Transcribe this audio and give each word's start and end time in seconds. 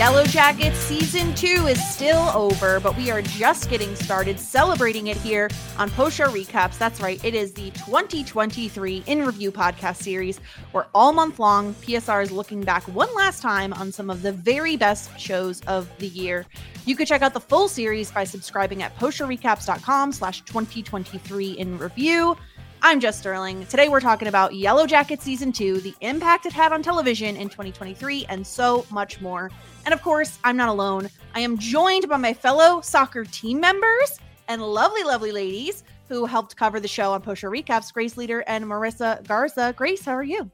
Yellow 0.00 0.24
Jackets 0.24 0.78
season 0.78 1.34
two 1.34 1.66
is 1.66 1.78
still 1.86 2.30
over, 2.30 2.80
but 2.80 2.96
we 2.96 3.10
are 3.10 3.20
just 3.20 3.68
getting 3.68 3.94
started 3.94 4.40
celebrating 4.40 5.08
it 5.08 5.16
here 5.18 5.50
on 5.76 5.90
Post 5.90 6.16
Show 6.16 6.28
Recaps. 6.28 6.78
That's 6.78 7.02
right, 7.02 7.22
it 7.22 7.34
is 7.34 7.52
the 7.52 7.70
2023 7.72 9.04
In 9.06 9.26
Review 9.26 9.52
podcast 9.52 9.96
series 9.96 10.40
where 10.72 10.86
all 10.94 11.12
month 11.12 11.38
long 11.38 11.74
PSR 11.74 12.22
is 12.22 12.32
looking 12.32 12.62
back 12.62 12.82
one 12.84 13.14
last 13.14 13.42
time 13.42 13.74
on 13.74 13.92
some 13.92 14.08
of 14.08 14.22
the 14.22 14.32
very 14.32 14.74
best 14.74 15.10
shows 15.20 15.60
of 15.66 15.86
the 15.98 16.06
year. 16.06 16.46
You 16.86 16.96
can 16.96 17.04
check 17.04 17.20
out 17.20 17.34
the 17.34 17.40
full 17.40 17.68
series 17.68 18.10
by 18.10 18.24
subscribing 18.24 18.82
at 18.82 18.98
postshowrecaps.com 18.98 20.12
slash 20.12 20.40
2023 20.46 21.50
in 21.50 21.76
review. 21.76 22.38
I'm 22.82 22.98
Jess 22.98 23.18
Sterling. 23.18 23.66
Today 23.66 23.90
we're 23.90 24.00
talking 24.00 24.26
about 24.26 24.54
Yellow 24.54 24.86
Jacket 24.86 25.20
Season 25.20 25.52
2, 25.52 25.80
the 25.80 25.94
impact 26.00 26.46
it 26.46 26.52
had 26.54 26.72
on 26.72 26.82
television 26.82 27.36
in 27.36 27.50
2023, 27.50 28.24
and 28.30 28.46
so 28.46 28.86
much 28.90 29.20
more. 29.20 29.50
And 29.84 29.92
of 29.92 30.00
course, 30.00 30.38
I'm 30.44 30.56
not 30.56 30.70
alone. 30.70 31.10
I 31.34 31.40
am 31.40 31.58
joined 31.58 32.08
by 32.08 32.16
my 32.16 32.32
fellow 32.32 32.80
soccer 32.80 33.24
team 33.24 33.60
members 33.60 34.18
and 34.48 34.62
lovely, 34.62 35.02
lovely 35.02 35.30
ladies 35.30 35.84
who 36.08 36.24
helped 36.24 36.56
cover 36.56 36.80
the 36.80 36.88
show 36.88 37.12
on 37.12 37.22
Show 37.22 37.50
Recaps, 37.50 37.92
Grace 37.92 38.14
Leeder 38.14 38.42
and 38.46 38.64
Marissa 38.64 39.26
Garza. 39.26 39.74
Grace, 39.76 40.02
how 40.02 40.12
are 40.12 40.22
you? 40.22 40.50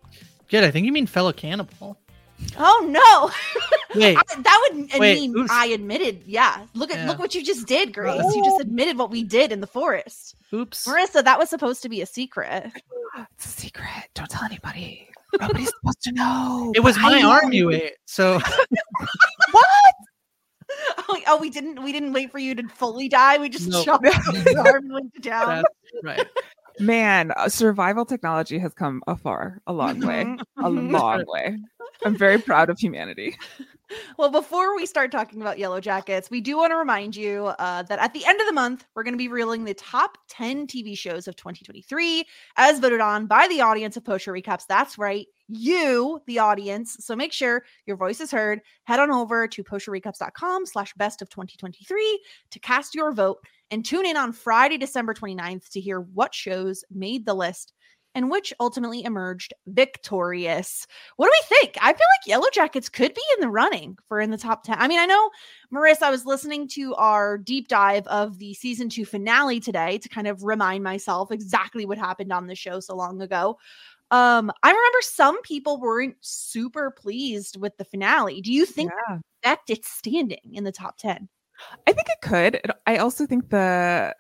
Good. 0.49 0.65
I 0.65 0.73
think 0.73 0.85
you 0.85 0.93
mean 0.93 1.07
fellow 1.07 1.33
cannibal. 1.33 1.97
Oh 2.59 2.87
no! 2.89 3.31
Wait, 4.01 4.17
I- 4.17 4.41
that 4.43 4.69
would 4.73 4.91
Wait, 5.01 5.21
mean 5.21 5.37
oops. 5.37 5.51
I 5.51 5.67
admitted. 5.67 6.23
Yeah, 6.27 6.65
look 6.75 6.91
at 6.91 6.99
Yeah. 6.99 7.07
look 7.09 7.19
what 7.19 7.35
you 7.35 7.43
just 7.45 7.67
did, 7.67 7.93
Grace. 7.95 8.23
You 8.35 8.45
just 8.45 8.61
admitted 8.61 8.99
what 8.99 9.11
we 9.11 9.23
did 9.23 9.53
in 9.53 9.61
the 9.61 9.67
forest. 9.67 10.35
Oops. 10.53 10.87
Marissa, 10.87 11.25
that 11.25 11.39
was 11.39 11.49
supposed 11.51 11.83
to 11.83 11.89
be 11.89 12.01
a 12.03 12.07
secret. 12.07 12.71
It's 13.37 13.47
a 13.47 13.49
secret. 13.49 14.09
Don't 14.15 14.29
tell 14.29 14.45
anybody. 14.45 15.09
Nobody's 15.41 15.71
supposed 15.81 16.03
to 16.03 16.13
know. 16.13 16.71
It 16.75 16.81
was 16.81 16.99
my 16.99 17.23
arm 17.23 17.51
you 17.53 17.71
ate. 17.71 17.95
So 18.07 18.39
What? 19.53 19.65
Oh, 21.09 21.19
oh, 21.29 21.39
we 21.39 21.49
didn't 21.49 21.83
we 21.83 21.93
didn't 21.93 22.13
wait 22.13 22.31
for 22.31 22.39
you 22.39 22.55
to 22.55 22.69
fully 22.69 23.09
die. 23.09 23.39
We 23.39 23.49
just 23.49 23.69
Nope. 23.69 23.85
chopped 23.87 24.05
your 24.05 24.59
arm 24.67 24.85
and 24.85 24.93
went 24.93 25.23
down. 25.23 25.63
that's 25.63 26.05
right. 26.05 26.27
Man, 26.79 27.33
uh, 27.37 27.49
survival 27.49 28.05
technology 28.05 28.59
has 28.59 28.75
come 28.75 29.03
a 29.07 29.17
far 29.17 29.63
a 29.67 29.73
long 29.73 30.01
way, 30.01 30.37
a 30.59 30.69
long 30.69 31.25
way. 31.27 31.57
I'm 32.05 32.17
very 32.17 32.39
proud 32.39 32.71
of 32.71 32.79
humanity. 32.79 33.37
Well, 34.19 34.31
before 34.31 34.75
we 34.75 34.87
start 34.87 35.13
talking 35.13 35.41
about 35.41 35.59
Yellow 35.59 35.81
Jackets, 35.81 36.31
we 36.31 36.41
do 36.41 36.57
want 36.57 36.73
to 36.73 36.77
remind 36.77 37.15
you 37.15 37.47
uh, 37.59 37.83
that 37.85 37.99
at 37.99 38.13
the 38.13 38.25
end 38.25 38.41
of 38.41 38.47
the 38.47 38.53
month, 38.53 38.85
we're 38.95 39.05
going 39.05 39.15
to 39.15 39.19
be 39.19 39.29
revealing 39.29 39.65
the 39.65 39.75
top 39.75 40.19
10 40.29 40.67
TV 40.67 40.99
shows 40.99 41.29
of 41.29 41.37
2023 41.37 42.25
as 42.57 42.81
voted 42.81 43.01
on 43.01 43.27
by 43.27 43.47
the 43.49 43.61
audience 43.61 43.97
of 43.97 44.05
Show 44.05 44.33
Recaps. 44.33 44.67
That's 44.67 44.99
right, 44.99 45.27
you, 45.49 46.21
the 46.27 46.39
audience. 46.39 46.97
So 47.01 47.15
make 47.15 47.33
sure 47.33 47.65
your 47.87 47.97
voice 47.97 48.21
is 48.21 48.33
heard. 48.33 48.61
Head 48.85 48.99
on 48.99 49.13
over 49.13 49.47
to 49.47 49.63
postshowrecaps.com 49.63 50.67
slash 50.67 50.93
best 50.95 51.23
of 51.23 51.29
2023 51.31 52.21
to 52.51 52.59
cast 52.59 52.95
your 52.95 53.13
vote 53.13 53.39
and 53.71 53.85
tune 53.85 54.07
in 54.07 54.17
on 54.17 54.33
Friday, 54.33 54.79
December 54.79 55.15
29th 55.15 55.69
to 55.71 55.81
hear 55.81 56.01
what 56.01 56.35
shows 56.35 56.85
made 56.91 57.27
the 57.27 57.35
list 57.35 57.73
and 58.17 58.31
which 58.31 58.53
ultimately 58.59 59.05
emerged 59.05 59.53
victorious. 59.67 60.87
What 61.17 61.27
do 61.27 61.33
we 61.33 61.57
think? 61.61 61.77
I 61.81 61.93
feel 61.93 61.99
like 61.99 62.27
Yellow 62.27 62.49
Jackets 62.53 62.89
could 62.89 63.13
be 63.15 63.23
in 63.37 63.43
the 63.43 63.49
running 63.51 63.99
for 64.09 64.21
in 64.21 64.31
the 64.31 64.39
top 64.39 64.65
10. 64.65 64.77
I 64.79 64.89
mean, 64.89 64.99
I 64.99 65.05
know, 65.05 65.31
Marissa, 65.73 66.03
I 66.05 66.11
was 66.11 66.25
listening 66.25 66.67
to 66.69 66.95
our 66.95 67.37
deep 67.37 67.69
dive 67.69 68.07
of 68.07 68.39
the 68.39 68.55
season 68.55 68.89
two 68.89 69.05
finale 69.05 69.61
today 69.61 69.99
to 69.99 70.09
kind 70.09 70.27
of 70.27 70.43
remind 70.45 70.83
myself 70.83 71.31
exactly 71.31 71.85
what 71.85 71.99
happened 71.99 72.33
on 72.33 72.47
the 72.47 72.55
show 72.55 72.81
so 72.81 72.97
long 72.97 73.21
ago. 73.21 73.59
Um, 74.11 74.51
I 74.63 74.71
remember 74.71 74.99
some 75.03 75.43
people 75.43 75.79
weren't 75.79 76.17
super 76.21 76.93
pleased 76.93 77.61
with 77.61 77.77
the 77.77 77.85
finale. 77.85 78.41
Do 78.41 78.51
you 78.53 78.65
think 78.65 78.93
Yeah. 79.09 79.19
that 79.43 79.59
it's 79.69 79.91
standing 79.91 80.55
in 80.55 80.65
the 80.65 80.73
top 80.73 80.97
10? 80.97 81.29
I 81.87 81.93
think 81.93 82.09
it 82.09 82.21
could. 82.23 82.73
I 82.87 82.97
also 82.97 83.27
think 83.27 83.51
the 83.51 84.15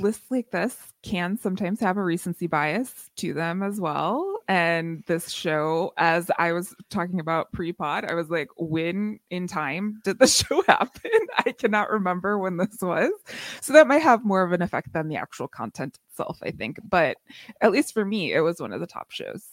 lists 0.00 0.30
like 0.30 0.50
this 0.50 0.76
can 1.02 1.36
sometimes 1.36 1.80
have 1.80 1.96
a 1.96 2.02
recency 2.02 2.46
bias 2.46 3.10
to 3.16 3.34
them 3.34 3.62
as 3.62 3.80
well. 3.80 4.40
And 4.48 5.02
this 5.06 5.30
show, 5.30 5.92
as 5.96 6.30
I 6.38 6.52
was 6.52 6.74
talking 6.90 7.20
about 7.20 7.52
pre 7.52 7.72
pod, 7.72 8.04
I 8.04 8.14
was 8.14 8.30
like, 8.30 8.48
when 8.56 9.20
in 9.30 9.46
time 9.46 10.00
did 10.04 10.18
the 10.18 10.26
show 10.28 10.62
happen? 10.62 11.10
I 11.38 11.52
cannot 11.52 11.90
remember 11.90 12.38
when 12.38 12.56
this 12.56 12.80
was. 12.80 13.12
So 13.60 13.72
that 13.74 13.86
might 13.86 14.02
have 14.02 14.24
more 14.24 14.42
of 14.42 14.52
an 14.52 14.62
effect 14.62 14.92
than 14.92 15.08
the 15.08 15.16
actual 15.16 15.48
content 15.48 15.98
itself, 16.10 16.38
I 16.42 16.50
think. 16.50 16.78
But 16.82 17.18
at 17.60 17.72
least 17.72 17.94
for 17.94 18.04
me, 18.04 18.32
it 18.32 18.40
was 18.40 18.60
one 18.60 18.72
of 18.72 18.80
the 18.80 18.86
top 18.86 19.10
shows. 19.10 19.44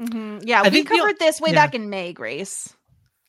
Mhm. 0.00 0.42
Yeah, 0.44 0.62
I 0.64 0.68
we 0.68 0.84
covered 0.84 1.18
this 1.18 1.40
way 1.40 1.50
yeah. 1.50 1.66
back 1.66 1.74
in 1.74 1.90
May, 1.90 2.12
Grace. 2.12 2.74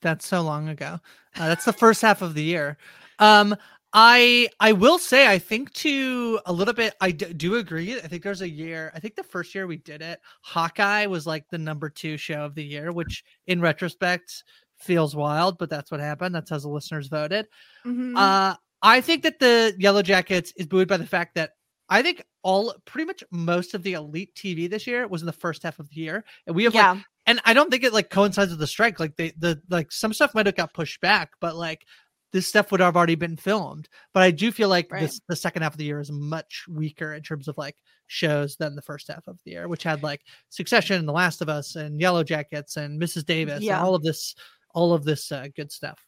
That's 0.02 0.28
so 0.28 0.42
long 0.42 0.68
ago. 0.68 1.00
Uh, 1.36 1.48
that's 1.48 1.66
the 1.66 1.74
first 1.74 2.02
half 2.02 2.22
of 2.22 2.34
the 2.34 2.44
year. 2.44 2.78
Um, 3.20 3.56
I 3.94 4.50
I 4.60 4.72
will 4.72 4.98
say 4.98 5.28
I 5.28 5.38
think 5.38 5.72
to 5.74 6.40
a 6.46 6.54
little 6.54 6.74
bit. 6.74 6.96
I 7.00 7.12
d- 7.12 7.34
do 7.34 7.56
agree. 7.56 7.96
I 7.96 8.08
think 8.08 8.24
there's 8.24 8.42
a 8.42 8.50
year. 8.50 8.92
I 8.96 9.00
think 9.00 9.16
the 9.16 9.24
first 9.24 9.54
year 9.54 9.68
we 9.68 9.78
did 9.78 10.02
it, 10.02 10.20
Hawkeye 10.42 11.06
was 11.06 11.28
like 11.28 11.48
the 11.50 11.60
number 11.60 11.90
two 11.90 12.18
show 12.18 12.44
of 12.44 12.56
the 12.56 12.64
year, 12.64 12.92
which 12.92 13.24
in 13.48 13.62
retrospect 13.62 14.44
feels 14.78 15.16
wild, 15.16 15.58
but 15.60 15.70
that's 15.70 15.92
what 15.92 16.00
happened. 16.00 16.34
That's 16.34 16.50
how 16.50 16.58
the 16.58 16.70
listeners 16.70 17.08
voted. 17.08 17.48
Mhm. 17.86 18.18
Uh, 18.18 18.56
I 18.82 19.00
think 19.00 19.24
that 19.24 19.40
the 19.40 19.76
Yellow 19.78 20.02
Jackets 20.02 20.52
is 20.58 20.66
buoyed 20.66 20.88
by 20.88 20.98
the 20.98 21.06
fact 21.06 21.36
that 21.36 21.52
I 21.90 22.02
think 22.02 22.24
all 22.42 22.74
pretty 22.86 23.06
much 23.06 23.24
most 23.32 23.76
of 23.76 23.84
the 23.84 23.94
elite 23.94 24.34
TV 24.36 24.68
this 24.70 24.88
year 24.88 25.08
was 25.08 25.22
in 25.22 25.26
the 25.28 25.32
first 25.32 25.64
half 25.64 25.80
of 25.80 25.90
the 25.90 25.96
year, 25.96 26.26
and 26.48 26.56
we 26.56 26.64
have 26.64 26.74
like 26.74 26.84
yeah. 26.84 27.02
and 27.28 27.40
I 27.46 27.54
don't 27.54 27.70
think 27.70 27.84
it 27.84 27.94
like 27.94 28.10
coincides 28.10 28.52
with 28.52 28.60
the 28.60 28.68
strike. 28.68 29.00
Like 29.00 29.16
they 29.16 29.32
the 29.38 29.62
like 29.70 29.92
some 29.92 30.14
stuff 30.14 30.34
might 30.34 30.48
have 30.48 30.56
got 30.56 30.74
pushed 30.74 31.00
back, 31.02 31.32
but 31.40 31.56
like 31.56 31.86
this 32.34 32.48
stuff 32.48 32.72
would 32.72 32.82
have 32.82 32.98
already 32.98 33.16
been 33.16 33.38
filmed. 33.38 33.88
But 34.14 34.24
I 34.24 34.32
do 34.32 34.52
feel 34.52 34.68
like 34.68 34.92
Right. 34.92 35.02
this 35.04 35.22
the 35.30 35.36
second 35.36 35.62
half 35.62 35.74
of 35.74 35.78
the 35.78 35.86
year 35.86 36.00
is 36.02 36.12
much 36.12 36.66
weaker 36.68 37.14
in 37.14 37.24
terms 37.24 37.48
of 37.48 37.58
like 37.58 37.78
shows 38.08 38.56
than 38.58 38.76
the 38.76 38.82
first 38.82 39.08
half 39.08 39.26
of 39.28 39.38
the 39.46 39.52
year, 39.52 39.68
which 39.70 39.84
had 39.84 40.04
like 40.04 40.22
Succession, 40.50 40.98
and 41.00 41.08
The 41.08 41.14
Last 41.14 41.42
of 41.42 41.48
Us, 41.48 41.76
and 41.78 42.02
Yellow 42.02 42.24
Jackets, 42.24 42.76
and 42.76 43.00
Mrs. 43.02 43.26
Davis, 43.26 43.64
Yeah. 43.64 43.78
and 43.78 43.86
all 43.86 43.96
of 43.96 44.04
this, 44.04 44.36
all 44.74 44.94
of 44.94 45.06
this 45.06 45.32
uh, 45.32 45.48
good 45.56 45.72
stuff. 45.72 46.00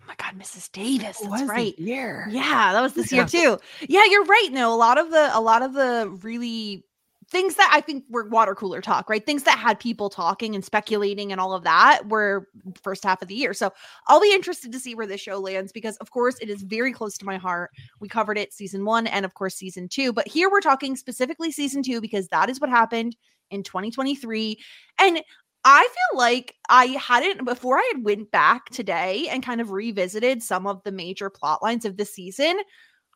Oh 0.00 0.06
my 0.08 0.14
God, 0.16 0.38
Mrs. 0.38 0.70
Davis. 0.70 1.18
That's 1.18 1.26
was 1.26 1.42
right. 1.44 1.78
year. 1.78 2.26
Yeah, 2.30 2.72
that 2.72 2.80
was 2.80 2.92
this 2.94 3.10
year 3.10 3.26
too. 3.26 3.58
Yeah, 3.88 4.04
you're 4.08 4.24
right. 4.24 4.48
No, 4.52 4.72
a 4.72 4.76
lot 4.76 4.98
of 4.98 5.10
the 5.10 5.30
a 5.36 5.40
lot 5.40 5.62
of 5.62 5.72
the 5.72 6.16
really 6.22 6.84
things 7.34 7.56
that 7.56 7.68
I 7.72 7.80
think 7.80 8.04
were 8.08 8.28
water 8.28 8.54
cooler 8.54 8.80
talk, 8.80 9.10
right? 9.10 9.26
Things 9.26 9.42
that 9.42 9.58
had 9.58 9.80
people 9.80 10.08
talking 10.08 10.54
and 10.54 10.64
speculating 10.64 11.32
and 11.32 11.40
all 11.40 11.52
of 11.52 11.64
that 11.64 12.08
were 12.08 12.46
first 12.80 13.02
half 13.02 13.20
of 13.22 13.26
the 13.26 13.34
year. 13.34 13.52
So 13.52 13.72
I'll 14.06 14.20
be 14.20 14.32
interested 14.32 14.70
to 14.70 14.78
see 14.78 14.94
where 14.94 15.06
this 15.06 15.20
show 15.20 15.40
lands 15.40 15.72
because 15.72 15.96
of 15.96 16.12
course 16.12 16.36
it 16.40 16.48
is 16.48 16.62
very 16.62 16.92
close 16.92 17.18
to 17.18 17.24
my 17.24 17.36
heart. 17.36 17.72
We 17.98 18.08
covered 18.08 18.38
it 18.38 18.52
season 18.52 18.84
1 18.84 19.08
and 19.08 19.24
of 19.24 19.34
course 19.34 19.56
season 19.56 19.88
2, 19.88 20.12
but 20.12 20.28
here 20.28 20.48
we're 20.48 20.60
talking 20.60 20.94
specifically 20.94 21.50
season 21.50 21.82
2 21.82 22.00
because 22.00 22.28
that 22.28 22.48
is 22.48 22.60
what 22.60 22.70
happened 22.70 23.16
in 23.50 23.64
2023 23.64 24.56
and 25.00 25.20
I 25.64 25.82
feel 25.82 26.18
like 26.18 26.54
I 26.68 26.86
hadn't 26.86 27.44
before 27.44 27.78
I 27.78 27.90
had 27.94 28.04
went 28.04 28.30
back 28.30 28.68
today 28.68 29.26
and 29.28 29.42
kind 29.42 29.60
of 29.60 29.70
revisited 29.70 30.42
some 30.42 30.68
of 30.68 30.82
the 30.84 30.92
major 30.92 31.30
plot 31.30 31.62
lines 31.62 31.84
of 31.84 31.96
the 31.96 32.04
season. 32.04 32.60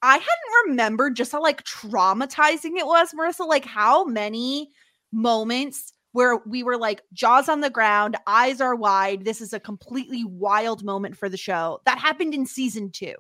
I 0.03 0.15
hadn't 0.15 0.69
remembered 0.71 1.17
just 1.17 1.33
how 1.33 1.43
like 1.43 1.63
traumatizing 1.65 2.77
it 2.79 2.87
was, 2.87 3.13
Marissa. 3.13 3.47
Like 3.47 3.65
how 3.65 4.05
many 4.05 4.71
moments 5.13 5.93
where 6.13 6.37
we 6.47 6.63
were 6.63 6.77
like 6.77 7.03
jaws 7.13 7.49
on 7.49 7.61
the 7.61 7.71
ground, 7.71 8.17
eyes 8.27 8.61
are 8.61 8.75
wide. 8.75 9.25
This 9.25 9.41
is 9.41 9.53
a 9.53 9.61
completely 9.61 10.25
wild 10.25 10.85
moment 10.85 11.17
for 11.17 11.29
the 11.29 11.37
show. 11.37 11.81
That 11.85 11.99
happened 11.99 12.35
in 12.35 12.47
season 12.47 12.91
two. 12.91 13.15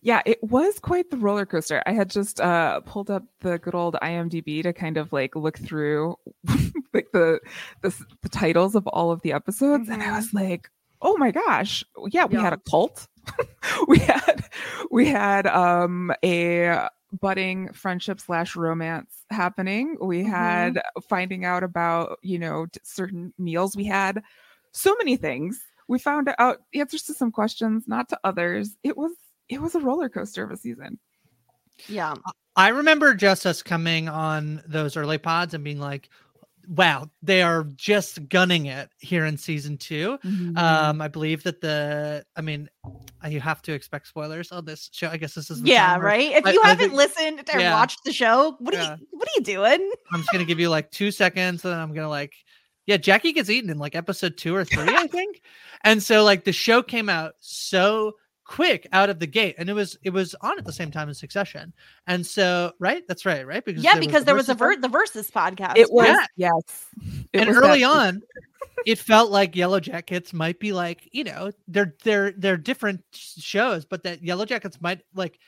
Yeah, 0.00 0.22
it 0.26 0.38
was 0.42 0.78
quite 0.78 1.10
the 1.10 1.16
roller 1.16 1.44
coaster. 1.46 1.82
I 1.86 1.92
had 1.92 2.10
just 2.10 2.40
uh 2.40 2.80
pulled 2.80 3.10
up 3.10 3.24
the 3.40 3.58
good 3.58 3.74
old 3.74 3.96
IMDb 4.02 4.62
to 4.62 4.72
kind 4.72 4.96
of 4.96 5.12
like 5.12 5.34
look 5.34 5.58
through 5.58 6.16
like 6.94 7.08
the 7.12 7.40
the, 7.80 7.94
the 8.22 8.28
titles 8.28 8.74
of 8.76 8.86
all 8.86 9.10
of 9.10 9.22
the 9.22 9.32
episodes 9.32 9.88
and 9.88 10.02
I 10.02 10.14
was 10.16 10.32
like, 10.32 10.70
"Oh 11.00 11.16
my 11.16 11.30
gosh. 11.32 11.82
Yeah, 12.10 12.26
we 12.26 12.36
Yeah. 12.36 12.42
had 12.42 12.52
a 12.52 12.60
cult. 12.70 13.08
we 13.88 13.98
had 13.98 14.44
we 14.90 15.06
had 15.06 15.46
um 15.46 16.12
a 16.24 16.88
budding 17.20 17.72
friendship 17.72 18.20
slash 18.20 18.56
romance 18.56 19.24
happening. 19.30 19.96
We 20.00 20.22
Mhm. 20.24 20.28
had 20.28 20.82
finding 21.08 21.44
out 21.44 21.62
about, 21.62 22.18
you 22.22 22.38
know, 22.38 22.66
certain 22.82 23.32
meals. 23.38 23.76
We 23.76 23.84
had 23.84 24.22
so 24.72 24.94
many 24.98 25.16
things. 25.16 25.62
We 25.88 25.98
found 25.98 26.32
out 26.38 26.62
answers 26.74 27.02
to 27.04 27.14
some 27.14 27.30
questions, 27.30 27.84
not 27.86 28.08
to 28.10 28.18
others. 28.24 28.76
It 28.82 28.96
was 28.96 29.12
it 29.48 29.60
was 29.60 29.74
a 29.74 29.80
roller 29.80 30.08
coaster 30.08 30.42
of 30.42 30.50
a 30.50 30.56
season. 30.56 30.98
Yeah. 31.88 32.14
I 32.56 32.68
remember 32.68 33.14
just 33.14 33.44
us 33.46 33.62
coming 33.62 34.08
on 34.08 34.62
those 34.66 34.96
early 34.96 35.18
pods 35.18 35.52
and 35.54 35.64
being 35.64 35.80
like, 35.80 36.08
wow, 36.74 37.10
they 37.22 37.42
are 37.42 37.64
just 37.76 38.28
gunning 38.30 38.64
it 38.66 38.88
here 38.98 39.26
in 39.26 39.36
season 39.36 39.76
2 39.76 40.18
Mm-hmm. 40.24 40.56
Um, 40.56 41.00
I 41.02 41.08
believe 41.08 41.42
that 41.42 41.60
the, 41.60 42.24
I 42.34 42.40
mean, 42.40 42.68
uh, 42.84 43.28
you 43.28 43.40
have 43.40 43.60
to 43.62 43.72
expect 43.74 44.06
spoilers 44.06 44.50
on 44.52 44.64
this 44.64 44.88
show. 44.92 45.08
I 45.08 45.18
guess 45.18 45.34
this 45.34 45.50
is 45.50 45.60
the 45.60 45.68
Yeah, 45.68 45.98
right. 45.98 46.32
If 46.32 46.46
I- 46.46 46.52
you 46.52 46.62
I 46.64 46.68
haven't 46.68 46.88
think- 46.90 46.96
listened 46.96 47.50
or 47.52 47.60
Yeah. 47.60 47.74
watched 47.74 48.00
the 48.04 48.12
show, 48.12 48.56
what 48.58 48.72
Yeah. 48.74 48.92
are 48.92 48.96
you 48.96 49.06
what 49.10 49.28
are 49.28 49.32
you 49.36 49.42
doing? 49.42 49.92
I'm 50.12 50.20
just 50.20 50.32
gonna 50.32 50.44
give 50.46 50.58
you 50.60 50.70
like 50.70 50.90
two 50.90 51.10
seconds, 51.10 51.62
and 51.64 51.72
then 51.74 51.78
I'm 51.80 51.92
gonna 51.92 52.08
like, 52.08 52.32
yeah, 52.86 52.96
Jackie 52.96 53.32
gets 53.32 53.50
eaten 53.50 53.68
in 53.70 53.78
like 53.78 53.94
episode 53.94 54.36
two 54.38 54.54
or 54.56 54.64
three, 54.64 54.88
I 54.88 55.06
think. 55.08 55.42
And 55.84 56.02
so 56.02 56.24
like 56.24 56.44
the 56.44 56.52
show 56.52 56.82
came 56.82 57.08
out 57.08 57.34
so 57.40 58.14
quick 58.44 58.86
out 58.92 59.08
of 59.10 59.18
the 59.18 59.26
gate, 59.26 59.54
and 59.58 59.68
it 59.68 59.72
was 59.72 59.96
it 60.02 60.10
was 60.10 60.34
on 60.40 60.58
at 60.58 60.64
the 60.64 60.72
same 60.72 60.90
time 60.90 61.08
as 61.08 61.18
Succession. 61.18 61.72
And 62.06 62.26
so 62.26 62.72
right, 62.78 63.02
that's 63.08 63.24
right, 63.26 63.46
right? 63.46 63.64
Because 63.64 63.82
yeah, 63.84 63.92
there 63.92 64.00
because 64.00 64.20
the 64.22 64.26
there 64.26 64.34
was 64.34 64.48
a 64.48 64.54
ver- 64.54 64.76
the 64.76 64.88
versus 64.88 65.30
podcast. 65.30 65.76
It 65.76 65.90
was 65.92 66.06
Yeah. 66.08 66.26
yes. 66.36 66.86
It 67.32 67.40
and 67.40 67.48
was 67.48 67.56
that 67.56 67.64
early 67.64 67.78
season. 67.80 67.90
on 67.96 68.22
it 68.86 68.98
felt 68.98 69.30
like 69.30 69.54
yellow 69.54 69.80
jackets 69.80 70.32
might 70.32 70.58
be 70.58 70.72
like 70.72 71.08
you 71.12 71.24
know 71.24 71.50
they're 71.68 71.94
they're 72.04 72.32
they're 72.32 72.56
different 72.56 73.02
shows 73.12 73.84
but 73.84 74.02
that 74.02 74.22
yellow 74.22 74.44
jackets 74.44 74.80
might 74.80 75.02
like 75.14 75.38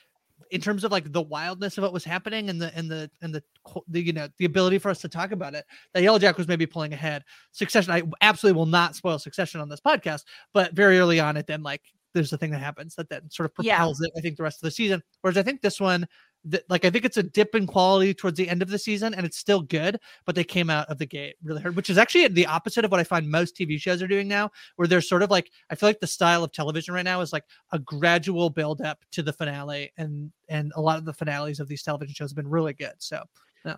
in 0.51 0.61
terms 0.61 0.83
of 0.83 0.91
like 0.91 1.11
the 1.11 1.21
wildness 1.21 1.77
of 1.77 1.81
what 1.81 1.91
was 1.91 2.03
happening 2.03 2.49
and 2.49 2.61
the 2.61 2.71
and 2.77 2.89
the 2.89 3.09
and 3.21 3.33
the, 3.33 3.43
the 3.87 4.01
you 4.01 4.13
know 4.13 4.27
the 4.37 4.45
ability 4.45 4.77
for 4.77 4.89
us 4.89 5.01
to 5.01 5.09
talk 5.09 5.31
about 5.31 5.55
it 5.55 5.65
that 5.93 6.03
yellow 6.03 6.19
jack 6.19 6.37
was 6.37 6.47
maybe 6.47 6.65
pulling 6.67 6.93
ahead 6.93 7.23
succession 7.51 7.91
i 7.91 8.01
absolutely 8.21 8.55
will 8.57 8.65
not 8.67 8.95
spoil 8.95 9.17
succession 9.17 9.59
on 9.59 9.67
this 9.69 9.81
podcast 9.81 10.23
but 10.53 10.71
very 10.73 10.99
early 10.99 11.19
on 11.19 11.35
it 11.35 11.47
then 11.47 11.63
like 11.63 11.81
there's 12.15 12.33
a 12.33 12.37
thing 12.37 12.49
that 12.51 12.59
happens 12.61 12.95
that 12.95 13.09
then 13.09 13.29
sort 13.29 13.45
of 13.45 13.65
Yeah. 13.65 13.75
propels 13.77 14.01
it 14.01 14.11
i 14.17 14.21
think 14.21 14.37
the 14.37 14.43
rest 14.43 14.57
of 14.57 14.65
the 14.65 14.71
season 14.71 15.03
whereas 15.21 15.37
i 15.37 15.43
think 15.43 15.61
this 15.61 15.79
one 15.79 16.07
th- 16.49 16.63
like 16.69 16.83
i 16.85 16.89
think 16.89 17.05
it's 17.05 17.17
a 17.17 17.23
dip 17.23 17.53
in 17.53 17.67
quality 17.67 18.13
towards 18.13 18.37
the 18.37 18.49
end 18.49 18.61
of 18.61 18.69
the 18.69 18.79
season 18.79 19.13
and 19.13 19.25
it's 19.25 19.37
still 19.37 19.61
good 19.61 19.99
but 20.25 20.33
they 20.35 20.43
came 20.43 20.69
out 20.71 20.87
of 20.89 20.97
the 20.97 21.05
gate 21.05 21.35
really 21.43 21.61
hard, 21.61 21.75
which 21.75 21.89
is 21.89 21.97
actually 21.97 22.27
the 22.29 22.45
opposite 22.47 22.83
of 22.85 22.91
what 22.91 22.99
I 22.99 23.03
find 23.03 23.29
most 23.29 23.55
TV 23.55 23.79
shows 23.79 24.01
are 24.01 24.07
doing 24.07 24.27
now, 24.27 24.49
where 24.77 24.87
they're 24.87 25.01
sort 25.01 25.21
of 25.21 25.29
like 25.29 25.51
I 25.69 25.75
feel 25.75 25.89
like 25.89 25.99
the 25.99 26.07
style 26.07 26.43
of 26.43 26.51
television 26.51 26.93
right 26.95 27.03
now 27.05 27.21
is 27.21 27.31
like 27.33 27.43
a 27.71 27.77
gradual 27.79 28.49
build 28.49 28.81
up 28.81 28.99
to 29.11 29.21
the 29.21 29.33
finale, 29.33 29.91
and 29.97 30.31
and 30.49 30.71
a 30.75 30.81
lot 30.81 30.97
of 30.97 31.05
the 31.05 31.13
finales 31.13 31.59
of 31.59 31.67
these 31.67 31.83
television 31.83 32.13
shows 32.15 32.31
have 32.31 32.35
been 32.35 32.47
really 32.49 32.73
good. 32.73 32.93
So 32.99 33.23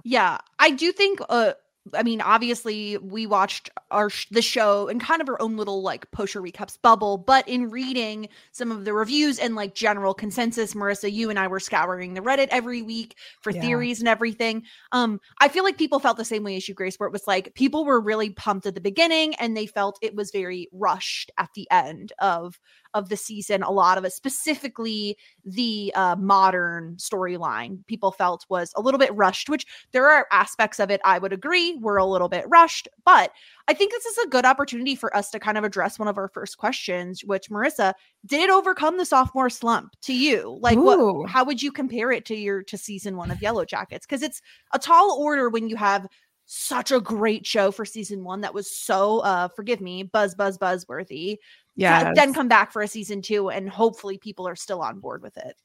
Yeah, 0.03 0.37
I 0.59 0.69
do 0.71 0.91
think. 0.91 1.19
Uh, 1.29 1.53
I 1.93 2.03
mean, 2.03 2.21
obviously, 2.21 2.97
we 2.97 3.25
watched 3.25 3.69
our 3.91 4.09
sh- 4.09 4.27
the 4.31 4.41
show 4.41 4.87
in 4.87 4.99
kind 4.99 5.21
of 5.21 5.29
our 5.29 5.41
own 5.41 5.57
little 5.57 5.81
like 5.81 6.09
Post 6.11 6.33
Show 6.33 6.41
Recaps 6.41 6.77
bubble. 6.81 7.17
But 7.17 7.47
in 7.47 7.69
reading 7.69 8.29
some 8.51 8.71
of 8.71 8.85
the 8.85 8.93
reviews 8.93 9.39
and 9.39 9.55
like 9.55 9.75
general 9.75 10.13
consensus, 10.13 10.73
Marissa, 10.73 11.11
you 11.11 11.29
and 11.29 11.37
I 11.39 11.47
were 11.47 11.59
scouring 11.59 12.13
the 12.13 12.21
Reddit 12.21 12.47
every 12.49 12.81
week 12.81 13.15
for 13.41 13.51
Yeah. 13.51 13.61
theories 13.61 13.99
and 13.99 14.07
everything. 14.07 14.63
Um, 14.91 15.19
I 15.39 15.47
feel 15.47 15.63
like 15.63 15.77
people 15.77 15.99
felt 15.99 16.17
the 16.17 16.25
same 16.25 16.43
way 16.43 16.55
as 16.57 16.67
you, 16.67 16.73
Grace, 16.73 16.97
where 16.97 17.07
it 17.07 17.13
was 17.13 17.27
like 17.27 17.53
people 17.55 17.85
were 17.85 17.99
really 17.99 18.29
pumped 18.31 18.65
at 18.65 18.75
the 18.75 18.81
beginning 18.81 19.35
and 19.35 19.55
they 19.55 19.67
felt 19.67 19.99
it 20.01 20.15
was 20.15 20.31
very 20.31 20.69
rushed 20.71 21.31
at 21.37 21.49
the 21.55 21.67
end 21.71 22.13
of 22.19 22.59
of 22.93 23.09
the 23.09 23.17
season. 23.17 23.63
A 23.63 23.71
lot 23.71 23.97
of 23.97 24.05
it, 24.05 24.13
specifically 24.13 25.17
the 25.45 25.91
uh, 25.95 26.15
modern 26.17 26.95
storyline, 26.97 27.85
people 27.87 28.11
felt 28.11 28.45
was 28.49 28.73
a 28.75 28.81
little 28.81 28.99
bit 28.99 29.15
rushed, 29.15 29.49
which 29.49 29.65
there 29.91 30.09
are 30.09 30.27
aspects 30.31 30.79
of 30.79 30.91
it 30.91 31.01
I 31.03 31.19
would 31.19 31.33
agree 31.33 31.77
were 31.81 31.97
a 31.97 32.05
little 32.05 32.29
bit 32.29 32.45
rushed, 32.47 32.87
but 33.05 33.31
I 33.67 33.73
think 33.73 33.91
this 33.91 34.05
is 34.05 34.17
a 34.19 34.29
good 34.29 34.45
opportunity 34.45 34.95
for 34.95 35.15
us 35.15 35.29
to 35.31 35.39
kind 35.39 35.57
of 35.57 35.63
address 35.63 35.99
one 35.99 36.07
of 36.07 36.17
our 36.17 36.29
first 36.29 36.57
questions, 36.57 37.23
which 37.23 37.49
Marissa 37.49 37.93
did 38.25 38.49
overcome 38.49 38.97
the 38.97 39.05
sophomore 39.05 39.49
slump 39.49 39.93
to 40.03 40.13
you? 40.13 40.57
Like 40.61 40.77
Ooh. 40.77 41.21
what 41.21 41.29
how 41.29 41.43
would 41.43 41.61
you 41.61 41.71
compare 41.71 42.11
it 42.11 42.25
to 42.25 42.35
your 42.35 42.63
to 42.63 42.77
season 42.77 43.17
1 43.17 43.31
of 43.31 43.41
Yellow 43.41 43.65
Jackets? 43.65 44.05
Cuz 44.05 44.21
it's 44.21 44.41
a 44.73 44.79
tall 44.79 45.17
order 45.19 45.49
when 45.49 45.69
you 45.69 45.75
have 45.75 46.07
such 46.45 46.91
a 46.91 47.01
great 47.01 47.45
show 47.45 47.71
for 47.71 47.83
season 47.83 48.23
1 48.23 48.41
that 48.41 48.53
was 48.53 48.71
so 48.71 49.19
uh 49.19 49.49
forgive 49.49 49.81
me, 49.81 50.03
buzz 50.03 50.35
buzz 50.35 50.57
buzzworthy. 50.57 51.37
Yeah. 51.77 52.11
Then 52.13 52.33
come 52.33 52.47
back 52.47 52.71
for 52.71 52.81
a 52.81 52.87
season 52.87 53.21
2 53.21 53.49
and 53.49 53.69
hopefully 53.69 54.17
people 54.17 54.47
are 54.47 54.55
still 54.55 54.81
on 54.81 54.99
board 54.99 55.21
with 55.21 55.37
it. 55.37 55.55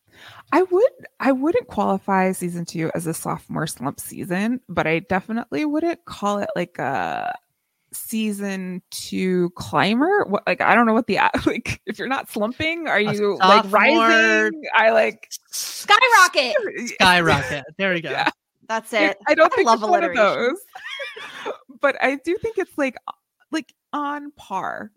I 0.52 0.62
would 0.62 0.90
I 1.20 1.32
wouldn't 1.32 1.68
qualify 1.68 2.32
season 2.32 2.64
two 2.64 2.90
as 2.94 3.06
a 3.06 3.14
sophomore 3.14 3.66
slump 3.66 3.98
season, 3.98 4.60
but 4.68 4.86
I 4.86 5.00
definitely 5.00 5.64
wouldn't 5.64 6.04
call 6.04 6.38
it 6.38 6.50
like 6.54 6.78
a 6.78 7.34
season 7.92 8.82
two 8.90 9.50
climber. 9.56 10.24
What 10.28 10.46
like 10.46 10.60
I 10.60 10.74
don't 10.74 10.86
know 10.86 10.94
what 10.94 11.06
the 11.06 11.18
like 11.46 11.80
if 11.86 11.98
you're 11.98 12.08
not 12.08 12.30
slumping, 12.30 12.88
are 12.88 13.00
you 13.00 13.38
like 13.38 13.70
rising? 13.72 14.62
I 14.74 14.90
like 14.90 15.28
Skyrocket. 15.50 16.54
skyrocket. 16.88 17.64
There 17.78 17.92
we 17.92 18.00
go. 18.00 18.10
Yeah. 18.10 18.30
That's 18.68 18.92
it. 18.92 19.18
I 19.26 19.34
don't 19.34 19.52
I 19.52 19.56
think 19.56 19.66
love 19.66 19.82
it's 19.82 19.90
one 19.90 20.04
of 20.04 20.14
those. 20.14 20.58
but 21.80 21.96
I 22.02 22.16
do 22.16 22.36
think 22.38 22.58
it's 22.58 22.76
like 22.76 22.96
like 23.50 23.74
on 23.92 24.30
par 24.32 24.92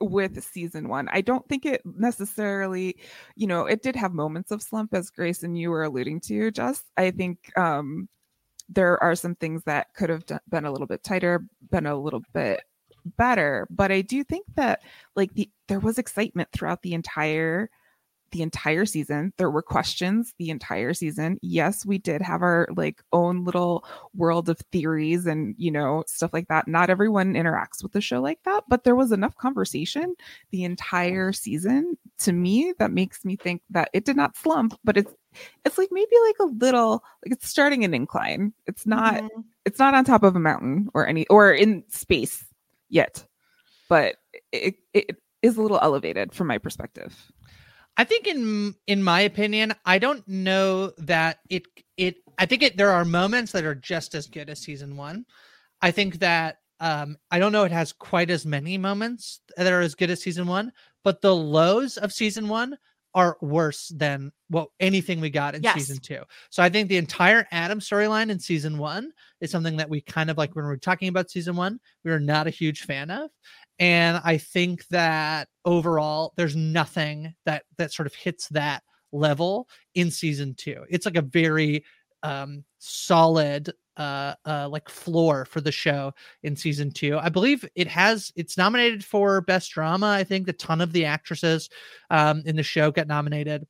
with 0.00 0.42
season 0.44 0.88
one. 0.88 1.08
I 1.10 1.20
don't 1.20 1.46
think 1.48 1.64
it 1.66 1.82
necessarily, 1.84 2.96
you 3.36 3.46
know, 3.46 3.66
it 3.66 3.82
did 3.82 3.96
have 3.96 4.12
moments 4.12 4.50
of 4.50 4.62
slump 4.62 4.94
as 4.94 5.10
Grace 5.10 5.42
and 5.42 5.58
you 5.58 5.70
were 5.70 5.84
alluding 5.84 6.20
to, 6.22 6.50
just 6.50 6.84
I 6.96 7.10
think 7.10 7.56
um 7.58 8.08
there 8.68 9.02
are 9.02 9.14
some 9.14 9.36
things 9.36 9.62
that 9.64 9.94
could 9.94 10.10
have 10.10 10.26
done, 10.26 10.40
been 10.48 10.64
a 10.64 10.72
little 10.72 10.88
bit 10.88 11.04
tighter, 11.04 11.46
been 11.70 11.86
a 11.86 11.96
little 11.96 12.22
bit 12.34 12.62
better, 13.16 13.66
but 13.70 13.92
I 13.92 14.00
do 14.02 14.24
think 14.24 14.46
that 14.56 14.82
like 15.14 15.32
the 15.34 15.48
there 15.68 15.80
was 15.80 15.98
excitement 15.98 16.50
throughout 16.52 16.82
the 16.82 16.94
entire 16.94 17.70
the 18.30 18.42
entire 18.42 18.86
season. 18.86 19.32
There 19.38 19.50
were 19.50 19.62
questions 19.62 20.34
the 20.38 20.50
entire 20.50 20.94
season. 20.94 21.38
Yes, 21.42 21.86
we 21.86 21.98
did 21.98 22.22
have 22.22 22.42
our 22.42 22.68
like 22.76 23.02
own 23.12 23.44
little 23.44 23.84
world 24.14 24.48
of 24.48 24.58
theories 24.72 25.26
and, 25.26 25.54
you 25.58 25.70
know, 25.70 26.04
stuff 26.06 26.32
like 26.32 26.48
that. 26.48 26.68
Not 26.68 26.90
everyone 26.90 27.34
interacts 27.34 27.82
with 27.82 27.92
the 27.92 28.00
show 28.00 28.20
like 28.20 28.42
that, 28.44 28.64
but 28.68 28.84
there 28.84 28.96
was 28.96 29.12
enough 29.12 29.36
conversation 29.36 30.14
the 30.50 30.64
entire 30.64 31.32
season 31.32 31.96
to 32.18 32.32
me 32.32 32.74
that 32.78 32.90
makes 32.90 33.24
me 33.24 33.36
think 33.36 33.62
that 33.70 33.90
it 33.92 34.04
did 34.04 34.16
not 34.16 34.36
slump, 34.36 34.78
but 34.84 34.96
it's 34.96 35.12
it's 35.64 35.76
like 35.76 35.88
maybe 35.92 36.16
like 36.24 36.36
a 36.40 36.44
little 36.44 37.04
like 37.24 37.32
it's 37.32 37.48
starting 37.48 37.84
an 37.84 37.94
incline. 37.94 38.52
It's 38.66 38.86
not 38.86 39.14
mm-hmm. 39.14 39.40
it's 39.64 39.78
not 39.78 39.94
on 39.94 40.04
top 40.04 40.22
of 40.22 40.34
a 40.34 40.40
mountain 40.40 40.88
or 40.94 41.06
any 41.06 41.26
or 41.28 41.52
in 41.52 41.84
space 41.88 42.44
yet. 42.88 43.24
But 43.88 44.16
it, 44.50 44.76
it 44.92 45.16
is 45.42 45.56
a 45.56 45.62
little 45.62 45.78
elevated 45.80 46.32
from 46.32 46.48
my 46.48 46.58
perspective. 46.58 47.14
I 47.96 48.04
think 48.04 48.26
in 48.26 48.74
in 48.86 49.02
my 49.02 49.22
opinion, 49.22 49.74
I 49.84 49.98
don't 49.98 50.26
know 50.28 50.92
that 50.98 51.38
it 51.48 51.64
it 51.96 52.16
I 52.38 52.46
think 52.46 52.62
it 52.62 52.76
there 52.76 52.90
are 52.90 53.04
moments 53.04 53.52
that 53.52 53.64
are 53.64 53.74
just 53.74 54.14
as 54.14 54.26
good 54.26 54.50
as 54.50 54.60
season 54.60 54.96
1. 54.96 55.24
I 55.80 55.90
think 55.90 56.18
that 56.18 56.58
um 56.80 57.16
I 57.30 57.38
don't 57.38 57.52
know 57.52 57.64
it 57.64 57.72
has 57.72 57.92
quite 57.92 58.30
as 58.30 58.44
many 58.44 58.76
moments 58.76 59.40
that 59.56 59.72
are 59.72 59.80
as 59.80 59.94
good 59.94 60.10
as 60.10 60.20
season 60.20 60.46
1, 60.46 60.72
but 61.04 61.22
the 61.22 61.34
lows 61.34 61.96
of 61.96 62.12
season 62.12 62.48
1 62.48 62.76
are 63.14 63.38
worse 63.40 63.88
than 63.96 64.30
well 64.50 64.72
anything 64.78 65.20
we 65.20 65.30
got 65.30 65.54
in 65.54 65.62
yes. 65.62 65.74
season 65.74 65.96
2. 65.98 66.22
So 66.50 66.62
I 66.62 66.68
think 66.68 66.90
the 66.90 66.98
entire 66.98 67.46
Adam 67.50 67.80
storyline 67.80 68.28
in 68.28 68.38
season 68.38 68.76
1 68.76 69.10
is 69.40 69.50
something 69.50 69.78
that 69.78 69.88
we 69.88 70.02
kind 70.02 70.28
of 70.28 70.36
like 70.36 70.54
when 70.54 70.66
we 70.66 70.68
we're 70.68 70.76
talking 70.76 71.08
about 71.08 71.30
season 71.30 71.56
1, 71.56 71.80
we 72.04 72.10
were 72.10 72.20
not 72.20 72.46
a 72.46 72.50
huge 72.50 72.82
fan 72.82 73.10
of 73.10 73.30
and 73.78 74.20
i 74.24 74.36
think 74.36 74.86
that 74.88 75.48
overall 75.64 76.32
there's 76.36 76.56
nothing 76.56 77.34
that 77.44 77.64
that 77.76 77.92
sort 77.92 78.06
of 78.06 78.14
hits 78.14 78.48
that 78.48 78.82
level 79.12 79.68
in 79.94 80.10
season 80.10 80.54
two. 80.54 80.84
It's 80.88 81.06
like 81.06 81.16
a 81.16 81.22
very 81.22 81.84
um 82.22 82.64
solid 82.78 83.72
uh 83.96 84.34
uh 84.46 84.68
like 84.70 84.88
floor 84.88 85.44
for 85.44 85.60
the 85.60 85.72
show 85.72 86.12
in 86.42 86.56
season 86.56 86.90
two. 86.90 87.18
I 87.18 87.28
believe 87.28 87.68
it 87.74 87.88
has 87.88 88.32
it's 88.36 88.56
nominated 88.56 89.04
for 89.04 89.40
best 89.42 89.70
drama 89.70 90.08
i 90.08 90.24
think. 90.24 90.48
A 90.48 90.52
ton 90.52 90.80
of 90.80 90.92
the 90.92 91.04
actresses 91.04 91.68
um 92.10 92.42
in 92.46 92.56
the 92.56 92.62
show 92.62 92.90
get 92.90 93.08
nominated 93.08 93.66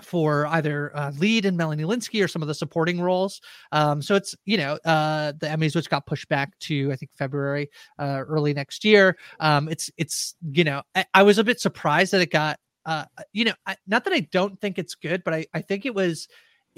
for 0.00 0.46
either 0.46 0.96
uh, 0.96 1.10
lead 1.18 1.44
in 1.44 1.56
Melanie 1.56 1.84
Lynskey 1.84 2.22
or 2.22 2.28
some 2.28 2.42
of 2.42 2.48
the 2.48 2.54
supporting 2.54 3.00
roles. 3.00 3.40
Um, 3.72 4.00
so 4.02 4.14
it's 4.14 4.34
you 4.44 4.56
know 4.56 4.78
uh, 4.84 5.32
the 5.38 5.46
Emmys, 5.46 5.74
which 5.74 5.90
got 5.90 6.06
pushed 6.06 6.28
back 6.28 6.58
to 6.60 6.92
I 6.92 6.96
think 6.96 7.10
February, 7.16 7.70
uh, 7.98 8.22
early 8.26 8.54
next 8.54 8.84
year. 8.84 9.16
Um, 9.40 9.68
it's 9.68 9.90
it's 9.96 10.34
you 10.52 10.64
know 10.64 10.82
I, 10.94 11.04
I, 11.14 11.22
was 11.22 11.38
a 11.38 11.44
bit 11.44 11.60
surprised 11.60 12.12
that 12.12 12.20
it 12.20 12.30
got 12.30 12.58
uh, 12.86 13.04
you 13.32 13.44
know 13.44 13.54
I, 13.66 13.76
not 13.86 14.04
that 14.04 14.12
I 14.12 14.20
don't 14.20 14.60
think 14.60 14.78
it's 14.78 14.94
good, 14.94 15.24
but 15.24 15.34
I 15.34 15.46
I 15.54 15.62
think 15.62 15.86
it 15.86 15.94
was 15.94 16.28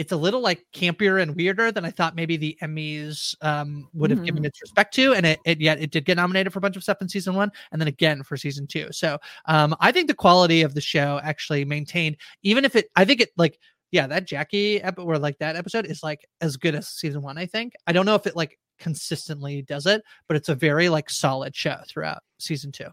it's 0.00 0.12
a 0.12 0.16
little 0.16 0.40
like 0.40 0.64
campier 0.73 1.21
and 1.21 1.37
weirder 1.37 1.71
than 1.71 1.85
I 1.85 1.90
thought 1.90 2.16
maybe 2.16 2.38
the 2.38 2.57
Emmys 2.62 3.35
um, 3.42 3.87
would 3.92 4.09
have 4.09 4.21
mm-hmm. 4.21 4.25
given 4.25 4.45
its 4.47 4.59
respect 4.62 4.95
to. 4.95 5.12
And 5.12 5.26
it, 5.26 5.40
it, 5.45 5.61
yet 5.61 5.78
it 5.78 5.90
did 5.90 6.07
get 6.07 6.16
nominated 6.16 6.54
for 6.54 6.59
a 6.59 6.62
bunch 6.62 6.76
of 6.76 6.83
stuff 6.83 7.02
in 7.02 7.09
season 7.11 7.35
one 7.35 7.52
and 7.71 7.78
then 7.78 7.87
again 7.87 8.23
for 8.23 8.38
season 8.38 8.66
two. 8.66 8.88
So 8.92 9.19
um, 9.45 9.76
I 9.78 9.92
think 9.92 10.09
the 10.09 10.14
quality 10.14 10.62
of 10.62 10.73
the 10.73 10.80
show 10.80 11.21
actually 11.23 11.66
maintained, 11.66 12.16
even 12.42 12.64
if 12.64 12.76
it, 12.76 12.88
I 12.97 13.04
think 13.04 13.21
it 13.21 13.28
like, 13.37 13.59
yeah, 13.90 14.07
that 14.07 14.26
Jackie 14.26 14.80
episode 14.80 15.04
or 15.04 15.19
like 15.19 15.37
that 15.40 15.54
episode 15.54 15.85
is 15.85 16.02
like 16.02 16.26
as 16.40 16.57
good 16.57 16.75
as 16.75 16.88
season 16.88 17.21
one, 17.21 17.37
I 17.37 17.45
think. 17.45 17.75
I 17.87 17.92
don't 17.92 18.07
know 18.07 18.14
if 18.14 18.26
it 18.26 18.35
like 18.35 18.59
consistently 18.78 19.61
does 19.61 19.85
it, 19.85 20.02
but 20.28 20.37
it's 20.38 20.49
a 20.49 20.54
very 20.54 20.88
like 20.88 21.11
solid 21.11 21.54
show 21.54 21.76
throughout 21.87 22.23
season 22.38 22.73
two. 22.73 22.88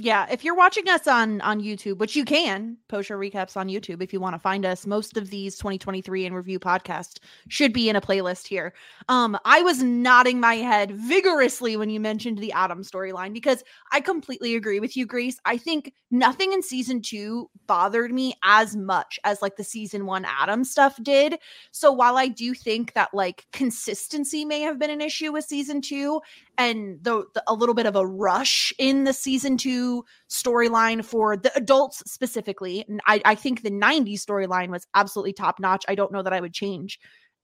Yeah, 0.00 0.28
if 0.30 0.44
you're 0.44 0.54
watching 0.54 0.88
us 0.88 1.08
on 1.08 1.40
on 1.40 1.60
YouTube, 1.60 1.98
which 1.98 2.14
you 2.14 2.24
can, 2.24 2.76
post 2.86 3.08
your 3.08 3.18
recaps 3.18 3.56
on 3.56 3.66
YouTube 3.66 4.00
if 4.00 4.12
you 4.12 4.20
want 4.20 4.36
to 4.36 4.38
find 4.38 4.64
us. 4.64 4.86
Most 4.86 5.16
of 5.16 5.28
these 5.28 5.56
2023 5.56 6.24
in 6.24 6.32
review 6.34 6.60
podcasts 6.60 7.18
should 7.48 7.72
be 7.72 7.88
in 7.88 7.96
a 7.96 8.00
playlist 8.00 8.46
here. 8.46 8.74
Um, 9.08 9.36
I 9.44 9.60
was 9.62 9.82
nodding 9.82 10.38
my 10.38 10.54
head 10.54 10.92
vigorously 10.92 11.76
when 11.76 11.90
you 11.90 11.98
mentioned 11.98 12.38
the 12.38 12.52
Adam 12.52 12.84
storyline 12.84 13.32
because 13.32 13.64
I 13.90 14.00
completely 14.00 14.54
agree 14.54 14.78
with 14.78 14.96
you, 14.96 15.04
Grace. 15.04 15.40
I 15.44 15.56
think 15.56 15.92
nothing 16.12 16.52
in 16.52 16.62
season 16.62 17.02
two 17.02 17.50
bothered 17.66 18.12
me 18.12 18.34
as 18.44 18.76
much 18.76 19.18
as 19.24 19.42
like 19.42 19.56
the 19.56 19.64
season 19.64 20.06
one 20.06 20.24
Adam 20.26 20.62
stuff 20.62 20.96
did. 21.02 21.40
So 21.72 21.90
while 21.90 22.18
I 22.18 22.28
do 22.28 22.54
think 22.54 22.92
that 22.92 23.12
like 23.12 23.46
consistency 23.52 24.44
may 24.44 24.60
have 24.60 24.78
been 24.78 24.90
an 24.90 25.00
issue 25.00 25.32
with 25.32 25.44
season 25.44 25.80
two, 25.80 26.20
and 26.58 26.98
the, 27.02 27.24
the, 27.34 27.42
a 27.46 27.54
little 27.54 27.74
bit 27.74 27.86
of 27.86 27.96
a 27.96 28.06
rush 28.06 28.72
in 28.78 29.04
the 29.04 29.12
season 29.12 29.56
two 29.56 30.04
storyline 30.28 31.04
for 31.04 31.36
the 31.36 31.56
adults 31.56 32.02
specifically. 32.10 32.84
And 32.88 33.00
I, 33.06 33.22
I 33.24 33.34
think 33.36 33.62
the 33.62 33.70
90s 33.70 34.24
storyline 34.24 34.68
was 34.68 34.86
absolutely 34.94 35.32
top 35.32 35.60
notch. 35.60 35.84
I 35.88 35.94
don't 35.94 36.12
know 36.12 36.22
that 36.22 36.32
I 36.32 36.40
would 36.40 36.52
change 36.52 36.98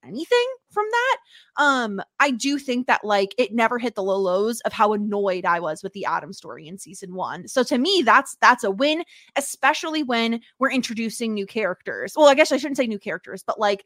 anything 0.07 0.47
from 0.71 0.85
that. 0.91 1.17
Um, 1.57 2.01
I 2.21 2.31
do 2.31 2.59
think 2.59 2.87
that 2.87 3.05
like 3.05 3.35
it 3.39 3.55
never 3.55 3.79
hit 3.79 3.95
the 3.95 4.03
low 4.03 4.19
lows 4.19 4.61
of 4.61 4.73
how 4.73 4.93
annoyed 4.93 5.45
I 5.45 5.61
was 5.61 5.83
with 5.83 5.93
the 5.93 6.05
Adam 6.05 6.33
story 6.33 6.67
in 6.67 6.79
season 6.79 7.15
one. 7.15 7.49
So 7.49 7.63
to 7.65 7.79
me, 7.79 8.03
that's 8.05 8.37
that's 8.41 8.65
a 8.65 8.71
win, 8.71 9.05
especially 9.37 10.03
when 10.03 10.41
we're 10.59 10.73
introducing 10.73 11.35
new 11.35 11.47
characters. 11.47 12.15
Well, 12.17 12.29
I 12.29 12.35
guess 12.35 12.53
I 12.53 12.57
shouldn't 12.57 12.77
say 12.77 12.87
new 12.87 12.99
characters, 12.99 13.43
but 13.47 13.59
like 13.59 13.85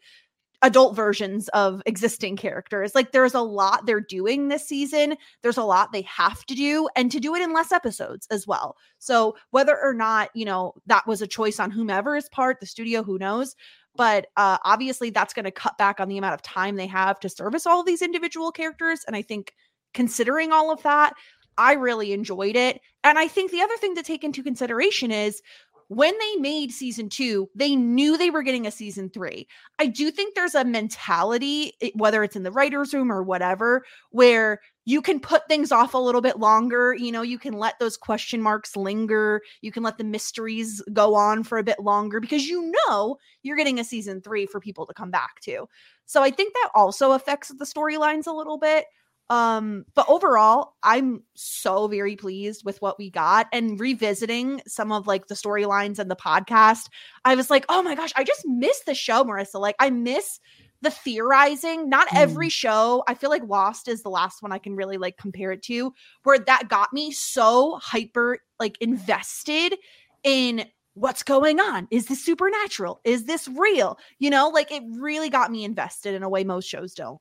adult 0.62 0.96
versions 0.96 1.48
of 1.48 1.82
existing 1.86 2.36
characters. 2.36 2.94
Like 2.94 3.12
there's 3.12 3.34
a 3.34 3.40
lot 3.40 3.86
they're 3.86 4.00
doing 4.00 4.48
this 4.48 4.66
season. 4.66 5.16
There's 5.42 5.56
a 5.56 5.62
lot 5.64 5.92
they 5.92 6.02
have 6.02 6.44
to 6.46 6.54
do 6.54 6.88
and 6.96 7.12
to 7.12 7.20
do 7.20 7.34
it 7.34 7.42
in 7.42 7.52
less 7.52 7.70
episodes 7.70 8.26
as 8.30 8.46
well. 8.46 8.76
So 8.98 9.36
whether 9.50 9.78
or 9.80 9.94
not, 9.94 10.30
you 10.34 10.44
know, 10.44 10.74
that 10.86 11.06
was 11.06 11.22
a 11.22 11.26
choice 11.26 11.60
on 11.60 11.70
whomever's 11.70 12.28
part, 12.30 12.58
the 12.60 12.66
studio, 12.66 13.02
who 13.02 13.18
knows, 13.18 13.54
but 13.94 14.26
uh 14.36 14.58
obviously 14.64 15.10
that's 15.10 15.34
going 15.34 15.44
to 15.44 15.50
cut 15.50 15.78
back 15.78 16.00
on 16.00 16.08
the 16.08 16.18
amount 16.18 16.34
of 16.34 16.42
time 16.42 16.76
they 16.76 16.86
have 16.86 17.20
to 17.20 17.28
service 17.28 17.66
all 17.66 17.82
these 17.82 18.02
individual 18.02 18.52
characters 18.52 19.00
and 19.06 19.16
I 19.16 19.22
think 19.22 19.54
considering 19.94 20.52
all 20.52 20.70
of 20.70 20.82
that, 20.82 21.14
I 21.56 21.72
really 21.72 22.12
enjoyed 22.12 22.54
it. 22.54 22.80
And 23.02 23.18
I 23.18 23.26
think 23.26 23.50
the 23.50 23.62
other 23.62 23.76
thing 23.78 23.96
to 23.96 24.02
take 24.02 24.22
into 24.22 24.42
consideration 24.42 25.10
is 25.10 25.42
when 25.88 26.14
they 26.18 26.40
made 26.40 26.70
season 26.70 27.08
two, 27.08 27.48
they 27.54 27.74
knew 27.74 28.16
they 28.16 28.30
were 28.30 28.42
getting 28.42 28.66
a 28.66 28.70
season 28.70 29.08
three. 29.08 29.48
I 29.78 29.86
do 29.86 30.10
think 30.10 30.34
there's 30.34 30.54
a 30.54 30.64
mentality, 30.64 31.72
whether 31.94 32.22
it's 32.22 32.36
in 32.36 32.42
the 32.42 32.52
writer's 32.52 32.92
room 32.92 33.10
or 33.10 33.22
whatever, 33.22 33.84
where 34.10 34.60
you 34.84 35.02
can 35.02 35.20
put 35.20 35.48
things 35.48 35.72
off 35.72 35.94
a 35.94 35.98
little 35.98 36.20
bit 36.20 36.38
longer. 36.38 36.94
You 36.94 37.12
know, 37.12 37.22
you 37.22 37.38
can 37.38 37.54
let 37.54 37.78
those 37.78 37.96
question 37.96 38.40
marks 38.40 38.76
linger. 38.76 39.42
You 39.60 39.72
can 39.72 39.82
let 39.82 39.98
the 39.98 40.04
mysteries 40.04 40.82
go 40.92 41.14
on 41.14 41.42
for 41.42 41.58
a 41.58 41.64
bit 41.64 41.80
longer 41.80 42.20
because 42.20 42.46
you 42.46 42.72
know 42.88 43.16
you're 43.42 43.56
getting 43.56 43.80
a 43.80 43.84
season 43.84 44.20
three 44.20 44.46
for 44.46 44.60
people 44.60 44.86
to 44.86 44.94
come 44.94 45.10
back 45.10 45.40
to. 45.42 45.68
So 46.06 46.22
I 46.22 46.30
think 46.30 46.54
that 46.54 46.70
also 46.74 47.12
affects 47.12 47.48
the 47.48 47.66
storylines 47.66 48.26
a 48.26 48.32
little 48.32 48.58
bit. 48.58 48.86
Um, 49.30 49.84
but 49.94 50.08
overall, 50.08 50.74
I'm 50.82 51.22
so 51.34 51.86
very 51.86 52.16
pleased 52.16 52.64
with 52.64 52.80
what 52.80 52.98
we 52.98 53.10
got 53.10 53.46
and 53.52 53.78
revisiting 53.78 54.62
some 54.66 54.90
of 54.90 55.06
like 55.06 55.26
the 55.26 55.34
storylines 55.34 55.98
and 55.98 56.10
the 56.10 56.16
podcast. 56.16 56.88
I 57.24 57.34
was 57.34 57.50
like, 57.50 57.66
oh 57.68 57.82
my 57.82 57.94
gosh, 57.94 58.12
I 58.16 58.24
just 58.24 58.46
miss 58.46 58.80
the 58.86 58.94
show, 58.94 59.24
Marissa. 59.24 59.60
Like, 59.60 59.76
I 59.78 59.90
miss 59.90 60.40
the 60.80 60.90
theorizing. 60.90 61.88
Not 61.88 62.08
mm. 62.08 62.18
every 62.18 62.48
show. 62.48 63.04
I 63.06 63.14
feel 63.14 63.30
like 63.30 63.42
Lost 63.44 63.88
is 63.88 64.02
the 64.02 64.10
last 64.10 64.42
one 64.42 64.52
I 64.52 64.58
can 64.58 64.76
really 64.76 64.96
like 64.96 65.16
compare 65.18 65.52
it 65.52 65.62
to, 65.64 65.92
where 66.22 66.38
that 66.38 66.68
got 66.68 66.92
me 66.92 67.12
so 67.12 67.78
hyper 67.82 68.38
like 68.58 68.78
invested 68.80 69.76
in 70.24 70.64
what's 70.94 71.22
going 71.22 71.60
on? 71.60 71.86
Is 71.90 72.06
this 72.06 72.24
supernatural? 72.24 73.00
Is 73.04 73.24
this 73.24 73.46
real? 73.46 73.98
You 74.18 74.30
know, 74.30 74.48
like 74.48 74.72
it 74.72 74.82
really 74.98 75.30
got 75.30 75.50
me 75.50 75.64
invested 75.64 76.14
in 76.14 76.22
a 76.22 76.28
way 76.28 76.44
most 76.44 76.68
shows 76.68 76.94
don't 76.94 77.20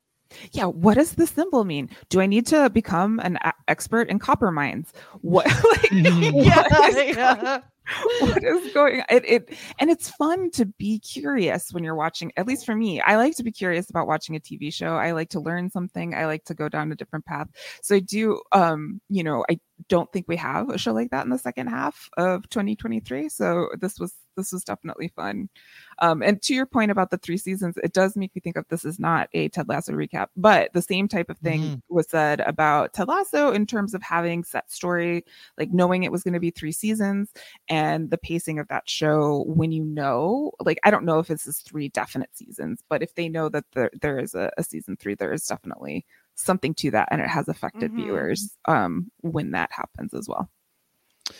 yeah 0.52 0.66
what 0.66 0.94
does 0.94 1.12
the 1.12 1.26
symbol 1.26 1.64
mean? 1.64 1.90
Do 2.08 2.20
i 2.20 2.26
need 2.26 2.46
to 2.48 2.70
become 2.70 3.20
an 3.20 3.38
a- 3.42 3.54
expert 3.68 4.08
in 4.08 4.18
copper 4.18 4.50
mines? 4.50 4.92
What 5.20 5.46
like 5.46 5.90
mm-hmm. 5.90 6.36
what 6.36 6.46
yeah, 7.16 7.60
what 8.20 8.44
is 8.44 8.72
going 8.72 9.02
it, 9.10 9.24
it 9.26 9.58
and 9.78 9.90
it's 9.90 10.10
fun 10.10 10.50
to 10.50 10.66
be 10.66 10.98
curious 10.98 11.72
when 11.72 11.82
you're 11.82 11.94
watching 11.94 12.32
at 12.36 12.46
least 12.46 12.66
for 12.66 12.74
me 12.74 13.00
i 13.02 13.16
like 13.16 13.34
to 13.34 13.42
be 13.42 13.52
curious 13.52 13.88
about 13.90 14.06
watching 14.06 14.36
a 14.36 14.40
tv 14.40 14.72
show 14.72 14.94
i 14.94 15.12
like 15.12 15.28
to 15.30 15.40
learn 15.40 15.70
something 15.70 16.14
i 16.14 16.26
like 16.26 16.44
to 16.44 16.54
go 16.54 16.68
down 16.68 16.92
a 16.92 16.96
different 16.96 17.24
path 17.24 17.48
so 17.82 17.96
i 17.96 17.98
do 17.98 18.40
um 18.52 19.00
you 19.08 19.22
know 19.22 19.44
i 19.50 19.58
don't 19.88 20.12
think 20.12 20.26
we 20.28 20.36
have 20.36 20.68
a 20.70 20.78
show 20.78 20.92
like 20.92 21.10
that 21.10 21.24
in 21.24 21.30
the 21.30 21.38
second 21.38 21.68
half 21.68 22.08
of 22.16 22.48
2023 22.50 23.28
so 23.28 23.68
this 23.80 23.98
was 23.98 24.14
this 24.36 24.52
was 24.52 24.64
definitely 24.64 25.08
fun 25.08 25.48
um, 26.00 26.22
and 26.22 26.40
to 26.42 26.54
your 26.54 26.66
point 26.66 26.90
about 26.90 27.10
the 27.10 27.18
three 27.18 27.36
seasons, 27.36 27.76
it 27.82 27.92
does 27.92 28.16
make 28.16 28.34
me 28.34 28.40
think 28.40 28.56
of 28.56 28.66
this 28.68 28.84
is 28.84 28.98
not 28.98 29.28
a 29.32 29.48
Ted 29.48 29.68
Lasso 29.68 29.92
recap, 29.92 30.28
but 30.36 30.72
the 30.72 30.82
same 30.82 31.08
type 31.08 31.28
of 31.28 31.38
thing 31.38 31.60
mm-hmm. 31.60 31.94
was 31.94 32.08
said 32.08 32.40
about 32.40 32.94
Ted 32.94 33.08
Lasso 33.08 33.50
in 33.50 33.66
terms 33.66 33.94
of 33.94 34.02
having 34.02 34.44
set 34.44 34.70
story, 34.70 35.24
like 35.56 35.72
knowing 35.72 36.04
it 36.04 36.12
was 36.12 36.22
going 36.22 36.34
to 36.34 36.40
be 36.40 36.50
three 36.50 36.72
seasons 36.72 37.32
and 37.68 37.77
the 38.10 38.18
pacing 38.18 38.58
of 38.58 38.68
that 38.68 38.88
show 38.88 39.44
when 39.46 39.72
you 39.72 39.84
know, 39.84 40.52
like, 40.60 40.78
I 40.84 40.90
don't 40.90 41.04
know 41.04 41.18
if 41.18 41.28
this 41.28 41.46
is 41.46 41.58
three 41.58 41.88
definite 41.88 42.36
seasons, 42.36 42.82
but 42.88 43.02
if 43.02 43.14
they 43.14 43.28
know 43.28 43.48
that 43.48 43.64
there, 43.72 43.90
there 44.00 44.18
is 44.18 44.34
a, 44.34 44.50
a 44.56 44.64
season 44.64 44.96
three, 44.96 45.14
there 45.14 45.32
is 45.32 45.46
definitely 45.46 46.04
something 46.38 46.72
to 46.72 46.90
that 46.92 47.08
and 47.10 47.20
it 47.20 47.28
has 47.28 47.48
affected 47.48 47.90
mm-hmm. 47.90 48.04
viewers 48.04 48.56
um 48.66 49.10
when 49.22 49.50
that 49.50 49.70
happens 49.72 50.14
as 50.14 50.28
well 50.28 50.48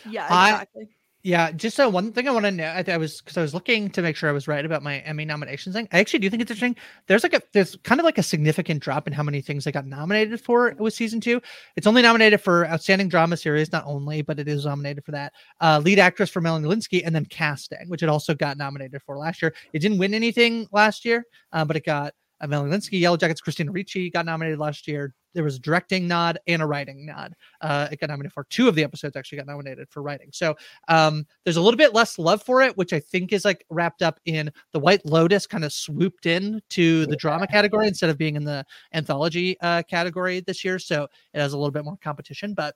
yeah 0.08 0.26
exactly 0.26 0.88
Yeah, 1.24 1.50
just 1.50 1.78
one 1.78 2.12
thing 2.12 2.28
I 2.28 2.30
want 2.30 2.44
to 2.44 2.50
know, 2.52 2.64
I, 2.64 2.84
I 2.86 2.96
was 2.96 3.20
because 3.20 3.36
I 3.36 3.42
was 3.42 3.52
looking 3.52 3.90
to 3.90 4.02
make 4.02 4.14
sure 4.14 4.28
I 4.30 4.32
was 4.32 4.46
right 4.46 4.64
about 4.64 4.84
my 4.84 4.98
Emmy 5.00 5.24
nominations 5.24 5.74
thing. 5.74 5.88
I 5.90 5.98
actually 5.98 6.20
do 6.20 6.30
think 6.30 6.42
it's 6.42 6.50
interesting. 6.50 6.76
There's 7.08 7.24
like 7.24 7.34
a 7.34 7.42
there's 7.52 7.74
kind 7.82 8.00
of 8.00 8.04
like 8.04 8.18
a 8.18 8.22
significant 8.22 8.80
drop 8.80 9.08
in 9.08 9.12
how 9.12 9.24
many 9.24 9.40
things 9.40 9.64
they 9.64 9.72
got 9.72 9.84
nominated 9.84 10.40
for 10.40 10.74
with 10.78 10.94
season 10.94 11.20
two. 11.20 11.42
It's 11.76 11.88
only 11.88 12.02
nominated 12.02 12.40
for 12.40 12.66
outstanding 12.68 13.08
drama 13.08 13.36
series, 13.36 13.72
not 13.72 13.84
only, 13.84 14.22
but 14.22 14.38
it 14.38 14.46
is 14.46 14.64
nominated 14.64 15.04
for 15.04 15.10
that. 15.10 15.32
Uh, 15.60 15.80
lead 15.84 15.98
actress 15.98 16.30
for 16.30 16.40
Melanie 16.40 16.68
Lynskey, 16.68 17.02
and 17.04 17.14
then 17.14 17.24
casting, 17.24 17.88
which 17.88 18.04
it 18.04 18.08
also 18.08 18.32
got 18.32 18.56
nominated 18.56 19.02
for 19.02 19.18
last 19.18 19.42
year. 19.42 19.52
It 19.72 19.80
didn't 19.80 19.98
win 19.98 20.14
anything 20.14 20.68
last 20.70 21.04
year, 21.04 21.24
uh, 21.52 21.64
but 21.64 21.76
it 21.76 21.84
got 21.84 22.14
Melanie 22.46 22.70
Lynskey, 22.76 23.00
Yellow 23.00 23.16
Jackets, 23.16 23.40
Christina 23.40 23.72
Ricci 23.72 24.10
got 24.10 24.26
nominated 24.26 24.58
last 24.58 24.86
year. 24.86 25.14
There 25.34 25.44
was 25.44 25.56
a 25.56 25.60
directing 25.60 26.06
nod 26.08 26.38
and 26.46 26.62
a 26.62 26.66
writing 26.66 27.04
nod. 27.04 27.34
Uh, 27.60 27.88
it 27.90 28.00
got 28.00 28.08
nominated 28.10 28.32
for 28.32 28.44
two 28.44 28.68
of 28.68 28.74
the 28.74 28.84
episodes. 28.84 29.16
Actually, 29.16 29.38
got 29.38 29.46
nominated 29.46 29.88
for 29.90 30.02
writing. 30.02 30.28
So 30.32 30.54
um, 30.88 31.26
there's 31.44 31.56
a 31.56 31.60
little 31.60 31.76
bit 31.76 31.94
less 31.94 32.18
love 32.18 32.42
for 32.42 32.62
it, 32.62 32.76
which 32.76 32.92
I 32.92 33.00
think 33.00 33.32
is 33.32 33.44
like 33.44 33.64
wrapped 33.70 34.02
up 34.02 34.20
in 34.24 34.50
the 34.72 34.78
White 34.80 35.04
Lotus 35.04 35.46
kind 35.46 35.64
of 35.64 35.72
swooped 35.72 36.26
in 36.26 36.60
to 36.70 37.06
the 37.06 37.16
drama 37.16 37.46
category 37.46 37.88
instead 37.88 38.10
of 38.10 38.18
being 38.18 38.36
in 38.36 38.44
the 38.44 38.64
anthology 38.94 39.56
uh, 39.60 39.82
category 39.82 40.40
this 40.40 40.64
year. 40.64 40.78
So 40.78 41.06
it 41.34 41.40
has 41.40 41.52
a 41.52 41.58
little 41.58 41.72
bit 41.72 41.84
more 41.84 41.98
competition. 42.02 42.54
But 42.54 42.74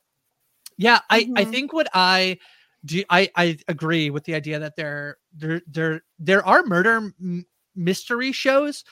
yeah, 0.76 1.00
I 1.10 1.28
I 1.36 1.44
Mhm. 1.44 1.50
think 1.50 1.72
what 1.72 1.88
I 1.94 2.38
do 2.84 3.02
I 3.10 3.30
I 3.36 3.58
agree 3.68 4.10
with 4.10 4.24
the 4.24 4.34
idea 4.34 4.58
that 4.58 4.76
there 4.76 5.16
there 5.32 5.62
there 5.66 6.02
there 6.18 6.44
are 6.46 6.64
murder 6.64 7.12
m- 7.20 7.46
mystery 7.74 8.32
shows, 8.32 8.84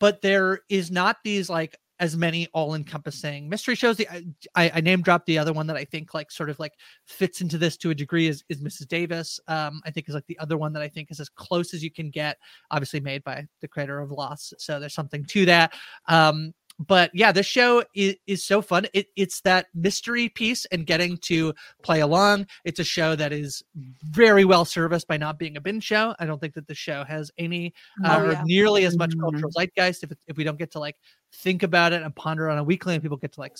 but 0.00 0.22
there 0.22 0.60
is 0.68 0.90
not 0.90 1.18
these 1.24 1.48
like 1.50 1.78
as 2.00 2.16
many 2.16 2.46
all-encompassing 2.52 3.48
mystery 3.48 3.74
shows. 3.74 3.96
The 3.96 4.08
I, 4.54 4.70
I 4.74 4.80
name 4.80 5.02
dropped 5.02 5.26
the 5.26 5.38
other 5.38 5.52
one 5.52 5.66
that 5.66 5.76
I 5.76 5.84
think 5.84 6.14
like 6.14 6.30
sort 6.30 6.48
of 6.48 6.58
like 6.60 6.74
fits 7.06 7.40
into 7.40 7.58
this 7.58 7.76
to 7.78 7.90
a 7.90 7.94
degree 7.94 8.28
is 8.28 8.44
is 8.48 8.62
Mrs. 8.62 8.86
Davis. 8.88 9.40
Um, 9.48 9.80
I 9.84 9.90
think 9.90 10.08
is 10.08 10.14
like 10.14 10.26
the 10.26 10.38
other 10.38 10.56
one 10.56 10.72
that 10.74 10.82
I 10.82 10.88
think 10.88 11.10
is 11.10 11.20
as 11.20 11.28
close 11.28 11.74
as 11.74 11.82
you 11.82 11.90
can 11.90 12.10
get. 12.10 12.38
Obviously 12.70 13.00
made 13.00 13.24
by 13.24 13.46
the 13.60 13.68
creator 13.68 13.98
of 14.00 14.12
Lost, 14.12 14.54
so 14.58 14.78
there's 14.78 14.94
something 14.94 15.24
to 15.24 15.46
that. 15.46 15.74
Um, 16.06 16.54
but 16.86 17.10
yeah, 17.12 17.32
this 17.32 17.46
show 17.46 17.82
is, 17.94 18.14
is 18.26 18.44
so 18.44 18.62
fun. 18.62 18.86
It, 18.92 19.06
it's 19.16 19.40
that 19.40 19.66
mystery 19.74 20.28
piece 20.28 20.64
and 20.66 20.86
getting 20.86 21.16
to 21.18 21.52
play 21.82 22.00
along. 22.00 22.46
It's 22.64 22.78
a 22.78 22.84
show 22.84 23.16
that 23.16 23.32
is 23.32 23.62
very 24.04 24.44
well 24.44 24.64
serviced 24.64 25.08
by 25.08 25.16
not 25.16 25.38
being 25.38 25.56
a 25.56 25.60
binge 25.60 25.82
show. 25.84 26.14
I 26.20 26.26
don't 26.26 26.40
think 26.40 26.54
that 26.54 26.68
the 26.68 26.74
show 26.74 27.02
has 27.04 27.30
any 27.36 27.74
uh, 28.04 28.16
Oh, 28.20 28.24
or 28.26 28.32
yeah. 28.32 28.42
nearly 28.44 28.84
as 28.84 28.96
much 28.96 29.10
Mhm. 29.10 29.20
cultural 29.20 29.50
zeitgeist 29.50 30.04
if, 30.04 30.12
it, 30.12 30.18
if 30.28 30.36
we 30.36 30.44
don't 30.44 30.58
get 30.58 30.70
to 30.72 30.78
like 30.78 30.96
think 31.32 31.62
about 31.62 31.92
it 31.92 32.02
and 32.02 32.14
ponder 32.14 32.48
on 32.48 32.58
a 32.58 32.64
weekly 32.64 32.94
and 32.94 33.02
people 33.02 33.16
get 33.18 33.32
to 33.32 33.40
like 33.40 33.56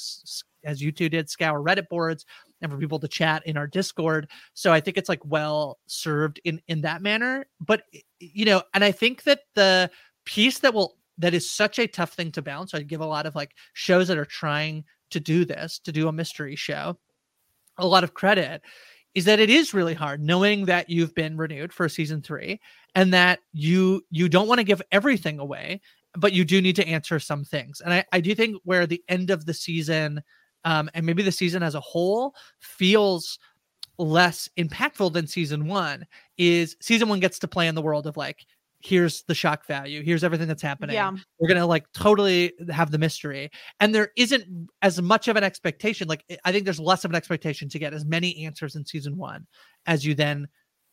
as 0.65 0.81
you 0.81 0.91
two 0.91 1.09
did 1.09 1.29
scour 1.29 1.61
reddit 1.63 1.89
boards 1.89 2.25
and 2.63 2.73
for 2.73 2.79
people 2.79 2.99
to 2.99 3.07
chat 3.09 3.47
in 3.47 3.59
our 3.59 3.67
discord 3.67 4.27
so 4.55 4.73
i 4.73 4.81
think 4.81 4.97
it's 4.97 5.09
like 5.09 5.21
well 5.27 5.79
served 5.87 6.41
in 6.45 6.63
in 6.69 6.81
that 6.81 7.03
manner 7.03 7.45
but 7.61 7.83
you 8.21 8.47
know 8.47 8.63
and 8.73 8.83
i 8.83 8.91
think 8.91 9.23
that 9.25 9.41
the 9.55 9.91
piece 10.25 10.61
that 10.61 10.73
will 10.73 10.97
that 11.19 11.35
is 11.35 11.51
such 11.51 11.79
a 11.79 11.87
tough 11.87 12.13
thing 12.13 12.33
to 12.33 12.43
balance 12.43 12.75
i 12.75 12.83
give 12.83 13.01
a 13.01 13.07
lot 13.07 13.27
of 13.27 13.35
like 13.35 13.55
shows 13.73 14.09
that 14.09 14.19
are 14.19 14.25
trying 14.25 14.85
to 15.11 15.21
do 15.21 15.45
this 15.45 15.79
to 15.79 15.93
do 15.93 16.09
a 16.09 16.13
mystery 16.13 16.57
show 16.57 16.97
a 17.79 17.87
lot 17.87 18.05
of 18.05 18.15
credit 18.15 18.63
is 19.15 19.25
that 19.25 19.41
it 19.41 19.51
is 19.51 19.75
really 19.75 19.95
hard 19.95 20.23
knowing 20.23 20.67
that 20.67 20.89
you've 20.89 21.15
been 21.15 21.37
renewed 21.37 21.73
for 21.73 21.89
season 21.89 22.23
three 22.23 22.61
and 22.95 23.13
that 23.13 23.41
you 23.53 24.03
you 24.11 24.29
don't 24.29 24.49
want 24.49 24.59
to 24.59 24.65
give 24.65 24.83
everything 24.93 25.39
away 25.39 25.81
but 26.17 26.33
you 26.33 26.45
do 26.45 26.61
need 26.61 26.77
to 26.77 26.87
answer 26.89 27.19
some 27.19 27.45
things. 27.45 27.81
And 27.81 27.93
i, 27.93 28.05
I 28.13 28.21
do 28.21 28.35
think 28.35 28.61
where 28.65 28.87
the 28.87 29.03
end 29.09 29.31
of 29.31 29.47
the 29.47 29.55
season 29.55 30.23
um, 30.65 30.91
and 30.93 31.07
maybe 31.07 31.23
the 31.23 31.33
season 31.33 31.63
as 31.63 31.75
a 31.75 31.81
whole 31.81 32.35
feels 32.61 33.39
less 33.99 34.49
impactful 34.59 35.13
than 35.13 35.27
season 35.27 35.67
one 35.67 36.07
is 36.37 36.77
season 36.81 37.09
one 37.09 37.21
gets 37.21 37.39
to 37.41 37.49
play 37.49 37.69
in 37.69 37.75
the 37.75 37.83
world 37.83 38.07
of 38.07 38.17
like 38.17 38.47
here's 38.81 39.23
the 39.25 39.35
shock 39.35 39.67
value 39.67 40.03
here's 40.03 40.23
everything 40.23 40.47
that's 40.47 40.63
happening. 40.63 40.95
Yeah. 40.95 41.11
we're 41.41 41.49
gonna 41.49 41.67
like 41.67 41.91
totally 41.93 42.53
have 42.71 42.91
the 42.91 42.99
mystery. 42.99 43.51
And 43.81 43.95
there 43.95 44.11
isn't 44.17 44.69
as 44.83 45.03
much 45.03 45.27
of 45.29 45.37
an 45.37 45.45
expectation 45.45 46.07
like 46.09 46.25
i 46.45 46.53
think 46.53 46.65
there's 46.65 46.79
less 46.81 47.05
of 47.05 47.11
an 47.11 47.17
expectation 47.17 47.69
to 47.71 47.79
get 47.79 47.93
as 47.93 48.05
many 48.05 48.45
answers 48.45 48.77
in 48.77 48.85
season 48.87 49.17
one 49.17 49.47
as 49.87 50.05
you 50.05 50.15
then 50.15 50.47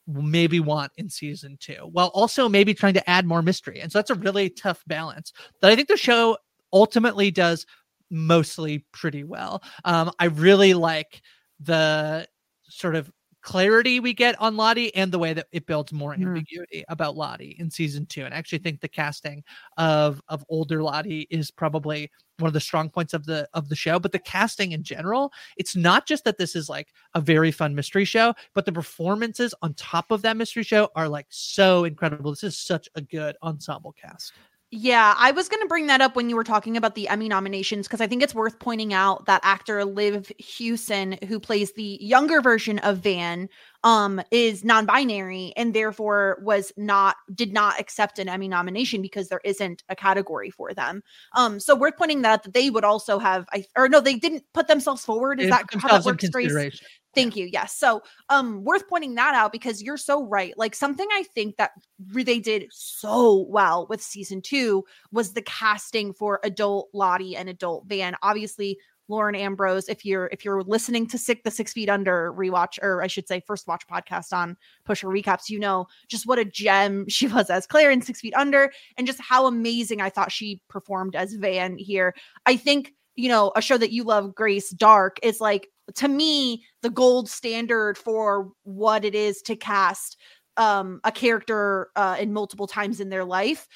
maybe 0.07 0.59
want 0.59 0.91
in 0.97 1.09
season 1.09 1.57
two 1.59 1.89
while 1.91 2.07
also 2.13 2.47
maybe 2.47 2.73
trying 2.73 2.93
to 2.93 3.09
add 3.09 3.25
more 3.25 3.41
mystery. 3.41 3.79
And 3.81 3.91
so 3.91 3.97
that's 3.99 4.11
a 4.11 4.15
really 4.15 4.49
tough 4.49 4.83
balance 4.87 5.31
that 5.61 5.71
i 5.71 5.75
think 5.75 5.87
the 5.87 5.97
show 5.97 6.37
ultimately 6.73 7.31
does 7.31 7.65
mostly 8.11 8.85
pretty 8.93 9.23
well. 9.23 9.61
Um 9.83 10.11
i 10.19 10.25
really 10.25 10.73
like 10.73 11.21
the 11.59 12.27
sort 12.67 12.95
of 12.95 13.11
clarity 13.45 13.99
we 13.99 14.11
get 14.11 14.35
on 14.41 14.57
Lottie 14.57 14.93
and 14.95 15.11
the 15.11 15.19
way 15.19 15.31
that 15.31 15.45
it 15.51 15.67
builds 15.67 15.93
more 15.93 16.15
Mhm. 16.15 16.23
ambiguity 16.23 16.83
about 16.89 17.15
Lottie 17.15 17.55
in 17.59 17.69
season 17.69 18.07
two. 18.07 18.25
And 18.25 18.33
I 18.33 18.37
actually 18.37 18.57
think 18.57 18.81
the 18.81 18.87
casting 18.89 19.43
of 19.77 20.19
of 20.29 20.43
older 20.49 20.81
Lottie 20.81 21.27
is 21.29 21.51
probably 21.51 22.09
one 22.39 22.47
of 22.47 22.53
the 22.53 22.59
strong 22.59 22.89
points 22.89 23.13
of 23.13 23.23
the 23.25 23.47
of 23.53 23.69
the 23.69 23.75
show. 23.75 23.99
But 23.99 24.11
the 24.13 24.19
casting 24.19 24.71
in 24.71 24.83
general, 24.83 25.31
it's 25.57 25.75
not 25.75 26.07
just 26.07 26.23
that 26.23 26.39
this 26.39 26.55
is 26.55 26.69
like 26.69 26.89
a 27.13 27.21
very 27.21 27.51
fun 27.51 27.75
mystery 27.75 28.03
show, 28.03 28.33
but 28.55 28.65
the 28.65 28.71
performances 28.73 29.53
on 29.61 29.75
top 29.75 30.09
of 30.09 30.23
that 30.23 30.37
mystery 30.37 30.63
show 30.63 30.89
are 30.95 31.07
like 31.07 31.27
so 31.29 31.83
incredible. 31.85 32.31
This 32.31 32.43
is 32.43 32.57
such 32.57 32.89
a 32.95 33.01
good 33.01 33.37
ensemble 33.43 33.91
cast. 33.93 34.33
Yeah, 34.71 35.13
I 35.17 35.31
was 35.31 35.47
going 35.47 35.61
to 35.61 35.67
bring 35.67 35.87
that 35.87 36.01
up 36.01 36.15
when 36.15 36.27
you 36.27 36.35
were 36.35 36.43
talking 36.43 36.75
about 36.75 36.95
the 36.95 37.07
Emmy 37.07 37.29
nominations 37.29 37.87
because 37.87 38.01
I 38.01 38.07
think 38.07 38.23
it's 38.23 38.33
worth 38.33 38.57
pointing 38.59 38.93
out 38.93 39.25
that 39.27 39.39
actor 39.43 39.85
Liv 39.85 40.31
Hewson, 40.37 41.17
who 41.27 41.39
plays 41.39 41.71
the 41.73 41.97
younger 42.01 42.41
version 42.41 42.79
of 42.79 42.97
Van, 42.97 43.47
um, 43.83 44.21
is 44.31 44.63
non-binary 44.63 45.53
and 45.55 45.73
therefore 45.73 46.39
was 46.41 46.73
not 46.77 47.15
did 47.35 47.53
not 47.53 47.79
accept 47.79 48.17
an 48.17 48.27
Emmy 48.27 48.47
nomination 48.47 49.03
because 49.03 49.29
there 49.29 49.41
isn't 49.45 49.83
a 49.87 49.95
category 49.95 50.49
for 50.49 50.73
them. 50.73 51.03
Um, 51.35 51.59
so 51.59 51.75
worth 51.75 51.95
pointing 51.95 52.23
that 52.23 52.33
out 52.33 52.43
that 52.43 52.53
they 52.53 52.71
would 52.71 52.83
also 52.83 53.19
have, 53.19 53.45
I 53.53 53.65
or 53.77 53.87
no, 53.87 54.01
they 54.01 54.15
didn't 54.15 54.43
put 54.53 54.67
themselves 54.67 55.05
forward. 55.05 55.39
Is 55.39 55.45
They 55.45 55.49
that 55.51 55.65
how 55.73 55.89
that 55.89 56.05
works, 56.05 56.27
Grace? 56.29 56.81
Thank 57.15 57.35
you. 57.35 57.49
Yes. 57.51 57.75
So, 57.75 58.01
um, 58.29 58.63
worth 58.63 58.87
pointing 58.87 59.15
that 59.15 59.33
out 59.35 59.51
because 59.51 59.81
you're 59.81 59.97
so 59.97 60.25
right. 60.25 60.53
Like 60.57 60.75
something 60.75 61.07
I 61.13 61.23
think 61.23 61.57
that 61.57 61.71
they 61.99 62.39
did 62.39 62.67
so 62.71 63.45
well 63.49 63.87
with 63.89 64.01
season 64.01 64.41
two 64.41 64.83
was 65.11 65.33
the 65.33 65.41
casting 65.41 66.13
for 66.13 66.39
adult 66.43 66.89
Lottie 66.93 67.35
and 67.35 67.49
adult 67.49 67.85
Van. 67.87 68.15
Obviously, 68.21 68.77
Lauren 69.07 69.35
Ambrose. 69.35 69.87
If 69.87 70.05
you're 70.05 70.29
if 70.31 70.43
you're 70.43 70.63
listening 70.63 71.07
to 71.07 71.17
Sick 71.17 71.43
the 71.43 71.51
Six 71.51 71.73
Feet 71.73 71.89
Under 71.89 72.33
rewatch, 72.33 72.79
or 72.81 73.03
I 73.03 73.07
should 73.07 73.27
say 73.27 73.41
first 73.45 73.67
watch 73.67 73.83
podcast 73.87 74.33
on 74.33 74.57
Post 74.85 75.01
Show 75.01 75.07
Recaps, 75.07 75.49
you 75.49 75.59
know 75.59 75.87
just 76.07 76.25
what 76.25 76.39
a 76.39 76.45
gem 76.45 77.05
she 77.09 77.27
was 77.27 77.49
as 77.49 77.67
Claire 77.67 77.91
in 77.91 78.01
Six 78.01 78.21
Feet 78.21 78.33
Under, 78.35 78.71
and 78.97 79.07
just 79.07 79.21
how 79.21 79.45
amazing 79.47 80.01
I 80.01 80.09
thought 80.09 80.31
she 80.31 80.61
performed 80.69 81.15
as 81.15 81.33
Van 81.33 81.77
here. 81.77 82.15
I 82.45 82.55
think 82.55 82.93
you 83.15 83.29
know 83.29 83.51
a 83.55 83.61
show 83.61 83.77
that 83.77 83.91
you 83.91 84.03
love, 84.03 84.35
Grace 84.35 84.69
Dark, 84.71 85.17
is 85.23 85.39
like 85.39 85.67
to 85.93 86.07
me 86.07 86.65
the 86.81 86.89
gold 86.89 87.29
standard 87.29 87.97
for 87.97 88.51
what 88.63 89.05
it 89.05 89.13
is 89.13 89.41
to 89.43 89.55
cast 89.55 90.17
um 90.57 90.99
a 91.03 91.11
character 91.11 91.89
uh 91.95 92.17
in 92.19 92.33
multiple 92.33 92.67
times 92.67 92.99
in 92.99 93.09
their 93.09 93.25
life 93.25 93.67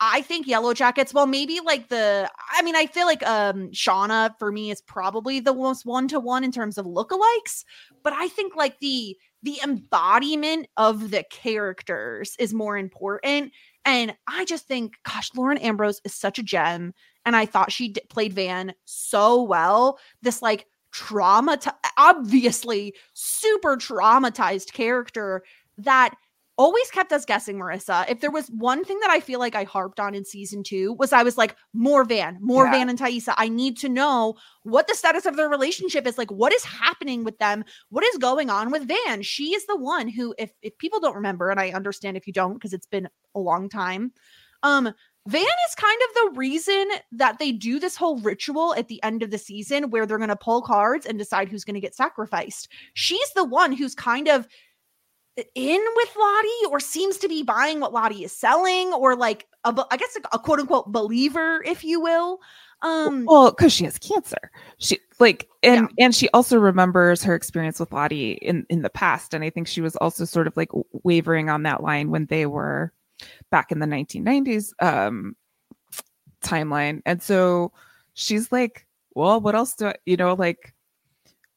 i 0.00 0.22
think 0.22 0.46
yellow 0.46 0.72
jackets 0.72 1.12
well 1.12 1.26
maybe 1.26 1.60
like 1.64 1.88
the 1.88 2.30
i 2.52 2.62
mean 2.62 2.76
i 2.76 2.86
feel 2.86 3.06
like 3.06 3.26
um 3.26 3.68
shauna 3.70 4.30
for 4.38 4.52
me 4.52 4.70
is 4.70 4.80
probably 4.80 5.40
the 5.40 5.52
most 5.52 5.84
one-to-one 5.84 6.44
in 6.44 6.52
terms 6.52 6.78
of 6.78 6.86
lookalikes 6.86 7.64
but 8.02 8.12
i 8.12 8.28
think 8.28 8.54
like 8.56 8.78
the 8.78 9.16
the 9.42 9.58
embodiment 9.62 10.66
of 10.76 11.10
the 11.10 11.24
characters 11.30 12.34
is 12.38 12.54
more 12.54 12.78
important 12.78 13.52
and 13.84 14.14
i 14.28 14.44
just 14.44 14.66
think 14.66 14.94
gosh 15.04 15.30
lauren 15.36 15.58
ambrose 15.58 16.00
is 16.04 16.14
such 16.14 16.38
a 16.38 16.42
gem 16.42 16.94
and 17.26 17.34
i 17.34 17.44
thought 17.44 17.72
she 17.72 17.88
d- 17.88 18.00
played 18.08 18.32
van 18.32 18.72
so 18.84 19.42
well 19.42 19.98
this 20.22 20.40
like 20.40 20.66
trauma 20.98 21.58
obviously 21.96 22.94
super 23.14 23.76
traumatized 23.76 24.72
character 24.72 25.42
that 25.76 26.14
always 26.56 26.90
kept 26.90 27.12
us 27.12 27.24
guessing 27.24 27.56
marissa. 27.56 28.04
If 28.10 28.20
there 28.20 28.32
was 28.32 28.48
one 28.48 28.84
thing 28.84 28.98
that 29.00 29.10
i 29.10 29.20
feel 29.20 29.38
like 29.38 29.54
i 29.54 29.62
harped 29.62 30.00
on 30.00 30.12
in 30.16 30.24
season 30.24 30.64
two 30.64 30.94
was 30.94 31.12
i 31.12 31.22
was 31.22 31.38
like 31.38 31.54
more 31.72 32.02
van 32.04 32.36
more 32.40 32.64
Yeah. 32.64 32.72
van 32.72 32.88
and 32.88 32.98
taissa. 32.98 33.32
I 33.36 33.48
need 33.48 33.76
to 33.78 33.88
know 33.88 34.34
what 34.64 34.88
the 34.88 34.94
status 34.96 35.24
of 35.24 35.36
their 35.36 35.48
relationship 35.48 36.04
is 36.04 36.18
like 36.18 36.32
what 36.32 36.52
is 36.52 36.64
happening 36.64 37.22
with 37.22 37.38
them? 37.38 37.64
What 37.90 38.04
is 38.04 38.18
going 38.18 38.50
on 38.50 38.72
with 38.72 38.88
van? 38.88 39.22
She 39.22 39.54
is 39.54 39.66
the 39.66 39.76
one 39.78 40.08
who 40.08 40.34
if 40.36 40.50
if 40.62 40.76
people 40.78 40.98
don't 40.98 41.14
remember 41.14 41.50
and 41.50 41.60
i 41.60 41.70
understand 41.70 42.16
if 42.16 42.26
you 42.26 42.32
don't 42.32 42.54
because 42.54 42.72
it's 42.72 42.86
been 42.88 43.08
a 43.36 43.38
long 43.38 43.68
time 43.68 44.12
um 44.64 44.92
Van 45.28 45.42
is 45.42 45.74
kind 45.76 46.00
of 46.08 46.14
the 46.14 46.38
reason 46.38 46.88
that 47.12 47.38
they 47.38 47.52
do 47.52 47.78
this 47.78 47.96
whole 47.96 48.18
ritual 48.20 48.74
at 48.76 48.88
the 48.88 49.02
end 49.02 49.22
of 49.22 49.30
the 49.30 49.36
season 49.36 49.90
where 49.90 50.06
they're 50.06 50.16
going 50.16 50.30
to 50.30 50.36
pull 50.36 50.62
cards 50.62 51.04
and 51.04 51.18
decide 51.18 51.50
who's 51.50 51.64
going 51.64 51.74
to 51.74 51.80
get 51.80 51.94
sacrificed. 51.94 52.68
She's 52.94 53.30
the 53.34 53.44
one 53.44 53.72
who's 53.72 53.94
kind 53.94 54.28
of 54.28 54.48
in 55.54 55.84
with 55.96 56.16
Lottie 56.18 56.70
or 56.70 56.80
seems 56.80 57.18
to 57.18 57.28
be 57.28 57.42
buying 57.42 57.78
what 57.78 57.92
Lottie 57.92 58.24
is 58.24 58.32
selling 58.32 58.90
or 58.94 59.14
like 59.14 59.46
a, 59.64 59.84
I 59.90 59.98
guess 59.98 60.16
a, 60.16 60.36
a 60.36 60.38
quote 60.38 60.60
unquote 60.60 60.92
believer 60.92 61.62
if 61.62 61.84
you 61.84 62.00
will. 62.00 62.40
Um, 62.80 63.26
well, 63.26 63.50
because 63.50 63.72
she 63.72 63.84
has 63.84 63.98
cancer. 63.98 64.50
She 64.78 64.98
like 65.20 65.46
and 65.62 65.90
yeah. 65.98 66.06
and 66.06 66.14
she 66.14 66.30
also 66.30 66.58
remembers 66.58 67.22
her 67.24 67.34
experience 67.34 67.78
with 67.78 67.92
Lottie 67.92 68.32
in 68.32 68.64
in 68.70 68.82
the 68.82 68.88
past, 68.90 69.34
and 69.34 69.44
I 69.44 69.50
think 69.50 69.66
she 69.66 69.80
was 69.80 69.96
also 69.96 70.24
sort 70.24 70.46
of 70.46 70.56
like 70.56 70.70
wavering 71.02 71.50
on 71.50 71.64
that 71.64 71.82
line 71.82 72.10
when 72.10 72.26
they 72.26 72.46
were 72.46 72.92
back 73.50 73.72
in 73.72 73.78
the 73.78 73.86
1990s 73.86 74.72
um 74.80 75.34
timeline, 76.42 77.02
and 77.04 77.22
so 77.22 77.72
she's 78.14 78.52
like, 78.52 78.86
well, 79.14 79.40
what 79.40 79.54
else 79.54 79.74
do 79.74 79.88
I, 79.88 79.94
you 80.06 80.16
know, 80.16 80.34
like 80.34 80.74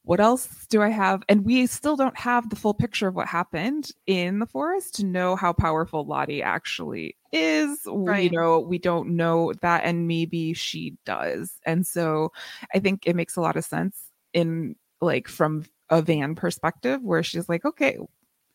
what 0.04 0.19
else 0.19 0.65
do 0.69 0.82
I 0.82 0.89
have? 0.89 1.21
And 1.30 1.45
we 1.45 1.67
still 1.67 1.95
don't 1.95 2.17
have 2.17 2.50
the 2.50 2.56
full 2.56 2.74
picture 2.74 3.08
of 3.08 3.15
what 3.15 3.28
happened 3.28 3.91
in 4.08 4.39
the 4.39 4.47
forest 4.47 4.95
to 4.95 5.06
know 5.06 5.36
how 5.36 5.54
powerful 5.54 6.06
Lottie 6.06 6.41
actually 6.41 7.15
is. 7.32 7.80
Right. 7.86 8.24
You 8.24 8.38
know, 8.38 8.60
we 8.60 8.80
don't 8.80 9.15
know 9.15 9.54
that, 9.62 9.84
and 9.84 10.08
maybe 10.08 10.54
she 10.54 10.95
does. 11.06 11.54
And 11.65 11.86
so 11.86 12.32
I 12.74 12.80
think 12.80 13.04
it 13.06 13.15
makes 13.15 13.36
a 13.36 13.41
lot 13.41 13.58
of 13.58 13.63
sense 13.63 13.95
in 14.34 14.76
like 15.02 15.28
from 15.28 15.65
a 15.89 16.02
van 16.02 16.36
perspective 16.36 17.02
where 17.04 17.21
she's 17.21 17.47
like, 17.47 17.63
okay, 17.63 17.97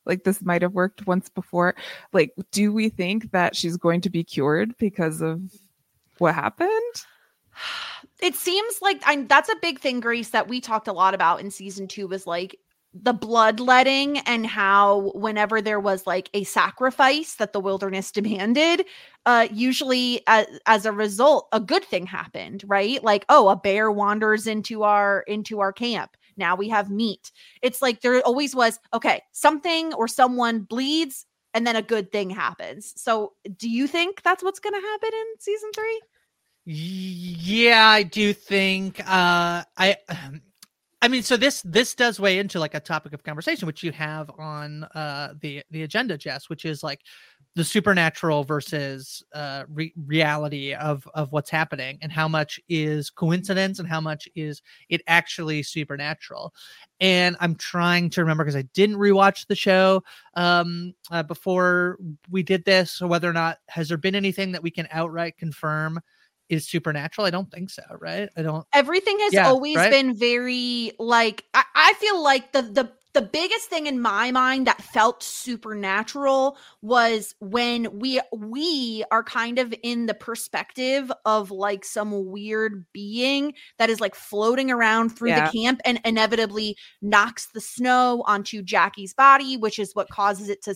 like 0.06 0.24
this 0.24 0.42
might 0.42 0.62
have 0.62 0.72
worked 0.72 1.06
once 1.06 1.28
before. 1.28 1.74
Like, 2.12 2.32
do 2.52 2.72
we 2.72 2.88
think 2.88 3.32
that 3.32 3.56
she's 3.56 3.76
going 3.76 4.00
to 4.02 4.10
be 4.10 4.24
cured 4.24 4.76
because 4.78 5.20
of 5.20 5.40
what 6.18 6.34
happened? 6.34 6.70
it 8.22 8.34
seems 8.34 8.78
like 8.82 9.02
I, 9.06 9.22
that's 9.22 9.48
a 9.48 9.56
big 9.60 9.80
thing, 9.80 10.00
Grace, 10.00 10.30
that 10.30 10.48
we 10.48 10.60
talked 10.60 10.88
a 10.88 10.92
lot 10.92 11.14
about 11.14 11.40
in 11.40 11.50
season 11.50 11.88
two 11.88 12.06
was 12.06 12.26
like 12.26 12.56
the 13.02 13.12
bloodletting 13.12 14.18
and 14.20 14.46
how 14.46 15.12
whenever 15.14 15.60
there 15.60 15.80
was 15.80 16.06
like 16.06 16.30
a 16.32 16.44
sacrifice 16.44 17.34
that 17.34 17.52
the 17.52 17.60
wilderness 17.60 18.10
demanded 18.12 18.86
uh 19.26 19.46
usually 19.50 20.22
as, 20.26 20.46
as 20.66 20.86
a 20.86 20.92
result 20.92 21.48
a 21.52 21.60
good 21.60 21.84
thing 21.84 22.06
happened 22.06 22.64
right 22.66 23.02
like 23.04 23.26
oh 23.28 23.48
a 23.48 23.56
bear 23.56 23.90
wanders 23.90 24.46
into 24.46 24.82
our 24.82 25.20
into 25.26 25.60
our 25.60 25.72
camp 25.72 26.16
now 26.36 26.56
we 26.56 26.68
have 26.68 26.90
meat. 26.90 27.32
It's 27.62 27.82
like 27.82 28.00
there 28.00 28.20
always 28.20 28.54
was 28.54 28.78
okay 28.92 29.22
something 29.32 29.94
or 29.94 30.08
someone 30.08 30.60
bleeds 30.60 31.26
and 31.54 31.66
then 31.66 31.76
a 31.76 31.82
good 31.82 32.12
thing 32.12 32.30
happens. 32.30 32.92
So 32.96 33.32
do 33.56 33.68
you 33.68 33.86
think 33.86 34.22
that's 34.22 34.42
what's 34.42 34.60
going 34.60 34.74
to 34.74 34.80
happen 34.80 35.10
in 35.12 35.26
season 35.38 35.70
3 35.74 36.00
yeah, 36.68 37.86
I 37.86 38.02
do 38.02 38.32
think 38.32 39.00
uh 39.00 39.62
I 39.76 39.96
I 41.02 41.08
mean 41.08 41.22
so 41.22 41.36
this 41.36 41.62
this 41.62 41.94
does 41.94 42.18
weigh 42.18 42.40
into 42.40 42.58
like 42.58 42.74
a 42.74 42.80
topic 42.80 43.12
of 43.12 43.22
conversation 43.22 43.66
which 43.66 43.84
you 43.84 43.92
have 43.92 44.30
on 44.36 44.82
uh 44.94 45.34
the 45.40 45.62
the 45.70 45.84
agenda 45.84 46.18
Jess 46.18 46.48
which 46.48 46.64
is 46.64 46.82
like 46.82 47.00
the 47.56 47.64
supernatural 47.64 48.44
versus 48.44 49.24
uh 49.32 49.64
re- 49.68 49.92
reality 50.06 50.74
of 50.74 51.08
of 51.14 51.32
what's 51.32 51.48
happening 51.48 51.98
and 52.02 52.12
how 52.12 52.28
much 52.28 52.60
is 52.68 53.08
coincidence 53.08 53.78
and 53.78 53.88
how 53.88 54.00
much 54.00 54.28
is 54.36 54.62
it 54.90 55.00
actually 55.06 55.62
supernatural 55.62 56.52
and 57.00 57.34
i'm 57.40 57.54
trying 57.54 58.10
to 58.10 58.20
remember 58.20 58.44
because 58.44 58.56
i 58.56 58.68
didn't 58.74 58.96
rewatch 58.96 59.46
the 59.46 59.56
show 59.56 60.04
um 60.34 60.92
uh, 61.10 61.22
before 61.22 61.98
we 62.30 62.42
did 62.42 62.62
this 62.66 63.00
or 63.00 63.08
whether 63.08 63.28
or 63.28 63.32
not 63.32 63.58
has 63.68 63.88
there 63.88 63.98
been 63.98 64.14
anything 64.14 64.52
that 64.52 64.62
we 64.62 64.70
can 64.70 64.86
outright 64.92 65.36
confirm 65.38 65.98
is 66.48 66.68
supernatural? 66.68 67.26
I 67.26 67.30
don't 67.30 67.50
think 67.50 67.70
so, 67.70 67.82
right? 67.98 68.28
I 68.36 68.42
don't. 68.42 68.66
Everything 68.72 69.18
has 69.20 69.34
yeah, 69.34 69.48
always 69.48 69.76
right? 69.76 69.90
been 69.90 70.16
very 70.16 70.92
like 70.98 71.44
I, 71.54 71.64
I 71.74 71.92
feel 71.94 72.22
like 72.22 72.52
the 72.52 72.62
the 72.62 72.92
the 73.16 73.22
biggest 73.22 73.70
thing 73.70 73.86
in 73.86 73.98
my 73.98 74.30
mind 74.30 74.66
that 74.66 74.82
felt 74.82 75.22
supernatural 75.22 76.58
was 76.82 77.34
when 77.40 77.98
we 77.98 78.20
we 78.30 79.02
are 79.10 79.24
kind 79.24 79.58
of 79.58 79.72
in 79.82 80.04
the 80.04 80.12
perspective 80.12 81.10
of 81.24 81.50
like 81.50 81.82
some 81.82 82.30
weird 82.30 82.84
being 82.92 83.54
that 83.78 83.88
is 83.88 84.02
like 84.02 84.14
floating 84.14 84.70
around 84.70 85.08
through 85.08 85.30
yeah. 85.30 85.46
the 85.46 85.58
camp 85.58 85.80
and 85.86 85.98
inevitably 86.04 86.76
knocks 87.00 87.48
the 87.54 87.60
snow 87.60 88.22
onto 88.26 88.62
Jackie's 88.62 89.14
body 89.14 89.56
which 89.56 89.78
is 89.78 89.94
what 89.94 90.10
causes 90.10 90.50
it 90.50 90.62
to 90.62 90.74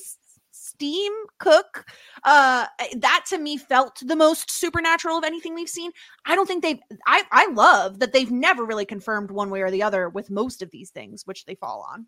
steam 0.51 1.13
cook. 1.39 1.85
Uh 2.25 2.65
eh, 2.79 2.95
that 3.01 3.27
to 3.29 3.37
me 3.37 3.59
felt 3.59 4.01
the 4.03 4.17
most 4.17 4.51
supernatural 4.51 5.19
of 5.19 5.25
anything 5.25 5.55
we've 5.55 5.69
seen. 5.69 5.91
I 6.25 6.35
don't 6.35 6.47
think 6.47 6.63
they've 6.63 6.81
i 7.07 7.23
i 7.33 7.51
love 7.53 7.99
that 7.99 8.15
they've 8.15 8.31
never 8.31 8.65
really 8.65 8.87
confirmed 8.87 9.31
one 9.31 9.51
way 9.51 9.61
or 9.61 9.71
the 9.71 9.83
other 9.83 10.09
with 10.09 10.31
most 10.31 10.63
of 10.63 10.71
these 10.71 10.89
things 10.89 11.27
which 11.27 11.45
they 11.45 11.55
fall 11.55 11.87
on 11.93 12.07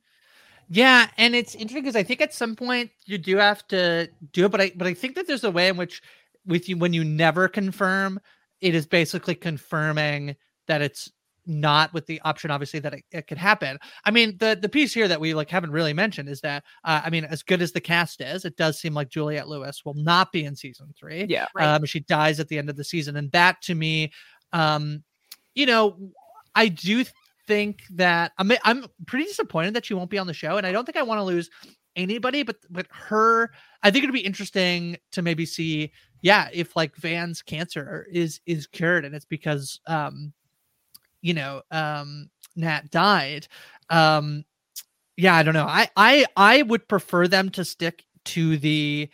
yeah 0.68 1.08
and 1.18 1.34
it's 1.34 1.54
interesting 1.54 1.82
because 1.82 1.96
i 1.96 2.02
think 2.02 2.20
at 2.20 2.34
some 2.34 2.54
point 2.54 2.90
you 3.06 3.18
do 3.18 3.36
have 3.36 3.66
to 3.68 4.08
do 4.32 4.46
it 4.46 4.50
but 4.50 4.60
i 4.60 4.72
but 4.76 4.86
i 4.86 4.94
think 4.94 5.14
that 5.14 5.26
there's 5.26 5.44
a 5.44 5.50
way 5.50 5.68
in 5.68 5.76
which 5.76 6.02
with 6.46 6.68
you 6.68 6.76
when 6.76 6.92
you 6.92 7.04
never 7.04 7.48
confirm 7.48 8.20
it 8.60 8.74
is 8.74 8.86
basically 8.86 9.34
confirming 9.34 10.36
that 10.66 10.82
it's 10.82 11.10
not 11.46 11.92
with 11.92 12.06
the 12.06 12.20
option 12.22 12.50
obviously 12.50 12.78
that 12.78 12.94
it, 12.94 13.04
it, 13.10 13.26
could 13.26 13.38
happen 13.38 13.76
i 14.04 14.10
mean 14.10 14.36
the 14.38 14.56
the 14.60 14.68
piece 14.68 14.94
here 14.94 15.08
that 15.08 15.20
we 15.20 15.34
like 15.34 15.50
haven't 15.50 15.72
really 15.72 15.92
mentioned 15.92 16.28
is 16.28 16.40
that 16.40 16.62
uh, 16.84 17.00
i 17.04 17.10
mean 17.10 17.24
as 17.24 17.42
good 17.42 17.60
as 17.60 17.72
the 17.72 17.80
cast 17.80 18.20
is 18.20 18.44
it 18.44 18.56
does 18.56 18.78
seem 18.78 18.94
like 18.94 19.08
juliette 19.08 19.48
lewis 19.48 19.84
will 19.84 19.94
not 19.94 20.30
be 20.30 20.44
in 20.44 20.54
season 20.54 20.92
three 20.96 21.26
yeah 21.28 21.46
right. 21.54 21.66
um 21.66 21.84
she 21.84 22.00
dies 22.00 22.38
at 22.38 22.48
the 22.48 22.58
end 22.58 22.70
of 22.70 22.76
the 22.76 22.84
season 22.84 23.16
and 23.16 23.30
that 23.32 23.60
to 23.60 23.74
me 23.74 24.12
um 24.52 25.02
you 25.54 25.66
know 25.66 25.98
i 26.54 26.68
do 26.68 27.04
think 27.46 27.82
that 27.90 28.32
i'm 28.38 28.52
i'm 28.64 28.86
pretty 29.06 29.24
disappointed 29.24 29.74
that 29.74 29.84
she 29.84 29.94
won't 29.94 30.10
be 30.10 30.18
on 30.18 30.26
the 30.26 30.34
show 30.34 30.56
and 30.56 30.66
i 30.66 30.72
don't 30.72 30.84
think 30.84 30.96
i 30.96 31.02
want 31.02 31.18
to 31.18 31.24
lose 31.24 31.50
anybody 31.96 32.42
but 32.42 32.56
but 32.70 32.86
her 32.90 33.50
i 33.82 33.90
think 33.90 34.02
it'd 34.02 34.14
be 34.14 34.20
interesting 34.20 34.96
to 35.10 35.22
maybe 35.22 35.44
see 35.44 35.90
yeah 36.22 36.48
if 36.52 36.74
like 36.76 36.96
van's 36.96 37.42
cancer 37.42 38.06
is 38.10 38.40
is 38.46 38.66
cured 38.66 39.04
and 39.04 39.14
it's 39.14 39.24
because 39.24 39.80
um 39.86 40.32
you 41.20 41.34
know 41.34 41.62
um 41.70 42.30
nat 42.56 42.90
died 42.90 43.46
um 43.90 44.44
yeah 45.16 45.34
i 45.34 45.42
don't 45.42 45.54
know. 45.54 45.66
I 45.66 45.88
i 45.96 46.24
i 46.36 46.62
would 46.62 46.88
prefer 46.88 47.28
them 47.28 47.50
to 47.50 47.64
stick 47.64 48.04
to 48.24 48.56
the 48.56 49.10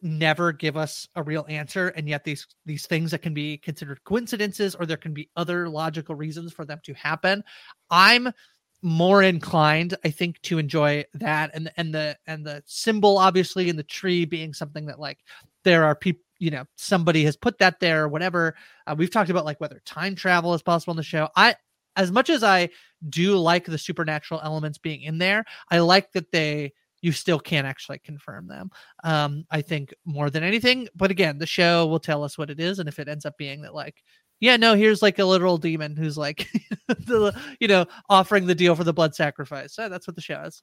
never 0.00 0.52
give 0.52 0.76
us 0.76 1.08
a 1.16 1.22
real 1.22 1.44
answer 1.48 1.88
and 1.88 2.08
yet 2.08 2.24
these 2.24 2.46
these 2.66 2.86
things 2.86 3.10
that 3.10 3.22
can 3.22 3.34
be 3.34 3.58
considered 3.58 4.02
coincidences 4.04 4.74
or 4.74 4.86
there 4.86 4.96
can 4.96 5.12
be 5.12 5.28
other 5.36 5.68
logical 5.68 6.14
reasons 6.14 6.52
for 6.52 6.64
them 6.64 6.80
to 6.84 6.94
happen 6.94 7.42
i'm 7.90 8.32
more 8.80 9.22
inclined 9.22 9.96
i 10.04 10.10
think 10.10 10.40
to 10.42 10.58
enjoy 10.58 11.04
that 11.14 11.50
and 11.52 11.70
and 11.76 11.92
the 11.92 12.16
and 12.26 12.46
the 12.46 12.62
symbol 12.64 13.18
obviously 13.18 13.68
in 13.68 13.76
the 13.76 13.82
tree 13.82 14.24
being 14.24 14.54
something 14.54 14.86
that 14.86 15.00
like 15.00 15.18
there 15.64 15.84
are 15.84 15.96
people 15.96 16.22
you 16.38 16.50
know 16.50 16.64
somebody 16.76 17.24
has 17.24 17.36
put 17.36 17.58
that 17.58 17.80
there 17.80 18.04
or 18.04 18.08
whatever 18.08 18.54
uh, 18.86 18.94
we've 18.96 19.10
talked 19.10 19.30
about 19.30 19.44
like 19.44 19.60
whether 19.60 19.80
time 19.84 20.14
travel 20.14 20.54
is 20.54 20.62
possible 20.62 20.92
on 20.92 20.96
the 20.96 21.02
show. 21.02 21.28
I 21.36 21.56
as 21.96 22.12
much 22.12 22.30
as 22.30 22.44
i 22.44 22.68
do 23.08 23.36
like 23.36 23.64
the 23.64 23.76
supernatural 23.76 24.40
elements 24.42 24.78
being 24.78 25.02
in 25.02 25.18
there 25.18 25.44
i 25.70 25.80
like 25.80 26.12
that 26.12 26.30
they 26.30 26.72
you 27.00 27.12
still 27.12 27.38
can't 27.38 27.66
actually 27.66 27.98
confirm 27.98 28.46
them 28.46 28.70
um 29.04 29.44
i 29.50 29.60
think 29.60 29.94
more 30.04 30.30
than 30.30 30.42
anything 30.42 30.88
but 30.94 31.10
again 31.10 31.38
the 31.38 31.46
show 31.46 31.86
will 31.86 32.00
tell 32.00 32.24
us 32.24 32.36
what 32.36 32.50
it 32.50 32.60
is 32.60 32.78
and 32.78 32.88
if 32.88 32.98
it 32.98 33.08
ends 33.08 33.24
up 33.24 33.36
being 33.36 33.62
that 33.62 33.74
like 33.74 34.02
yeah 34.40 34.56
no 34.56 34.74
here's 34.74 35.02
like 35.02 35.18
a 35.18 35.24
literal 35.24 35.58
demon 35.58 35.96
who's 35.96 36.16
like 36.16 36.48
the 36.88 37.34
you 37.60 37.68
know 37.68 37.86
offering 38.08 38.46
the 38.46 38.54
deal 38.54 38.74
for 38.74 38.84
the 38.84 38.92
blood 38.92 39.14
sacrifice. 39.14 39.74
So 39.74 39.88
that's 39.88 40.06
what 40.06 40.16
the 40.16 40.22
show 40.22 40.40
is. 40.42 40.60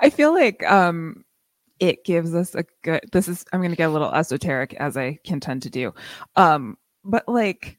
I 0.00 0.10
feel 0.10 0.32
like 0.32 0.62
um 0.70 1.24
it 1.78 2.04
gives 2.04 2.34
us 2.34 2.54
a 2.54 2.64
good 2.82 3.00
this 3.12 3.28
is 3.28 3.44
i'm 3.52 3.60
going 3.60 3.70
to 3.70 3.76
get 3.76 3.88
a 3.88 3.92
little 3.92 4.12
esoteric 4.12 4.74
as 4.74 4.96
i 4.96 5.18
can 5.24 5.40
tend 5.40 5.62
to 5.62 5.70
do 5.70 5.92
um 6.36 6.76
but 7.02 7.26
like 7.26 7.78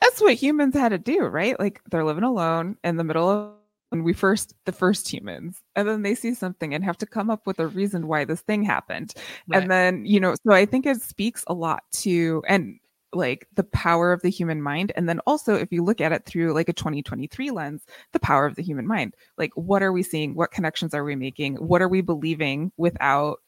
that's 0.00 0.20
what 0.20 0.34
humans 0.34 0.74
had 0.74 0.90
to 0.90 0.98
do 0.98 1.20
right? 1.24 1.58
Like 1.58 1.80
they're 1.90 2.04
living 2.04 2.24
alone 2.24 2.76
in 2.82 2.96
the 2.96 3.04
middle 3.04 3.28
of 3.28 3.59
when 3.90 4.02
we 4.02 4.12
first 4.12 4.54
the 4.64 4.72
first 4.72 5.08
humans 5.08 5.62
and 5.76 5.86
then 5.86 6.02
they 6.02 6.14
see 6.14 6.34
something 6.34 6.74
and 6.74 6.84
have 6.84 6.98
to 6.98 7.06
come 7.06 7.30
up 7.30 7.46
with 7.46 7.58
a 7.60 7.66
reason 7.66 8.06
why 8.06 8.24
this 8.24 8.40
thing 8.40 8.62
happened. 8.62 9.14
Right. 9.48 9.62
and 9.62 9.70
then 9.70 10.04
you 10.06 10.20
know 10.20 10.34
so 10.34 10.52
i 10.52 10.64
think 10.64 10.86
it 10.86 11.02
speaks 11.02 11.44
a 11.46 11.54
lot 11.54 11.82
to 11.92 12.42
and 12.48 12.78
like 13.12 13.48
the 13.54 13.64
power 13.64 14.12
of 14.12 14.22
the 14.22 14.30
human 14.30 14.62
mind 14.62 14.92
and 14.94 15.08
then 15.08 15.20
also 15.26 15.54
if 15.54 15.72
you 15.72 15.82
look 15.82 16.00
at 16.00 16.12
it 16.12 16.24
through 16.24 16.52
like 16.52 16.68
a 16.68 16.72
2023 16.72 17.50
lens 17.50 17.84
the 18.12 18.20
power 18.20 18.46
of 18.46 18.54
the 18.54 18.62
human 18.62 18.86
mind. 18.86 19.14
Like 19.36 19.52
what 19.54 19.82
are 19.82 19.92
we 19.92 20.02
seeing? 20.02 20.34
What 20.34 20.52
connections 20.52 20.94
are 20.94 21.04
we 21.04 21.16
making? 21.16 21.56
What 21.56 21.82
are 21.82 21.88
we 21.88 22.00
believing 22.00 22.72
without 22.76 23.40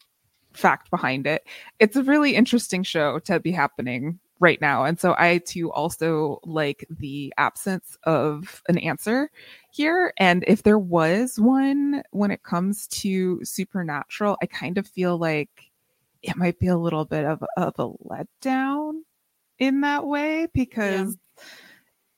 fact 0.53 0.91
behind 0.91 1.27
it? 1.27 1.47
It's 1.79 1.97
a 1.97 2.03
really 2.03 2.35
interesting 2.35 2.83
show 2.83 3.19
to 3.21 3.41
be 3.41 3.53
happening 3.53 4.19
right 4.43 4.61
now 4.61 4.85
and 4.85 4.99
so 4.99 5.15
i 5.19 5.39
too 5.39 5.71
also 5.73 6.41
like 6.45 6.85
the 6.91 7.33
absence 7.39 7.97
of 8.05 8.63
an 8.69 8.77
answer 8.79 9.31
here 9.71 10.13
and 10.19 10.45
if 10.47 10.65
there 10.65 10.79
was 10.79 11.39
one 11.39 12.03
when 12.11 12.31
it 12.31 12.43
comes 12.43 12.87
to 12.89 13.43
supernatural 13.45 14.37
i 14.43 14.47
kind 14.47 14.77
of 14.79 14.87
feel 14.87 15.17
like 15.17 15.71
it 16.23 16.37
might 16.37 16.59
be 16.59 16.69
a 16.69 16.79
little 16.79 17.05
bit 17.05 17.25
of, 17.25 17.45
of 17.57 17.75
a 17.79 17.89
letdown 18.09 19.01
in 19.59 19.81
that 19.83 20.07
way 20.07 20.47
because 20.53 21.17
yeah. 21.39 21.45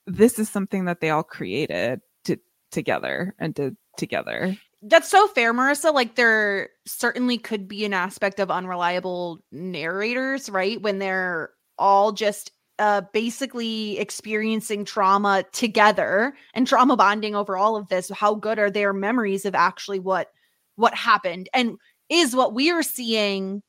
this 0.06 0.38
is 0.38 0.48
something 0.48 0.84
that 0.87 1.00
they 1.00 1.10
all 1.10 1.22
created 1.22 2.00
to, 2.24 2.38
together 2.70 3.34
and 3.38 3.54
did 3.54 3.76
together. 3.96 4.56
That's 4.82 5.08
so 5.08 5.26
fair, 5.28 5.54
Marissa. 5.54 5.94
Like 5.94 6.16
there 6.16 6.68
certainly 6.87 7.38
could 7.38 7.68
be 7.68 7.84
an 7.84 7.94
aspect 7.94 8.38
of 8.40 8.50
unreliable 8.50 9.40
narrators, 9.50 10.50
right? 10.50 10.80
When 10.80 10.98
they're 10.98 11.50
all 11.78 12.12
just 12.12 12.50
uh 12.78 13.02
basically 13.12 13.98
experiencing 13.98 14.84
trauma 14.84 15.44
together 15.52 16.34
and 16.54 16.66
trauma 16.66 16.96
bonding 16.96 17.34
over 17.34 17.56
all 17.56 17.76
of 17.76 17.88
this 17.88 18.10
how 18.10 18.34
good 18.34 18.58
are 18.58 18.70
their 18.70 18.92
memories 18.92 19.44
of 19.44 19.54
actually 19.54 20.00
what 20.00 20.28
what 20.76 20.94
happened 20.94 21.48
and 21.54 21.76
is 22.08 22.34
what 22.34 22.54
we 22.54 22.70
are 22.70 22.82
seeing 22.82 23.62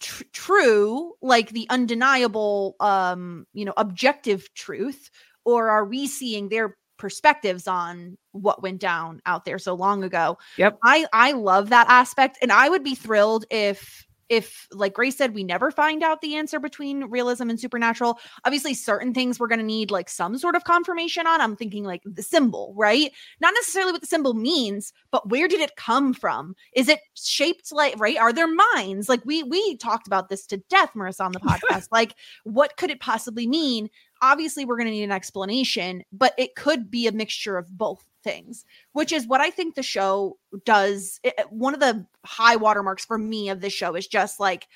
tr- 0.00 0.24
true 0.32 1.12
like 1.22 1.50
the 1.50 1.66
undeniable 1.70 2.74
um 2.80 3.46
you 3.52 3.64
know 3.64 3.74
objective 3.76 4.52
truth 4.54 5.10
or 5.44 5.70
are 5.70 5.84
we 5.84 6.06
seeing 6.06 6.48
their 6.48 6.76
perspectives 6.98 7.66
on 7.66 8.16
what 8.32 8.62
went 8.62 8.80
down 8.80 9.20
out 9.26 9.44
there 9.44 9.58
so 9.58 9.74
long 9.74 10.04
ago 10.04 10.36
Yep. 10.56 10.78
i 10.84 11.06
i 11.12 11.32
love 11.32 11.70
that 11.70 11.88
aspect 11.88 12.38
and 12.42 12.52
i 12.52 12.68
would 12.68 12.84
be 12.84 12.94
thrilled 12.94 13.44
if 13.50 14.06
if 14.28 14.66
like 14.72 14.94
grace 14.94 15.16
said 15.16 15.34
we 15.34 15.44
never 15.44 15.70
find 15.70 16.02
out 16.02 16.20
the 16.20 16.34
answer 16.34 16.58
between 16.58 17.04
realism 17.04 17.50
and 17.50 17.60
supernatural 17.60 18.18
obviously 18.44 18.74
certain 18.74 19.12
things 19.14 19.38
we're 19.38 19.48
going 19.48 19.58
to 19.58 19.64
need 19.64 19.90
like 19.90 20.08
some 20.08 20.36
sort 20.38 20.54
of 20.54 20.64
confirmation 20.64 21.26
on 21.26 21.40
i'm 21.40 21.56
thinking 21.56 21.84
like 21.84 22.02
the 22.04 22.22
symbol 22.22 22.72
right? 22.76 23.12
Not 23.40 23.54
necessarily 23.54 23.92
what 23.92 24.00
the 24.00 24.06
symbol 24.06 24.34
means 24.34 24.92
but 25.10 25.28
where 25.28 25.48
did 25.48 25.60
it 25.60 25.76
come 25.76 26.14
from? 26.14 26.54
Is 26.74 26.88
it 26.88 27.00
shaped 27.14 27.72
like 27.72 27.98
right? 27.98 28.18
Are 28.18 28.32
there 28.32 28.48
minds? 28.74 29.08
Like 29.08 29.24
we 29.24 29.42
we 29.42 29.76
talked 29.76 30.06
about 30.06 30.28
this 30.28 30.46
to 30.46 30.56
death 30.68 30.90
marissa 30.96 31.24
on 31.24 31.32
the 31.32 31.40
podcast. 31.48 31.88
Like 31.90 32.14
what 32.44 32.76
could 32.76 32.90
it 32.90 33.00
possibly 33.00 33.46
mean? 33.46 33.88
Obviously 34.20 34.64
we're 34.64 34.76
going 34.76 34.86
to 34.86 34.92
need 34.92 35.04
an 35.04 35.12
explanation 35.12 36.02
but 36.12 36.34
it 36.38 36.54
could 36.54 36.90
be 36.90 37.06
a 37.06 37.12
mixture 37.12 37.56
of 37.56 37.76
both 37.76 38.04
things 38.22 38.64
which 38.92 39.12
is 39.12 39.26
what 39.26 39.40
i 39.40 39.50
think 39.50 39.74
the 39.74 39.82
show 39.82 40.36
does 40.64 41.20
it, 41.24 41.34
one 41.50 41.74
of 41.74 41.80
the 41.80 42.06
high 42.24 42.56
watermarks 42.56 43.04
for 43.04 43.18
me 43.18 43.48
of 43.48 43.60
this 43.60 43.72
show 43.72 43.94
is 43.94 44.06
just 44.06 44.38
like 44.40 44.68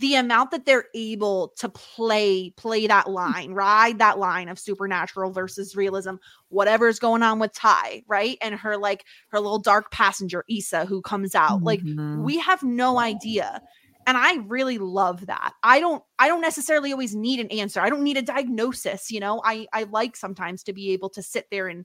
the 0.00 0.16
amount 0.16 0.50
that 0.50 0.66
they're 0.66 0.86
able 0.94 1.52
to 1.56 1.68
play 1.68 2.50
play 2.56 2.86
that 2.86 3.08
line 3.08 3.52
ride 3.52 3.98
that 4.00 4.18
line 4.18 4.48
of 4.48 4.58
supernatural 4.58 5.30
versus 5.30 5.76
realism 5.76 6.16
whatever's 6.48 6.98
going 6.98 7.22
on 7.22 7.38
with 7.38 7.52
tai 7.52 8.02
right? 8.08 8.36
And 8.42 8.56
her 8.56 8.76
like 8.76 9.04
her 9.28 9.38
little 9.38 9.60
dark 9.60 9.92
passenger 9.92 10.44
isa 10.48 10.84
who 10.84 11.00
comes 11.00 11.34
out. 11.36 11.62
Like 11.62 11.80
Mhm. 11.80 12.24
we 12.24 12.38
have 12.38 12.62
no 12.64 12.98
idea. 12.98 13.62
And 14.06 14.16
i 14.16 14.34
really 14.46 14.78
love 14.78 15.26
that. 15.26 15.52
I 15.62 15.78
don't 15.78 16.02
i 16.18 16.26
don't 16.26 16.40
necessarily 16.42 16.90
always 16.90 17.14
need 17.14 17.38
an 17.38 17.48
answer. 17.50 17.80
I 17.80 17.88
don't 17.88 18.02
need 18.02 18.16
a 18.16 18.22
diagnosis 18.22 19.12
you 19.12 19.20
know? 19.20 19.40
I 19.44 19.66
i 19.72 19.84
like 19.84 20.16
sometimes 20.16 20.64
to 20.64 20.72
be 20.72 20.90
able 20.90 21.10
to 21.10 21.22
sit 21.22 21.46
there 21.52 21.68
and 21.68 21.84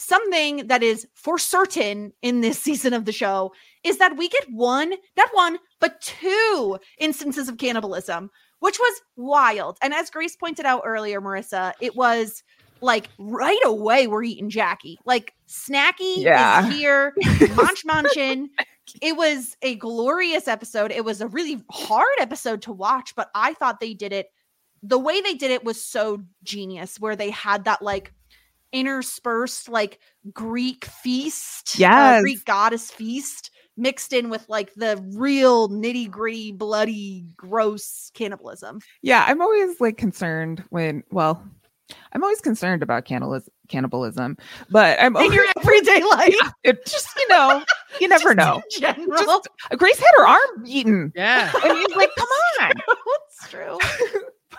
Something 0.00 0.66
that 0.68 0.82
is 0.82 1.06
for 1.14 1.38
certain 1.38 2.12
in 2.22 2.40
this 2.40 2.58
season 2.62 2.92
of 2.92 3.04
the 3.04 3.12
show 3.12 3.52
is 3.84 3.98
that 3.98 4.16
we 4.16 4.28
get 4.28 4.44
one, 4.50 4.94
not 5.16 5.28
one, 5.32 5.58
but 5.80 6.00
two 6.00 6.78
instances 6.98 7.48
of 7.48 7.58
cannibalism, 7.58 8.30
which 8.60 8.78
was 8.78 9.00
wild. 9.16 9.78
And 9.82 9.94
as 9.94 10.10
Grace 10.10 10.36
pointed 10.36 10.66
out 10.66 10.82
earlier, 10.84 11.20
Marissa, 11.20 11.72
it 11.80 11.96
was 11.96 12.42
like 12.82 13.08
right 13.18 13.60
away 13.64 14.06
we're 14.06 14.22
eating 14.22 14.48
Jackie. 14.50 14.98
Like 15.04 15.34
Snacky 15.48 16.18
Yeah. 16.18 16.66
is 16.66 16.74
here, 16.74 17.12
Munch 17.54 17.84
Munchin. 17.86 18.46
It 19.00 19.16
was 19.16 19.56
a 19.62 19.76
glorious 19.76 20.48
episode. 20.48 20.90
It 20.90 21.04
was 21.04 21.20
a 21.20 21.28
really 21.28 21.62
hard 21.70 22.08
episode 22.20 22.62
to 22.62 22.72
watch, 22.72 23.14
but 23.14 23.30
I 23.34 23.54
thought 23.54 23.80
they 23.80 23.94
did 23.94 24.12
it. 24.12 24.28
The 24.82 24.98
way 24.98 25.20
they 25.20 25.34
did 25.34 25.50
it 25.50 25.62
was 25.62 25.82
so 25.82 26.22
genius, 26.42 26.98
where 26.98 27.14
they 27.16 27.30
had 27.30 27.64
that 27.64 27.82
like 27.82 28.12
interspersed 28.72 29.68
like 29.68 29.98
Greek 30.32 30.84
feast, 30.84 31.80
uh, 31.80 32.20
Greek 32.20 32.44
goddess 32.44 32.90
feast 32.90 33.50
mixed 33.76 34.12
in 34.12 34.28
with 34.28 34.46
like 34.48 34.74
the 34.74 35.02
real 35.14 35.68
nitty 35.70 36.10
gritty, 36.10 36.52
bloody, 36.52 37.24
gross 37.36 38.10
cannibalism. 38.14 38.80
Yeah, 39.02 39.24
I'm 39.26 39.40
always 39.40 39.80
like 39.80 39.96
concerned 39.96 40.62
when, 40.70 41.02
well, 41.10 41.42
I'm 42.12 42.22
always 42.22 42.40
concerned 42.40 42.82
about 42.84 43.04
cannibalis- 43.04 43.48
cannibalism, 43.68 44.36
but 44.70 45.00
I'm 45.00 45.16
In 45.16 45.32
your 45.32 45.46
everyday 45.58 46.02
life, 46.04 46.36
Yeah, 46.40 46.50
it 46.62 46.86
just 46.86 47.08
you 47.16 47.28
know, 47.28 47.64
you 48.00 48.06
never 48.16 48.34
know. 48.34 48.56
in 48.76 48.80
general. 48.80 49.18
Just, 49.18 49.48
Grace 49.76 49.98
had 49.98 50.10
her 50.18 50.26
arm 50.26 50.64
eaten, 50.66 51.12
Yeah. 51.16 51.50
and 51.64 51.78
he's 51.78 51.96
like, 51.96 52.10
"Come 52.16 52.28
on!" 52.60 52.72
That's 52.86 53.50
true. 53.50 53.78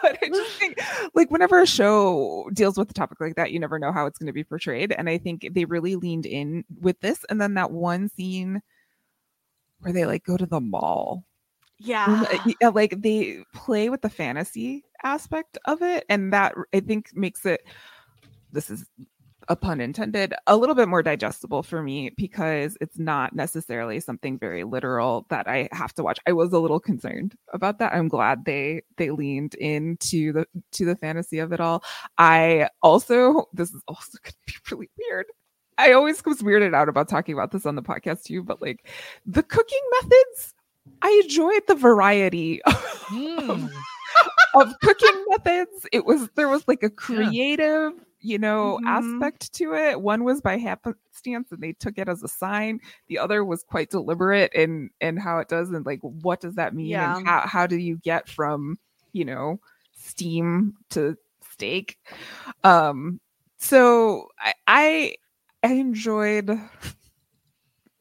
but 0.04 0.18
I 0.22 0.28
just 0.30 0.52
think, 0.60 0.80
like, 1.14 1.32
whenever 1.32 1.62
a 1.62 1.68
show 1.68 2.50
deals 2.54 2.78
with 2.78 2.90
a 2.90 2.94
topic 2.94 3.20
like 3.22 3.36
that, 3.36 3.52
you 3.52 3.60
never 3.60 3.80
know 3.80 3.92
how 3.92 4.06
it's 4.06 4.18
going 4.18 4.28
to 4.28 4.34
be 4.34 4.44
portrayed, 4.44 4.92
and 4.92 5.10
I 5.10 5.18
think 5.18 5.50
they 5.52 5.66
really 5.66 5.96
leaned 5.96 6.26
in 6.26 6.64
with 6.80 7.00
this. 7.02 7.26
And 7.30 7.40
then 7.40 7.54
that 7.56 7.72
one 7.72 8.10
scene 8.10 8.62
where 9.80 9.94
they 9.94 10.06
like 10.06 10.24
go 10.24 10.38
to 10.38 10.46
the 10.46 10.62
mall 10.62 11.26
Yeah. 11.80 12.24
yeah, 12.46 12.68
uh, 12.68 12.72
like 12.72 13.02
they 13.02 13.44
play 13.54 13.90
with 13.90 14.02
the 14.02 14.10
fantasy 14.10 14.86
aspect 15.04 15.58
of 15.66 15.82
it 15.82 16.06
and 16.10 16.32
that 16.32 16.54
i 16.74 16.80
think 16.80 17.10
makes 17.16 17.46
it 17.46 17.62
this 18.52 18.70
is 18.70 18.86
a 19.48 19.56
pun 19.56 19.82
intended, 19.82 20.34
a 20.48 20.56
little 20.56 20.76
bit 20.76 20.88
more 20.88 21.02
digestible 21.04 21.64
for 21.64 21.82
me 21.82 22.12
because 22.16 22.78
it's 22.82 23.00
not 23.00 23.34
necessarily 23.36 24.00
something 24.00 24.38
very 24.38 24.64
literal 24.64 25.26
that 25.30 25.48
I 25.48 25.68
have 25.72 25.94
to 25.96 26.04
watch. 26.04 26.20
I 26.28 26.32
was 26.34 26.54
a 26.54 26.60
little 26.60 26.80
concerned 26.80 27.36
about 27.54 27.80
that. 27.80 27.94
I'm 27.94 28.08
glad 28.08 28.46
they 28.46 28.84
they 28.98 29.10
leaned 29.12 29.56
into 29.56 30.32
the 30.34 30.46
to 30.74 30.86
the 30.86 30.96
fantasy 30.96 31.40
of 31.40 31.52
it 31.54 31.60
all. 31.60 31.84
I 32.18 32.70
also 32.84 33.46
this 33.54 33.72
is 33.74 33.82
also 33.88 34.18
going 34.24 34.34
to 34.34 34.38
be 34.48 34.54
really 34.76 34.90
weird. 35.00 35.26
I 35.78 35.94
always 35.94 36.24
was 36.26 36.42
weirded 36.44 36.76
out 36.76 36.90
about 36.90 37.10
talking 37.10 37.34
about 37.34 37.52
this 37.52 37.66
on 37.66 37.76
the 37.76 37.82
podcast 37.82 38.24
too, 38.24 38.44
but 38.44 38.62
like 38.62 38.88
the 39.26 39.42
cooking 39.42 39.82
methods, 40.02 40.54
I 41.02 41.22
enjoyed 41.24 41.64
the 41.68 41.76
variety 41.76 42.62
Mm. 43.12 43.70
of 44.56 44.74
cooking 44.82 45.26
methods. 45.30 45.86
It 45.92 46.06
was 46.06 46.30
there 46.36 46.48
was 46.50 46.66
like 46.68 46.84
a 46.84 46.90
creative, 46.90 47.94
you 48.22 48.38
know, 48.38 48.80
Mhm. 48.84 48.88
aspect 48.88 49.54
to 49.54 49.74
it. 49.74 50.02
One 50.02 50.24
was 50.24 50.42
by 50.42 50.58
happenstance 50.58 51.52
and 51.52 51.62
they 51.62 51.74
took 51.74 51.98
it 51.98 52.08
as 52.08 52.24
a 52.24 52.28
sign. 52.28 52.80
The 53.08 53.18
other 53.20 53.44
was 53.44 53.64
quite 53.64 53.90
deliberate 53.90 54.54
in 54.54 54.90
in 55.02 55.18
how 55.18 55.40
it 55.40 55.48
does 55.50 55.70
and 55.72 55.86
like 55.86 56.00
what 56.02 56.40
does 56.42 56.56
that 56.56 56.74
mean 56.76 56.88
Yeah. 56.90 57.18
and 57.18 57.28
how 57.28 57.42
how 57.48 57.68
do 57.68 57.78
you 57.78 57.98
get 57.98 58.30
from, 58.30 58.78
you 59.14 59.26
know, 59.26 59.60
steam 59.94 60.76
to 60.92 61.18
steak. 61.52 61.98
Um 62.64 63.20
so 63.58 64.28
I 64.40 64.54
I, 64.68 65.16
I 65.64 65.74
enjoyed 65.74 66.48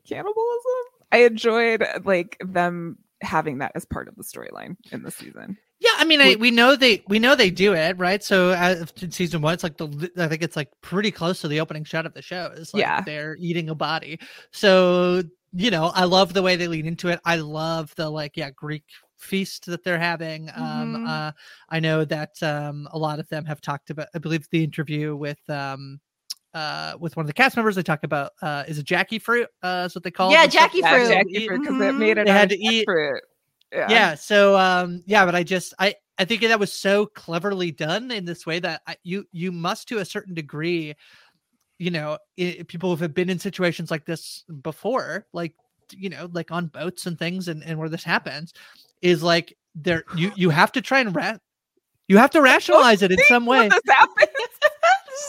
cannibalism. 0.07 0.85
I 1.13 1.19
enjoyed 1.25 1.85
like 2.05 2.37
them 2.41 2.99
having 3.23 3.59
that 3.59 3.73
as 3.75 3.85
part 3.85 4.09
of 4.09 4.17
the 4.17 4.23
storyline 4.23 4.77
in 4.93 5.03
the 5.03 5.11
season. 5.11 5.59
Yeah, 5.81 5.93
I 5.97 6.05
mean, 6.05 6.21
I, 6.21 6.37
we 6.39 6.51
know 6.51 6.77
they 6.77 7.03
we 7.09 7.19
know 7.19 7.35
they 7.35 7.51
do 7.51 7.73
it, 7.73 7.97
right? 7.99 8.23
So 8.23 8.51
uh, 8.51 8.85
in 9.01 9.11
season 9.11 9.41
one, 9.41 9.55
it's 9.55 9.63
like 9.63 9.79
the 9.79 10.11
I 10.19 10.29
think 10.29 10.43
it's 10.43 10.55
like 10.57 10.69
pretty 10.83 11.11
close 11.11 11.41
to 11.41 11.49
the 11.49 11.61
opening 11.61 11.85
shot 11.85 12.05
of 12.05 12.13
the 12.13 12.21
show. 12.21 12.53
Is 12.55 12.75
like 12.75 12.83
Yeah. 12.83 13.01
they're 13.01 13.37
eating 13.41 13.71
a 13.71 13.75
body. 13.75 14.21
So 14.53 15.23
you 15.53 15.71
know, 15.71 15.87
I 15.95 16.05
love 16.05 16.35
the 16.35 16.43
way 16.43 16.57
they 16.57 16.69
lean 16.69 16.87
into 16.87 17.09
it. 17.09 17.19
I 17.25 17.37
love 17.37 17.95
the 17.97 18.11
like 18.11 18.37
yeah 18.37 18.51
Greek 18.51 18.85
feast 19.17 19.67
that 19.67 19.83
they're 19.83 19.99
having. 19.99 20.51
Um, 20.55 20.97
Mhm. 20.97 21.09
uh, 21.09 21.33
I 21.71 21.81
know 21.81 22.05
that 22.05 22.43
um 22.43 22.87
a 22.93 22.99
lot 22.99 23.19
of 23.19 23.27
them 23.31 23.47
have 23.47 23.63
talked 23.63 23.89
about. 23.89 24.09
I 24.15 24.19
believe 24.19 24.47
the 24.51 24.63
interview 24.63 25.17
with 25.17 25.41
um 25.49 25.99
uh 26.53 26.93
with 27.01 27.17
one 27.17 27.23
of 27.25 27.27
the 27.29 27.33
cast 27.33 27.57
members 27.57 27.75
they 27.77 27.83
talk 27.83 28.05
about 28.05 28.33
uh 28.43 28.65
is 28.69 28.79
it 28.79 28.85
Jackie 28.85 29.19
fruit 29.21 29.49
uh 29.63 29.85
is 29.87 29.95
what 29.95 30.05
they 30.05 30.11
call 30.11 30.31
Yeah, 30.31 30.45
the 30.45 30.51
stuff 30.51 30.63
Jackie 30.73 30.83
fruit. 30.83 31.09
Jackie 31.09 31.47
fruit 31.47 31.63
because 31.63 31.81
it 31.81 31.95
Mhm. 31.95 31.99
made 31.99 32.19
it 32.19 32.27
They 32.27 32.33
had 32.33 32.51
to 32.51 32.59
eat- 32.59 32.85
fruit. 32.85 33.23
Yeah. 33.73 33.87
yeah 33.91 34.15
so 34.15 34.57
um 34.57 35.03
yeah 35.07 35.25
but 35.25 35.35
i 35.37 35.43
just 35.45 35.75
i 35.79 35.95
i 36.19 36.25
think 36.25 36.43
that 36.43 36.59
was 36.59 36.73
so 36.73 37.07
cleverly 37.07 37.71
done 37.71 38.11
in 38.11 38.25
this 38.25 38.45
way 38.45 38.59
that 38.59 38.83
I, 38.87 38.97
you 39.05 39.25
you 39.33 39.53
must 39.53 39.87
to 39.89 39.99
a 39.99 40.05
certain 40.05 40.35
degree 40.35 40.95
you 41.79 41.91
know 41.91 42.19
i 42.39 42.65
people 42.67 42.95
who 42.97 43.03
have 43.03 43.15
been 43.15 43.31
in 43.31 43.39
situations 43.39 43.91
like 43.91 44.07
this 44.07 44.45
before 44.63 45.27
like 45.33 45.55
you 45.93 46.11
know 46.11 46.29
like 46.33 46.51
on 46.51 46.67
boats 46.67 47.07
and 47.07 47.19
things 47.19 47.47
and, 47.49 47.63
and 47.65 47.79
where 47.79 47.89
this 47.89 48.03
happens 48.05 48.53
is 49.03 49.23
like 49.23 49.57
there 49.75 50.05
you 50.17 50.33
you 50.35 50.51
have 50.61 50.73
to 50.73 50.83
try 50.83 51.01
and 51.01 51.15
ra- 51.15 51.37
you 52.09 52.19
have 52.19 52.31
to 52.31 52.41
rationalize 52.43 53.03
it 53.03 53.13
in 53.13 53.19
some 53.29 53.47
way 53.47 53.69
this 53.69 53.81
happens. 53.89 54.29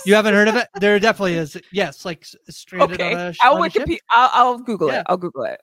you 0.05 0.15
haven't 0.15 0.33
heard 0.33 0.47
of 0.47 0.55
it 0.55 0.67
there 0.79 0.99
definitely 0.99 1.35
is 1.35 1.57
yes 1.71 2.05
like 2.05 2.25
stranded 2.49 2.99
okay. 2.99 3.13
on 3.13 3.19
a, 3.19 3.33
I'll 3.41 3.55
on 3.57 3.67
a 3.67 3.69
ship. 3.69 3.83
Wikipedia. 3.87 3.97
I'll, 4.09 4.29
I'll 4.33 4.57
Google 4.57 4.87
Yeah. 4.87 5.01
it. 5.01 5.05
I'll 5.09 5.17
Google 5.17 5.43
it. 5.43 5.61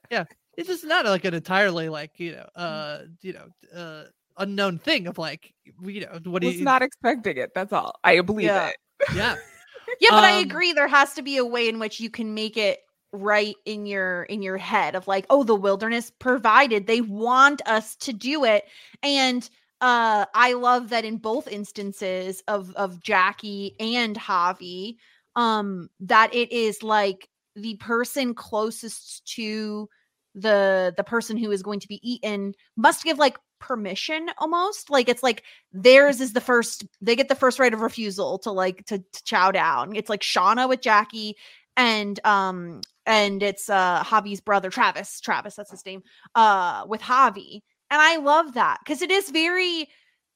It's 0.59 0.69
just 0.69 0.85
not 0.85 1.07
like 1.07 1.25
an 1.25 1.35
entirely 1.35 1.89
like 1.89 2.19
you 2.19 2.33
know 2.33 2.47
uh 2.57 3.03
you 3.23 3.33
know 3.33 3.47
uh 3.75 4.05
unknown 4.39 4.79
thing 4.79 5.07
of 5.07 5.17
like 5.17 5.55
you 5.83 6.01
know 6.01 6.19
what 6.25 6.43
do 6.43 6.49
Was 6.49 6.57
you 6.57 6.65
not 6.65 6.83
expecting 6.83 7.37
it. 7.39 7.53
That's 7.55 7.73
all. 7.73 7.95
I 8.05 8.21
believe 8.21 8.49
Yeah. 8.49 8.69
it. 8.69 8.77
yeah 9.15 9.37
Yeah, 10.01 10.11
but 10.13 10.25
I 10.25 10.33
Um, 10.33 10.45
agree. 10.45 10.73
There 10.73 10.89
has 10.89 11.15
to 11.15 11.23
be 11.23 11.39
a 11.39 11.45
way 11.45 11.69
in 11.69 11.79
which 11.79 11.99
you 11.99 12.11
can 12.11 12.35
make 12.35 12.57
it 12.57 12.81
right 13.13 13.57
in 13.65 13.87
your 13.87 14.25
in 14.25 14.43
your 14.43 14.59
head 14.59 14.95
of 14.95 15.09
like, 15.09 15.27
oh, 15.31 15.45
the 15.45 15.55
wilderness 15.55 16.13
provided. 16.19 16.87
They 16.87 17.01
want 17.01 17.63
us 17.67 17.97
to 17.97 18.13
do 18.13 18.45
it, 18.45 18.65
and 19.03 19.49
uh, 19.81 20.27
I 20.35 20.53
love 20.55 20.91
that 20.91 21.05
in 21.05 21.17
both 21.19 21.49
instances 21.49 22.43
of 22.49 22.75
of 22.75 23.03
Jackie 23.03 23.75
and 23.81 24.17
Javi, 24.17 24.97
um, 25.37 25.89
that 26.01 26.35
it 26.35 26.53
is 26.53 26.83
like 26.83 27.29
the 27.57 27.77
person 27.77 28.35
closest 28.35 29.27
to 29.35 29.89
the 30.35 30.95
the 30.97 31.05
person 31.05 31.37
who 31.37 31.51
is 31.51 31.63
going 31.63 31.81
to 31.81 31.89
be 31.89 32.01
eaten 32.03 32.55
must 32.77 33.05
give 33.05 33.19
like 33.19 33.37
permission 33.61 34.29
almost 34.39 34.89
like 34.89 35.09
it's 35.09 35.23
like 35.23 35.43
theirs 35.73 36.21
is 36.21 36.33
the 36.33 36.41
first 36.41 36.87
they 37.01 37.17
get 37.17 37.29
the 37.29 37.35
first 37.35 37.59
right 37.59 37.75
of 37.75 37.81
refusal 37.81 38.39
to 38.39 38.51
like 38.53 38.85
to, 38.87 38.99
to 38.99 39.25
chow 39.25 39.51
down. 39.51 39.97
It's 39.97 40.09
like 40.09 40.21
shauna 40.21 40.69
with 40.69 40.81
jackie 40.81 41.37
and 41.77 42.21
um 42.25 42.81
and 43.07 43.43
it's 43.43 43.69
uh 43.69 44.03
javi's 44.05 44.41
brother 44.41 44.71
travis 44.71 45.21
travis 45.21 45.57
that's 45.57 45.71
his 45.71 45.85
name 45.87 46.03
uh 46.35 46.85
with 46.87 47.01
javi. 47.01 47.61
And 47.91 48.01
i 48.01 48.17
love 48.17 48.55
that 48.55 48.79
because 48.85 49.03
it 49.03 49.11
is 49.11 49.31
very 49.31 49.89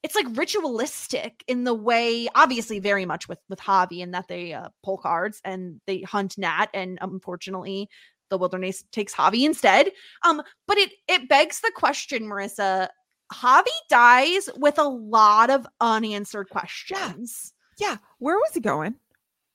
it's 0.03 0.17
like 0.17 0.27
ritualistic 0.31 1.45
in 1.47 1.65
the 1.65 1.75
way 1.75 2.27
obviously 2.35 2.81
very 2.81 3.05
much 3.05 3.29
with 3.29 3.39
with 3.49 3.61
javi 3.61 4.03
and 4.03 4.15
that 4.15 4.27
they 4.29 4.53
uh, 4.53 4.69
pull 4.83 4.99
cards 4.99 5.41
and 5.45 5.81
they 5.87 6.01
hunt 6.01 6.37
nat 6.39 6.67
and 6.75 6.99
unfortunately 7.01 7.89
the 8.33 8.39
wilderness 8.39 8.83
takes 8.91 9.15
javi 9.15 9.45
instead 9.45 9.93
um 10.25 10.43
but 10.67 10.77
it 10.79 10.91
it 11.09 11.29
begs 11.29 11.61
the 11.61 11.71
question 11.77 12.25
marissa 12.25 12.89
javi 13.33 13.79
dies 13.89 14.49
with 14.57 14.79
a 14.79 14.89
lot 14.89 15.49
of 15.51 15.67
unanswered 15.81 16.49
questions 16.51 17.53
Yeah. 17.79 17.97
Where 18.19 18.37
was 18.37 18.53
he 18.55 18.61
going? 18.61 18.95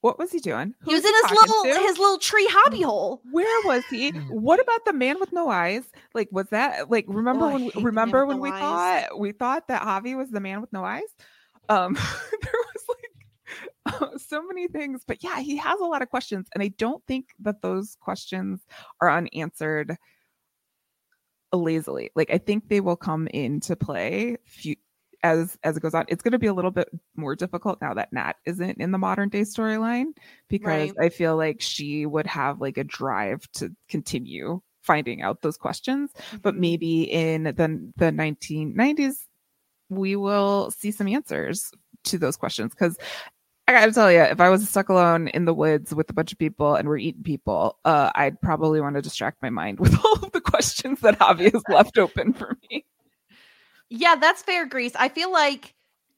What 0.01 0.17
was 0.19 0.31
he 0.31 0.39
doing? 0.39 0.73
Who 0.81 0.91
he 0.91 0.95
was 0.95 1.05
in 1.05 1.11
he 1.13 1.21
his 1.21 1.31
little 1.39 1.63
to? 1.63 1.87
his 1.87 1.97
little 1.99 2.17
tree 2.19 2.47
hobby 2.51 2.81
hole 2.81 3.21
Where 3.31 3.61
was 3.65 3.83
he? 3.89 4.09
What 4.29 4.59
about 4.59 4.85
the 4.85 4.93
man 4.93 5.19
with 5.19 5.31
no 5.33 5.49
eyes? 5.49 5.83
Like, 6.13 6.29
was 6.31 6.47
that 6.49 6.89
like? 6.91 7.05
Remember 7.07 7.45
Oh, 7.45 7.53
when? 7.53 7.65
We, 7.75 7.83
remember 7.83 8.25
when 8.25 8.37
no 8.37 8.43
we 8.43 8.49
eyes. 8.51 8.61
thought 9.07 9.19
we 9.19 9.31
thought 9.31 9.67
that 9.67 9.81
Javi 9.83 10.15
was 10.15 10.29
the 10.29 10.39
man 10.39 10.61
with 10.61 10.71
no 10.71 10.83
eyes? 10.85 11.09
Um, 11.69 11.93
there 12.41 12.53
was 12.53 12.65
like 12.66 12.66
so 14.17 14.41
many 14.43 14.67
things, 14.67 15.03
but 15.07 15.23
yeah, 15.23 15.39
he 15.39 15.57
has 15.57 15.79
a 15.79 15.85
lot 15.85 16.01
of 16.01 16.09
questions, 16.09 16.47
and 16.53 16.63
I 16.63 16.69
don't 16.69 17.05
think 17.05 17.29
that 17.39 17.61
those 17.61 17.95
questions 18.01 18.65
are 19.01 19.11
unanswered 19.11 19.97
lazily. 21.53 22.11
Like, 22.15 22.29
I 22.31 22.37
think 22.37 22.69
they 22.69 22.81
will 22.81 22.95
come 22.95 23.27
into 23.27 23.75
play 23.75 24.37
few, 24.45 24.75
as 25.23 25.57
as 25.63 25.77
it 25.77 25.81
goes 25.81 25.93
on. 25.93 26.05
It's 26.09 26.21
going 26.23 26.33
to 26.33 26.39
be 26.39 26.47
a 26.47 26.53
little 26.53 26.71
bit 26.71 26.89
more 27.15 27.35
difficult 27.35 27.79
now 27.81 27.93
that 27.93 28.13
Nat 28.13 28.33
isn't 28.45 28.79
in 28.79 28.91
the 28.91 28.97
modern 28.97 29.29
day 29.29 29.41
storyline 29.41 30.07
because 30.49 30.89
Right. 30.89 30.97
I 31.01 31.09
feel 31.09 31.35
like 31.37 31.61
she 31.61 32.05
would 32.05 32.27
have 32.27 32.61
like 32.61 32.77
a 32.77 32.83
drive 32.83 33.49
to 33.53 33.69
continue 33.89 34.61
finding 34.83 35.21
out 35.21 35.41
those 35.41 35.57
questions. 35.57 36.11
But 36.43 36.55
Mhm. 36.55 36.57
maybe 36.57 37.03
in 37.03 37.43
the 37.43 37.91
the 37.97 38.11
1990s, 38.11 39.27
we 39.89 40.15
will 40.15 40.71
see 40.71 40.91
some 40.91 41.07
answers 41.07 41.71
to 42.05 42.17
those 42.17 42.37
questions. 42.37 42.73
Because 42.73 42.97
I 43.67 43.73
gotta 43.73 43.91
tell 43.91 44.09
you, 44.11 44.21
if 44.21 44.39
I 44.39 44.49
was 44.49 44.67
stuck 44.67 44.87
alone 44.87 45.27
in 45.29 45.43
the 45.43 45.53
woods 45.53 45.93
with 45.93 46.09
a 46.09 46.13
bunch 46.13 46.31
of 46.31 46.37
people 46.37 46.75
and 46.75 46.87
we're 46.87 46.99
eating 46.99 47.23
people, 47.23 47.77
uh, 47.83 48.11
I'd 48.15 48.39
probably 48.39 48.79
want 48.79 48.95
to 48.95 49.01
distract 49.01 49.41
my 49.41 49.49
mind 49.49 49.79
with 49.79 49.93
all 50.05 50.13
of 50.23 50.31
the 50.31 50.39
questions 50.39 51.01
that 51.01 51.19
Javi 51.19 51.51
has 51.51 51.63
left 51.69 51.97
open 51.97 52.31
for 52.31 52.57
me. 52.69 52.85
Yeah, 53.89 54.15
that's 54.15 54.41
fair, 54.41 54.65
Grace. 54.65 54.93
I 54.95 55.09
feel 55.09 55.31
like 55.31 55.73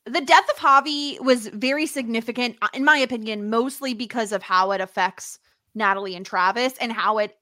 the 0.05 0.21
death 0.21 0.47
of 0.49 0.57
Javi 0.57 1.19
was 1.21 1.47
very 1.47 1.87
significant, 1.87 2.57
uh, 2.61 2.67
in 2.73 2.85
my 2.85 2.97
opinion, 2.97 3.49
mostly 3.49 3.95
because 3.95 4.31
of 4.31 4.43
how 4.43 4.71
it 4.71 4.81
affects 4.81 5.39
Natalie 5.75 6.15
and 6.15 6.25
Travis 6.25 6.75
and 6.79 6.91
how 6.91 7.17
it 7.17 7.37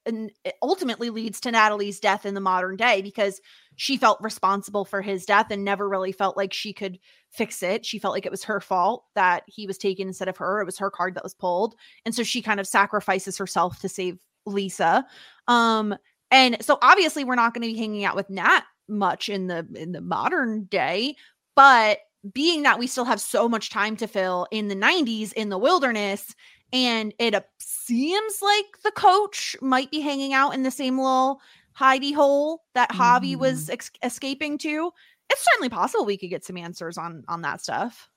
ultimately 0.62 1.10
leads 1.10 1.40
to 1.42 1.52
Natalie's 1.52 2.00
death 2.00 2.26
in 2.26 2.34
the 2.34 2.42
modern 2.42 2.76
day 2.78 3.02
because 3.02 3.42
she 3.78 3.96
felt 3.96 4.20
responsible 4.22 4.84
for 4.84 5.02
his 5.02 5.26
death 5.26 5.48
and 5.52 5.64
never 5.64 5.88
really 5.88 6.12
felt 6.12 6.36
like 6.36 6.52
she 6.52 6.74
could 6.74 7.00
fix 7.30 7.64
it. 7.64 7.86
She 7.86 8.00
felt 8.00 8.14
like 8.14 8.26
it 8.26 8.32
was 8.32 8.44
her 8.44 8.60
fault 8.60 9.06
that 9.16 9.44
he 9.46 9.68
was 9.68 9.78
taken 9.78 10.08
instead 10.08 10.28
of 10.28 10.38
her. 10.38 10.60
It 10.60 10.66
was 10.66 10.80
her 10.80 10.90
card 10.90 11.16
that 11.16 11.24
was 11.24 11.36
pulled. 11.36 11.76
And 12.04 12.14
so 12.14 12.24
she 12.24 12.42
kind 12.42 12.60
of 12.60 12.68
sacrifices 12.68 13.38
herself 13.38 13.80
to 13.82 13.88
save 13.88 14.18
Lisa. 14.48 15.06
Um, 15.48 15.96
and 16.32 16.58
so 16.60 16.80
obviously 16.82 17.24
we're 17.24 17.36
not 17.36 17.54
going 17.54 17.62
to 17.68 17.74
be 17.74 17.80
hanging 17.80 18.04
out 18.04 18.16
with 18.16 18.30
Nat 18.30 18.64
much 18.90 19.30
in 19.30 19.48
the 19.48 19.68
in 19.76 19.92
the 19.92 20.02
modern 20.02 20.64
day, 20.66 21.16
but 21.56 22.00
being 22.34 22.64
that 22.64 22.80
we 22.80 22.88
still 22.88 23.06
have 23.06 23.22
so 23.22 23.48
much 23.48 23.70
time 23.70 23.96
to 23.98 24.08
fill 24.08 24.48
in 24.52 24.70
the 24.70 24.76
90s 24.76 25.34
in 25.34 25.50
the 25.50 25.58
wilderness 25.58 26.34
and 26.74 27.14
it 27.20 27.46
seems 27.60 28.42
like 28.42 28.66
the 28.84 28.92
coach 28.92 29.56
might 29.62 29.90
be 29.90 30.02
hanging 30.02 30.34
out 30.34 30.54
in 30.54 30.64
the 30.64 30.72
same 30.72 30.98
little 30.98 31.40
hidey 31.80 32.14
hole 32.14 32.64
that 32.74 32.92
Javi 32.92 33.36
was 33.36 33.70
ex- 33.70 33.92
escaping 34.04 34.58
to. 34.60 34.92
It's 35.30 35.44
certainly 35.44 35.70
possible 35.70 36.06
we 36.06 36.18
could 36.18 36.30
get 36.30 36.46
some 36.46 36.58
answers 36.58 36.98
on 36.98 37.24
on 37.28 37.42
that 37.42 37.62
stuff. 37.62 38.10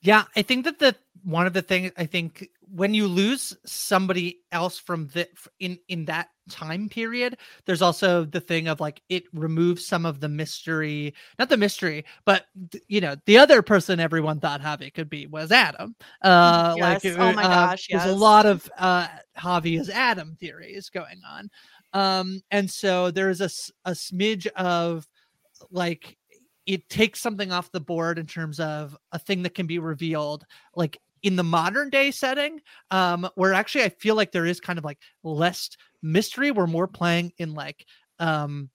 Yeah, 0.00 0.24
I 0.36 0.42
think 0.42 0.64
that 0.64 0.78
the 0.78 0.94
one 1.24 1.46
of 1.46 1.52
the 1.52 1.62
things 1.62 1.90
I 1.96 2.06
think 2.06 2.48
when 2.60 2.94
you 2.94 3.08
lose 3.08 3.56
somebody 3.64 4.40
else 4.52 4.78
from 4.78 5.08
the 5.08 5.28
in 5.58 5.78
in 5.88 6.04
that 6.04 6.28
time 6.48 6.88
period, 6.88 7.38
there's 7.64 7.82
also 7.82 8.24
the 8.24 8.40
thing 8.40 8.68
of 8.68 8.80
like 8.80 9.02
it 9.08 9.24
removes 9.32 9.86
some 9.86 10.06
of 10.06 10.20
the 10.20 10.28
mystery, 10.28 11.14
not 11.38 11.48
the 11.48 11.56
mystery, 11.56 12.04
but 12.24 12.46
you 12.86 13.00
know 13.00 13.16
the 13.26 13.38
other 13.38 13.62
person 13.62 13.98
everyone 13.98 14.38
thought 14.38 14.60
Javi 14.60 14.92
could 14.92 15.08
be 15.08 15.26
was 15.26 15.50
Adam. 15.50 15.96
Uh, 16.22 16.76
like 16.78 17.02
Yes. 17.02 17.16
Oh 17.18 17.32
my 17.32 17.44
uh, 17.44 17.48
gosh, 17.48 17.88
there's 17.90 18.04
a 18.04 18.14
lot 18.14 18.46
of 18.46 18.70
uh 18.78 19.08
Javi 19.36 19.80
is 19.80 19.90
Adam 19.90 20.36
theories 20.38 20.90
going 20.90 21.20
on, 21.28 21.50
um, 21.92 22.40
and 22.50 22.70
so 22.70 23.10
there's 23.10 23.40
a, 23.40 23.50
a 23.84 23.92
smidge 23.92 24.46
of 24.48 25.06
like 25.70 26.16
it 26.66 26.88
takes 26.88 27.20
something 27.20 27.52
off 27.52 27.70
the 27.72 27.80
board 27.80 28.18
in 28.18 28.26
terms 28.26 28.60
of 28.60 28.96
a 29.12 29.18
thing 29.18 29.42
that 29.42 29.54
can 29.54 29.66
be 29.66 29.78
revealed 29.78 30.44
like 30.74 30.98
in 31.22 31.36
the 31.36 31.44
modern 31.44 31.90
day 31.90 32.10
setting 32.10 32.60
um 32.90 33.28
where 33.36 33.54
actually 33.54 33.84
i 33.84 33.88
feel 33.88 34.14
like 34.14 34.32
there 34.32 34.46
is 34.46 34.60
kind 34.60 34.78
of 34.78 34.84
like 34.84 34.98
less 35.24 35.70
mystery 36.02 36.50
we're 36.50 36.66
more 36.66 36.86
playing 36.86 37.32
in 37.38 37.54
like 37.54 37.86
um 38.18 38.70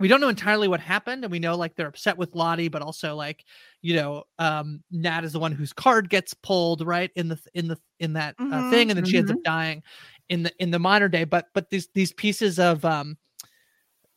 we 0.00 0.08
don't 0.08 0.20
know 0.20 0.28
entirely 0.28 0.68
what 0.68 0.80
happened 0.80 1.24
and 1.24 1.30
we 1.30 1.38
know 1.38 1.56
like 1.56 1.74
they're 1.76 1.86
upset 1.88 2.18
with 2.18 2.34
lottie 2.34 2.68
but 2.68 2.82
also 2.82 3.14
like 3.14 3.44
you 3.82 3.94
know 3.96 4.24
um 4.38 4.82
nat 4.90 5.24
is 5.24 5.32
the 5.32 5.38
one 5.38 5.52
whose 5.52 5.72
card 5.72 6.10
gets 6.10 6.34
pulled 6.34 6.84
right 6.86 7.10
in 7.16 7.28
the 7.28 7.38
in 7.54 7.68
the 7.68 7.78
in 8.00 8.14
that 8.14 8.36
uh, 8.50 8.62
Mhm. 8.62 8.68
thing 8.70 8.90
and 8.90 8.96
then 8.96 9.04
she 9.04 9.18
ends 9.18 9.30
up 9.30 9.38
dying 9.44 9.82
in 10.28 10.42
the 10.42 10.52
in 10.58 10.70
the 10.70 10.78
modern 10.78 11.10
day 11.10 11.24
but 11.24 11.46
but 11.54 11.70
these 11.70 11.88
these 11.94 12.12
pieces 12.12 12.58
of 12.58 12.84
um 12.84 13.16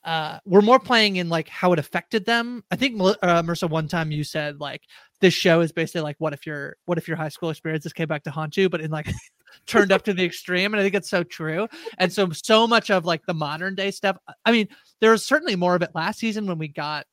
uh 0.03 0.39
we're 0.45 0.61
more 0.61 0.79
playing 0.79 1.17
in 1.17 1.27
like 1.29 1.49
how 1.49 1.73
it 1.73 1.79
affected 1.79 2.25
them. 2.25 2.63
I 2.71 2.75
think 2.75 2.99
uh, 3.01 3.43
marissa 3.43 3.69
one 3.69 3.87
time 3.87 4.11
you 4.11 4.23
said 4.23 4.59
like 4.59 4.83
this 5.19 5.33
show 5.33 5.61
is 5.61 5.71
basically 5.71 6.01
like 6.01 6.15
what 6.19 6.33
if 6.33 6.45
your 6.45 6.77
what 6.85 6.97
if 6.97 7.07
your 7.07 7.17
high 7.17 7.29
school 7.29 7.49
experiences 7.49 7.93
came 7.93 8.07
back 8.07 8.23
to 8.23 8.31
haunt 8.31 8.55
you 8.55 8.69
but 8.69 8.81
in 8.81 8.91
like 8.91 9.09
turned 9.65 9.91
up 9.91 10.03
to 10.03 10.13
the 10.13 10.23
extreme 10.23 10.73
and 10.73 10.79
i 10.79 10.83
think 10.83 10.95
it's 10.95 11.09
so 11.09 11.23
true. 11.23 11.67
And 11.97 12.11
so 12.11 12.29
so 12.31 12.67
much 12.67 12.89
of 12.89 13.05
like 13.05 13.25
the 13.25 13.33
modern 13.33 13.75
day 13.75 13.91
stuff 13.91 14.17
i 14.45 14.51
mean 14.51 14.67
there 15.01 15.11
was 15.11 15.25
certainly 15.25 15.55
more 15.55 15.75
of 15.75 15.81
it 15.81 15.91
last 15.93 16.19
season 16.19 16.45
when 16.45 16.57
we 16.57 16.67
got 16.67 17.05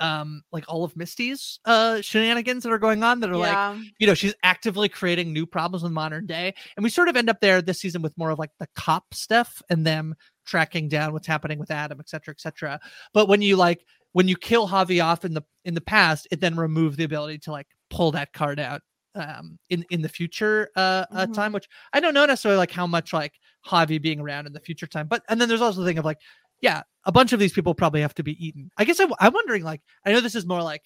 um 0.00 0.42
like 0.52 0.64
all 0.68 0.84
of 0.84 0.96
misty's 0.96 1.60
uh 1.64 2.00
shenanigans 2.00 2.62
that 2.62 2.72
are 2.72 2.78
going 2.78 3.02
on 3.04 3.20
that 3.20 3.30
are 3.30 3.36
like 3.36 3.58
you 3.98 4.06
know 4.06 4.14
she's 4.14 4.34
actively 4.42 4.88
creating 4.88 5.32
new 5.32 5.46
problems 5.46 5.84
in 5.84 5.92
modern 5.92 6.26
day 6.26 6.52
and 6.76 6.84
we 6.84 6.90
sort 6.90 7.08
of 7.08 7.16
end 7.16 7.28
up 7.30 7.40
there 7.40 7.60
this 7.62 7.80
season 7.80 8.02
with 8.02 8.16
more 8.16 8.30
of 8.30 8.38
like 8.38 8.50
the 8.58 8.66
cop 8.74 9.04
stuff 9.14 9.62
and 9.70 9.86
them 9.86 10.14
tracking 10.46 10.88
down 10.88 11.12
what's 11.12 11.26
happening 11.26 11.58
with 11.58 11.70
adam 11.70 12.00
et 12.00 12.08
cetera 12.08 12.32
et 12.32 12.40
cetera 12.40 12.80
but 13.12 13.28
when 13.28 13.42
you 13.42 13.56
like 13.56 13.84
when 14.12 14.26
you 14.28 14.36
kill 14.36 14.66
javi 14.68 15.02
off 15.04 15.24
in 15.24 15.34
the 15.34 15.42
in 15.64 15.74
the 15.74 15.80
past 15.80 16.26
it 16.30 16.40
then 16.40 16.56
removed 16.56 16.96
the 16.98 17.04
ability 17.04 17.38
to 17.38 17.52
like 17.52 17.66
pull 17.90 18.10
that 18.10 18.32
card 18.32 18.58
out 18.58 18.80
um 19.14 19.58
in 19.70 19.84
in 19.90 20.00
the 20.02 20.08
future 20.08 20.70
uh, 20.76 21.04
uh 21.12 21.26
Mhm. 21.26 21.34
time 21.34 21.52
which 21.52 21.68
i 21.92 22.00
don't 22.00 22.14
know 22.14 22.24
necessarily 22.26 22.58
like 22.58 22.70
how 22.72 22.86
much 22.86 23.12
like 23.12 23.34
javi 23.66 24.00
being 24.00 24.20
around 24.20 24.46
in 24.46 24.52
the 24.52 24.60
future 24.60 24.86
time 24.86 25.06
but 25.06 25.22
and 25.28 25.40
then 25.40 25.48
there's 25.48 25.60
also 25.60 25.80
the 25.80 25.86
thing 25.86 25.98
of 25.98 26.04
like 26.04 26.18
yeah 26.62 26.82
a 27.04 27.12
bunch 27.12 27.32
of 27.34 27.38
these 27.40 27.52
people 27.52 27.74
probably 27.74 28.00
have 28.00 28.14
to 28.14 28.22
be 28.22 28.42
eaten 28.44 28.70
i 28.78 28.84
guess 28.84 28.98
I, 29.00 29.06
i'm 29.20 29.32
wondering 29.34 29.62
like 29.64 29.82
i 30.06 30.12
know 30.12 30.20
this 30.20 30.34
is 30.34 30.46
more 30.46 30.62
like 30.62 30.82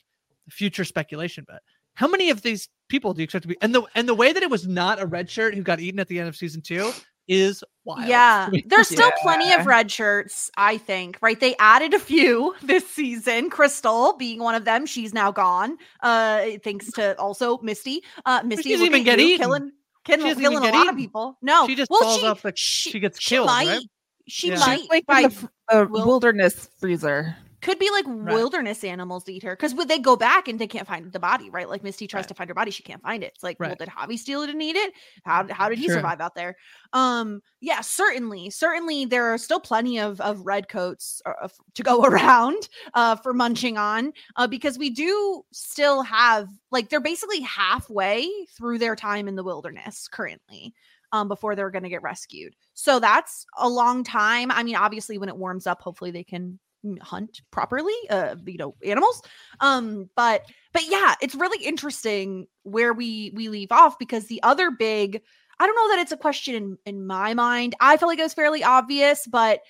future 0.51 0.85
speculation 0.85 1.45
but 1.47 1.63
how 1.95 2.09
many 2.09 2.31
of 2.31 2.43
these 2.43 2.69
people 2.89 3.15
do 3.15 3.21
you 3.21 3.25
expect 3.25 3.43
to 3.43 3.49
be 3.49 3.57
and 3.63 3.75
the 3.75 3.83
and 3.95 4.09
the 4.09 4.15
way 4.15 4.33
that 4.33 4.43
it 4.43 4.51
was 4.51 4.67
not 4.67 5.01
a 5.01 5.07
red 5.07 5.31
shirt 5.31 5.55
who 5.55 5.63
got 5.63 5.79
eaten 5.81 6.01
at 6.01 6.09
the 6.09 6.19
end 6.19 6.29
of 6.29 6.37
season 6.37 6.61
two 6.63 6.91
is 7.29 7.65
wild 7.85 8.07
Yeah, 8.09 8.49
there's 8.67 8.87
still 8.87 9.09
Yeah. 9.09 9.23
plenty 9.23 9.53
of 9.53 9.67
red 9.67 9.91
shirts, 9.91 10.49
I 10.57 10.79
think, 10.79 11.19
right? 11.21 11.41
They 11.41 11.57
added 11.57 11.93
a 11.93 11.99
few 11.99 12.55
this 12.63 12.89
season, 12.89 13.51
Crystal 13.51 14.17
being 14.17 14.39
one 14.39 14.55
of 14.55 14.65
them. 14.65 14.87
She's 14.87 15.13
now 15.13 15.33
gone. 15.33 15.77
Uh 16.01 16.45
thanks 16.63 16.93
to 16.93 17.19
also 17.19 17.59
Misty. 17.59 18.05
Uh 18.25 18.43
Misty 18.45 18.71
doesn't 18.71 18.87
even 18.87 19.01
at 19.01 19.05
get 19.05 19.19
you, 19.19 19.27
eaten. 19.27 19.39
killing 19.41 19.73
She 20.07 20.13
killing, 20.13 20.27
even 20.31 20.43
killing 20.43 20.59
a 20.59 20.61
lot 20.73 20.75
eaten. 20.75 20.89
of 20.91 20.97
people. 20.97 21.37
No. 21.43 21.67
she 21.67 21.75
just 21.75 21.91
well, 21.91 22.03
falls 22.03 22.21
she, 22.21 22.27
off 22.27 22.43
the 22.43 22.53
she, 22.55 23.01
gets 23.01 23.19
killed 23.19 23.47
might, 23.49 23.67
right 23.67 23.83
She 24.29 24.51
Yeah. 24.51 24.59
might 24.61 24.81
She's 24.83 24.89
like 24.89 25.07
by- 25.07 25.21
in 25.23 25.31
the 25.31 25.49
uh, 25.73 25.87
wilderness 25.91 26.69
freezer. 26.79 27.37
could 27.63 27.79
be 27.79 27.91
like 27.91 28.05
Right. 28.21 28.35
wilderness 28.35 28.85
animals 28.85 29.29
eat 29.29 29.43
her 29.43 29.57
because 29.57 29.75
would 29.75 29.89
they 29.89 29.99
go 29.99 30.15
back 30.15 30.47
and 30.47 30.59
they 30.61 30.67
can't 30.69 30.87
find 30.87 31.11
the 31.13 31.19
body, 31.19 31.51
right? 31.51 31.69
Like 31.69 31.83
Misty 31.83 32.07
tries 32.07 32.23
Right. 32.23 32.29
to 32.29 32.35
find 32.35 32.49
her 32.51 32.55
body, 32.55 32.71
she 32.71 32.83
can't 32.85 33.03
find 33.03 33.25
it. 33.25 33.33
It's 33.35 33.43
like, 33.43 33.59
well, 33.59 33.75
did 33.75 33.89
Javi 33.89 34.19
steal 34.19 34.43
it 34.43 34.51
and 34.51 34.63
eat 34.63 34.77
it? 34.77 34.93
How 35.25 35.47
how 35.51 35.69
did 35.69 35.79
he 35.79 35.89
Sure. 35.89 35.97
survive 35.97 36.21
out 36.21 36.35
there? 36.37 36.57
Um, 36.93 37.41
yeah, 37.61 37.81
certainly, 37.81 38.51
certainly 38.51 39.05
there 39.07 39.27
are 39.33 39.39
still 39.39 39.59
plenty 39.59 39.99
of 39.99 40.21
of 40.21 40.43
red 40.47 40.69
coats 40.69 41.21
uh, 41.27 41.49
to 41.75 41.83
go 41.83 42.05
around 42.05 42.69
uh 42.95 43.17
for 43.17 43.33
munching 43.35 43.77
on 43.79 44.13
uh 44.37 44.47
because 44.47 44.79
we 44.79 44.91
do 44.91 45.43
still 45.53 46.03
have 46.03 46.49
like 46.71 46.89
they're 46.91 47.01
basically 47.01 47.41
halfway 47.41 48.31
through 48.57 48.79
their 48.79 48.95
time 48.95 49.27
in 49.29 49.35
the 49.35 49.43
wilderness 49.45 50.07
currently 50.09 50.73
um 51.13 51.29
before 51.29 51.55
they're 51.55 51.71
going 51.71 51.85
to 51.85 51.89
get 51.89 52.03
rescued. 52.03 52.55
So 52.75 52.99
that's 53.01 53.47
a 53.59 53.69
long 53.69 54.05
time. 54.05 54.51
I 54.51 54.63
mean, 54.63 54.77
obviously 54.77 55.19
when 55.19 55.29
it 55.29 55.37
warms 55.37 55.67
up, 55.67 55.81
hopefully 55.81 56.11
they 56.11 56.25
can 56.25 56.59
mm, 56.85 57.01
hunt 57.01 57.41
properly 57.51 57.95
uh 58.11 58.37
you 58.45 58.59
know 58.59 58.75
animals 58.85 59.23
um 59.61 60.11
but 60.15 60.45
but 60.73 60.85
yeah 60.89 61.15
it's 61.21 61.35
really 61.35 61.65
interesting 61.65 62.47
where 62.63 62.93
we 62.93 63.33
we 63.35 63.49
leave 63.49 63.73
off 63.73 63.99
because 63.99 64.27
the 64.27 64.43
other 64.43 64.71
big 64.71 65.23
i 65.59 65.67
don't 65.67 65.75
know 65.75 65.89
that 65.95 66.03
it's 66.03 66.13
a 66.13 66.17
question 66.17 66.55
in 66.55 66.79
in 66.85 67.07
my 67.07 67.33
mind 67.35 67.75
i 67.81 67.97
feel 67.97 68.09
like 68.09 68.19
it 68.19 68.23
was 68.23 68.35
fairly 68.35 68.63
obvious 68.63 69.27
but 69.27 69.61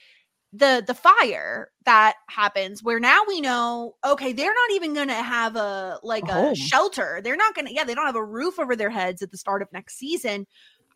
the 0.52 0.82
the 0.86 0.94
fire 0.94 1.70
that 1.84 2.14
happens 2.28 2.82
where 2.82 3.00
now 3.00 3.20
we 3.28 3.40
know 3.40 3.94
okay 4.04 4.32
they're 4.32 4.46
not 4.46 4.70
even 4.72 4.94
gonna 4.94 5.12
have 5.12 5.56
a 5.56 5.98
like 6.02 6.28
A 6.28 6.50
a, 6.50 6.54
shelter 6.54 7.20
they're 7.22 7.36
not 7.36 7.54
gonna 7.54 7.70
yeah 7.70 7.84
they 7.84 7.94
don't 7.94 8.06
have 8.06 8.16
a 8.16 8.24
roof 8.24 8.58
over 8.58 8.74
their 8.74 8.90
heads 8.90 9.22
at 9.22 9.30
the 9.30 9.36
start 9.36 9.60
of 9.60 9.72
next 9.72 9.98
season 9.98 10.46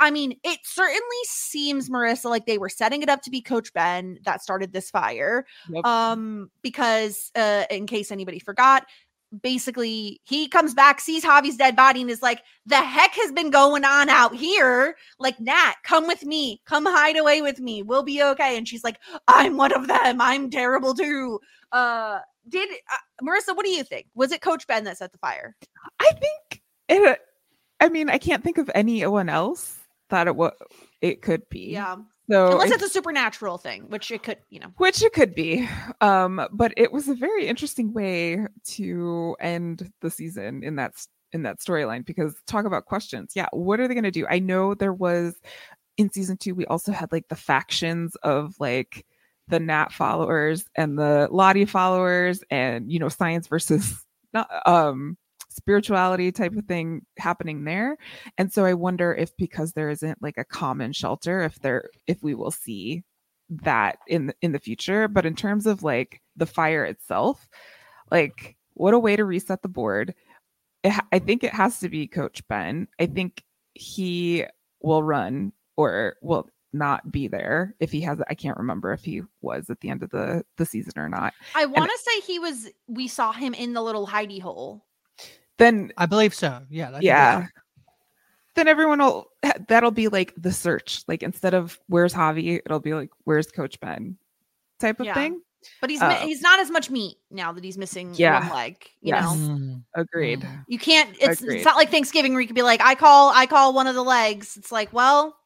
I 0.00 0.10
mean, 0.10 0.34
it 0.42 0.60
certainly 0.64 1.00
seems, 1.24 1.90
Marissa, 1.90 2.30
like 2.30 2.46
they 2.46 2.56
were 2.56 2.70
setting 2.70 3.02
it 3.02 3.10
up 3.10 3.20
to 3.22 3.30
be 3.30 3.42
Coach 3.42 3.72
Ben 3.74 4.18
that 4.24 4.42
started 4.42 4.72
this 4.72 4.90
fire. 4.90 5.44
Yep. 5.68 5.84
Um, 5.84 6.50
because 6.62 7.30
uh, 7.36 7.64
in 7.70 7.86
case 7.86 8.10
anybody 8.10 8.38
forgot, 8.38 8.86
basically 9.42 10.20
he 10.24 10.48
comes 10.48 10.74
back, 10.74 11.00
sees 11.00 11.22
Javi's 11.22 11.56
dead 11.56 11.76
body, 11.76 12.00
and 12.00 12.10
is 12.10 12.22
like, 12.22 12.42
"The 12.66 12.76
heck 12.76 13.12
has 13.12 13.30
been 13.30 13.50
going 13.50 13.84
on 13.84 14.08
out 14.08 14.34
here?" 14.34 14.96
Like, 15.18 15.38
Nat, 15.38 15.74
come 15.84 16.06
with 16.06 16.24
me, 16.24 16.62
come 16.64 16.86
hide 16.86 17.18
away 17.18 17.42
with 17.42 17.60
me, 17.60 17.82
we'll 17.82 18.02
be 18.02 18.22
okay. 18.22 18.56
And 18.56 18.66
she's 18.66 18.82
like, 18.82 18.98
"I'm 19.28 19.58
one 19.58 19.72
of 19.72 19.86
them. 19.86 20.20
I'm 20.20 20.50
terrible 20.50 20.94
too." 20.94 21.40
Uh, 21.72 22.20
did 22.48 22.70
uh, 22.90 23.24
Marissa? 23.24 23.54
What 23.54 23.66
do 23.66 23.70
you 23.70 23.84
think? 23.84 24.06
Was 24.14 24.32
it 24.32 24.40
Coach 24.40 24.66
Ben 24.66 24.84
that 24.84 24.98
set 24.98 25.12
the 25.12 25.18
fire? 25.18 25.54
I 26.00 26.12
think 26.12 26.62
it. 26.88 27.20
I 27.82 27.88
mean, 27.88 28.10
I 28.10 28.18
can't 28.18 28.42
think 28.42 28.58
of 28.58 28.70
anyone 28.74 29.28
else 29.28 29.79
that 30.10 30.26
it 30.26 30.36
was. 30.36 30.52
It 31.00 31.22
could 31.22 31.48
be. 31.48 31.70
Yeah, 31.72 31.96
So 32.28 32.52
unless 32.52 32.70
it's 32.70 32.82
a 32.82 32.88
supernatural 32.88 33.58
thing, 33.58 33.84
which 33.88 34.10
it 34.10 34.22
could, 34.22 34.38
you 34.50 34.60
know. 34.60 34.72
which 34.76 35.02
it 35.02 35.12
could 35.12 35.34
be 35.34 35.68
um 36.00 36.46
but 36.52 36.72
it 36.76 36.92
was 36.92 37.08
a 37.08 37.14
very 37.14 37.46
interesting 37.46 37.92
way 37.92 38.46
to 38.64 39.36
end 39.40 39.90
the 40.00 40.10
season 40.10 40.62
in 40.62 40.76
that 40.76 40.92
in 41.32 41.42
that 41.42 41.58
storyline 41.58 42.04
because 42.04 42.34
talk 42.46 42.64
about 42.66 42.86
questions 42.86 43.32
yeah 43.34 43.46
what 43.52 43.80
are 43.80 43.86
they 43.88 43.94
going 43.94 44.04
to 44.04 44.10
do 44.10 44.26
i 44.28 44.38
know 44.38 44.74
there 44.74 44.92
was 44.92 45.34
in 45.96 46.10
season 46.10 46.36
2 46.36 46.54
we 46.54 46.66
also 46.66 46.92
had 46.92 47.10
like 47.12 47.28
the 47.28 47.36
factions 47.36 48.16
of 48.22 48.54
like 48.58 49.06
the 49.48 49.60
nat 49.60 49.92
followers 49.92 50.64
and 50.76 50.98
the 50.98 51.28
lottie 51.30 51.64
followers 51.64 52.42
and 52.50 52.90
you 52.90 52.98
know 52.98 53.08
science 53.08 53.46
versus 53.46 54.04
not 54.32 54.48
um 54.66 55.16
spirituality 55.60 56.32
type 56.32 56.56
of 56.56 56.64
thing 56.64 57.04
happening 57.18 57.64
there 57.64 57.96
and 58.38 58.52
so 58.52 58.64
i 58.64 58.72
wonder 58.72 59.14
if 59.14 59.36
because 59.36 59.72
there 59.72 59.90
isn't 59.90 60.22
like 60.22 60.38
a 60.38 60.44
common 60.44 60.92
shelter 60.92 61.42
if 61.42 61.58
there 61.60 61.90
if 62.06 62.22
we 62.22 62.34
will 62.34 62.50
see 62.50 63.02
that 63.48 63.98
in 64.08 64.28
the, 64.28 64.34
in 64.40 64.52
the 64.52 64.58
future 64.58 65.06
but 65.06 65.26
in 65.26 65.34
terms 65.34 65.66
of 65.66 65.82
like 65.82 66.22
the 66.36 66.46
fire 66.46 66.84
itself 66.84 67.48
like 68.10 68.56
what 68.74 68.94
a 68.94 68.98
way 68.98 69.16
to 69.16 69.24
reset 69.24 69.60
the 69.60 69.68
board 69.68 70.14
ha- 70.86 71.06
i 71.12 71.18
think 71.18 71.44
it 71.44 71.52
has 71.52 71.78
to 71.78 71.88
be 71.88 72.06
coach 72.06 72.46
ben 72.48 72.88
i 72.98 73.06
think 73.06 73.44
he 73.74 74.44
will 74.80 75.02
run 75.02 75.52
or 75.76 76.16
will 76.22 76.48
not 76.72 77.10
be 77.10 77.26
there 77.26 77.74
if 77.80 77.90
he 77.90 78.00
has 78.00 78.18
i 78.30 78.34
can't 78.34 78.56
remember 78.56 78.92
if 78.92 79.04
he 79.04 79.22
was 79.42 79.68
at 79.68 79.80
the 79.80 79.90
end 79.90 80.02
of 80.02 80.10
the 80.10 80.44
the 80.56 80.64
season 80.64 80.92
or 80.96 81.08
not 81.08 81.34
I 81.54 81.66
want 81.66 81.90
to 81.90 81.98
say 81.98 82.20
he 82.20 82.38
was. 82.38 82.68
We 82.86 83.08
saw 83.08 83.32
him 83.32 83.54
in 83.54 83.72
the 83.72 83.82
little 83.82 84.06
hidey 84.06 84.40
hole. 84.40 84.84
Then 85.60 85.92
i 85.96 86.06
believe 86.06 86.34
so 86.34 86.60
yeah 86.68 86.90
I 86.90 86.98
yeah 87.00 87.32
that's- 87.34 87.50
then 88.56 88.66
everyone 88.66 88.98
will 88.98 89.30
that'll 89.68 89.92
be 89.92 90.08
like 90.08 90.34
the 90.36 90.50
search 90.52 91.02
like 91.06 91.22
instead 91.22 91.54
of 91.54 91.78
where's 91.86 92.12
javi 92.12 92.60
it'll 92.64 92.80
be 92.80 92.94
like 92.94 93.10
where's 93.24 93.46
coach 93.46 93.78
ben 93.80 94.16
type 94.80 94.98
of 94.98 95.06
Yeah. 95.06 95.14
thing 95.14 95.40
But 95.80 95.90
he's 95.90 96.00
mi- 96.00 96.06
Oh. 96.08 96.26
he's 96.26 96.40
not 96.40 96.58
as 96.58 96.70
much 96.70 96.90
meat 96.90 97.18
now 97.30 97.52
that 97.52 97.62
he's 97.62 97.76
missing 97.78 98.14
Yeah. 98.14 98.40
one 98.48 98.56
leg. 98.56 98.76
You 99.02 99.12
Yes. 99.14 99.24
know, 99.24 99.30
Mm. 99.36 99.82
agreed 99.94 100.48
you 100.68 100.78
can't. 100.78 101.10
It's 101.20 101.42
Agreed. 101.42 101.56
it's 101.56 101.64
not 101.66 101.76
like 101.76 101.90
Thanksgiving 101.90 102.32
where 102.32 102.40
you 102.40 102.46
could 102.48 102.56
be 102.56 102.62
like, 102.62 102.80
I 102.80 102.94
call 102.94 103.30
I 103.34 103.44
call 103.46 103.74
one 103.74 103.86
of 103.86 103.94
the 103.94 104.02
legs. 104.02 104.56
It's 104.56 104.72
like, 104.72 104.90
well, 104.92 105.36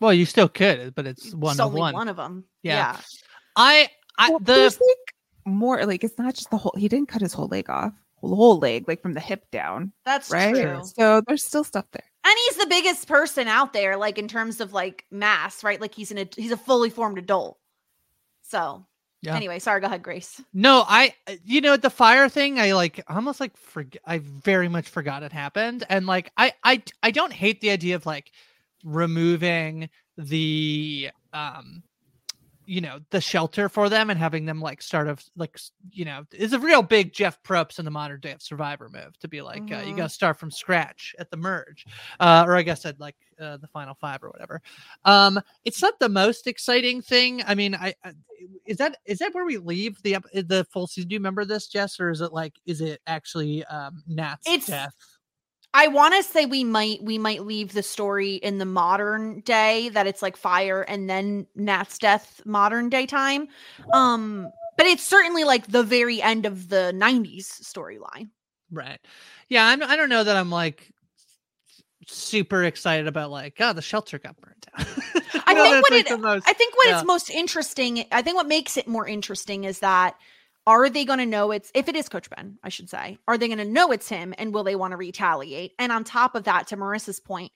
well 0.00 0.14
you 0.14 0.24
still 0.24 0.48
could 0.48 0.94
but 0.94 1.04
it's 1.06 1.34
one 1.34 1.52
it's 1.54 1.60
of 1.60 1.72
one 1.74 1.94
one 1.94 2.06
of 2.08 2.16
them. 2.16 2.44
Yeah. 2.62 2.92
Yeah. 2.94 3.00
i 3.56 3.88
i 4.18 4.30
Well, 4.30 4.38
the 4.38 4.62
like 4.70 5.14
more 5.44 5.84
like 5.84 6.04
it's 6.04 6.16
not 6.18 6.34
just 6.34 6.50
the 6.50 6.56
whole 6.56 6.74
he 6.78 6.86
didn't 6.88 7.08
cut 7.08 7.20
his 7.20 7.32
whole 7.32 7.48
leg 7.48 7.68
off 7.68 7.92
whole 8.26 8.58
leg, 8.58 8.86
like 8.88 9.00
from 9.02 9.14
the 9.14 9.20
hip 9.20 9.50
down. 9.50 9.92
That's 10.04 10.30
right. 10.30 10.54
true. 10.54 10.80
So 10.96 11.22
there's 11.26 11.44
still 11.44 11.64
stuff 11.64 11.86
there. 11.92 12.04
And 12.24 12.34
he's 12.46 12.56
the 12.56 12.66
biggest 12.66 13.06
person 13.08 13.48
out 13.48 13.72
there, 13.72 13.96
like 13.96 14.18
in 14.18 14.28
terms 14.28 14.60
of 14.60 14.72
like 14.72 15.04
mass, 15.10 15.62
right? 15.64 15.80
Like 15.80 15.94
he's 15.94 16.10
an 16.10 16.18
ad- 16.18 16.34
he's 16.34 16.52
a 16.52 16.56
fully 16.56 16.90
formed 16.90 17.16
adult. 17.18 17.58
So 18.42 18.84
Yeah. 19.22 19.36
anyway, 19.36 19.58
sorry, 19.60 19.80
go 19.80 19.86
ahead, 19.86 20.02
Grace. 20.02 20.40
No, 20.52 20.84
I 20.86 21.14
uh, 21.26 21.34
you 21.44 21.60
know 21.60 21.76
the 21.76 21.90
fire 21.90 22.28
thing. 22.28 22.58
I 22.58 22.72
like 22.72 23.02
almost 23.08 23.40
like 23.40 23.56
forget. 23.56 24.02
I 24.04 24.18
very 24.18 24.68
much 24.68 24.88
forgot 24.88 25.22
it 25.22 25.32
happened, 25.32 25.84
and 25.88 26.06
like 26.06 26.30
I 26.36 26.52
I 26.64 26.82
I 27.02 27.10
don't 27.10 27.32
hate 27.32 27.60
the 27.60 27.70
idea 27.70 27.94
of 27.96 28.04
like 28.04 28.30
removing 28.84 29.88
the 30.16 31.10
um 31.32 31.82
you 32.68 32.80
know 32.82 32.98
the 33.10 33.20
shelter 33.20 33.68
for 33.68 33.88
them 33.88 34.10
and 34.10 34.18
having 34.18 34.44
them 34.44 34.60
like 34.60 34.82
start 34.82 35.08
of 35.08 35.24
like 35.36 35.58
you 35.90 36.04
know 36.04 36.22
is 36.32 36.52
a 36.52 36.58
real 36.58 36.82
big 36.82 37.12
Jeff 37.14 37.42
Probst 37.42 37.78
in 37.78 37.84
the 37.86 37.90
modern 37.90 38.20
day 38.20 38.32
of 38.32 38.42
Survivor 38.42 38.90
move 38.92 39.18
to 39.20 39.28
be 39.28 39.40
like 39.40 39.62
uh, 39.72 39.78
you 39.78 39.94
Mhm. 39.94 39.96
got 39.96 40.02
to 40.04 40.08
start 40.10 40.38
from 40.38 40.50
scratch 40.50 41.14
at 41.18 41.30
the 41.30 41.36
merge, 41.38 41.86
uh, 42.20 42.44
or 42.46 42.56
I 42.56 42.62
guess 42.62 42.84
at 42.84 43.00
like 43.00 43.16
uh, 43.40 43.56
the 43.56 43.68
final 43.68 43.94
five 43.94 44.22
or 44.22 44.28
whatever. 44.30 44.60
Um, 45.04 45.40
it's 45.64 45.80
not 45.80 45.98
the 45.98 46.08
most 46.08 46.46
exciting 46.46 47.00
thing. 47.00 47.42
I 47.46 47.54
mean, 47.54 47.74
I, 47.74 47.94
I 48.04 48.12
is 48.66 48.76
that 48.76 48.98
is 49.06 49.18
that 49.20 49.34
where 49.34 49.46
we 49.46 49.56
leave 49.58 50.00
the 50.02 50.18
the 50.34 50.66
full 50.70 50.86
season? 50.86 51.08
Do 51.08 51.14
you 51.14 51.20
remember 51.20 51.44
this, 51.46 51.68
Jess, 51.68 51.98
or 51.98 52.10
is 52.10 52.20
it 52.20 52.32
like 52.32 52.54
is 52.66 52.80
it 52.82 53.00
actually 53.06 53.64
um 53.64 54.02
Nat's 54.06 54.46
It's- 54.46 54.66
death? 54.66 54.94
I 55.74 55.88
want 55.88 56.14
to 56.14 56.22
say 56.22 56.46
we 56.46 56.64
might 56.64 57.02
we 57.02 57.18
might 57.18 57.44
leave 57.44 57.72
the 57.72 57.82
story 57.82 58.36
in 58.36 58.58
the 58.58 58.64
modern 58.64 59.40
day 59.40 59.90
that 59.90 60.06
it's 60.06 60.22
like 60.22 60.36
fire 60.36 60.82
and 60.82 61.08
then 61.08 61.46
Nat's 61.54 61.98
death 61.98 62.40
modern 62.44 62.88
day 62.88 63.06
time. 63.06 63.48
Um 63.92 64.50
but 64.76 64.86
it's 64.86 65.02
certainly 65.02 65.44
like 65.44 65.66
the 65.66 65.82
very 65.82 66.22
end 66.22 66.46
of 66.46 66.68
the 66.68 66.92
90s 66.94 67.46
storyline. 67.62 68.30
Right. 68.70 69.00
Yeah, 69.48 69.66
I'm, 69.66 69.82
I 69.82 69.96
don't 69.96 70.08
know 70.08 70.22
that 70.22 70.36
I'm 70.36 70.50
like 70.50 70.92
super 72.06 72.64
excited 72.64 73.06
about 73.06 73.30
like 73.30 73.56
oh 73.60 73.72
the 73.74 73.82
shelter 73.82 74.18
got 74.18 74.36
burned 74.40 74.66
down. 74.76 74.86
I 75.46 75.52
know 75.52 75.62
think 75.64 75.82
what 75.82 75.92
like, 75.92 76.10
it 76.10 76.20
most- 76.20 76.48
I 76.48 76.52
think 76.54 76.76
what 76.76 76.88
yeah. 76.88 76.98
it's 76.98 77.06
most 77.06 77.30
interesting, 77.30 78.04
I 78.10 78.22
think 78.22 78.36
what 78.36 78.48
makes 78.48 78.76
it 78.76 78.88
more 78.88 79.06
interesting 79.06 79.64
is 79.64 79.80
that 79.80 80.16
are 80.68 80.90
they 80.90 81.06
going 81.06 81.18
to 81.18 81.24
know 81.24 81.50
it's 81.50 81.72
if 81.74 81.88
it 81.88 81.96
is 81.96 82.10
Coach 82.10 82.28
Ben, 82.28 82.58
I 82.62 82.68
should 82.68 82.90
say, 82.90 83.18
are 83.26 83.38
they 83.38 83.48
going 83.48 83.56
to 83.58 83.64
know 83.64 83.90
it's 83.90 84.06
him 84.06 84.34
and 84.36 84.52
will 84.52 84.64
they 84.64 84.76
want 84.76 84.92
to 84.92 84.98
retaliate? 84.98 85.72
And 85.78 85.90
on 85.90 86.04
top 86.04 86.34
of 86.34 86.44
that, 86.44 86.66
to 86.68 86.76
Marissa's 86.76 87.18
point, 87.18 87.52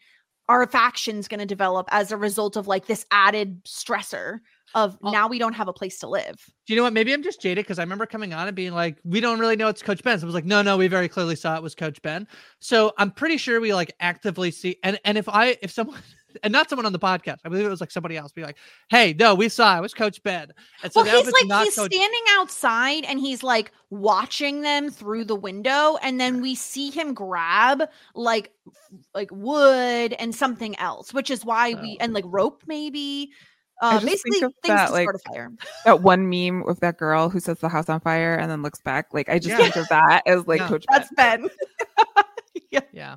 are 0.48 0.66
factions 0.66 1.28
going 1.28 1.40
to 1.40 1.46
develop 1.46 1.88
as 1.90 2.10
a 2.10 2.16
result 2.16 2.56
of 2.56 2.66
like 2.66 2.86
this 2.86 3.04
added 3.10 3.62
stressor 3.64 4.40
of 4.74 4.96
oh. 5.02 5.10
now 5.10 5.28
we 5.28 5.38
don't 5.38 5.52
have 5.52 5.68
a 5.68 5.74
place 5.74 5.98
to 5.98 6.08
live? 6.08 6.36
Do 6.66 6.72
you 6.72 6.76
know 6.78 6.84
what? 6.84 6.94
Maybe 6.94 7.12
I'm 7.12 7.22
just 7.22 7.42
jaded 7.42 7.64
because 7.64 7.78
I 7.78 7.82
remember 7.82 8.06
coming 8.06 8.32
on 8.32 8.48
and 8.48 8.56
being 8.56 8.72
like, 8.72 8.96
we 9.04 9.20
don't 9.20 9.38
really 9.38 9.56
know 9.56 9.68
it's 9.68 9.82
Coach 9.82 10.02
Ben. 10.02 10.18
So 10.18 10.24
I 10.24 10.26
was 10.26 10.34
like, 10.34 10.46
no, 10.46 10.62
no, 10.62 10.78
we 10.78 10.88
very 10.88 11.08
clearly 11.08 11.36
saw 11.36 11.54
it 11.56 11.62
was 11.62 11.74
Coach 11.74 12.00
Ben. 12.00 12.26
So 12.60 12.94
I'm 12.96 13.10
pretty 13.10 13.36
sure 13.36 13.60
we 13.60 13.74
like 13.74 13.92
actively 14.00 14.50
see 14.50 14.78
and 14.82 14.98
and 15.04 15.18
if 15.18 15.28
I 15.28 15.58
if 15.60 15.70
someone 15.70 16.00
and 16.42 16.52
not 16.52 16.68
someone 16.68 16.86
on 16.86 16.92
the 16.92 16.98
podcast, 16.98 17.38
I 17.44 17.48
believe 17.48 17.66
it 17.66 17.68
was 17.70 17.80
like 17.80 17.90
somebody 17.90 18.16
else, 18.16 18.32
be 18.32 18.42
like, 18.42 18.56
hey, 18.88 19.14
no, 19.18 19.34
we 19.34 19.48
saw 19.48 19.76
it 19.78 19.80
was 19.80 19.94
Coach 19.94 20.22
Ben. 20.22 20.52
And 20.82 20.92
so 20.92 21.02
well, 21.02 21.22
he's 21.22 21.32
like 21.32 21.46
not 21.46 21.64
he's 21.64 21.76
Coach- 21.76 21.92
standing 21.92 22.22
outside 22.32 23.04
and 23.04 23.18
he's 23.20 23.42
like 23.42 23.72
watching 23.90 24.62
them 24.62 24.90
through 24.90 25.24
the 25.24 25.36
window, 25.36 25.96
and 26.02 26.20
then 26.20 26.40
we 26.40 26.54
see 26.54 26.90
him 26.90 27.14
grab 27.14 27.82
like 28.14 28.52
like 29.14 29.30
wood 29.32 30.12
and 30.14 30.34
something 30.34 30.78
else, 30.78 31.12
which 31.14 31.30
is 31.30 31.44
why 31.44 31.74
we 31.74 31.96
and 32.00 32.12
like 32.12 32.24
rope 32.26 32.62
maybe. 32.66 33.30
I 33.80 33.96
Uh, 33.96 34.00
basically 34.00 34.38
things 34.38 34.52
that, 34.64 34.86
to 34.88 34.92
like, 34.92 35.02
start 35.08 35.16
a 35.16 35.32
fire. 35.32 35.50
That 35.86 36.02
one 36.02 36.28
meme 36.30 36.62
with 36.64 36.78
that 36.80 36.98
girl 36.98 37.28
who 37.28 37.40
sets 37.40 37.60
the 37.62 37.68
house 37.68 37.88
on 37.88 37.98
fire 37.98 38.36
and 38.36 38.48
then 38.48 38.62
looks 38.62 38.80
back. 38.80 39.06
Like 39.12 39.28
I 39.28 39.40
just 39.40 39.48
Yeah. 39.48 39.56
think 39.56 39.74
of 39.74 39.88
that 39.88 40.22
as 40.24 40.46
like 40.46 40.60
Yeah. 40.60 40.68
Coach 40.68 40.84
That's 40.88 41.08
Ben. 41.16 41.48
yeah. 42.92 43.16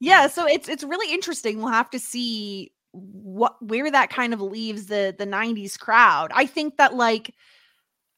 yeah, 0.00 0.26
so 0.28 0.46
it's 0.46 0.68
it's 0.68 0.84
really 0.84 1.12
interesting. 1.12 1.58
We'll 1.58 1.68
have 1.68 1.90
to 1.90 1.98
see 1.98 2.72
what 2.92 3.54
where 3.62 3.90
that 3.90 4.10
kind 4.10 4.34
of 4.34 4.40
leaves 4.40 4.86
the 4.86 5.14
the 5.16 5.26
90s 5.26 5.78
crowd. 5.78 6.30
I 6.34 6.46
think 6.46 6.76
that 6.76 6.94
like 6.94 7.34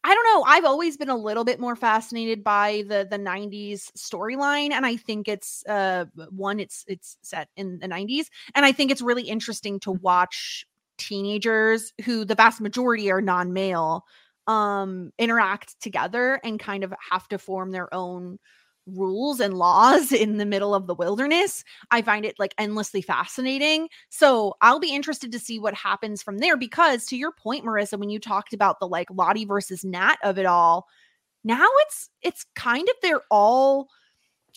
I 0.07 0.15
don't 0.15 0.25
know, 0.25 0.45
I've 0.47 0.67
always 0.67 0.99
been 0.99 1.09
a 1.09 1.17
little 1.17 1.45
bit 1.45 1.59
more 1.59 1.77
fascinated 1.77 2.45
by 2.45 2.85
the 2.89 3.07
the 3.11 3.19
90s 3.19 3.91
storyline 3.97 4.71
and 4.73 4.85
I 4.85 4.97
think 4.97 5.29
it's 5.29 5.65
uh 5.67 6.05
one 6.31 6.61
it's 6.61 6.85
it's 6.87 7.17
set 7.23 7.49
in 7.57 7.79
the 7.79 7.89
90s 7.89 8.27
and 8.55 8.67
I 8.67 8.73
think 8.73 8.91
it's 8.91 9.01
really 9.01 9.23
interesting 9.23 9.81
to 9.81 9.93
watch 9.93 10.67
teenagers 10.99 11.93
who 12.05 12.25
the 12.25 12.35
vast 12.35 12.61
majority 12.61 13.11
are 13.11 13.21
non-male 13.21 14.05
um 14.47 15.11
interact 15.19 15.81
together 15.81 16.39
and 16.45 16.61
kind 16.61 16.85
of 16.85 16.93
have 17.11 17.27
to 17.29 17.39
form 17.39 17.71
their 17.71 17.93
own 17.95 18.39
rules 18.87 19.41
and 19.41 19.55
laws 19.55 20.13
in 20.25 20.37
the 20.39 20.47
middle 20.47 20.75
of 20.75 20.87
the 20.87 20.95
wilderness. 20.95 21.65
I 21.91 22.03
find 22.03 22.25
it 22.25 22.39
like 22.39 22.55
endlessly 22.59 23.03
fascinating. 23.03 23.89
So 24.11 24.55
I'll 24.61 24.81
be 24.81 24.95
interested 24.95 25.33
to 25.33 25.39
see 25.39 25.59
what 25.59 25.75
happens 25.75 26.23
from 26.23 26.39
there 26.39 26.57
because 26.57 27.07
to 27.07 27.17
your 27.17 27.33
point, 27.33 27.65
Marissa, 27.65 27.99
when 27.99 28.11
you 28.11 28.19
talked 28.19 28.53
about 28.53 28.81
the 28.81 28.89
like 28.89 29.09
Lottie 29.11 29.45
versus 29.47 29.85
Nat 29.85 30.17
of 30.23 30.39
it 30.39 30.47
all, 30.47 30.87
now 31.45 31.67
it's 31.81 32.11
it's 32.23 32.47
kind 32.55 32.89
of 32.89 32.95
they're 33.03 33.21
all 33.31 33.89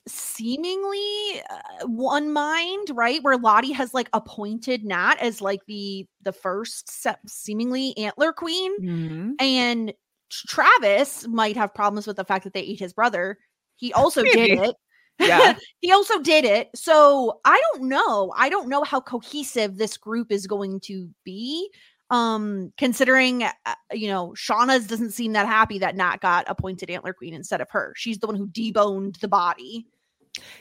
seemingly 0.07 1.41
uh, 1.49 1.86
one 1.88 2.32
mind, 2.32 2.89
right? 2.93 3.21
Where 3.23 3.38
Lottie 3.38 3.73
has 3.73 3.93
like 3.93 4.09
appointed 4.13 4.86
Nat 4.86 5.15
as 5.19 5.41
like 5.41 5.65
the 5.67 6.05
the 6.21 6.32
first 6.32 6.89
se- 6.89 7.15
seemingly 7.28 7.97
antler 7.97 8.32
queen 8.34 8.71
Mhm. 8.82 9.32
and 9.39 9.93
Travis 10.30 11.28
might 11.28 11.55
have 11.55 11.73
problems 11.73 12.05
with 12.07 12.17
the 12.17 12.25
fact 12.25 12.43
that 12.43 12.53
they 12.53 12.61
ate 12.61 12.80
his 12.80 12.93
brother. 12.93 13.38
He 13.78 13.93
also 13.93 14.23
did 14.23 14.59
it. 14.59 14.75
Yeah. 15.19 15.55
he 15.80 15.91
also 15.91 16.19
did 16.19 16.45
it. 16.45 16.69
So 16.75 17.39
I 17.43 17.59
don't 17.73 17.89
know. 17.89 18.32
I 18.38 18.49
don't 18.49 18.69
know 18.69 18.84
how 18.84 19.01
cohesive 19.01 19.75
this 19.78 19.97
group 19.97 20.32
is 20.32 20.45
going 20.45 20.80
to 20.82 21.09
be. 21.23 21.71
Um, 22.11 22.71
considering 22.78 23.41
uh, 23.43 23.51
you 23.91 24.09
know, 24.09 24.34
Shauna's 24.38 24.86
doesn't 24.86 25.11
seem 25.11 25.34
that 25.34 25.47
happy 25.47 25.80
that 25.80 25.95
Nat 25.95 26.17
got 26.21 26.45
appointed 26.47 26.91
antler 26.91 27.13
queen 27.13 27.34
instead 27.34 27.61
of 27.61 27.67
her. 27.71 27.93
She's 27.97 28.19
the 28.19 28.28
one 28.28 28.36
who 28.36 28.47
deboned 28.47 29.19
the 29.19 29.28
body. 29.28 29.88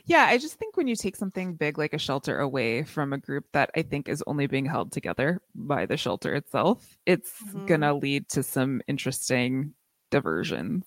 Yeah, 0.06 0.24
I 0.24 0.38
just 0.38 0.54
think 0.54 0.78
when 0.78 0.86
you 0.88 0.96
take 0.96 1.16
something 1.16 1.54
big 1.54 1.76
like 1.76 1.92
a 1.92 1.98
shelter 1.98 2.38
away 2.40 2.82
from 2.82 3.12
a 3.12 3.18
group 3.18 3.44
that 3.52 3.70
I 3.76 3.82
think 3.82 4.08
is 4.08 4.24
only 4.26 4.46
being 4.46 4.64
held 4.64 4.90
together 4.90 5.42
by 5.54 5.84
the 5.84 5.98
shelter 5.98 6.34
itself, 6.34 6.96
it's 7.04 7.30
Mhm. 7.52 7.66
gonna 7.66 7.94
lead 7.94 8.26
to 8.30 8.42
some 8.42 8.80
interesting 8.88 9.74
diversions. 10.10 10.84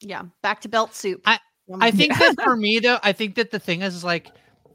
Yeah, 0.00 0.22
back 0.42 0.62
to 0.62 0.68
belt 0.70 0.94
soup. 0.94 1.20
I- 1.26 1.38
I 1.80 1.90
think 1.90 2.18
that 2.18 2.36
for 2.42 2.56
me 2.56 2.78
though, 2.78 2.98
I 3.02 3.12
think 3.12 3.34
that 3.36 3.50
the 3.50 3.58
thing 3.58 3.82
is, 3.82 3.94
is 3.94 4.04
like 4.04 4.28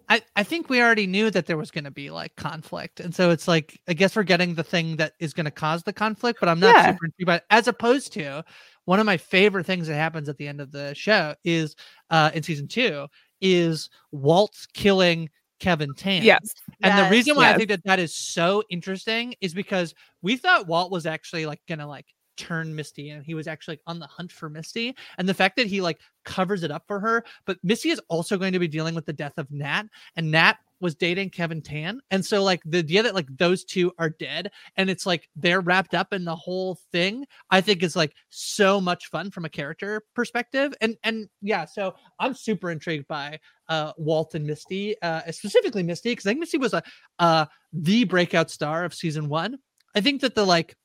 I, 0.07 0.21
I 0.35 0.43
think 0.43 0.69
we 0.69 0.81
already 0.81 1.07
knew 1.07 1.31
that 1.31 1.47
there 1.47 1.57
was 1.57 1.71
going 1.71 1.85
to 1.85 1.91
be 1.91 2.11
like 2.11 2.35
conflict. 2.35 2.99
And 2.99 3.13
so 3.13 3.31
it's 3.31 3.47
like, 3.47 3.79
I 3.87 3.93
guess 3.93 4.15
we're 4.15 4.21
getting 4.23 4.53
the 4.53 4.63
thing 4.63 4.97
that 4.97 5.13
is 5.19 5.33
going 5.33 5.45
to 5.45 5.51
cause 5.51 5.81
the 5.81 5.93
conflict, 5.93 6.39
but 6.39 6.47
I'm 6.47 6.59
not 6.59 6.75
Yeah. 6.75 6.91
super 6.91 7.05
intrigued 7.05 7.25
by 7.25 7.35
it. 7.37 7.43
As 7.49 7.67
opposed 7.67 8.13
to 8.13 8.45
one 8.85 8.99
of 8.99 9.07
my 9.07 9.17
favorite 9.17 9.65
things 9.65 9.87
that 9.87 9.95
happens 9.95 10.29
at 10.29 10.37
the 10.37 10.47
end 10.47 10.61
of 10.61 10.71
the 10.71 10.93
show 10.93 11.33
is 11.43 11.75
uh 12.11 12.29
in 12.35 12.43
season 12.43 12.67
two 12.67 13.07
is 13.41 13.89
Walt 14.11 14.67
killing 14.73 15.29
Kevin 15.59 15.93
Tan. 15.95 16.21
Yes. 16.21 16.53
And 16.83 16.97
the 17.03 17.09
reason 17.09 17.35
why 17.35 17.51
I 17.51 17.57
think 17.57 17.69
that 17.69 17.83
that 17.85 17.97
is 17.97 18.15
so 18.15 18.61
interesting 18.69 19.33
is 19.41 19.53
because 19.55 19.95
we 20.21 20.37
thought 20.37 20.67
Walt 20.67 20.91
was 20.91 21.05
actually 21.07 21.45
like 21.47 21.61
gonna 21.67 21.87
like 21.87 22.05
turn 22.37 22.75
Misty 22.75 23.09
and 23.09 23.25
he 23.25 23.33
was 23.33 23.47
actually 23.47 23.79
on 23.87 23.99
the 23.99 24.07
hunt 24.07 24.31
for 24.31 24.49
Misty. 24.49 24.95
And 25.17 25.27
the 25.27 25.33
fact 25.33 25.55
that 25.57 25.67
he 25.67 25.81
like 25.81 25.99
covers 26.23 26.63
it 26.63 26.71
up 26.71 26.83
for 26.87 26.99
her, 26.99 27.23
but 27.45 27.57
Misty 27.63 27.89
is 27.89 28.01
also 28.09 28.37
going 28.37 28.53
to 28.53 28.59
be 28.59 28.67
dealing 28.67 28.95
with 28.95 29.05
the 29.05 29.13
death 29.13 29.37
of 29.37 29.51
Nat, 29.51 29.83
and 30.15 30.31
Nat 30.31 30.57
was 30.81 30.95
dating 30.95 31.29
Kevin 31.29 31.61
Tan. 31.61 32.01
And 32.11 32.25
so 32.25 32.43
like 32.43 32.61
the 32.65 32.79
idea 32.79 33.03
that 33.03 33.15
like 33.15 33.27
those 33.37 33.63
two 33.63 33.91
are 33.97 34.09
dead 34.09 34.51
and 34.75 34.89
it's 34.89 35.05
like 35.05 35.29
they're 35.35 35.61
wrapped 35.61 35.93
up 35.93 36.13
in 36.13 36.25
the 36.25 36.35
whole 36.35 36.79
thing, 36.91 37.25
I 37.49 37.61
think 37.61 37.81
is 37.81 37.95
like 37.95 38.13
so 38.29 38.81
much 38.81 39.07
fun 39.07 39.31
from 39.31 39.45
a 39.45 39.49
character 39.49 40.03
perspective. 40.13 40.73
And 40.81 40.97
and 41.03 41.29
yeah, 41.41 41.65
so 41.65 41.95
I'm 42.19 42.33
super 42.33 42.71
intrigued 42.71 43.07
by 43.07 43.39
uh 43.69 43.93
Walt 43.97 44.35
and 44.35 44.45
Misty, 44.45 45.01
uh 45.01 45.21
specifically 45.31 45.83
Misty, 45.83 46.11
because 46.11 46.25
I 46.25 46.31
think 46.31 46.41
Misty 46.41 46.57
was 46.57 46.73
a 46.73 46.83
uh 47.19 47.45
the 47.71 48.03
breakout 48.03 48.51
star 48.51 48.83
of 48.83 48.93
season 48.93 49.29
one. 49.29 49.57
I 49.95 50.01
think 50.01 50.21
that 50.21 50.35
the 50.35 50.45
like 50.45 50.75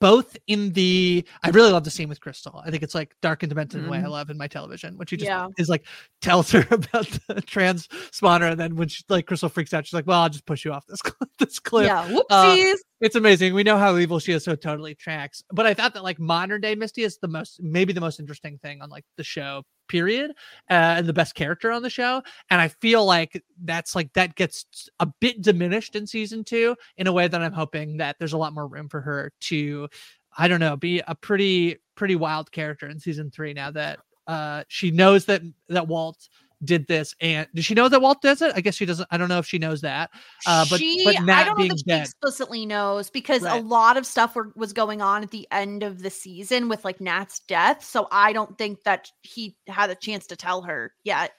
both 0.00 0.36
in 0.48 0.72
the 0.72 1.24
I 1.44 1.50
really 1.50 1.70
love 1.70 1.84
the 1.84 1.90
scene 1.90 2.08
with 2.08 2.20
Crystal. 2.20 2.60
I 2.64 2.70
think 2.70 2.82
it's 2.82 2.94
like 2.94 3.14
dark 3.22 3.42
and 3.44 3.50
demented 3.50 3.84
the 3.84 3.88
way 3.88 3.98
I 3.98 4.02
Mhm. 4.02 4.10
love 4.10 4.30
in 4.30 4.36
my 4.36 4.48
television, 4.48 4.98
when 4.98 5.06
she 5.06 5.16
just 5.16 5.28
Yeah. 5.28 5.46
is 5.58 5.68
like 5.68 5.86
tells 6.20 6.50
her 6.50 6.66
about 6.70 7.06
the 7.28 7.40
trans 7.42 7.86
spawner, 8.10 8.50
and 8.50 8.58
then 8.60 8.74
when 8.76 8.88
she 8.88 9.02
like 9.08 9.26
Crystal 9.26 9.48
freaks 9.48 9.72
out, 9.72 9.86
she's 9.86 9.94
like, 9.94 10.06
Well, 10.06 10.20
I'll 10.20 10.28
just 10.28 10.44
push 10.46 10.64
you 10.64 10.72
off 10.72 10.84
this 10.86 11.00
this 11.38 11.58
cliff. 11.58 11.86
yeah, 11.86 12.00
Uh, 12.30 12.56
whoopsies. 12.56 12.74
it's 13.00 13.14
amazing. 13.16 13.54
We 13.54 13.62
know 13.62 13.78
how 13.78 13.96
evil 13.96 14.18
she 14.18 14.32
is, 14.32 14.44
so 14.44 14.52
it 14.52 14.60
totally 14.60 14.94
tracks. 14.94 15.42
But 15.52 15.66
I 15.66 15.74
thought 15.74 15.94
that 15.94 16.02
like 16.02 16.18
modern 16.18 16.60
day 16.60 16.74
Misty 16.74 17.02
is 17.04 17.18
the 17.18 17.28
most, 17.28 17.62
maybe 17.62 17.92
the 17.92 18.00
most 18.00 18.18
interesting 18.18 18.58
thing 18.58 18.82
on 18.82 18.90
like 18.90 19.04
the 19.16 19.24
show, 19.24 19.62
period, 19.88 20.30
uh, 20.70 20.96
and 20.98 21.06
the 21.06 21.12
best 21.12 21.34
character 21.34 21.70
on 21.70 21.82
the 21.82 21.90
show. 21.90 22.22
And 22.50 22.60
I 22.60 22.68
feel 22.68 23.04
like 23.04 23.42
that's 23.64 23.94
like 23.94 24.12
that 24.14 24.34
gets 24.34 24.88
a 25.00 25.06
bit 25.20 25.42
diminished 25.42 25.96
in 25.96 26.06
season 26.06 26.44
two 26.44 26.76
in 26.96 27.06
a 27.06 27.12
way 27.12 27.28
that 27.28 27.42
I'm 27.42 27.52
hoping 27.52 27.96
that 27.98 28.16
there's 28.18 28.32
a 28.32 28.38
lot 28.38 28.52
more 28.54 28.66
room 28.66 28.88
for 28.88 29.00
her 29.00 29.32
to, 29.42 29.88
I 30.36 30.48
don't 30.48 30.60
know, 30.60 30.76
be 30.76 31.02
a 31.06 31.14
pretty 31.14 31.78
pretty 31.94 32.16
wild 32.16 32.52
character 32.52 32.86
in 32.88 33.00
season 33.00 33.30
three. 33.30 33.54
Now 33.54 33.70
that 33.72 33.98
uh 34.26 34.64
she 34.68 34.90
knows 34.90 35.24
that 35.26 35.42
that 35.68 35.88
Walt 35.88 36.28
did 36.66 36.86
this 36.86 37.14
and 37.20 37.46
does 37.54 37.64
she 37.64 37.74
know 37.74 37.88
that 37.88 38.00
Walt 38.00 38.20
does 38.20 38.42
it? 38.42 38.52
I 38.54 38.60
guess 38.60 38.74
she 38.74 38.84
doesn't 38.86 39.08
I 39.10 39.16
don't 39.16 39.28
know 39.28 39.38
if 39.38 39.46
she 39.46 39.58
knows 39.58 39.80
that. 39.82 40.10
Uh 40.46 40.66
but 40.68 40.78
she, 40.78 41.02
but 41.04 41.18
I 41.20 41.24
Nat 41.24 41.44
don't 41.44 41.58
know 41.58 41.62
being 41.62 41.70
that 41.86 41.94
she 41.96 42.00
explicitly 42.02 42.66
knows 42.66 43.08
because 43.10 43.42
a 43.42 43.60
lot 43.60 43.96
of 43.96 44.04
stuff 44.04 44.34
were, 44.36 44.52
was 44.56 44.72
going 44.72 45.00
on 45.00 45.22
at 45.22 45.30
the 45.30 45.46
end 45.50 45.82
of 45.82 46.02
the 46.02 46.10
season 46.10 46.68
with 46.68 46.84
like 46.84 47.00
Nat's 47.00 47.40
death. 47.40 47.84
So 47.84 48.08
I 48.10 48.32
don't 48.32 48.58
think 48.58 48.82
that 48.84 49.10
he 49.22 49.56
had 49.68 49.90
a 49.90 49.94
chance 49.94 50.26
to 50.28 50.36
tell 50.36 50.62
her 50.62 50.92
yet. 51.04 51.32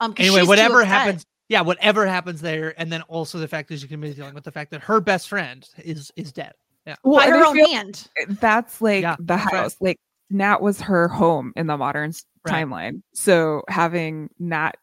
Um, 0.00 0.14
Anyway, 0.16 0.44
whatever 0.44 0.84
happens 0.84 1.24
yeah, 1.48 1.62
whatever 1.62 2.06
happens 2.06 2.42
there, 2.42 2.74
and 2.78 2.92
then 2.92 3.00
also 3.02 3.38
the 3.38 3.48
fact 3.48 3.68
that 3.70 3.80
she 3.80 3.88
can 3.88 4.00
be 4.00 4.12
dealing 4.12 4.34
with 4.34 4.44
the 4.44 4.52
fact 4.52 4.70
that 4.72 4.82
her 4.82 5.00
best 5.00 5.28
friend 5.28 5.66
is 5.78 6.12
is 6.14 6.30
dead. 6.32 6.52
Yeah. 6.86 6.96
by 7.04 7.26
her 7.26 7.44
own 7.44 7.58
hand. 7.58 8.08
That's 8.40 8.80
like 8.80 9.02
Yeah, 9.02 9.16
the 9.18 9.24
that's 9.24 9.52
right. 9.52 9.54
house. 9.62 9.76
Like 9.80 9.98
Nat 10.30 10.60
was 10.62 10.80
her 10.82 11.08
home 11.08 11.52
in 11.56 11.66
the 11.66 11.76
modern 11.76 12.10
s- 12.10 12.24
Right. 12.48 12.66
timeline. 12.66 13.02
So 13.14 13.62
having 13.68 14.30
Nat 14.38 14.76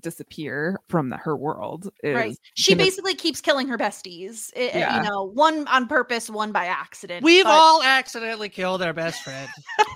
disappear 0.00 0.80
from 0.88 1.10
the, 1.10 1.16
her 1.18 1.36
world 1.36 1.90
is 2.02 2.16
Right. 2.16 2.36
She 2.54 2.74
gonna- 2.74 2.84
basically 2.84 3.14
keeps 3.14 3.40
killing 3.40 3.68
her 3.68 3.78
besties. 3.78 4.50
Eh, 4.56 4.64
eh, 4.64 4.66
i- 4.66 4.70
i- 4.74 4.78
Yeah. 4.78 5.02
You 5.04 5.08
know, 5.10 5.24
one 5.24 5.68
on 5.68 5.86
purpose, 5.86 6.28
one 6.30 6.50
by 6.50 6.66
accident. 6.66 7.22
We've 7.24 7.44
but- 7.44 7.52
all 7.52 7.82
accidentally 7.82 8.48
killed 8.48 8.82
our 8.82 8.92
best 8.92 9.22
friend. 9.22 9.48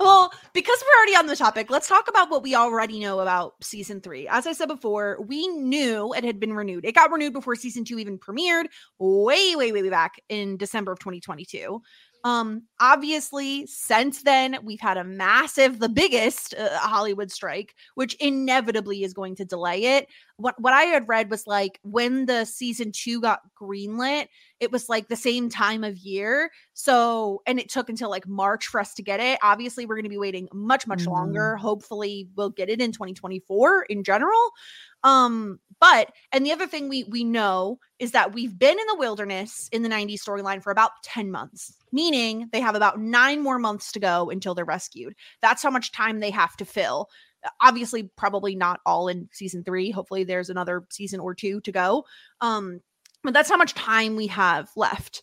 well, 0.00 0.32
because 0.52 0.82
we're 0.86 0.96
already 0.98 1.16
on 1.16 1.26
the 1.26 1.36
topic, 1.36 1.70
let's 1.70 1.88
talk 1.88 2.08
about 2.08 2.30
what 2.30 2.42
we 2.42 2.54
already 2.54 3.00
know 3.00 3.20
about 3.20 3.54
season 3.62 4.00
three. 4.00 4.26
As 4.28 4.46
I 4.46 4.52
said 4.52 4.66
before, 4.66 5.18
we 5.26 5.46
knew 5.48 6.12
it 6.14 6.24
had 6.24 6.38
been 6.40 6.52
renewed. 6.54 6.84
It 6.84 6.94
got 6.94 7.10
renewed 7.10 7.32
before 7.32 7.54
season 7.56 7.84
two 7.84 7.98
even 7.98 8.18
premiered, 8.18 8.66
way, 8.98 9.56
way, 9.56 9.72
way, 9.72 9.82
way 9.82 9.90
back 9.90 10.20
in 10.28 10.56
December 10.56 10.92
of 10.92 10.98
2022. 11.00 11.80
Um, 12.24 12.64
obviously, 12.80 13.66
since 13.66 14.22
then, 14.22 14.58
we've 14.64 14.80
had 14.80 14.96
a 14.96 15.04
massive, 15.04 15.78
the 15.78 15.88
biggest 15.88 16.54
uh, 16.54 16.76
Hollywood 16.78 17.30
strike, 17.30 17.74
which 17.94 18.14
inevitably 18.14 19.04
is 19.04 19.14
going 19.14 19.36
to 19.36 19.44
delay 19.44 19.84
it. 19.96 20.08
What 20.36 20.60
what 20.60 20.72
I 20.72 20.82
had 20.82 21.08
read 21.08 21.30
was 21.30 21.46
like 21.46 21.78
when 21.82 22.26
the 22.26 22.44
season 22.44 22.92
two 22.92 23.20
got 23.20 23.40
greenlit, 23.60 24.26
it 24.60 24.72
was 24.72 24.88
like 24.88 25.08
the 25.08 25.16
same 25.16 25.48
time 25.48 25.84
of 25.84 25.96
year. 25.98 26.50
So, 26.74 27.42
and 27.46 27.58
it 27.58 27.68
took 27.68 27.88
until 27.88 28.10
like 28.10 28.26
March 28.26 28.66
for 28.66 28.80
us 28.80 28.94
to 28.94 29.02
get 29.02 29.20
it. 29.20 29.38
Obviously, 29.42 29.86
we're 29.86 29.94
going 29.96 30.04
to 30.04 30.08
be 30.08 30.18
waiting 30.18 30.48
much, 30.52 30.86
much 30.86 31.04
Mhm. 31.04 31.12
longer. 31.12 31.56
Hopefully, 31.56 32.28
we'll 32.36 32.50
get 32.50 32.68
it 32.68 32.80
in 32.80 32.92
2024 32.92 33.82
in 33.84 34.02
general. 34.04 34.50
Um, 35.04 35.60
but 35.80 36.12
and 36.32 36.44
the 36.44 36.52
other 36.52 36.66
thing 36.66 36.88
we 36.88 37.04
we 37.04 37.22
know 37.22 37.78
is 38.00 38.10
that 38.12 38.32
we've 38.34 38.58
been 38.58 38.78
in 38.78 38.86
the 38.88 38.96
wilderness 38.98 39.68
in 39.72 39.82
the 39.82 39.88
90s 39.88 40.22
storyline 40.24 40.62
for 40.62 40.70
about 40.72 40.90
10 41.04 41.30
months, 41.30 41.76
meaning 41.92 42.48
they 42.52 42.60
have 42.60 42.74
about 42.74 42.98
nine 43.00 43.40
more 43.42 43.58
months 43.58 43.92
to 43.92 44.00
go 44.00 44.28
until 44.30 44.54
they're 44.54 44.64
rescued. 44.64 45.14
That's 45.40 45.62
how 45.62 45.70
much 45.70 45.92
time 45.92 46.18
they 46.20 46.30
have 46.30 46.56
to 46.56 46.64
fill. 46.64 47.08
Uh, 47.44 47.50
Obviously, 47.60 48.10
probably 48.16 48.56
not 48.56 48.80
all 48.84 49.06
in 49.06 49.28
season 49.32 49.62
three. 49.62 49.92
Hopefully, 49.92 50.24
there's 50.24 50.50
another 50.50 50.84
season 50.90 51.20
or 51.20 51.32
two 51.34 51.60
to 51.60 51.70
go. 51.70 52.04
Um, 52.40 52.80
but 53.24 53.32
that's 53.34 53.48
how 53.50 53.56
much 53.56 53.74
time 53.74 54.16
we 54.16 54.26
have 54.28 54.70
left. 54.76 55.22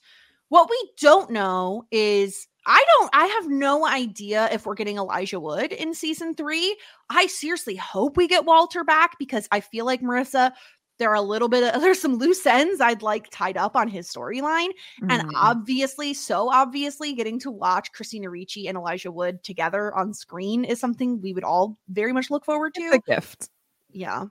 What 0.49 0.69
we 0.69 0.91
don't 0.99 1.31
know 1.31 1.85
is 1.91 2.47
I 2.67 2.83
don't 2.97 3.09
I 3.13 3.25
have 3.27 3.47
no 3.49 3.85
idea 3.85 4.49
if 4.51 4.65
we're 4.65 4.75
getting 4.75 4.97
Elijah 4.97 5.39
Wood 5.39 5.71
in 5.71 5.93
season 5.93 6.33
3. 6.35 6.77
I 7.09 7.27
seriously 7.27 7.75
hope 7.75 8.17
we 8.17 8.27
get 8.27 8.45
Walter 8.45 8.83
back 8.83 9.17
because 9.19 9.47
I 9.51 9.59
feel 9.59 9.85
like 9.85 10.01
Marissa 10.01 10.51
there 10.97 11.09
are 11.09 11.15
a 11.15 11.21
little 11.21 11.49
bit 11.49 11.75
of 11.75 11.81
there's 11.81 11.99
some 12.01 12.15
loose 12.15 12.45
ends 12.45 12.79
I'd 12.79 13.01
like 13.01 13.29
tied 13.29 13.57
up 13.57 13.75
on 13.75 13.87
his 13.87 14.07
storyline 14.11 14.69
and 15.09 15.23
Mhm. 15.23 15.31
obviously 15.35 16.13
so 16.13 16.49
obviously 16.51 17.13
getting 17.13 17.39
to 17.41 17.51
watch 17.51 17.91
Christina 17.91 18.29
Ricci 18.29 18.67
and 18.67 18.77
Elijah 18.77 19.11
Wood 19.11 19.43
together 19.43 19.93
on 19.95 20.13
screen 20.13 20.63
is 20.63 20.79
something 20.79 21.19
we 21.21 21.33
would 21.33 21.43
all 21.43 21.77
very 21.89 22.13
much 22.13 22.29
look 22.31 22.45
forward 22.45 22.73
to. 22.75 22.81
It's 22.81 22.95
a 23.07 23.11
gift. 23.15 23.49
yeah. 23.91 24.25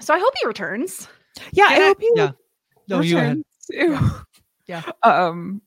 So 0.00 0.12
I 0.12 0.18
hope 0.18 0.34
he 0.40 0.46
returns. 0.46 1.08
Yeah, 1.52 1.68
Can 1.68 1.80
I 1.80 1.84
I- 1.84 1.88
hope 1.88 2.00
he 2.00 2.12
yeah. 2.14 2.30
No, 2.88 3.00
you 3.00 3.14
go 3.16 3.20
ahead. 3.20 3.42
too. 3.70 3.98
Yeah. 4.66 4.82
Um 5.02 5.62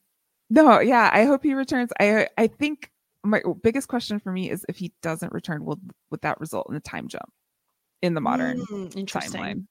no, 0.49 0.79
yeah, 0.79 1.09
I 1.13 1.25
hope 1.25 1.43
he 1.43 1.53
returns. 1.53 1.91
I 1.99 2.27
I 2.37 2.47
think 2.47 2.89
my 3.23 3.41
biggest 3.61 3.87
question 3.87 4.19
for 4.19 4.31
me 4.31 4.49
is 4.49 4.65
if 4.67 4.77
he 4.77 4.93
doesn't 5.01 5.33
return, 5.33 5.65
will 5.65 5.79
would 6.11 6.21
that 6.21 6.39
result 6.39 6.67
in 6.69 6.75
a 6.75 6.79
time 6.79 7.07
jump 7.07 7.29
in 8.01 8.13
the 8.13 8.21
modern 8.21 8.65
Mm, 8.71 9.05
timeline? 9.05 9.65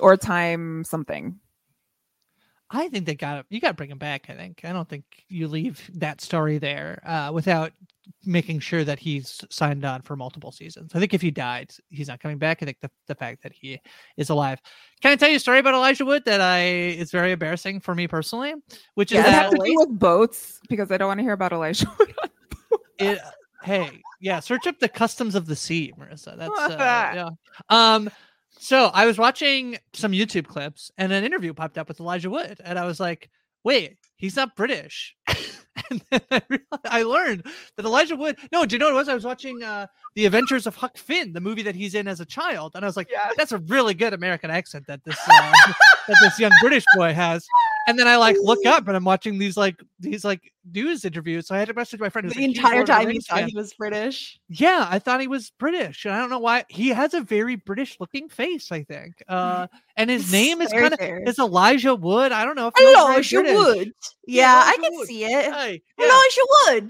Or 0.00 0.16
time 0.16 0.84
something. 0.84 1.40
I 2.68 2.88
think 2.88 3.06
they 3.06 3.14
got 3.14 3.46
You 3.48 3.60
got 3.60 3.68
to 3.68 3.74
bring 3.74 3.90
him 3.90 3.98
back. 3.98 4.28
I 4.28 4.34
think. 4.34 4.60
I 4.64 4.72
don't 4.72 4.88
think 4.88 5.04
you 5.28 5.48
leave 5.48 5.88
that 5.94 6.20
story 6.20 6.58
there 6.58 7.00
uh, 7.06 7.30
without 7.32 7.72
making 8.24 8.60
sure 8.60 8.84
that 8.84 8.98
he's 8.98 9.40
signed 9.50 9.84
on 9.84 10.02
for 10.02 10.16
multiple 10.16 10.52
seasons. 10.52 10.92
I 10.94 11.00
think 11.00 11.14
if 11.14 11.22
he 11.22 11.30
died, 11.30 11.72
he's 11.90 12.08
not 12.08 12.20
coming 12.20 12.38
back. 12.38 12.62
I 12.62 12.66
think 12.66 12.78
the, 12.80 12.90
the 13.06 13.14
fact 13.14 13.42
that 13.42 13.52
he 13.52 13.80
is 14.16 14.30
alive. 14.30 14.60
Can 15.02 15.12
I 15.12 15.16
tell 15.16 15.28
you 15.28 15.36
a 15.36 15.40
story 15.40 15.58
about 15.58 15.74
Elijah 15.74 16.04
Wood 16.04 16.24
that 16.26 16.40
I 16.40 16.62
is 16.62 17.10
very 17.10 17.32
embarrassing 17.32 17.80
for 17.80 17.94
me 17.94 18.06
personally? 18.08 18.54
Which 18.94 19.12
is 19.12 19.16
Does 19.16 19.26
that 19.26 19.32
have 19.32 19.50
to 19.50 19.64
do 19.64 19.74
with 19.76 19.98
boats? 19.98 20.60
Because 20.68 20.90
I 20.90 20.96
don't 20.96 21.08
want 21.08 21.18
to 21.18 21.24
hear 21.24 21.32
about 21.32 21.52
Elijah. 21.52 21.92
Wood 21.98 22.14
it 22.98 23.18
hey 23.62 24.00
yeah 24.20 24.40
search 24.40 24.66
up 24.66 24.78
the 24.78 24.88
customs 24.88 25.34
of 25.34 25.46
the 25.46 25.56
sea 25.56 25.92
marissa 25.98 26.36
that's 26.36 26.58
uh, 26.58 26.76
yeah 26.78 27.28
um 27.68 28.10
so 28.58 28.90
i 28.94 29.06
was 29.06 29.18
watching 29.18 29.76
some 29.92 30.12
youtube 30.12 30.46
clips 30.46 30.90
and 30.98 31.12
an 31.12 31.24
interview 31.24 31.52
popped 31.52 31.78
up 31.78 31.88
with 31.88 32.00
elijah 32.00 32.30
wood 32.30 32.58
and 32.64 32.78
i 32.78 32.84
was 32.84 33.00
like 33.00 33.30
wait 33.64 33.96
he's 34.16 34.36
not 34.36 34.54
british 34.56 35.16
and 35.90 36.02
then 36.10 36.20
I, 36.30 36.42
realized, 36.48 36.86
I 36.86 37.02
learned 37.02 37.46
that 37.76 37.84
elijah 37.84 38.16
wood 38.16 38.36
no 38.52 38.64
do 38.64 38.74
you 38.74 38.78
know 38.78 38.86
what 38.86 38.92
it 38.92 38.96
was 38.96 39.08
i 39.08 39.14
was 39.14 39.24
watching 39.24 39.62
uh 39.62 39.86
the 40.14 40.24
adventures 40.26 40.66
of 40.66 40.74
huck 40.74 40.96
finn 40.96 41.32
the 41.32 41.40
movie 41.40 41.62
that 41.62 41.74
he's 41.74 41.94
in 41.94 42.08
as 42.08 42.20
a 42.20 42.24
child 42.24 42.72
and 42.74 42.84
i 42.84 42.88
was 42.88 42.96
like 42.96 43.08
Yeah. 43.10 43.30
that's 43.36 43.52
a 43.52 43.58
really 43.58 43.94
good 43.94 44.12
american 44.14 44.50
accent 44.50 44.86
that 44.86 45.00
this 45.04 45.18
uh, 45.28 45.52
that 46.08 46.16
this 46.22 46.38
young 46.38 46.52
british 46.60 46.84
boy 46.96 47.12
has 47.12 47.44
and 47.86 47.98
then 47.98 48.08
i 48.08 48.16
like 48.16 48.36
look 48.42 48.64
up 48.66 48.86
and 48.88 48.96
i'm 48.96 49.04
watching 49.04 49.38
these 49.38 49.56
like 49.56 49.76
these 50.00 50.24
like 50.24 50.52
news 50.72 51.04
interviews 51.04 51.46
so 51.46 51.54
i 51.54 51.58
had 51.58 51.68
to 51.68 51.74
message 51.74 52.00
my 52.00 52.08
friend 52.08 52.28
The 52.30 52.40
a 52.40 52.44
entire 52.44 52.74
Lord 52.76 52.86
time 52.86 53.08
he 53.08 53.20
thought 53.20 53.38
fan. 53.38 53.48
he 53.48 53.54
was 53.56 53.72
British. 53.74 54.38
Yeah, 54.48 54.86
I 54.90 54.98
thought 54.98 55.20
he 55.20 55.28
was 55.28 55.50
British, 55.58 56.04
and 56.04 56.14
I 56.14 56.18
don't 56.18 56.30
know 56.30 56.38
why. 56.40 56.64
He 56.68 56.88
has 56.88 57.14
a 57.14 57.20
very 57.20 57.54
British 57.56 57.96
looking 58.00 58.28
face, 58.28 58.70
I 58.72 58.82
think. 58.82 59.14
Uh, 59.28 59.66
and 59.96 60.10
his 60.10 60.22
It's 60.24 60.32
name 60.32 60.60
is 60.60 60.72
kind 60.72 60.92
of 60.92 60.98
fair. 60.98 61.22
is 61.26 61.38
Elijah 61.38 61.94
Wood. 61.94 62.32
I 62.32 62.44
don't 62.44 62.56
know 62.56 62.68
if 62.68 62.74
he 62.76 62.84
was 62.84 62.94
very 62.94 63.04
Elijah 63.04 63.40
British. 63.42 63.76
Wood. 63.76 63.92
Yeah, 64.26 64.52
I 64.54 64.60
Elijah 64.70 64.80
can 64.82 64.92
Wood. 64.94 65.06
see 65.08 65.24
it. 65.24 65.54
Hey, 65.54 65.82
yeah. 65.98 66.04
Elijah 66.04 66.40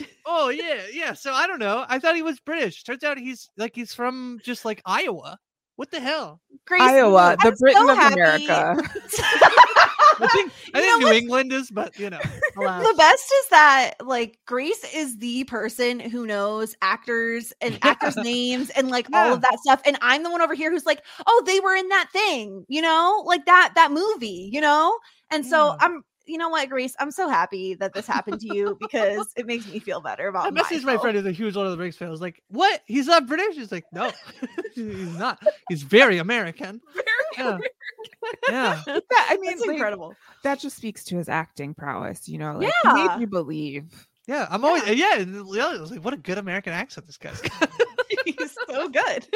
Wood. 0.00 0.06
Oh 0.26 0.48
yeah, 0.48 0.80
yeah. 0.92 1.12
So 1.12 1.32
I 1.32 1.46
don't 1.46 1.58
know. 1.58 1.84
I 1.88 1.98
thought 1.98 2.16
he 2.16 2.22
was 2.22 2.40
British. 2.40 2.82
Turns 2.84 3.04
out 3.04 3.18
he's 3.18 3.50
like 3.58 3.74
he's 3.74 3.92
from 3.94 4.40
just 4.42 4.64
like 4.64 4.80
Iowa. 4.86 5.38
What 5.76 5.90
the 5.90 6.00
hell? 6.00 6.40
Grace, 6.66 6.80
Iowa, 6.80 7.36
the 7.42 7.48
I'm 7.48 7.54
Britain 7.58 7.86
so 7.86 7.92
of 7.92 7.98
happy. 7.98 8.46
America. 8.46 8.76
I 10.22 10.26
think 10.28 10.52
I 10.74 10.80
think 10.80 11.00
know 11.02 11.08
New 11.08 11.12
England 11.16 11.52
is, 11.52 11.70
but 11.70 11.98
you 11.98 12.10
know, 12.10 12.20
alas. 12.56 12.86
the 12.86 12.94
best 12.96 13.24
is 13.24 13.48
that 13.50 13.94
like 14.04 14.38
Grace 14.46 14.84
is 14.94 15.18
the 15.18 15.44
person 15.44 16.00
who 16.00 16.26
knows 16.26 16.74
actors 16.82 17.52
and 17.60 17.78
actors' 17.82 18.16
names 18.22 18.70
and 18.70 18.88
like 18.88 19.06
all 19.12 19.32
of 19.32 19.40
that 19.42 19.58
stuff. 19.60 19.80
And 19.84 19.98
I'm 20.00 20.22
the 20.22 20.30
one 20.30 20.42
over 20.42 20.54
here 20.54 20.70
who's 20.70 20.86
like, 20.86 21.02
oh, 21.26 21.42
they 21.46 21.60
were 21.60 21.74
in 21.74 21.88
that 21.88 22.08
thing, 22.12 22.64
you 22.68 22.82
know, 22.82 23.22
like 23.26 23.46
that 23.46 23.72
that 23.74 23.92
movie, 23.92 24.48
you 24.52 24.60
know? 24.60 24.98
And 25.30 25.44
so 25.44 25.76
Yeah. 25.78 25.86
I'm 25.86 26.02
you 26.26 26.38
know 26.38 26.48
what, 26.48 26.68
Grace, 26.68 26.94
I'm 26.98 27.10
so 27.10 27.28
happy 27.28 27.74
that 27.74 27.92
this 27.94 28.06
happened 28.06 28.40
to 28.40 28.54
you 28.54 28.76
because 28.80 29.26
it 29.36 29.46
makes 29.46 29.66
me 29.70 29.78
feel 29.78 30.00
better 30.00 30.28
about 30.28 30.46
I 30.46 30.50
messaged 30.50 30.84
my 30.84 30.98
friend 30.98 31.16
who's 31.16 31.26
a 31.26 31.32
huge 31.32 31.54
Lord 31.56 31.66
of 31.66 31.72
the 31.72 31.78
Rings 31.82 31.96
fan. 31.96 32.08
I 32.08 32.10
was 32.10 32.20
like, 32.20 32.42
"What? 32.48 32.80
He's 32.86 33.06
not 33.06 33.26
British?" 33.26 33.56
He's 33.56 33.72
like, 33.72 33.84
"No, 33.92 34.10
he's 34.74 35.16
not. 35.18 35.38
He's 35.68 35.82
very 35.82 36.18
American." 36.18 36.80
Very 36.94 37.04
yeah. 37.38 37.58
Yeah. 38.48 38.82
That- 38.86 39.28
I 39.30 39.36
mean, 39.38 39.50
That's 39.50 39.60
like, 39.66 39.70
incredible. 39.76 40.14
that 40.42 40.58
just 40.58 40.76
speaks 40.76 41.04
to 41.04 41.16
his 41.16 41.28
acting 41.28 41.74
prowess, 41.74 42.28
you 42.28 42.38
know, 42.38 42.56
like 42.58 42.72
Yeah. 42.84 42.92
made 42.92 43.20
you 43.20 43.26
believe. 43.26 44.06
Yeah, 44.26 44.46
I'm 44.50 44.64
always 44.64 44.86
yeah. 44.88 45.18
yeah, 45.18 45.66
I 45.66 45.78
was 45.80 45.90
like, 45.90 46.04
what 46.04 46.14
a 46.14 46.16
good 46.16 46.38
American 46.38 46.72
accent 46.72 47.06
this 47.06 47.16
guy's 47.18 47.40
got. 47.42 47.70
He's 48.24 48.56
so 48.68 48.88
good. 48.88 49.26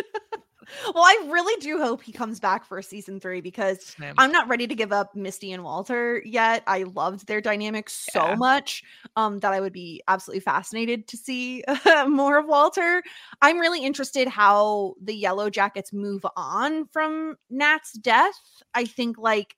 Well, 0.95 1.05
I 1.05 1.27
really 1.31 1.61
do 1.61 1.79
hope 1.79 2.03
he 2.03 2.13
comes 2.13 2.41
back 2.41 2.65
for 2.65 2.81
season 2.83 3.21
three 3.21 3.41
because 3.41 3.85
Same. 3.99 4.15
I'm 4.19 4.33
not 4.33 4.49
ready 4.49 4.67
to 4.67 4.75
give 4.75 4.93
up 4.93 5.15
Misty 5.15 5.53
and 5.53 5.63
Walter 5.65 6.23
yet. 6.25 6.63
I 6.67 6.85
loved 6.85 7.27
their 7.27 7.41
dynamic 7.41 7.91
so 7.91 8.29
Yeah. 8.29 8.35
much 8.37 8.83
um, 9.17 9.39
that 9.41 9.53
I 9.53 9.61
would 9.61 9.73
be 9.73 10.03
absolutely 10.09 10.41
fascinated 10.41 11.09
to 11.09 11.17
see 11.17 11.65
more 12.07 12.39
of 12.39 12.47
Walter. 12.47 13.03
I'm 13.43 13.59
really 13.59 13.85
interested 13.85 14.29
how 14.29 14.95
the 15.03 15.15
Yellow 15.15 15.51
Jackets 15.51 15.93
move 15.93 16.25
on 16.37 16.87
from 16.87 17.37
Nat's 17.51 17.93
death. 17.93 18.39
I 18.75 18.85
think 18.85 19.19
like 19.19 19.57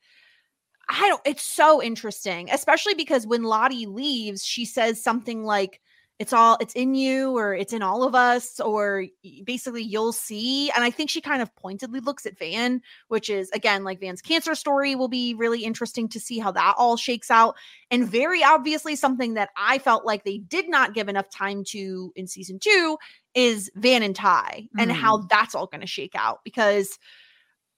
I 0.88 1.08
don't. 1.08 1.22
It's 1.24 1.44
so 1.44 1.82
interesting, 1.82 2.50
especially 2.50 2.94
because 2.94 3.26
when 3.26 3.44
Lottie 3.44 3.86
leaves, 3.86 4.44
she 4.44 4.64
says 4.64 5.02
something 5.02 5.44
like. 5.44 5.80
It's 6.22 6.32
all 6.32 6.56
it's 6.60 6.74
in 6.74 6.94
you 6.94 7.36
or 7.36 7.52
it's 7.52 7.72
in 7.72 7.82
all 7.82 8.04
of 8.04 8.14
us 8.14 8.60
or 8.60 9.06
basically 9.44 9.82
you'll 9.82 10.12
see 10.12 10.70
and 10.70 10.84
i 10.84 10.88
think 10.88 11.10
she 11.10 11.20
kind 11.20 11.42
of 11.42 11.52
pointedly 11.56 11.98
looks 11.98 12.26
at 12.26 12.38
van 12.38 12.80
which 13.08 13.28
is 13.28 13.50
again 13.50 13.82
like 13.82 13.98
van's 13.98 14.22
cancer 14.22 14.54
story 14.54 14.94
will 14.94 15.08
be 15.08 15.34
really 15.34 15.64
interesting 15.64 16.08
to 16.08 16.20
see 16.20 16.38
how 16.38 16.52
that 16.52 16.76
all 16.78 16.96
shakes 16.96 17.28
out 17.28 17.56
and 17.90 18.08
very 18.08 18.44
obviously 18.44 18.94
something 18.94 19.34
that 19.34 19.50
i 19.56 19.78
felt 19.80 20.06
like 20.06 20.22
they 20.22 20.38
did 20.38 20.68
not 20.68 20.94
give 20.94 21.08
enough 21.08 21.28
time 21.28 21.64
to 21.64 22.12
in 22.14 22.28
season 22.28 22.60
two 22.60 22.96
is 23.34 23.68
van 23.74 24.04
and 24.04 24.14
tai 24.14 24.68
and 24.78 24.92
how 24.92 25.18
mm. 25.18 25.28
that's 25.28 25.56
all 25.56 25.66
going 25.66 25.80
to 25.80 25.88
shake 25.88 26.14
out 26.14 26.38
because 26.44 27.00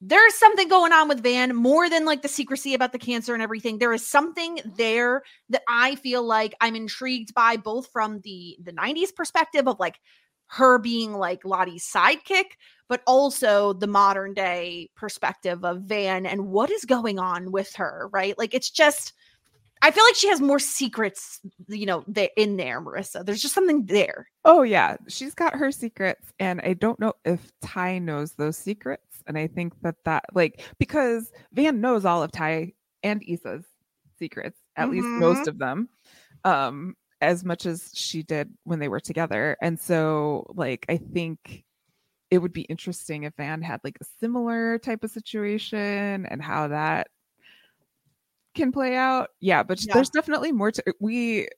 there's 0.07 0.35
something 0.35 0.69
going 0.69 0.93
on 0.93 1.09
with 1.09 1.23
Van 1.23 1.57
more 1.57 1.89
than 1.89 2.05
like 2.05 2.21
the 2.21 2.29
secrecy 2.29 2.75
about 2.75 2.93
the 2.93 2.99
cancer 2.99 3.33
and 3.33 3.43
everything. 3.43 3.79
There 3.79 3.93
is 3.95 4.07
something 4.07 4.59
there 4.77 5.23
that 5.49 5.63
I 5.67 5.95
feel 5.95 6.23
like 6.23 6.55
I'm 6.61 6.77
intrigued 6.77 7.33
by, 7.33 7.57
both 7.57 7.89
from 7.91 8.21
the 8.21 8.59
the 8.63 8.73
90s 8.73 9.15
perspective 9.15 9.67
of 9.67 9.81
like 9.81 9.99
her 10.49 10.79
being 10.79 11.15
like 11.15 11.47
Lottie's 11.47 11.91
sidekick, 11.91 12.45
but 12.87 13.03
also 13.07 13.73
the 13.73 13.87
modern 13.87 14.35
day 14.35 14.91
perspective 14.95 15.65
of 15.65 15.83
Van 15.83 16.27
and 16.27 16.49
what 16.49 16.71
is 16.71 16.85
going 16.85 17.19
on 17.19 17.51
with 17.51 17.75
her, 17.77 18.11
right? 18.13 18.37
Like 18.37 18.53
it's 18.53 18.71
just 18.71 19.15
I 19.85 19.91
feel 19.91 20.05
like 20.05 20.17
she 20.17 20.29
has 20.29 20.41
more 20.41 20.59
secrets, 20.59 21.41
you 21.69 21.85
know, 21.85 22.05
there 22.07 22.31
in 22.37 22.57
there, 22.57 22.81
Marissa. 22.81 23.25
There's 23.25 23.43
just 23.43 23.55
something 23.55 23.85
there. 23.87 24.31
Oh 24.45 24.63
yeah, 24.63 24.97
she's 25.09 25.35
got 25.35 25.55
her 25.55 25.71
secrets, 25.71 26.33
and 26.39 26.61
I 26.63 26.73
don't 26.75 26.99
know 26.99 27.13
if 27.25 27.53
Tai 27.61 27.99
knows 27.99 28.33
those 28.33 28.57
secrets. 28.57 29.04
And 29.27 29.39
I 29.39 29.47
think 29.47 29.73
that 29.83 29.97
that 30.05 30.25
like 30.35 30.63
because 30.79 31.33
Van 31.53 31.81
knows 31.81 32.05
all 32.05 32.23
of 32.23 32.33
Ty 32.33 32.73
and 33.03 33.23
isa's 33.23 33.65
secrets, 34.19 34.59
at 34.77 34.91
least 34.91 35.09
most 35.17 35.49
of 35.49 35.59
them, 35.59 35.89
um, 36.45 36.95
as 37.21 37.45
much 37.45 37.67
as 37.67 37.91
she 37.95 38.23
did 38.23 38.51
when 38.65 38.79
they 38.79 38.89
were 38.89 39.01
together. 39.01 39.57
And 39.63 39.79
so, 39.81 40.47
like, 40.55 40.85
I 40.89 40.97
think 40.99 41.65
it 42.31 42.39
would 42.39 42.53
be 42.53 42.63
interesting 42.63 43.25
if 43.25 43.35
Van 43.37 43.63
had 43.63 43.81
like 43.85 43.97
a 44.01 44.05
similar 44.21 44.79
type 44.79 45.05
of 45.05 45.11
situation 45.11 46.27
and 46.27 46.43
how 46.43 46.69
that 46.69 47.09
can 48.55 48.73
play 48.73 48.97
out. 48.97 49.31
Yeah, 49.41 49.63
but 49.63 49.85
Yeah. 49.85 49.95
there's 49.95 50.11
definitely 50.11 50.53
more 50.53 50.71
to 50.73 50.95
we 51.01 51.49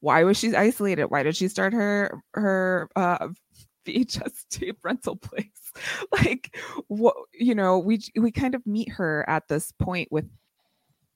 why 0.00 0.22
was 0.24 0.36
she 0.36 0.54
isolated? 0.54 1.06
Why 1.06 1.22
did 1.22 1.36
she 1.36 1.48
start 1.48 1.72
her 1.72 2.22
her 2.34 2.88
uh 2.96 3.28
VHS 3.84 4.44
tape 4.50 4.78
rental 4.82 5.16
place? 5.16 5.44
Like 6.12 6.56
what 6.86 7.16
you 7.32 7.54
know, 7.54 7.78
we 7.78 8.00
we 8.16 8.30
kind 8.30 8.54
of 8.54 8.64
meet 8.64 8.88
her 8.90 9.28
at 9.28 9.48
this 9.48 9.72
point 9.72 10.12
with 10.12 10.24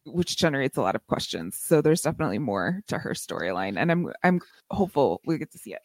which 0.04 0.36
generates 0.36 0.76
a 0.76 0.82
lot 0.82 0.96
of 0.96 1.06
questions. 1.06 1.56
So 1.56 1.80
there's 1.80 2.02
definitely 2.02 2.38
more 2.38 2.80
to 2.88 2.98
her 2.98 3.10
storyline 3.10 3.78
and 3.78 3.90
I'm 3.90 4.12
I'm 4.24 4.40
hopeful 4.70 5.20
we 5.24 5.38
get 5.38 5.52
to 5.52 5.58
see 5.58 5.74
it. 5.74 5.82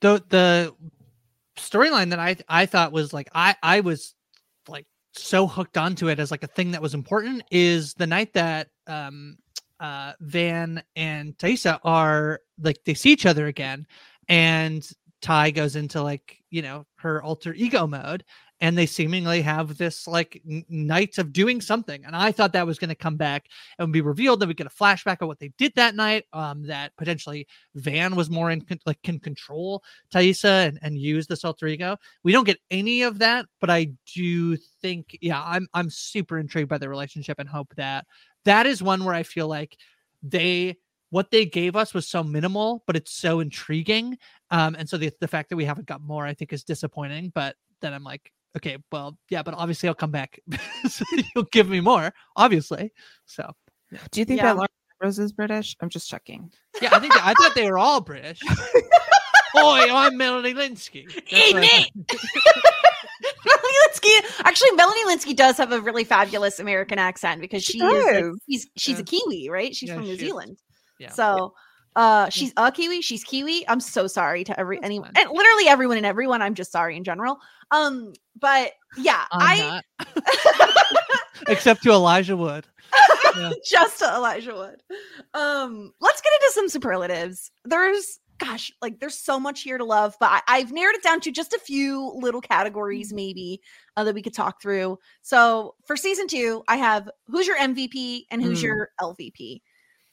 the 0.00 0.24
the 0.28 0.74
storyline 1.56 2.10
that 2.10 2.18
I 2.18 2.36
I 2.48 2.66
thought 2.66 2.92
was 2.92 3.12
like 3.12 3.28
I 3.34 3.56
I 3.62 3.80
was 3.80 4.14
like 4.68 4.86
so 5.12 5.46
hooked 5.46 5.76
onto 5.76 6.08
it 6.08 6.18
as 6.18 6.30
like 6.30 6.44
a 6.44 6.48
thing 6.48 6.70
that 6.72 6.82
was 6.82 6.94
important 6.94 7.42
is 7.50 7.94
the 7.94 8.06
night 8.06 8.32
that 8.34 8.68
um 8.86 9.36
uh 9.80 10.12
Van 10.20 10.82
and 10.96 11.36
Taissa 11.38 11.78
are 11.84 12.40
like 12.60 12.78
they 12.84 12.94
see 12.94 13.10
each 13.12 13.26
other 13.26 13.46
again 13.46 13.86
and 14.28 14.88
Tai 15.20 15.50
goes 15.50 15.76
into 15.76 16.02
like 16.02 16.38
you 16.50 16.62
know 16.62 16.86
her 16.96 17.22
alter 17.22 17.54
ego 17.54 17.86
mode 17.86 18.24
and 18.60 18.76
they 18.76 18.86
seemingly 18.86 19.40
have 19.42 19.76
this 19.76 20.06
like 20.06 20.42
night 20.68 21.18
of 21.18 21.32
doing 21.32 21.60
something 21.60 22.04
and 22.04 22.16
i 22.16 22.32
thought 22.32 22.52
that 22.52 22.66
was 22.66 22.78
going 22.78 22.88
to 22.88 22.94
come 22.94 23.16
back 23.16 23.46
and 23.78 23.92
be 23.92 24.00
revealed 24.00 24.40
that 24.40 24.48
we 24.48 24.54
get 24.54 24.66
a 24.66 24.70
flashback 24.70 25.20
of 25.20 25.28
what 25.28 25.38
they 25.38 25.52
did 25.58 25.72
that 25.76 25.94
night 25.94 26.24
um 26.32 26.66
that 26.66 26.92
potentially 26.96 27.46
van 27.74 28.16
was 28.16 28.30
more 28.30 28.50
in 28.50 28.64
like 28.86 29.00
can 29.02 29.18
control 29.18 29.82
taissa 30.12 30.66
and, 30.66 30.78
and 30.82 30.98
use 30.98 31.26
this 31.26 31.44
alter 31.44 31.66
ego. 31.66 31.96
We 32.24 32.32
don't 32.32 32.44
get 32.44 32.58
any 32.70 33.02
of 33.02 33.18
that 33.18 33.46
but 33.60 33.70
i 33.70 33.90
do 34.14 34.56
think 34.56 35.16
yeah 35.20 35.42
i'm 35.44 35.68
i'm 35.74 35.90
super 35.90 36.38
intrigued 36.38 36.68
by 36.68 36.78
the 36.78 36.88
relationship 36.88 37.38
and 37.38 37.48
hope 37.48 37.74
that 37.76 38.06
that 38.44 38.66
is 38.66 38.82
one 38.82 39.04
where 39.04 39.14
i 39.14 39.22
feel 39.22 39.48
like 39.48 39.76
they 40.22 40.76
what 41.10 41.30
they 41.30 41.44
gave 41.46 41.74
us 41.76 41.94
was 41.94 42.06
so 42.08 42.22
minimal 42.22 42.82
but 42.86 42.96
it's 42.96 43.12
so 43.12 43.40
intriguing 43.40 44.16
um 44.50 44.74
and 44.78 44.88
so 44.88 44.96
the, 44.96 45.10
the 45.20 45.28
fact 45.28 45.48
that 45.48 45.56
we 45.56 45.64
haven't 45.64 45.86
got 45.86 46.00
more 46.02 46.26
i 46.26 46.34
think 46.34 46.52
is 46.52 46.64
disappointing 46.64 47.30
but 47.34 47.56
then 47.80 47.92
i'm 47.94 48.04
like 48.04 48.32
okay 48.56 48.76
well 48.92 49.16
yeah 49.30 49.42
but 49.42 49.54
obviously 49.54 49.88
i'll 49.88 49.94
come 49.94 50.10
back 50.10 50.38
so 50.88 51.04
you'll 51.34 51.44
give 51.52 51.68
me 51.68 51.80
more 51.80 52.12
obviously 52.36 52.92
so 53.26 53.50
Do 54.10 54.20
you 54.20 54.24
think 54.24 54.38
Yeah. 54.38 54.46
that 54.46 54.56
Lauren 54.56 54.68
Ambrose 55.00 55.18
is 55.18 55.32
British? 55.32 55.76
I'm 55.80 55.88
just 55.88 56.08
checking. 56.08 56.50
yeah 56.82 56.90
i 56.94 56.98
think 56.98 57.14
i 57.24 57.32
thought 57.34 57.54
they 57.54 57.70
were 57.70 57.78
all 57.78 58.00
british 58.00 58.40
Oi, 59.56 59.88
I'm 59.90 60.16
Melanie 60.18 60.52
Lynskey. 60.52 61.06
That's 61.06 61.30
Hey, 61.30 61.52
what 61.54 61.64
I 61.64 61.78
Nick! 61.78 61.90
Melanie 63.46 63.74
Lynskey. 63.88 64.40
Actually, 64.44 64.70
Melanie 64.72 65.04
Lynskey 65.06 65.34
does 65.34 65.56
have 65.56 65.72
a 65.72 65.80
really 65.80 66.04
fabulous 66.04 66.60
American 66.60 66.98
accent 66.98 67.40
because 67.40 67.64
she, 67.64 67.72
She 67.72 67.78
is 67.84 68.04
like, 68.14 68.24
does. 68.24 68.38
she's 68.48 68.66
she's 68.76 68.98
a 69.00 69.02
Kiwi, 69.04 69.48
right? 69.48 69.74
She's 69.74 69.88
Yeah, 69.88 69.94
from 69.96 70.04
New 70.04 70.10
she 70.10 70.14
is. 70.16 70.20
Zealand. 70.20 70.58
Yeah. 70.98 71.10
So 71.10 71.54
uh 71.96 72.28
she's 72.28 72.52
a 72.56 72.70
Kiwi, 72.70 73.00
she's 73.02 73.24
Kiwi. 73.24 73.66
I'm 73.68 73.80
so 73.80 74.06
sorry 74.06 74.44
to 74.44 74.58
every 74.60 74.76
That's 74.76 74.86
anyone 74.86 75.12
fine. 75.14 75.26
and 75.26 75.36
literally 75.36 75.68
everyone 75.68 75.96
and 75.96 76.06
everyone. 76.06 76.42
I'm 76.42 76.54
just 76.54 76.70
sorry 76.72 76.96
in 76.96 77.04
general. 77.04 77.38
Um, 77.70 78.12
but 78.40 78.72
yeah, 78.96 79.24
I'm 79.32 79.82
I 80.06 80.74
except 81.48 81.82
to 81.84 81.90
elijah 81.90 82.36
wood 82.36 82.66
Yeah. 83.36 83.52
just 83.64 83.98
to 83.98 84.06
Elijah 84.06 84.54
Wood. 84.54 84.82
Um, 85.34 85.92
let's 86.00 86.20
get 86.22 86.32
into 86.40 86.52
some 86.54 86.68
superlatives. 86.68 87.50
There's 87.64 88.18
gosh, 88.38 88.72
like 88.80 88.98
there's 89.00 89.18
so 89.18 89.38
much 89.38 89.62
here 89.62 89.76
to 89.78 89.84
love, 89.84 90.16
but 90.20 90.30
I, 90.30 90.40
I've 90.48 90.72
narrowed 90.72 90.94
it 90.94 91.02
down 91.02 91.20
to 91.20 91.30
just 91.32 91.52
a 91.52 91.58
few 91.58 92.12
little 92.14 92.40
categories, 92.40 93.12
maybe 93.12 93.60
uh, 93.96 94.04
that 94.04 94.14
we 94.14 94.22
could 94.22 94.32
talk 94.34 94.62
through. 94.62 94.98
So 95.22 95.74
for 95.86 95.96
season 95.96 96.26
two, 96.28 96.62
I 96.68 96.76
have 96.76 97.10
who's 97.26 97.46
your 97.46 97.58
MVP 97.58 98.22
and 98.30 98.42
who's 98.42 98.60
Mm. 98.60 98.62
your 98.62 98.88
LVP. 99.00 99.60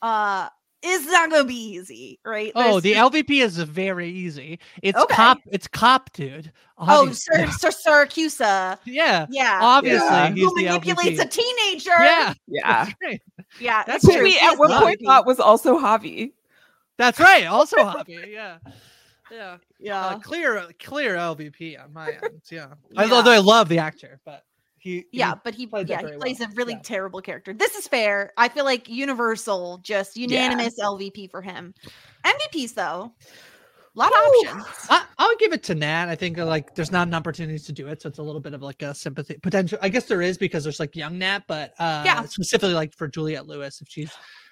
Uh, 0.01 0.49
is 0.85 1.05
not 1.07 1.29
gonna 1.31 1.43
be 1.43 1.55
easy, 1.55 2.19
right? 2.25 2.51
oh 2.55 2.79
There's- 2.79 2.83
the 2.83 2.93
lvp 3.23 3.41
is 3.43 3.57
very 3.57 4.09
easy 4.09 4.59
it's 4.83 4.97
Okay. 4.97 5.15
cop 5.15 5.39
it's 5.51 5.67
cop 5.67 6.11
dude 6.13 6.51
oh 6.77 7.01
obviously. 7.01 7.45
Sir 7.47 7.51
Sir 7.51 7.71
Syracuse. 7.71 8.39
yeah 8.39 8.75
Yeah, 8.85 9.59
obviously 9.61 10.07
Yeah. 10.07 10.29
he's 10.31 10.43
who 10.43 10.55
the 10.57 10.65
manipulates 10.65 11.19
LVP. 11.21 11.25
a 11.25 11.27
teenager? 11.27 11.89
yeah 12.03 12.33
Yeah. 12.47 12.85
that's 12.85 12.95
right. 13.03 13.21
yeah, 13.59 13.83
That's 13.85 14.03
it's 14.05 14.13
what 14.13 14.23
we 14.23 14.37
at 14.39 14.57
one 14.57 14.69
the 14.69 14.79
point 14.79 14.99
MVP. 15.01 15.05
thought 15.05 15.25
was 15.25 15.39
also 15.39 15.79
Javi. 15.79 16.31
that's 16.97 17.19
right 17.19 17.45
also 17.45 17.83
happy 17.83 18.19
yeah 18.29 18.57
yeah 19.31 19.57
yeah. 19.79 20.05
uh, 20.05 20.19
clear 20.19 20.67
clear 20.79 21.15
lvp 21.15 21.83
on 21.83 21.91
my 21.93 22.09
end 22.11 22.41
yeah, 22.51 22.67
Yeah. 22.91 23.07
Although 23.11 23.31
i 23.31 23.39
love 23.39 23.69
the 23.69 23.79
actor 23.79 24.19
but 24.23 24.43
he 24.85 24.97
he 25.11 25.17
yeah, 25.17 25.33
but 25.43 25.55
he 25.55 25.65
plays 25.65 25.87
yeah 25.89 25.99
he 25.99 26.15
plays 26.17 26.39
well. 26.39 26.47
a 26.49 26.53
really 26.53 26.73
Yeah. 26.73 26.79
terrible 26.83 27.19
character. 27.19 27.53
This 27.53 27.73
is 27.75 27.87
fair. 27.87 28.31
I 28.37 28.47
feel 28.49 28.65
like 28.65 28.87
Universal 28.87 29.79
just 29.81 30.15
unanimous 30.15 30.79
LVP 30.79 31.31
for 31.31 31.41
him. 31.41 31.73
MVPs 32.23 32.75
though, 32.75 33.11
a 33.95 33.99
lot 33.99 34.11
of 34.11 34.17
options. 34.17 34.65
I, 34.91 35.03
I'll 35.17 35.35
give 35.37 35.53
it 35.53 35.63
to 35.63 35.73
Nat. 35.75 36.07
I 36.07 36.13
think 36.15 36.37
like 36.37 36.75
there's 36.75 36.91
not 36.91 37.07
an 37.07 37.15
opportunity 37.15 37.57
to 37.57 37.71
do 37.73 37.87
it, 37.87 38.03
so 38.03 38.09
it's 38.09 38.19
a 38.19 38.23
little 38.23 38.39
bit 38.41 38.53
of 38.53 38.61
like 38.61 38.83
a 38.83 38.93
sympathy 38.93 39.37
potential. 39.41 39.79
I 39.81 39.89
guess 39.89 40.05
there 40.05 40.21
is 40.21 40.37
because 40.37 40.63
there's 40.63 40.79
like 40.79 40.95
young 40.95 41.17
Nat, 41.17 41.45
but 41.47 41.73
uh, 41.79 42.03
Yeah. 42.05 42.23
specifically 42.25 42.75
like 42.75 42.93
for 42.93 43.07
Juliette 43.07 43.47
Lewis 43.47 43.81
if 43.81 43.87
she's 43.89 44.11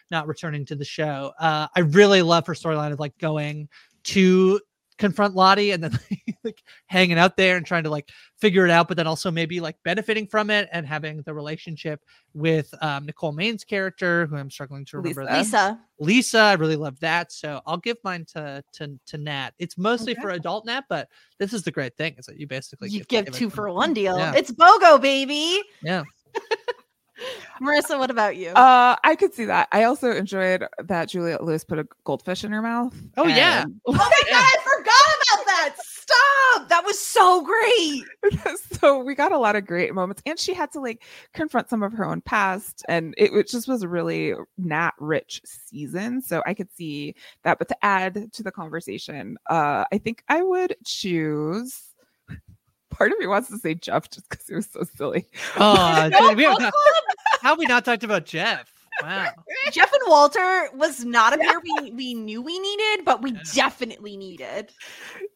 not 0.10 0.28
returning 0.28 0.66
to 0.66 0.76
the 0.76 0.84
show. 0.86 1.32
Uh, 1.40 1.68
I 1.76 1.82
really 1.82 2.24
love 2.24 2.48
her 2.48 2.54
storyline 2.56 2.92
of 2.92 3.00
like 3.00 3.16
going 3.20 3.70
to 4.06 4.60
confront 4.98 5.36
Lottie 5.36 5.72
and 5.72 5.84
then 5.84 5.98
like 6.44 6.62
hanging 6.88 7.18
out 7.18 7.38
there 7.38 7.58
and 7.58 7.66
trying 7.66 7.84
to 7.84 7.90
like 7.90 8.10
figure 8.40 8.66
it 8.66 8.72
out, 8.72 8.88
but 8.88 8.98
then 8.98 9.08
also 9.08 9.32
maybe 9.32 9.60
like 9.60 9.78
benefiting 9.84 10.28
from 10.28 10.50
it 10.50 10.68
and 10.72 10.86
having 10.86 11.22
the 11.24 11.34
relationship 11.34 12.02
with 12.34 12.74
um, 12.82 13.06
Nicole 13.06 13.34
Maines' 13.34 13.66
character, 13.66 14.26
who 14.28 14.36
I'm 14.36 14.50
struggling 14.50 14.86
to 14.86 14.98
remember. 14.98 15.24
Lisa. 15.26 15.34
the- 15.34 15.38
Lisa, 15.44 15.80
Lisa, 16.00 16.40
I 16.40 16.54
really 16.54 16.76
love 16.76 17.00
that. 17.00 17.32
So 17.32 17.62
I'll 17.66 17.78
give 17.78 17.98
mine 18.04 18.26
to 18.34 18.64
to 18.74 19.00
to 19.06 19.18
Nat. 19.18 19.52
It's 19.60 19.78
mostly 19.78 20.14
Okay. 20.14 20.22
for 20.22 20.30
adult 20.32 20.66
Nat, 20.66 20.84
but 20.90 21.08
this 21.40 21.54
is 21.54 21.64
the 21.64 21.72
great 21.72 21.96
thing 21.96 22.16
is 22.18 22.26
that 22.26 22.40
you 22.40 22.48
basically 22.48 22.90
you 22.90 23.04
give, 23.06 23.26
give 23.26 23.34
two 23.34 23.50
for 23.50 23.70
one 23.72 23.94
deal. 23.94 24.18
Yeah. 24.18 24.34
It's 24.36 24.52
BOGO, 24.52 25.02
baby. 25.02 25.62
Yeah. 25.82 26.04
Marissa, 27.62 27.98
what 27.98 28.10
about 28.10 28.36
you? 28.36 28.50
Uh, 28.50 28.96
I 29.04 29.16
could 29.16 29.34
see 29.34 29.46
that. 29.46 29.68
I 29.72 29.84
also 29.84 30.12
enjoyed 30.12 30.66
that 30.80 31.10
Juliette 31.10 31.44
Lewis 31.44 31.64
put 31.64 31.80
a 31.80 31.88
goldfish 32.04 32.44
in 32.44 32.52
her 32.52 32.62
mouth. 32.62 32.94
Oh, 33.16 33.28
yeah. 33.28 33.64
oh 33.86 33.92
my 33.94 33.98
god, 34.00 34.10
I 34.32 34.58
forgot 34.63 34.63
about 34.63 34.63
that. 35.54 35.76
Stop. 35.78 36.70
That 36.70 36.84
was 36.86 37.00
so 37.00 37.44
great. 37.44 38.04
so 38.80 39.00
we 39.00 39.16
got 39.16 39.32
a 39.32 39.38
lot 39.38 39.56
of 39.56 39.66
great 39.66 39.94
moments, 39.94 40.22
and 40.26 40.40
she 40.40 40.54
had 40.54 40.72
to 40.74 40.80
like 40.80 41.04
confront 41.34 41.70
some 41.70 41.84
of 41.84 41.94
her 41.94 42.06
own 42.06 42.22
past, 42.22 42.84
and 42.88 43.14
it, 43.18 43.32
it 43.34 43.48
just 43.48 43.68
was 43.68 43.84
a 43.84 43.88
really 43.88 44.34
nat 44.58 44.92
rich 45.00 45.42
season. 45.46 46.22
So 46.22 46.44
I 46.46 46.54
could 46.54 46.72
see 46.74 47.16
that. 47.44 47.60
But 47.60 47.70
to 47.70 47.86
add 47.86 48.32
to 48.34 48.44
the 48.44 48.52
conversation, 48.52 49.38
uh, 49.50 49.86
I 49.92 49.98
think 49.98 50.24
I 50.28 50.42
would 50.44 50.76
choose. 50.86 51.82
Part 52.90 53.12
of 53.12 53.18
me 53.18 53.26
wants 53.26 53.50
to 53.50 53.58
say 53.58 53.74
Jeff 53.74 54.10
just 54.12 54.30
because 54.30 54.48
he 54.48 54.54
was 54.54 54.68
so 54.68 54.84
silly. 54.96 55.28
Oh, 55.58 56.10
dude, 56.20 56.38
we 56.38 56.44
have 56.44 56.60
not, 56.60 56.74
how 57.42 57.50
have 57.50 57.58
we 57.58 57.66
not 57.66 57.86
talked 57.86 58.04
about 58.04 58.26
Jeff? 58.26 58.72
Wow. 59.02 59.30
Jeff 59.72 59.92
and 59.92 60.02
Walter 60.08 60.70
was 60.74 61.04
not 61.04 61.34
a 61.34 61.38
pair 61.38 61.60
we, 61.82 61.92
we 61.92 62.14
knew 62.14 62.42
we 62.42 62.60
needed, 62.60 63.06
but 63.06 63.22
we 63.22 63.32
definitely 63.54 64.16
needed. 64.18 64.72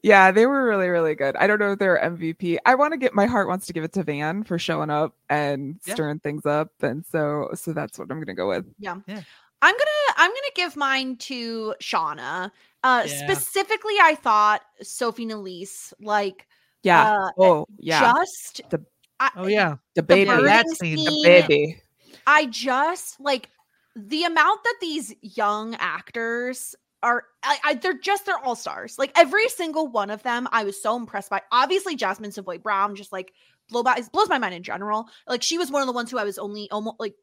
Yeah, 0.03 0.31
they 0.31 0.45
were 0.45 0.65
really, 0.67 0.89
really 0.89 1.15
good. 1.15 1.35
I 1.37 1.47
don't 1.47 1.59
know 1.59 1.71
if 1.71 1.79
they're 1.79 1.99
MVP. 1.99 2.57
I 2.65 2.75
want 2.75 2.93
to 2.93 2.97
get 2.97 3.13
my 3.13 3.25
heart 3.25 3.47
wants 3.47 3.65
to 3.67 3.73
give 3.73 3.83
it 3.83 3.93
to 3.93 4.03
Van 4.03 4.43
for 4.43 4.59
showing 4.59 4.89
up 4.89 5.15
and 5.29 5.79
Yeah. 5.85 5.93
stirring 5.95 6.19
things 6.19 6.45
up, 6.45 6.71
and 6.81 7.05
so 7.05 7.49
so 7.55 7.73
that's 7.73 7.97
what 7.97 8.11
I'm 8.11 8.19
gonna 8.19 8.35
go 8.35 8.47
with. 8.49 8.65
Yeah. 8.79 8.97
Yeah. 9.07 9.21
I'm 9.61 9.73
gonna 9.73 10.15
I'm 10.17 10.29
gonna 10.29 10.55
give 10.55 10.75
mine 10.75 11.17
to 11.17 11.73
Shauna. 11.81 12.51
Uh 12.83 13.03
Yeah. 13.07 13.25
specifically 13.27 13.95
I 14.01 14.15
thought 14.15 14.61
Sophie 14.83 15.25
Nélisse, 15.25 15.93
like 15.99 16.47
Yeah. 16.83 17.11
uh, 17.11 17.29
oh 17.39 17.65
yeah. 17.79 18.13
just 18.13 18.61
The- 18.69 18.85
I, 19.19 19.31
Oh 19.35 19.47
yeah. 19.47 19.77
The 19.95 20.03
baby. 20.03 20.29
birthing 20.29 20.43
that 20.45 20.67
scene, 20.69 20.97
the 20.97 21.05
The 21.05 21.23
baby. 21.23 21.81
I 22.27 22.45
just 22.45 23.19
like 23.19 23.49
the 23.95 24.25
amount 24.25 24.63
that 24.63 24.75
these 24.79 25.15
young 25.21 25.75
actors 25.75 26.75
are 27.01 27.23
I, 27.41 27.57
I 27.63 27.73
they're 27.75 27.97
just 27.97 28.25
they're 28.25 28.37
all 28.37 28.55
stars. 28.55 28.99
Like 28.99 29.11
every 29.15 29.47
single 29.49 29.87
one 29.87 30.09
of 30.09 30.21
them, 30.23 30.47
I 30.51 30.63
was 30.63 30.81
so 30.81 30.95
impressed 30.95 31.29
by. 31.29 31.41
Obviously, 31.51 31.95
Jasmine 31.95 32.31
Savoy 32.31 32.57
Brown 32.59 32.95
just 32.95 33.11
like 33.11 33.33
blow 33.69 33.81
by 33.81 34.01
blows 34.11 34.29
my 34.29 34.37
mind 34.37 34.53
in 34.53 34.63
general. 34.63 35.07
Like 35.27 35.41
she 35.41 35.57
was 35.57 35.71
one 35.71 35.81
of 35.81 35.87
the 35.87 35.93
ones 35.93 36.11
who 36.11 36.17
I 36.17 36.25
was 36.25 36.37
only 36.37 36.69
almost 36.69 36.99
like 36.99 37.15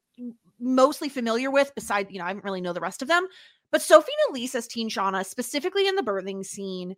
mostly 0.59 1.09
familiar 1.09 1.51
with. 1.51 1.75
Beside, 1.75 2.11
you 2.11 2.19
know, 2.19 2.25
I 2.25 2.33
didn't 2.33 2.45
really 2.45 2.63
know 2.63 2.73
the 2.73 2.81
rest 2.81 3.03
of 3.03 3.09
them. 3.09 3.27
But 3.71 3.83
Sophie 3.83 4.13
Nélisse 4.31 4.55
as 4.55 4.67
Teen 4.67 4.89
Shauna, 4.89 5.27
specifically 5.27 5.87
in 5.87 5.97
the 5.97 6.03
birthing 6.03 6.47
scene, 6.47 6.97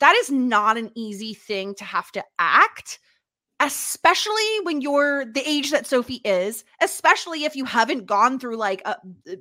that 0.00 0.14
is 0.16 0.30
not 0.30 0.78
an 0.78 0.92
easy 0.94 1.34
thing 1.34 1.74
to 1.74 1.84
have 1.84 2.10
to 2.12 2.24
act 2.38 3.00
especially 3.60 4.60
when 4.62 4.80
you're 4.80 5.24
the 5.24 5.42
age 5.48 5.70
that 5.70 5.86
Sophie 5.86 6.20
is, 6.24 6.64
especially 6.80 7.44
if 7.44 7.56
you 7.56 7.64
haven't 7.64 8.06
gone 8.06 8.38
through 8.38 8.56
like 8.56 8.82
a 8.84 8.96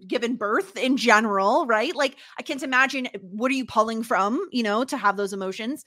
given 0.08 0.36
birth 0.36 0.78
in 0.78 0.98
general, 0.98 1.66
right? 1.66 1.96
Like 1.96 2.16
I 2.38 2.44
can't 2.44 2.64
imagine 2.64 3.08
what 3.22 3.52
are 3.52 3.56
you 3.56 3.66
pulling 3.66 4.04
from, 4.04 4.48
you 4.52 4.64
know, 4.64 4.84
to 4.86 4.98
have 4.98 5.18
those 5.18 5.34
emotions. 5.34 5.84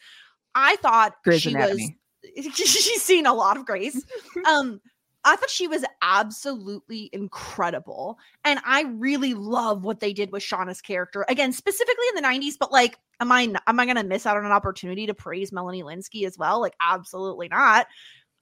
I 0.54 0.76
thought 0.76 1.14
Grey's 1.24 1.42
she 1.42 1.54
Anatomy. 1.54 1.98
was 2.36 2.46
she's 2.54 3.02
seen 3.02 3.26
a 3.26 3.34
lot 3.34 3.56
of 3.56 3.64
Grace. 3.64 4.02
um 4.48 4.80
I 5.26 5.34
thought 5.36 5.50
she 5.50 5.66
was 5.66 5.84
absolutely 6.02 7.10
incredible. 7.12 8.18
And 8.44 8.60
I 8.64 8.82
really 8.82 9.34
love 9.34 9.82
what 9.82 10.00
they 10.00 10.12
did 10.12 10.30
with 10.30 10.42
Shauna's 10.42 10.80
character. 10.80 11.26
Again, 11.28 11.52
specifically 11.52 12.04
in 12.10 12.22
the 12.22 12.28
90s, 12.28 12.54
but 12.58 12.70
like, 12.70 12.96
am 13.20 13.32
I 13.32 13.52
am 13.66 13.80
I 13.80 13.86
gonna 13.86 14.04
miss 14.04 14.24
out 14.24 14.36
on 14.36 14.46
an 14.46 14.52
opportunity 14.52 15.06
to 15.06 15.14
praise 15.14 15.52
Melanie 15.52 15.82
Lynskey 15.82 16.24
as 16.26 16.38
well? 16.38 16.60
Like, 16.60 16.74
absolutely 16.80 17.48
not. 17.48 17.86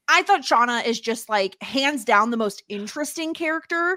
I 0.08 0.22
thought 0.22 0.42
Shauna 0.42 0.84
is 0.84 1.00
just 1.00 1.30
like 1.30 1.56
hands 1.62 2.04
down 2.04 2.30
the 2.30 2.36
most 2.36 2.62
interesting 2.68 3.32
character. 3.32 3.96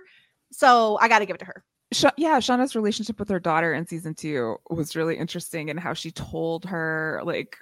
So 0.54 0.98
I 1.02 1.10
gotta 1.10 1.26
give 1.26 1.36
it 1.36 1.40
to 1.40 1.46
her. 1.46 1.64
Sha- 1.92 2.12
yeah, 2.18 2.40
Shauna's 2.40 2.76
relationship 2.76 3.20
with 3.20 3.30
her 3.30 3.40
daughter 3.40 3.74
in 3.74 3.86
season 3.86 4.14
two 4.14 4.58
was 4.70 4.96
really 4.96 5.18
interesting, 5.18 5.70
and 5.70 5.80
how 5.80 5.94
she 5.94 6.12
told 6.12 6.64
her 6.66 7.22
like 7.26 7.58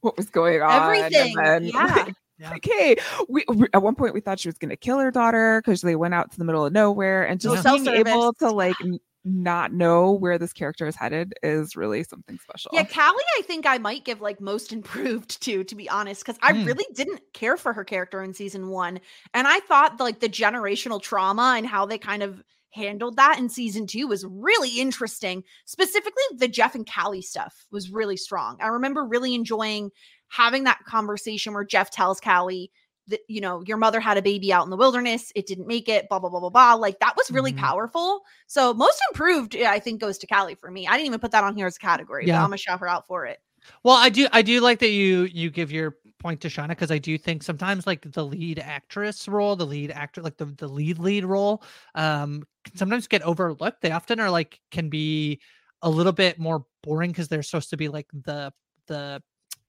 what 0.00 0.16
was 0.16 0.30
going 0.30 0.62
on. 0.62 0.82
Everything. 0.82 1.36
And 1.38 1.46
then, 1.46 1.64
Yeah. 1.64 1.84
like, 2.06 2.14
like, 2.40 2.64
hey, 2.64 2.96
we, 3.28 3.44
we- 3.48 3.68
at 3.72 3.82
one 3.82 3.94
point 3.94 4.14
we 4.14 4.20
thought 4.20 4.40
she 4.40 4.48
was 4.48 4.58
going 4.58 4.70
to 4.70 4.76
kill 4.76 4.98
her 4.98 5.10
daughter 5.10 5.60
because 5.64 5.82
they 5.82 5.96
went 5.96 6.14
out 6.14 6.30
to 6.32 6.38
the 6.38 6.44
middle 6.44 6.64
of 6.64 6.72
nowhere, 6.72 7.24
and 7.26 7.42
No 7.44 7.54
just 7.54 7.66
being 7.66 7.86
able 7.86 8.32
to 8.34 8.50
like 8.50 8.76
not 9.24 9.72
know 9.72 10.12
where 10.12 10.38
this 10.38 10.52
character 10.52 10.86
is 10.86 10.96
headed 10.96 11.34
is 11.42 11.76
really 11.76 12.02
something 12.04 12.38
special. 12.38 12.70
Yeah, 12.72 12.84
Callie, 12.84 13.22
I 13.38 13.42
think 13.42 13.66
I 13.66 13.76
might 13.76 14.04
give 14.04 14.20
like 14.22 14.40
most 14.40 14.72
improved 14.72 15.42
to, 15.42 15.62
to 15.64 15.74
be 15.74 15.88
honest, 15.90 16.24
because 16.24 16.38
I 16.42 16.52
Hmm. 16.52 16.64
really 16.64 16.86
didn't 16.94 17.20
care 17.34 17.56
for 17.56 17.72
her 17.72 17.84
character 17.84 18.22
in 18.22 18.32
season 18.32 18.68
one. 18.68 19.00
And 19.34 19.46
I 19.46 19.60
thought 19.60 20.00
like 20.00 20.20
the 20.20 20.28
generational 20.28 21.02
trauma 21.02 21.54
and 21.56 21.66
how 21.66 21.84
they 21.84 21.98
kind 21.98 22.22
of 22.22 22.42
handled 22.72 23.16
that 23.16 23.38
in 23.38 23.48
season 23.48 23.86
two 23.86 24.06
was 24.06 24.24
really 24.24 24.78
interesting. 24.80 25.42
Specifically, 25.66 26.22
the 26.36 26.48
Jeff 26.48 26.74
and 26.74 26.88
Callie 26.90 27.20
stuff 27.20 27.66
was 27.70 27.90
really 27.90 28.16
strong. 28.16 28.56
I 28.60 28.68
remember 28.68 29.04
really 29.04 29.34
enjoying 29.34 29.90
having 30.30 30.64
that 30.64 30.78
conversation 30.86 31.52
where 31.52 31.64
Jeff 31.64 31.90
tells 31.90 32.20
Callie 32.20 32.70
that, 33.08 33.20
you 33.28 33.40
know, 33.40 33.62
your 33.66 33.76
mother 33.76 34.00
had 34.00 34.16
a 34.16 34.22
baby 34.22 34.52
out 34.52 34.64
in 34.64 34.70
the 34.70 34.76
wilderness, 34.76 35.32
it 35.34 35.46
didn't 35.46 35.66
make 35.66 35.88
it, 35.88 36.08
blah, 36.08 36.18
blah, 36.18 36.30
blah, 36.30 36.40
blah, 36.40 36.50
blah. 36.50 36.74
Like 36.74 36.98
that 37.00 37.16
was 37.16 37.30
really 37.30 37.52
Mhm. 37.52 37.58
powerful. 37.58 38.22
So 38.46 38.72
most 38.72 39.02
improved, 39.10 39.56
I 39.56 39.78
think, 39.80 40.00
goes 40.00 40.16
to 40.18 40.26
Callie 40.26 40.54
for 40.54 40.70
me. 40.70 40.86
I 40.86 40.92
didn't 40.92 41.06
even 41.06 41.20
put 41.20 41.32
that 41.32 41.44
on 41.44 41.56
here 41.56 41.66
as 41.66 41.76
a 41.76 41.80
category, 41.80 42.26
Yeah. 42.26 42.34
but 42.38 42.44
I'm 42.44 42.50
gonna 42.50 42.56
shout 42.56 42.80
her 42.80 42.88
out 42.88 43.06
for 43.06 43.26
it. 43.26 43.40
Well, 43.82 43.96
I 43.96 44.08
do 44.08 44.26
I 44.32 44.42
do 44.42 44.60
like 44.60 44.78
that 44.78 44.90
you 44.90 45.24
you 45.24 45.50
give 45.50 45.70
your 45.70 45.96
point 46.18 46.40
to 46.42 46.48
Shauna 46.48 46.68
because 46.68 46.90
I 46.90 46.98
do 46.98 47.18
think 47.18 47.42
sometimes 47.42 47.86
like 47.86 48.10
the 48.12 48.24
lead 48.24 48.58
actress 48.58 49.26
role, 49.28 49.56
the 49.56 49.66
lead 49.66 49.90
actor, 49.90 50.22
like 50.22 50.36
the, 50.36 50.46
the 50.46 50.68
lead 50.68 50.98
lead 50.98 51.24
role, 51.24 51.62
um, 51.94 52.44
can 52.64 52.76
sometimes 52.76 53.06
get 53.08 53.22
overlooked. 53.22 53.80
They 53.82 53.90
often 53.90 54.20
are 54.20 54.30
like 54.30 54.60
can 54.70 54.88
be 54.88 55.40
a 55.82 55.90
little 55.90 56.12
bit 56.12 56.38
more 56.38 56.64
boring 56.82 57.10
because 57.10 57.28
they're 57.28 57.42
supposed 57.42 57.70
to 57.70 57.76
be 57.76 57.88
like 57.88 58.06
the 58.12 58.52
the 58.86 59.22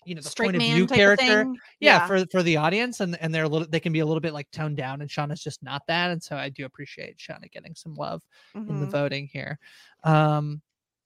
you 0.06 0.16
know 0.16 0.22
the 0.22 0.30
Straight 0.30 0.48
point 0.48 0.58
of 0.58 0.64
view 0.64 0.88
type 0.88 0.92
of 0.92 0.98
character. 0.98 1.46
Yeah, 1.80 2.00
Yeah. 2.00 2.08
for 2.08 2.26
for 2.32 2.44
the 2.44 2.58
audience, 2.58 3.00
and 3.00 3.16
and 3.22 3.34
they're 3.34 3.44
a 3.44 3.48
little 3.50 3.68
they 3.68 3.80
can 3.80 3.94
be 3.94 4.00
a 4.00 4.06
little 4.06 4.22
bit 4.22 4.34
like 4.34 4.50
toned 4.52 4.78
down, 4.78 5.02
and 5.02 5.10
Shauna's 5.10 5.44
just 5.44 5.62
not 5.64 5.84
that. 5.88 6.12
And 6.12 6.22
so 6.22 6.36
I 6.36 6.50
do 6.50 6.66
appreciate 6.66 7.18
Shauna 7.18 7.52
getting 7.52 7.76
some 7.76 7.94
love 7.96 8.22
in 8.56 8.80
the 8.80 8.86
Mhm. 8.88 8.92
voting 8.92 9.28
here. 9.32 9.60
Um, 10.04 10.62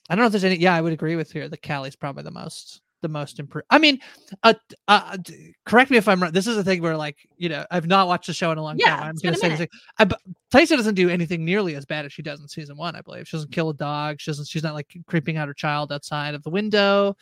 I 0.10 0.16
don't 0.16 0.24
know 0.24 0.28
if 0.28 0.32
there's 0.34 0.44
any. 0.44 0.58
Yeah, 0.58 0.74
I 0.76 0.82
would 0.82 0.94
agree 0.94 1.16
with 1.16 1.32
here. 1.32 1.50
The 1.50 1.58
Callie's 1.58 1.96
probably 1.96 2.24
the 2.24 2.32
most 2.32 2.82
the 3.02 3.10
most 3.10 3.40
improved. 3.40 3.68
I 3.70 3.78
mean, 3.78 4.00
uh, 4.42 4.54
uh, 4.88 5.16
correct 5.66 5.92
me 5.92 5.98
if 5.98 6.08
I'm 6.08 6.24
wrong. 6.24 6.32
This 6.32 6.48
is 6.48 6.58
a 6.58 6.64
thing 6.64 6.82
where 6.82 6.98
like 6.98 7.18
you 7.38 7.50
know 7.50 7.66
I've 7.70 7.86
not 7.88 8.08
watched 8.08 8.28
the 8.28 8.34
show 8.34 8.52
in 8.52 8.58
a 8.58 8.64
long 8.64 8.78
Yeah, 8.80 8.96
time. 8.96 9.10
I'm 9.10 9.16
gonna 9.24 9.36
say 9.36 9.50
this 9.50 9.60
thing. 9.60 9.68
I, 10.00 10.06
but 10.06 10.20
Taissa 10.52 10.76
doesn't 10.78 10.96
do 10.96 11.10
anything 11.10 11.44
nearly 11.46 11.76
as 11.76 11.86
bad 11.86 12.06
as 12.06 12.14
she 12.14 12.22
does 12.24 12.40
in 12.40 12.48
season 12.48 12.78
one. 12.78 12.96
I 12.96 13.02
believe 13.02 13.28
she 13.28 13.38
doesn't 13.38 13.52
kill 13.52 13.70
a 13.70 13.74
dog. 13.76 14.20
She 14.22 14.32
doesn't. 14.32 14.48
She's 14.48 14.64
not 14.64 14.74
like 14.74 14.96
creeping 15.08 15.38
out 15.38 15.48
her 15.48 15.54
child 15.54 15.92
outside 15.92 16.34
of 16.34 16.44
the 16.44 16.50
window. 16.50 17.16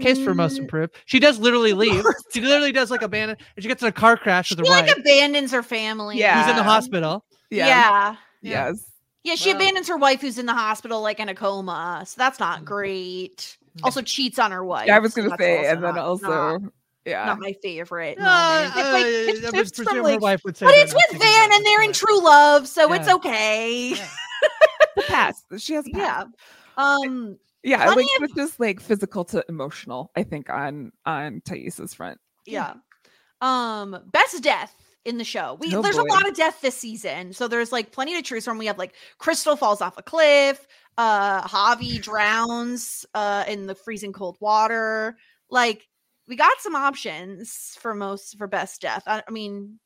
Case 0.00 0.18
for 0.22 0.34
most 0.34 0.56
Mm. 0.56 0.60
improved. 0.60 0.94
She 1.06 1.18
does 1.20 1.38
literally 1.38 1.72
leave. 1.84 2.04
She 2.32 2.40
literally 2.40 2.72
does 2.72 2.90
like 2.90 3.02
abandon, 3.02 3.36
and 3.56 3.62
she 3.62 3.68
gets 3.68 3.82
in 3.82 3.88
a 3.88 3.92
car 3.92 4.16
crash 4.16 4.50
with 4.50 4.58
her 4.58 4.64
She 4.64 4.70
wife. 4.70 4.88
like 4.88 4.98
abandons 4.98 5.52
her 5.52 5.62
family. 5.62 6.18
Yeah. 6.18 6.40
Who's 6.42 6.50
in 6.50 6.56
the 6.56 6.62
hospital. 6.64 7.24
yeah, 7.50 7.66
Yeah. 7.68 8.16
yes. 8.42 8.90
Yeah, 9.22 9.34
she 9.36 9.50
Well- 9.50 9.56
abandons 9.62 9.88
her 9.88 9.96
wife 9.96 10.20
who's 10.20 10.38
in 10.38 10.46
the 10.46 10.52
hospital, 10.54 11.00
like 11.00 11.18
in 11.20 11.28
a 11.28 11.34
coma. 11.34 12.02
So 12.06 12.14
that's 12.18 12.38
not 12.40 12.60
Mm. 12.60 12.64
great. 12.64 13.56
Also 13.82 14.02
cheats 14.02 14.38
on 14.38 14.50
her 14.52 14.64
wife. 14.64 14.86
Yeah, 14.86 14.96
I 14.96 14.98
was 15.00 15.14
gonna 15.14 15.30
that's 15.30 15.40
say, 15.40 15.66
and 15.66 15.82
then 15.82 15.94
not- 15.94 16.04
also, 16.04 16.58
not, 16.58 16.72
yeah, 17.04 17.24
not 17.26 17.38
my 17.40 17.54
favorite. 17.62 18.18
Uh, 18.20 18.22
moment. 18.22 18.76
uh, 18.76 18.92
like, 18.92 19.04
it's 19.06 19.40
I 19.40 19.50
would 19.50 19.54
tips 19.54 19.76
from, 19.76 19.84
presume 19.86 20.04
her 20.04 20.10
like- 20.12 20.20
wife 20.20 20.44
would 20.44 20.56
say 20.56 20.66
but 20.66 20.72
they're 20.72 20.82
it's 20.84 20.92
not 20.92 21.02
with 21.10 21.20
thinking 21.20 21.28
Van 21.28 21.46
about 21.46 21.56
and 21.56 21.66
they're 21.66 21.82
in 21.82 21.88
this, 21.88 21.98
true 21.98 22.22
love, 22.22 22.68
so 22.68 22.92
it's 22.92 23.06
Yeah. 23.08 23.14
okay. 23.14 23.88
Yeah. 23.94 24.08
the 24.96 25.02
pass. 25.02 25.42
She 25.58 25.74
has 25.74 25.86
a 25.86 25.90
pass. 25.90 26.26
Yeah. 26.26 26.84
Um 26.84 27.38
Yeah, 27.64 27.84
Plenty 27.84 28.02
like 28.02 28.06
it 28.16 28.20
was 28.20 28.32
just 28.32 28.60
like 28.60 28.78
physical 28.78 29.24
to 29.26 29.44
emotional. 29.48 30.10
I 30.14 30.22
think 30.22 30.50
on 30.50 30.92
on 31.06 31.40
Taissa's 31.40 31.94
front. 31.94 32.18
yeah. 32.46 32.74
Um 33.40 33.96
best 34.12 34.42
death 34.42 34.74
in 35.04 35.18
the 35.18 35.24
show. 35.24 35.56
We 35.60 35.74
Oh, 35.74 35.82
there's 35.82 35.96
boy. 35.96 36.02
a 36.02 36.12
lot 36.12 36.28
of 36.28 36.34
death 36.34 36.60
this 36.60 36.76
season. 36.76 37.32
So 37.32 37.48
there's 37.48 37.72
like 37.72 37.90
plenty 37.92 38.14
to 38.14 38.22
choose 38.22 38.44
from. 38.44 38.58
We 38.58 38.66
have 38.66 38.78
like 38.78 38.94
Crystal 39.18 39.56
falls 39.56 39.80
off 39.80 39.98
a 39.98 40.02
cliff, 40.02 40.66
uh 40.98 41.42
Javi 41.46 42.00
drowns 42.00 43.04
uh 43.14 43.44
in 43.48 43.66
the 43.66 43.74
freezing 43.74 44.12
cold 44.12 44.36
water. 44.40 45.16
Like 45.50 45.86
we 46.28 46.36
got 46.36 46.58
some 46.60 46.74
options 46.74 47.76
for 47.80 47.94
most 47.94 48.38
for 48.38 48.46
best 48.46 48.80
death. 48.80 49.02
I, 49.06 49.22
I 49.26 49.30
mean 49.30 49.78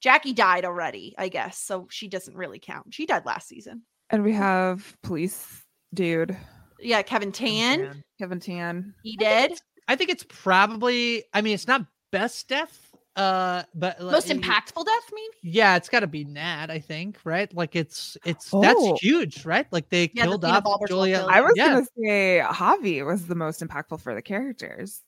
Jackie 0.00 0.32
died 0.32 0.64
already, 0.64 1.14
I 1.18 1.28
guess. 1.28 1.58
So 1.58 1.86
she 1.90 2.08
doesn't 2.08 2.36
really 2.36 2.58
count. 2.58 2.94
She 2.94 3.04
died 3.06 3.26
last 3.26 3.48
season. 3.48 3.82
And 4.08 4.24
we 4.24 4.32
have 4.32 4.96
police 5.02 5.64
dude 5.92 6.36
Yeah, 6.82 7.02
Kevin 7.02 7.32
Tan, 7.32 7.80
Man. 7.82 8.04
Kevin 8.18 8.40
Tan. 8.40 8.94
he 9.02 9.16
did. 9.16 9.58
I 9.88 9.96
think 9.96 10.10
it's 10.10 10.24
probably. 10.28 11.24
I 11.34 11.40
mean, 11.40 11.54
it's 11.54 11.66
not 11.66 11.84
best 12.12 12.48
death. 12.48 12.86
Uh, 13.16 13.64
but 13.74 14.00
Most 14.00 14.30
it- 14.30 14.40
impactful 14.40 14.84
death, 14.86 15.10
maybe? 15.12 15.54
Yeah, 15.56 15.76
it's 15.76 15.88
got 15.88 16.00
to 16.00 16.06
be 16.06 16.24
Nat. 16.24 16.70
I 16.70 16.78
think 16.78 17.18
right. 17.24 17.52
Like 17.52 17.74
it's 17.76 18.16
it's 18.24 18.48
that's 18.50 18.78
Oh. 18.80 18.96
huge, 19.00 19.44
right? 19.44 19.66
Like 19.72 19.88
they 19.90 20.10
Yeah, 20.14 20.24
killed 20.24 20.42
peanut 20.42 20.58
off 20.58 20.64
bulbers 20.64 20.88
Julia. 20.90 21.26
I 21.28 21.40
was 21.40 21.52
yeah. 21.56 21.66
gonna 21.66 21.86
say 21.98 22.40
Javi 22.44 23.04
was 23.04 23.26
the 23.26 23.34
most 23.34 23.60
impactful 23.62 24.00
for 24.00 24.14
the 24.14 24.22
characters. 24.22 25.02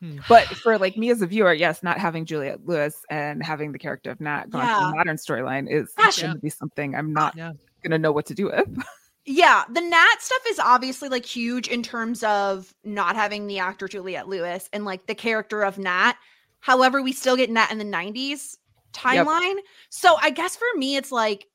Hmm. 0.00 0.18
But 0.28 0.46
for 0.48 0.76
like 0.76 0.96
me 0.98 1.10
as 1.10 1.22
a 1.22 1.26
viewer, 1.26 1.52
yes, 1.54 1.82
not 1.84 1.98
having 1.98 2.24
Juliette 2.26 2.66
Lewis 2.66 3.00
and 3.08 3.42
having 3.42 3.70
the 3.70 3.78
character 3.78 4.10
of 4.10 4.20
Nat 4.20 4.50
gone 4.50 4.62
to 4.62 4.66
Yeah. 4.66 4.90
the 4.90 4.96
modern 4.96 5.16
storyline 5.16 5.70
is 5.70 5.92
Gosh. 5.96 6.20
going 6.20 6.34
to 6.34 6.40
be 6.40 6.50
something 6.50 6.96
I'm 6.96 7.12
not 7.12 7.36
Yeah. 7.36 7.52
gonna 7.84 7.98
know 7.98 8.12
what 8.12 8.26
to 8.26 8.34
do 8.34 8.46
with. 8.46 8.82
Yeah, 9.26 9.64
the 9.70 9.80
Nat 9.80 10.16
stuff 10.20 10.42
is 10.48 10.58
obviously 10.58 11.08
like 11.08 11.24
huge 11.24 11.68
in 11.68 11.82
terms 11.82 12.22
of 12.22 12.74
not 12.84 13.16
having 13.16 13.46
the 13.46 13.58
actor 13.58 13.88
Juliette 13.88 14.28
Lewis 14.28 14.68
and 14.72 14.84
like 14.84 15.06
the 15.06 15.14
character 15.14 15.62
of 15.62 15.78
Nat. 15.78 16.14
However, 16.60 17.02
we 17.02 17.12
still 17.12 17.36
get 17.36 17.50
Nat 17.50 17.70
in 17.70 17.78
the 17.78 17.84
90s 17.84 18.56
timeline. 18.92 19.56
So 19.88 20.16
I 20.20 20.30
guess 20.30 20.56
for 20.56 20.66
me, 20.76 20.96
it's 20.96 21.10
like 21.12 21.46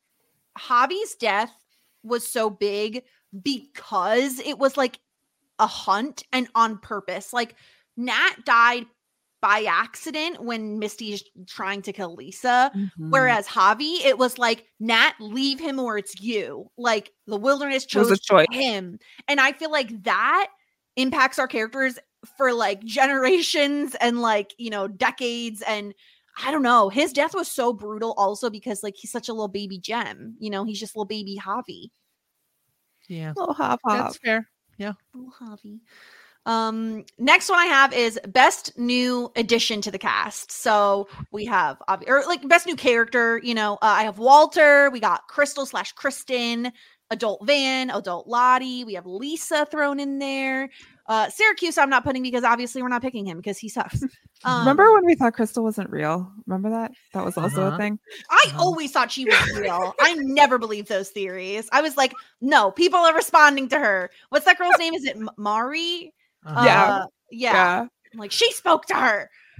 Javi's 0.57 1.15
death 1.15 1.51
was 2.03 2.27
so 2.27 2.49
big 2.49 3.03
because 3.43 4.39
it 4.39 4.57
was 4.57 4.75
like 4.75 4.99
a 5.59 5.67
hunt 5.67 6.23
and 6.33 6.47
on 6.55 6.79
purpose. 6.79 7.33
Like 7.33 7.55
Nat 7.97 8.35
died 8.45 8.87
by 9.41 9.63
accident 9.63 10.43
when 10.43 10.79
Misty 10.79 11.13
is 11.13 11.23
trying 11.47 11.81
to 11.83 11.93
kill 11.93 12.15
Lisa. 12.15 12.71
Mhm. 12.75 12.89
Whereas 13.09 13.47
Javi, 13.47 14.03
it 14.03 14.17
was 14.17 14.37
like, 14.37 14.65
Nat, 14.79 15.13
leave 15.19 15.59
him 15.59 15.79
or 15.79 15.97
it's 15.97 16.19
you. 16.21 16.69
Like 16.77 17.11
the 17.25 17.37
wilderness 17.37 17.85
chose 17.85 18.19
him. 18.51 18.99
And 19.27 19.39
I 19.39 19.53
feel 19.53 19.71
like 19.71 20.03
that 20.03 20.47
impacts 20.95 21.39
our 21.39 21.47
characters 21.47 21.97
for 22.37 22.53
like 22.53 22.83
generations 22.83 23.95
and 24.01 24.21
like, 24.21 24.53
you 24.57 24.69
know, 24.69 24.87
decades. 24.87 25.63
And 25.65 25.93
I 26.43 26.51
don't 26.51 26.63
know. 26.63 26.89
His 26.89 27.13
death 27.13 27.33
was 27.33 27.49
so 27.49 27.71
brutal 27.71 28.13
also 28.17 28.49
because 28.49 28.83
like 28.83 28.95
he's 28.97 29.11
such 29.11 29.29
a 29.29 29.33
little 29.33 29.47
baby 29.47 29.77
gem. 29.77 30.35
You 30.39 30.49
know, 30.49 30.65
he's 30.65 30.79
just 30.79 30.95
little 30.95 31.05
baby 31.05 31.37
Javi. 31.41 31.91
Yeah. 33.07 33.33
Little 33.35 33.53
hop 33.53 33.79
hop. 33.85 33.97
That's 33.97 34.17
fair. 34.17 34.49
Yeah. 34.77 34.93
Little 35.13 35.31
Javi. 35.31 35.79
Um, 36.45 37.05
next 37.17 37.49
one 37.49 37.59
I 37.59 37.65
have 37.65 37.93
is 37.93 38.19
best 38.29 38.77
new 38.77 39.31
addition 39.35 39.81
to 39.81 39.91
the 39.91 39.99
cast. 39.99 40.51
So 40.51 41.07
we 41.31 41.45
have 41.45 41.77
obvi- 41.87 42.07
or 42.09 42.23
like 42.27 42.47
best 42.47 42.65
new 42.65 42.75
character. 42.75 43.39
You 43.43 43.53
know, 43.53 43.73
uh, 43.75 43.77
I 43.81 44.03
have 44.03 44.17
Walter. 44.17 44.89
We 44.91 44.99
got 44.99 45.27
Crystal 45.27 45.65
slash 45.65 45.91
Kristen, 45.91 46.71
adult 47.11 47.45
Van, 47.45 47.89
adult 47.91 48.27
Lottie. 48.27 48.83
We 48.83 48.93
have 48.95 49.05
Lisa 49.05 49.67
thrown 49.69 49.99
in 49.99 50.17
there. 50.19 50.69
Uh, 51.07 51.27
Syracuse, 51.29 51.77
I'm 51.77 51.89
not 51.89 52.03
putting 52.03 52.21
because 52.23 52.43
obviously 52.43 52.81
we're 52.83 52.89
not 52.89 53.01
picking 53.01 53.25
him 53.25 53.37
because 53.37 53.57
he 53.57 53.69
sucks. 53.69 54.03
Um, 54.45 54.59
Remember 54.59 54.93
when 54.93 55.05
we 55.05 55.15
thought 55.15 55.33
Crystal 55.33 55.65
wasn't 55.65 55.89
real? 55.89 56.31
Remember 56.47 56.69
that? 56.69 56.93
That 57.13 57.25
was 57.25 57.35
also 57.37 57.61
Uh-huh. 57.65 57.75
a 57.75 57.77
thing. 57.77 57.99
I 58.29 58.53
always 58.57 58.89
thought 58.89 59.11
she 59.11 59.25
was 59.25 59.59
real. 59.59 59.93
I 59.99 60.13
never 60.13 60.57
believed 60.57 60.87
those 60.87 61.09
theories. 61.09 61.67
I 61.73 61.81
was 61.81 61.97
like, 61.97 62.13
no, 62.39 62.71
people 62.71 62.99
are 63.01 63.13
responding 63.13 63.67
to 63.67 63.77
her. 63.77 64.09
What's 64.29 64.45
that 64.45 64.57
girl's 64.57 64.77
name? 64.79 64.93
Is 64.93 65.03
it 65.03 65.17
M- 65.17 65.29
Mari? 65.37 66.13
Yeah. 66.45 66.85
Uh, 66.85 67.05
yeah. 67.31 67.87
I'm 68.13 68.19
like 68.19 68.31
she 68.31 68.51
spoke 68.51 68.85
to 68.87 68.95
her. 68.95 69.29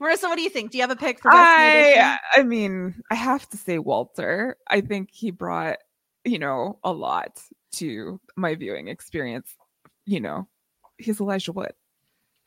Marissa, 0.00 0.24
what 0.24 0.36
do 0.36 0.42
you 0.42 0.50
think? 0.50 0.70
Do 0.70 0.78
you 0.78 0.82
have 0.82 0.90
a 0.90 0.96
pick 0.96 1.20
for 1.20 1.30
addition? 1.30 1.42
I 1.42 2.18
I 2.34 2.42
mean, 2.42 2.94
I 3.10 3.14
have 3.14 3.48
to 3.50 3.56
say 3.56 3.78
Walter. 3.78 4.56
I 4.68 4.80
think 4.80 5.10
he 5.12 5.30
brought, 5.30 5.78
you 6.24 6.38
know, 6.38 6.78
a 6.84 6.92
lot 6.92 7.40
to 7.76 8.20
my 8.36 8.54
viewing 8.54 8.88
experience. 8.88 9.54
You 10.04 10.20
know, 10.20 10.48
he's 10.98 11.20
Elijah 11.20 11.52
Wood. 11.52 11.72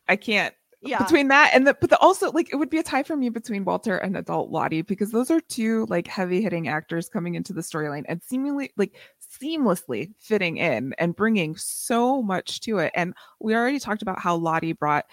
I 0.07 0.15
can't 0.15 0.53
Yeah. 0.81 0.99
between 0.99 1.29
that 1.29 1.51
and 1.55 1.65
the 1.65 1.75
but 1.81 1.89
the, 1.89 1.97
also 1.97 2.31
like 2.31 2.53
it 2.53 2.55
would 2.55 2.69
be 2.69 2.77
a 2.77 2.83
tie 2.83 3.01
for 3.01 3.15
me 3.15 3.29
between 3.29 3.65
Walter 3.65 3.97
and 3.97 4.15
adult 4.15 4.51
Lottie 4.51 4.83
because 4.83 5.11
those 5.11 5.31
are 5.31 5.41
two 5.41 5.87
like 5.89 6.05
heavy 6.05 6.39
hitting 6.41 6.67
actors 6.67 7.09
coming 7.09 7.33
into 7.33 7.51
the 7.51 7.61
storyline 7.61 8.05
and 8.07 8.21
seemingly 8.21 8.71
like 8.77 8.95
seamlessly 9.41 10.13
fitting 10.19 10.57
in 10.57 10.93
and 10.99 11.15
bringing 11.15 11.55
so 11.55 12.21
much 12.21 12.61
to 12.61 12.77
it. 12.77 12.91
And 12.95 13.15
we 13.39 13.55
already 13.55 13.79
talked 13.79 14.03
about 14.03 14.19
how 14.19 14.35
Lottie 14.35 14.73
brought 14.73 15.05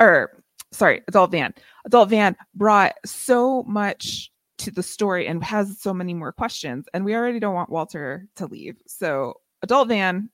or 0.00 0.42
sorry, 0.72 1.02
adult 1.08 1.32
Van. 1.32 1.54
Adult 1.84 2.08
Van 2.10 2.36
brought 2.54 2.94
so 3.04 3.64
much 3.64 4.30
to 4.58 4.70
the 4.70 4.82
story 4.82 5.26
and 5.26 5.42
has 5.42 5.80
so 5.80 5.92
many 5.92 6.14
more 6.14 6.32
questions. 6.32 6.86
And 6.94 7.04
we 7.04 7.14
already 7.14 7.40
don't 7.40 7.54
want 7.54 7.70
Walter 7.70 8.28
to 8.36 8.46
leave. 8.46 8.76
So 8.86 9.34
adult 9.62 9.88
Van, 9.88 10.30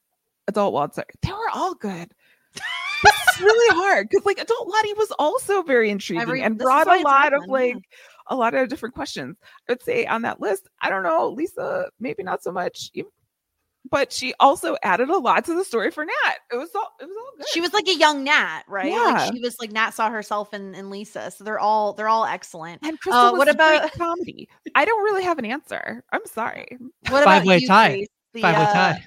adult 0.49 0.73
Walter, 0.73 1.05
they 1.23 1.33
were 1.33 1.51
all 1.55 1.75
good. 1.75 2.13
It's 3.37 3.45
really 3.45 3.77
hard 3.77 4.09
because 4.09 4.25
like 4.25 4.39
adult 4.39 4.69
Lottie 4.69 4.95
was 4.95 5.13
also 5.19 5.63
very 5.63 5.91
intriguing 5.91 6.23
Every- 6.23 6.43
and 6.43 6.59
brought 6.59 6.87
a 6.87 7.03
lot 7.03 7.33
of 7.35 7.47
like 7.49 7.75
yeah. 7.75 7.81
a 8.29 8.37
lot 8.37 8.55
of 8.55 8.69
different 8.69 8.95
questions. 8.95 9.37
I 9.69 9.73
would 9.73 9.83
say 9.83 10.07
on 10.07 10.23
that 10.23 10.41
list, 10.41 10.69
I 10.81 10.91
don't 10.91 11.03
know, 11.03 11.29
Lisa, 11.29 11.89
maybe 12.01 12.23
not 12.23 12.43
so 12.43 12.53
much, 12.53 12.91
but 13.91 14.13
she 14.13 14.35
also 14.41 14.77
added 14.83 15.11
a 15.11 15.19
lot 15.19 15.45
to 15.47 15.55
the 15.55 15.65
story 15.65 15.91
for 15.91 16.05
Nat. 16.05 16.35
It 16.53 16.57
was 16.57 16.71
all 16.75 16.93
it 17.01 17.05
was 17.05 17.17
all 17.17 17.33
good. 17.37 17.47
She 17.53 17.61
was 17.61 17.73
like 17.73 17.89
a 17.89 17.95
young 17.95 18.25
Nat, 18.25 18.63
right? 18.69 18.91
Yeah. 18.91 18.99
Like 19.05 19.33
she 19.35 19.41
was 19.41 19.57
like 19.61 19.73
Nat 19.73 19.91
saw 19.91 20.11
herself 20.11 20.55
in, 20.55 20.75
in 20.75 20.91
Lisa. 20.91 21.31
So 21.31 21.45
they're 21.45 21.61
all 21.61 21.93
they're 21.93 22.09
all 22.09 22.25
excellent. 22.25 22.81
and 22.83 22.99
Crystal 23.01 23.21
Uh, 23.21 23.33
was 23.33 23.39
what 23.39 23.49
a 23.49 23.55
great 23.55 23.77
about 23.77 23.93
comedy? 23.93 24.49
I 24.75 24.85
don't 24.85 25.05
really 25.05 25.23
have 25.25 25.39
an 25.39 25.45
answer. 25.45 26.03
I'm 26.13 26.27
sorry. 26.27 26.79
what 27.09 27.23
about 27.23 27.25
Five-way 27.25 27.59
you, 27.59 27.69
tie. 27.69 28.07
The, 28.33 28.43
Five 28.43 28.57
way 28.57 28.63
uh, 28.65 28.73
tie. 28.73 29.07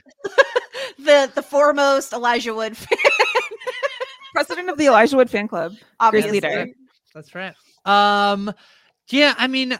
the 0.99 1.31
the 1.35 1.41
foremost 1.43 2.13
Elijah 2.13 2.53
Wood 2.53 2.75
fan, 2.77 2.97
President 4.45 4.69
of 4.69 4.77
the 4.77 4.85
Elijah 4.87 5.17
Wood 5.17 5.29
fan 5.29 5.47
club. 5.47 5.71
Great 5.71 5.83
obviously. 5.99 6.31
leader. 6.31 6.67
That's 7.13 7.33
right. 7.35 7.53
Um, 7.85 8.53
yeah, 9.09 9.33
I 9.37 9.47
mean, 9.47 9.77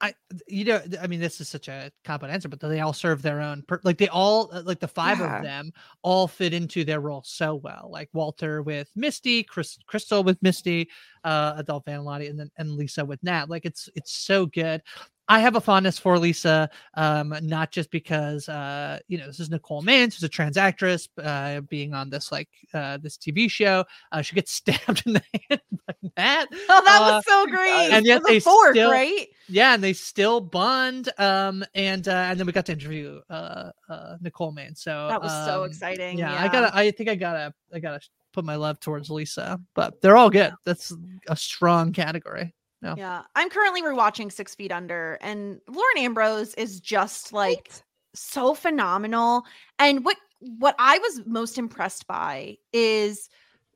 I 0.00 0.14
you 0.46 0.64
know, 0.66 0.82
I 1.00 1.06
mean, 1.06 1.20
this 1.20 1.40
is 1.40 1.48
such 1.48 1.68
a 1.68 1.90
cop 2.04 2.22
out 2.22 2.28
answer, 2.28 2.48
but 2.48 2.60
they 2.60 2.80
all 2.80 2.92
serve 2.92 3.22
their 3.22 3.40
own. 3.40 3.62
Per- 3.66 3.80
like 3.82 3.96
they 3.96 4.08
all, 4.08 4.50
uh, 4.52 4.62
like 4.64 4.78
the 4.78 4.86
five 4.88 5.18
Yeah. 5.18 5.38
of 5.38 5.42
them, 5.42 5.72
all 6.02 6.28
fit 6.28 6.52
into 6.52 6.84
their 6.84 7.00
role 7.00 7.22
so 7.24 7.54
well. 7.54 7.88
Like 7.90 8.10
Walter 8.12 8.62
with 8.62 8.90
Misty, 8.94 9.42
Chris, 9.42 9.78
Crystal 9.86 10.22
with 10.22 10.36
Misty, 10.42 10.90
uh, 11.24 11.54
Adult 11.56 11.86
Van 11.86 12.04
Lottie, 12.04 12.26
and 12.26 12.38
then 12.38 12.50
and 12.58 12.72
Lisa 12.72 13.04
with 13.04 13.22
Nat. 13.22 13.48
Like 13.48 13.64
it's 13.64 13.88
it's 13.94 14.12
so 14.12 14.44
good. 14.46 14.82
I 15.28 15.40
have 15.40 15.56
a 15.56 15.60
fondness 15.60 15.98
for 15.98 16.18
Lisa, 16.18 16.70
um, 16.94 17.34
not 17.42 17.72
just 17.72 17.90
because 17.90 18.48
uh, 18.48 19.00
you 19.08 19.18
know 19.18 19.26
this 19.26 19.40
is 19.40 19.50
Nicole 19.50 19.82
Maines, 19.82 20.14
who's 20.14 20.22
a 20.22 20.28
trans 20.28 20.56
actress, 20.56 21.08
uh, 21.22 21.60
being 21.62 21.94
on 21.94 22.10
this 22.10 22.30
like 22.30 22.48
uh, 22.74 22.98
this 22.98 23.16
TV 23.16 23.50
show. 23.50 23.84
Uh, 24.12 24.22
she 24.22 24.34
gets 24.34 24.52
stabbed 24.52 25.02
in 25.06 25.14
the 25.14 25.22
hand 25.48 25.60
by 25.86 25.94
Nat. 26.16 26.46
Oh, 26.68 26.82
that 26.84 27.00
Uh, 27.02 27.14
was 27.16 27.24
so 27.26 27.46
great. 27.46 27.90
and 27.90 28.06
yet 28.06 28.22
they 28.26 28.40
fork, 28.40 28.74
still- 28.74 28.90
right? 28.90 29.26
Yeah, 29.48 29.74
and 29.74 29.82
they 29.82 29.92
still 29.92 30.40
bond. 30.40 31.08
Um, 31.18 31.64
and 31.74 32.06
uh, 32.08 32.28
and 32.30 32.38
then 32.38 32.46
we 32.46 32.52
got 32.52 32.66
to 32.66 32.72
interview 32.72 33.20
uh, 33.30 33.70
uh 33.88 34.16
Nicole 34.20 34.52
Maines. 34.52 34.78
So 34.78 35.06
That 35.08 35.22
was 35.22 35.32
so 35.46 35.62
um, 35.62 35.70
exciting. 35.70 36.18
Yeah, 36.18 36.32
Yeah, 36.32 36.42
I 36.42 36.48
gotta. 36.48 36.76
I 36.76 36.90
think 36.90 37.08
I 37.08 37.14
gotta. 37.14 37.52
I 37.72 37.78
gotta 37.78 38.00
put 38.32 38.44
my 38.44 38.56
love 38.56 38.78
towards 38.80 39.08
Lisa, 39.08 39.58
but 39.74 40.00
they're 40.02 40.16
all 40.16 40.30
good. 40.30 40.52
That's 40.64 40.92
a 41.28 41.36
strong 41.36 41.92
category. 41.92 42.54
No. 42.82 42.94
Yeah, 42.96 43.22
I'm 43.34 43.48
currently 43.48 43.82
rewatching 43.82 44.30
Six 44.30 44.54
Feet 44.54 44.70
Under, 44.70 45.18
and 45.20 45.60
Lauren 45.68 45.98
Ambrose 45.98 46.54
is 46.54 46.78
just 46.80 47.32
like 47.32 47.72
so 48.14 48.54
phenomenal. 48.54 49.44
And 49.78 50.04
what 50.04 50.16
what 50.40 50.74
I 50.78 50.98
was 50.98 51.22
most 51.26 51.58
impressed 51.58 52.06
by 52.06 52.58
is 52.72 53.28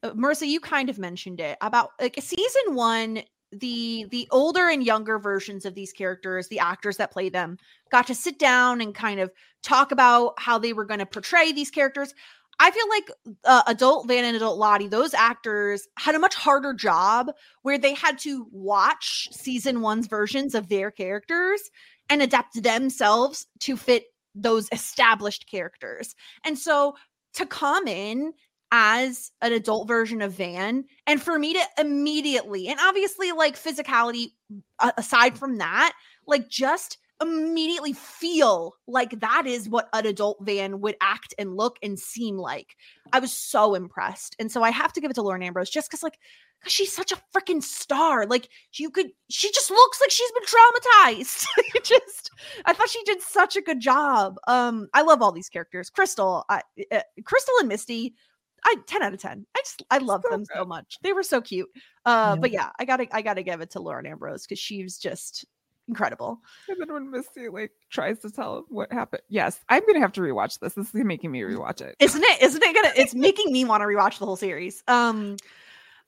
uh, 0.03 0.11
Marissa, 0.13 0.47
you 0.47 0.61
kind 0.61 0.91
of 0.91 0.99
mentioned 0.99 1.41
it 1.41 1.57
about 1.61 1.91
like 2.01 2.17
season 2.21 2.75
one. 2.75 3.23
The 3.53 4.07
the 4.13 4.29
older 4.31 4.69
and 4.69 4.85
younger 4.85 5.19
versions 5.19 5.65
of 5.65 5.75
these 5.75 5.93
characters, 5.93 6.47
the 6.47 6.61
actors 6.61 6.99
that 6.99 7.11
play 7.11 7.31
them, 7.31 7.57
got 7.91 8.07
to 8.07 8.15
sit 8.15 8.39
down 8.39 8.81
and 8.81 8.95
kind 8.95 9.19
of 9.19 9.33
talk 9.63 9.91
about 9.91 10.35
how 10.39 10.57
they 10.57 10.73
were 10.73 10.85
going 10.85 11.01
to 11.01 11.07
portray 11.07 11.51
these 11.51 11.71
characters. 11.71 12.15
I 12.63 12.71
feel 12.71 12.89
like 12.91 13.11
uh, 13.47 13.63
adult 13.67 14.07
Van 14.07 14.25
and 14.25 14.37
adult 14.37 14.59
Lottie, 14.59 14.87
those 14.87 15.15
actors 15.15 15.89
had 15.99 16.15
a 16.15 16.19
much 16.19 16.35
harder 16.35 16.75
job 16.75 17.33
where 17.63 17.79
they 17.79 17.95
had 17.95 18.19
to 18.21 18.47
watch 18.53 19.29
season 19.33 19.81
one's 19.81 20.07
versions 20.07 20.55
of 20.55 20.69
their 20.69 20.91
characters 20.91 21.63
and 22.11 22.21
adapt 22.21 22.63
themselves 22.63 23.47
to 23.61 23.79
fit 23.79 24.05
those 24.35 24.69
established 24.73 25.51
characters. 25.51 26.15
And 26.45 26.59
so 26.59 26.97
to 27.35 27.47
come 27.47 27.89
in 27.89 28.35
as 28.73 29.33
an 29.41 29.55
adult 29.55 29.89
version 29.89 30.21
of 30.21 30.35
Van 30.35 30.85
and 31.07 31.21
for 31.21 31.39
me 31.39 31.55
to 31.55 31.63
immediately, 31.79 32.69
and 32.69 32.79
obviously, 32.79 33.33
like 33.33 33.57
physicality 33.57 34.33
aside 34.99 35.39
from 35.39 35.57
that, 35.59 35.95
like 36.27 36.51
just 36.51 36.99
immediately 37.21 37.93
feel 37.93 38.75
like 38.87 39.21
that 39.21 39.47
is 39.47 39.69
what 39.69 39.89
an 39.93 40.07
adult 40.07 40.39
van 40.43 40.81
would 40.81 40.97
act 41.01 41.35
and 41.39 41.57
look 41.57 41.79
and 41.83 41.99
seem 41.99 42.37
like. 42.37 42.77
I 43.13 43.19
was 43.21 43.33
so 43.33 43.75
impressed. 43.75 44.37
And 44.39 44.51
so 44.51 44.63
I 44.63 44.71
have 44.71 44.93
to 44.95 45.01
give 45.01 45.11
it 45.11 45.15
to 45.15 45.23
Lauren 45.23 45.43
Ambrose 45.43 45.71
just 45.71 45.89
because, 45.91 46.03
like, 46.03 46.19
'cause 46.63 46.73
she's 46.73 46.95
such 46.95 47.13
a 47.13 47.21
freaking 47.35 47.63
star. 47.63 48.27
Like, 48.27 48.49
you 48.75 48.91
could, 48.91 49.11
she 49.29 49.51
just 49.53 49.71
looks 49.71 50.01
like 50.01 50.11
she's 50.11 50.31
been 50.33 50.45
traumatized. 50.45 51.47
Just, 51.85 52.31
I 52.67 52.73
thought 52.75 52.91
she 52.91 53.03
did 53.05 53.23
such 53.23 53.57
a 53.57 53.63
good 53.63 53.81
job. 53.81 54.37
Um, 54.47 54.89
I 54.93 55.03
love 55.03 55.23
all 55.23 55.33
these 55.33 55.49
characters. 55.49 55.89
Crystal, 55.91 56.45
I, 56.51 56.63
uh, 56.93 57.01
Crystal 57.25 57.55
and 57.61 57.69
Misty, 57.69 58.15
I 58.65 58.77
10 58.87 59.03
out 59.03 59.15
of 59.15 59.21
10. 59.21 59.47
I 59.57 59.61
just, 59.65 59.83
I 59.91 59.99
love 59.99 60.23
them 60.31 60.45
so 60.55 60.65
much. 60.67 60.99
They 61.03 61.15
were 61.15 61.23
so 61.23 61.41
cute. 61.41 61.69
Uh, 62.05 62.35
Yeah. 62.37 62.41
but 62.41 62.51
yeah, 62.51 62.71
I 62.79 62.85
gotta, 62.85 63.07
I 63.17 63.23
gotta 63.23 63.43
give 63.43 63.63
it 63.63 63.71
to 63.71 63.81
Lauren 63.81 64.05
Ambrose 64.07 64.47
because 64.47 64.59
she's 64.59 64.99
just 64.99 65.47
incredible. 65.91 66.41
And 66.69 66.81
then 66.81 66.93
when 66.93 67.11
Misty 67.11 67.49
like 67.49 67.73
tries 67.91 68.21
to 68.21 68.31
tell 68.31 68.59
him 68.59 68.65
what 68.69 68.93
happened, 68.93 69.23
yes, 69.29 69.61
I'm 69.69 69.83
gonna 69.87 70.01
have 70.01 70.13
to 70.13 70.21
rewatch 70.21 70.59
this. 70.61 70.75
This 70.75 70.87
is 70.87 70.95
making 70.95 71.31
me 71.33 71.41
rewatch 71.41 71.81
it. 71.83 71.97
isn't 72.01 72.23
it 72.23 72.43
isn't 72.43 72.63
it 72.63 72.75
gonna 72.75 72.93
it's 72.97 73.15
making 73.15 73.53
me 73.53 73.65
want 73.65 73.83
to 73.83 73.87
rewatch 73.87 74.19
the 74.19 74.25
whole 74.27 74.37
series 74.37 74.83
um 74.89 75.37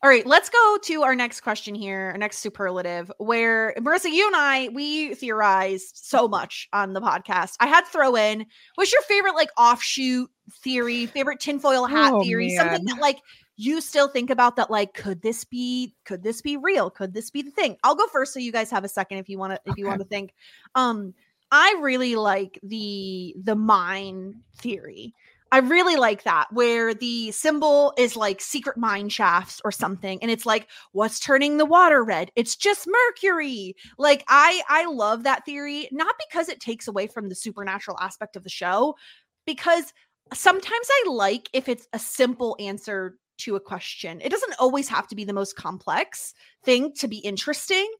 all 0.03 0.11
right 0.11 0.27
let's 0.27 0.49
go 0.51 0.79
to 0.83 1.03
our 1.03 1.15
next 1.15 1.43
question 1.43 1.75
here 1.75 2.11
our 2.13 2.19
next 2.19 2.39
superlative 2.39 3.11
where 3.19 3.73
marissa 3.79 4.11
you 4.11 4.27
and 4.27 4.35
i 4.35 4.69
we 4.73 5.15
theorized 5.15 5.93
so 5.97 6.27
much 6.27 6.69
on 6.73 6.93
the 6.93 7.01
podcast 7.01 7.55
i 7.61 7.67
had 7.69 7.83
to 7.85 7.91
throw 7.91 8.17
in 8.17 8.45
what's 8.75 8.93
your 8.93 9.03
favorite 9.03 9.35
like 9.35 9.51
offshoot 9.57 10.29
theory 10.65 11.07
favorite 11.07 11.39
tinfoil 11.39 11.87
hat 11.87 12.13
Oh, 12.13 12.23
theory 12.23 12.51
something 12.57 12.85
that 12.87 12.99
like 13.01 13.19
you 13.57 13.81
still 13.81 14.09
think 14.09 14.31
about 14.31 14.57
that 14.57 14.71
like 14.71 14.95
could 14.95 15.23
this 15.23 15.45
be 15.45 15.95
could 16.05 16.23
this 16.23 16.41
be 16.41 16.57
real? 16.57 16.91
Could 16.91 17.15
this 17.15 17.31
be 17.31 17.43
the 17.43 17.51
thing? 17.51 17.77
I'll 17.85 17.95
go 17.95 18.07
first 18.07 18.33
so 18.33 18.41
you 18.41 18.53
guys 18.53 18.71
have 18.71 18.85
a 18.85 18.89
second 18.89 19.19
if 19.19 19.29
you 19.29 19.39
want 19.39 19.55
to 19.55 19.71
if 19.71 19.77
you 19.77 19.87
want 19.87 20.01
to 20.01 20.07
think. 20.07 20.33
Um 20.75 21.15
i 21.51 21.77
really 21.81 22.17
like 22.17 22.59
the 22.63 23.35
the 23.43 23.57
mine 23.57 24.41
theory. 24.57 25.15
I 25.51 25.59
really 25.59 25.97
like 25.97 26.23
that 26.23 26.51
where 26.51 26.95
the 26.95 27.31
symbol 27.31 27.93
is 27.99 28.17
like 28.17 28.41
secret 28.41 28.79
mine 28.79 29.11
shafts 29.11 29.61
or 29.67 29.71
something 29.71 30.19
and 30.23 30.31
it's 30.31 30.47
like 30.47 30.67
what's 30.93 31.21
turning 31.21 31.59
the 31.59 31.67
water 31.67 32.03
red? 32.03 32.31
It's 32.37 32.57
just 32.57 32.89
mercury. 32.89 33.77
Like 33.99 34.25
I 34.29 34.63
I 34.69 34.87
love 34.87 35.25
that 35.25 35.45
theory 35.45 35.89
not 35.93 36.15
because 36.27 36.49
it 36.49 36.61
takes 36.61 36.89
away 36.89 37.07
from 37.07 37.29
the 37.29 37.35
supernatural 37.35 37.99
aspect 38.01 38.35
of 38.35 38.45
the 38.45 38.51
show 38.51 38.95
because 39.47 39.93
sometimes 40.33 40.89
I 40.91 41.05
like 41.11 41.51
if 41.53 41.69
it's 41.69 41.87
a 41.93 41.99
simple 41.99 42.57
answer 42.59 43.19
to 43.45 43.57
a 43.57 43.61
question. 43.61 44.21
It 44.21 44.31
doesn't 44.31 44.55
always 44.59 44.89
have 44.89 45.07
to 45.09 45.17
be 45.17 45.25
the 45.25 45.33
most 45.33 45.57
complex 45.57 46.35
thing 46.65 46.93
to 46.95 47.09
be 47.09 47.19
interesting. 47.19 47.91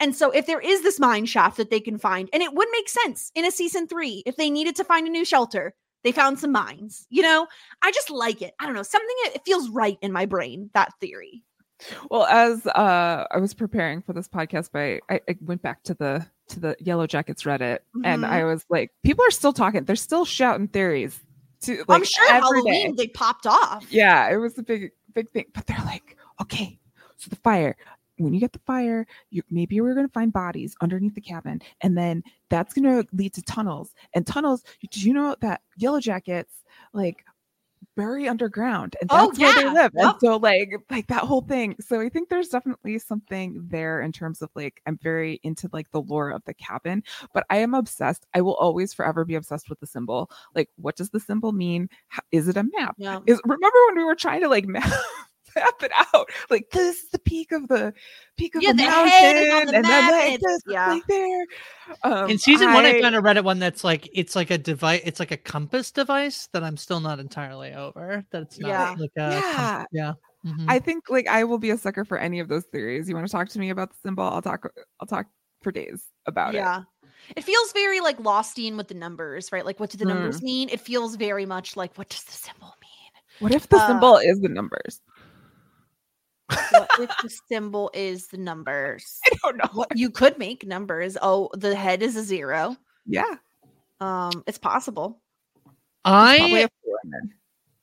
And 0.00 0.14
so 0.16 0.30
if 0.30 0.46
there 0.46 0.60
is 0.60 0.82
this 0.82 0.98
mine 0.98 1.26
shaft 1.26 1.56
that 1.58 1.70
they 1.70 1.80
can 1.80 1.98
find 1.98 2.28
and 2.32 2.42
it 2.42 2.54
would 2.54 2.68
make 2.72 2.88
sense 2.88 3.30
in 3.34 3.44
a 3.44 3.50
season 3.50 3.86
3 3.86 4.22
if 4.26 4.36
they 4.36 4.50
needed 4.50 4.74
to 4.76 4.84
find 4.84 5.06
a 5.06 5.10
new 5.10 5.24
shelter 5.24 5.74
they 6.04 6.12
found 6.12 6.38
some 6.38 6.50
mines. 6.52 7.06
You 7.10 7.22
know, 7.22 7.46
I 7.82 7.92
just 7.92 8.10
like 8.10 8.42
it. 8.42 8.54
I 8.58 8.66
don't 8.66 8.74
know, 8.74 8.82
something 8.82 9.14
it 9.26 9.42
feels 9.44 9.68
right 9.70 9.98
in 10.02 10.10
my 10.10 10.26
brain, 10.26 10.68
that 10.74 10.92
theory. 11.00 11.44
Well, 12.10 12.24
as 12.26 12.66
uh 12.66 13.26
I 13.30 13.38
was 13.38 13.54
preparing 13.54 14.02
for 14.02 14.12
this 14.12 14.28
podcast, 14.28 14.72
by 14.72 15.00
I, 15.08 15.20
I 15.28 15.36
went 15.40 15.62
back 15.62 15.82
to 15.84 15.94
the 15.94 16.26
to 16.48 16.60
the 16.60 16.76
Yellow 16.80 17.06
Jackets 17.06 17.44
Reddit, 17.44 17.78
and 18.04 18.24
Mhm. 18.24 18.28
I 18.28 18.44
was 18.44 18.64
like, 18.68 18.90
people 19.04 19.24
are 19.24 19.30
still 19.30 19.52
talking. 19.52 19.84
They're 19.84 19.96
still 19.96 20.24
shouting 20.24 20.68
theories. 20.68 21.20
To 21.62 21.84
like, 21.88 21.98
I'm 21.98 22.04
sure 22.04 22.28
every 22.28 22.62
day. 22.62 22.70
Halloween 22.70 22.96
they 22.96 23.08
popped 23.08 23.46
off. 23.46 23.86
Yeah, 23.90 24.30
it 24.30 24.36
was 24.36 24.58
a 24.58 24.62
big 24.62 24.90
big 25.14 25.30
thing. 25.30 25.46
But 25.54 25.66
they're 25.66 25.84
like, 25.84 26.16
okay, 26.40 26.78
so 27.16 27.28
the 27.28 27.36
fire. 27.36 27.76
When 28.18 28.34
you 28.34 28.40
get 28.40 28.52
the 28.52 28.60
fire, 28.60 29.06
you 29.30 29.42
maybe 29.50 29.80
we're 29.80 29.94
gonna 29.94 30.08
find 30.08 30.32
bodies 30.32 30.76
underneath 30.80 31.14
the 31.14 31.20
cabin, 31.20 31.62
and 31.80 31.96
then 31.96 32.22
that's 32.50 32.74
gonna 32.74 33.04
lead 33.12 33.32
to 33.34 33.42
tunnels. 33.42 33.94
And 34.14 34.26
tunnels, 34.26 34.64
did 34.80 35.02
you 35.02 35.14
know 35.14 35.34
that 35.40 35.62
Yellow 35.76 35.98
Jackets 35.98 36.62
like 36.92 37.24
bury 37.96 38.28
underground 38.28 38.96
and 39.00 39.10
Oh, 39.12 39.26
that's 39.26 39.38
where 39.38 39.54
they 39.54 39.62
yeah. 39.64 39.72
live 39.72 39.92
and 39.96 40.14
so 40.20 40.36
like 40.36 40.70
like 40.90 41.06
that 41.08 41.22
whole 41.24 41.42
thing 41.42 41.76
so 41.80 42.00
i 42.00 42.08
think 42.08 42.28
there's 42.28 42.48
definitely 42.48 42.98
something 42.98 43.60
there 43.70 44.00
in 44.00 44.12
terms 44.12 44.40
of 44.40 44.50
like 44.54 44.80
i'm 44.86 44.98
very 45.02 45.40
into 45.42 45.68
like 45.72 45.90
the 45.90 46.00
lore 46.00 46.30
of 46.30 46.42
the 46.44 46.54
cabin 46.54 47.02
but 47.34 47.44
i 47.50 47.56
am 47.58 47.74
obsessed 47.74 48.26
i 48.34 48.40
will 48.40 48.54
always 48.54 48.94
forever 48.94 49.24
be 49.24 49.34
obsessed 49.34 49.68
with 49.68 49.78
the 49.80 49.86
symbol 49.86 50.30
like 50.54 50.68
what 50.76 50.96
does 50.96 51.10
the 51.10 51.20
symbol 51.20 51.52
mean 51.52 51.88
How, 52.08 52.22
is 52.32 52.48
it 52.48 52.56
a 52.56 52.64
map 52.78 52.94
Yeah. 52.96 53.20
is 53.26 53.40
remember 53.44 53.78
when 53.88 53.98
we 53.98 54.04
were 54.04 54.14
trying 54.14 54.40
to 54.40 54.48
like 54.48 54.66
map, 54.66 54.90
map 55.56 55.82
it 55.82 55.92
out 56.14 56.28
like 56.50 56.70
this 56.70 57.02
is 57.02 57.10
the 57.10 57.18
peak 57.18 57.52
of 57.52 57.68
the 57.68 57.92
peak 58.36 58.54
of 58.54 58.62
Yeah, 58.62 58.72
the, 58.72 58.78
the 58.78 58.82
mountain 58.84 59.08
head 59.08 59.36
is 59.36 59.52
on 59.54 59.66
the 59.66 59.74
and 59.76 59.82
map, 59.82 60.10
then 60.10 60.12
like 60.12 60.32
and 60.32 60.42
this 60.42 60.60
yeah. 60.66 60.88
like 60.90 61.06
there 61.06 61.46
um, 62.02 62.30
in 62.30 62.38
season 62.38 62.72
one, 62.72 62.84
I 62.84 62.96
I- 62.98 63.00
found 63.02 63.14
a 63.16 63.20
Reddit 63.20 63.44
one 63.44 63.58
that's 63.58 63.84
like 63.84 64.08
it's 64.12 64.34
like 64.36 64.50
a 64.50 64.58
device. 64.58 65.02
It's 65.04 65.20
like 65.20 65.30
a 65.30 65.36
compass 65.36 65.90
device 65.90 66.48
that 66.52 66.62
I'm 66.64 66.76
still 66.76 67.00
not 67.00 67.18
entirely 67.20 67.72
over. 67.74 68.24
That's 68.30 68.58
not 68.58 68.68
Yeah. 68.68 68.94
like 68.98 69.10
a 69.16 69.30
com- 69.30 69.32
Yeah. 69.32 69.84
yeah. 69.92 70.12
Mhm. 70.44 70.64
I 70.68 70.78
think 70.78 71.04
like 71.10 71.26
I 71.28 71.44
will 71.44 71.58
be 71.58 71.70
a 71.70 71.78
sucker 71.78 72.04
for 72.04 72.18
any 72.18 72.40
of 72.40 72.48
those 72.48 72.64
theories. 72.64 73.08
You 73.08 73.14
want 73.14 73.26
to 73.26 73.32
talk 73.32 73.48
to 73.50 73.58
me 73.58 73.70
about 73.70 73.90
the 73.90 73.96
symbol? 74.02 74.24
I'll 74.24 74.42
talk. 74.42 74.72
I'll 75.00 75.06
talk 75.06 75.26
for 75.62 75.70
days 75.72 76.04
about 76.26 76.54
it. 76.54 76.58
yeah. 76.58 76.82
It 77.36 77.44
feels 77.44 77.72
very 77.72 78.00
like 78.00 78.18
Lostine 78.18 78.76
with 78.76 78.88
the 78.88 78.94
numbers, 78.94 79.52
right? 79.52 79.64
Like, 79.64 79.78
what 79.78 79.90
do 79.90 79.96
the 79.98 80.04
numbers 80.04 80.40
Hmm. 80.40 80.44
mean? 80.46 80.68
It 80.70 80.80
feels 80.80 81.14
very 81.16 81.46
much 81.46 81.76
like, 81.76 81.96
what 81.96 82.08
does 82.08 82.24
the 82.24 82.32
symbol 82.32 82.74
mean? 82.82 83.12
What 83.38 83.52
if 83.54 83.68
the 83.68 83.76
Uh, 83.76 83.86
symbol 83.86 84.16
is 84.16 84.40
the 84.40 84.48
numbers? 84.48 85.00
What 86.48 86.90
if 87.00 87.10
the 87.22 87.30
symbol 87.48 87.90
is 87.94 88.28
the 88.28 88.38
numbers? 88.38 89.20
I 89.26 89.36
don't 89.42 89.56
know. 89.56 89.70
What 89.72 89.96
you 89.96 90.10
could 90.10 90.38
make 90.38 90.66
numbers. 90.66 91.16
Oh, 91.20 91.50
the 91.54 91.74
head 91.74 92.02
is 92.02 92.16
a 92.16 92.22
zero. 92.22 92.76
Yeah, 93.06 93.34
Um, 94.00 94.44
it's 94.46 94.58
possible. 94.58 95.20
probably 96.04 96.62
I 96.62 96.64
a 96.64 96.68
four 96.84 96.98
in 97.04 97.10
there. 97.10 97.22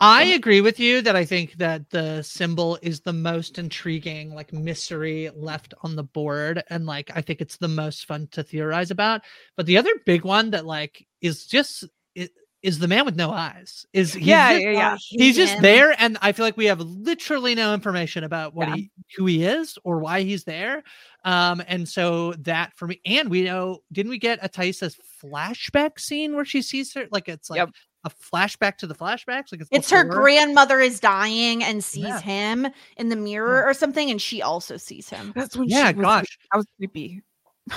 I 0.01 0.23
agree 0.23 0.61
with 0.61 0.79
you 0.79 1.01
that 1.01 1.17
I 1.17 1.25
think 1.25 1.53
that 1.55 1.89
the 1.89 2.21
symbol 2.21 2.79
is 2.81 3.01
the 3.01 3.11
most 3.11 3.59
intriguing, 3.59 4.33
like 4.33 4.53
mystery 4.53 5.29
left 5.35 5.73
on 5.81 5.97
the 5.97 6.03
board, 6.03 6.63
and 6.69 6.85
like 6.85 7.11
I 7.13 7.21
think 7.21 7.41
it's 7.41 7.57
the 7.57 7.67
most 7.67 8.05
fun 8.05 8.27
to 8.31 8.43
theorize 8.43 8.91
about. 8.91 9.21
But 9.57 9.65
the 9.65 9.77
other 9.77 9.91
big 10.05 10.23
one 10.23 10.51
that 10.51 10.65
like 10.65 11.05
is 11.21 11.45
just 11.45 11.83
is, 12.15 12.29
is 12.61 12.79
the 12.79 12.87
man 12.87 13.05
with 13.05 13.15
no 13.15 13.31
eyes. 13.31 13.85
Is 13.93 14.13
he's 14.13 14.27
Yeah, 14.27 14.51
just, 14.53 14.63
yeah, 14.63 14.71
yeah. 14.71 14.91
I 14.93 14.97
He's 15.09 15.35
hate 15.37 15.41
just 15.43 15.53
him. 15.55 15.61
there, 15.61 15.95
and 16.01 16.17
I 16.21 16.31
feel 16.33 16.45
like 16.45 16.57
we 16.57 16.65
have 16.65 16.81
literally 16.81 17.55
no 17.55 17.73
information 17.73 18.23
about 18.25 18.53
what 18.53 18.67
Yeah. 18.67 18.75
he 18.75 18.91
who 19.15 19.25
he 19.25 19.43
is 19.45 19.77
or 19.83 19.99
why 19.99 20.21
he's 20.21 20.43
there. 20.43 20.83
Um, 21.25 21.63
and 21.67 21.87
so 21.87 22.33
that 22.39 22.73
for 22.75 22.87
me, 22.87 22.99
and 23.05 23.29
we 23.29 23.43
know, 23.43 23.79
didn't 23.91 24.09
we 24.09 24.17
get 24.19 24.39
a 24.43 24.49
Taissa's 24.49 24.97
flashback 25.23 25.99
scene 25.99 26.35
where 26.35 26.45
she 26.45 26.61
sees 26.61 26.93
her 26.93 27.07
like 27.11 27.27
it's 27.29 27.49
like 27.49 27.57
Yep. 27.57 27.69
a 28.05 28.09
flashback 28.09 28.77
to 28.77 28.87
the 28.87 28.95
flashbacks? 28.95 29.51
Like 29.51 29.61
it's 29.61 29.69
It's 29.71 29.89
her 29.91 30.03
grandmother 30.03 30.79
is 30.79 30.99
dying 30.99 31.63
and 31.63 31.83
sees 31.83 32.03
Yeah. 32.05 32.21
him 32.21 32.67
in 32.97 33.09
the 33.09 33.15
mirror 33.15 33.63
or 33.65 33.73
something, 33.73 34.11
and 34.11 34.21
she 34.21 34.41
also 34.41 34.75
sees 34.77 35.09
him. 35.09 35.31
That's 35.35 35.55
when. 35.57 35.69
Yeah, 35.69 35.89
she 35.91 35.95
was, 35.95 36.03
gosh. 36.03 36.37
I 36.53 36.57
was 36.57 36.65
creepy. 36.77 37.21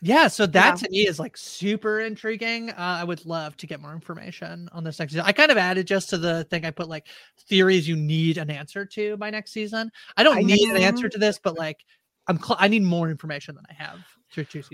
Yeah, 0.00 0.28
so 0.28 0.46
that 0.46 0.80
Yeah. 0.80 0.86
to 0.86 0.90
me 0.90 1.06
is 1.08 1.18
like 1.18 1.36
super 1.36 2.00
intriguing. 2.00 2.70
Uh, 2.70 2.74
I 3.00 3.04
would 3.04 3.24
love 3.26 3.56
to 3.58 3.66
get 3.66 3.80
more 3.80 3.92
information 3.92 4.68
on 4.72 4.84
this 4.84 4.98
next 4.98 5.12
season. 5.12 5.26
I 5.26 5.32
kind 5.32 5.50
of 5.50 5.58
added 5.58 5.86
just 5.86 6.10
to 6.10 6.18
the 6.18 6.44
thing 6.44 6.64
I 6.64 6.70
put 6.70 6.88
like 6.88 7.08
theories 7.48 7.88
you 7.88 7.96
need 7.96 8.38
an 8.38 8.50
answer 8.50 8.84
to 8.84 9.16
by 9.16 9.30
next 9.30 9.52
season. 9.52 9.90
I 10.16 10.22
don't 10.22 10.38
I 10.38 10.42
need 10.42 10.68
an 10.70 10.76
answer 10.76 11.08
to 11.08 11.18
this, 11.18 11.38
but 11.42 11.58
like 11.58 11.84
I'm 12.28 12.38
cl- 12.38 12.56
I 12.60 12.68
need 12.68 12.82
more 12.82 13.10
information 13.10 13.54
than 13.56 13.64
I 13.68 13.74
have 13.74 13.98
through 13.98 14.02
two 14.02 14.02
seasons. 14.02 14.17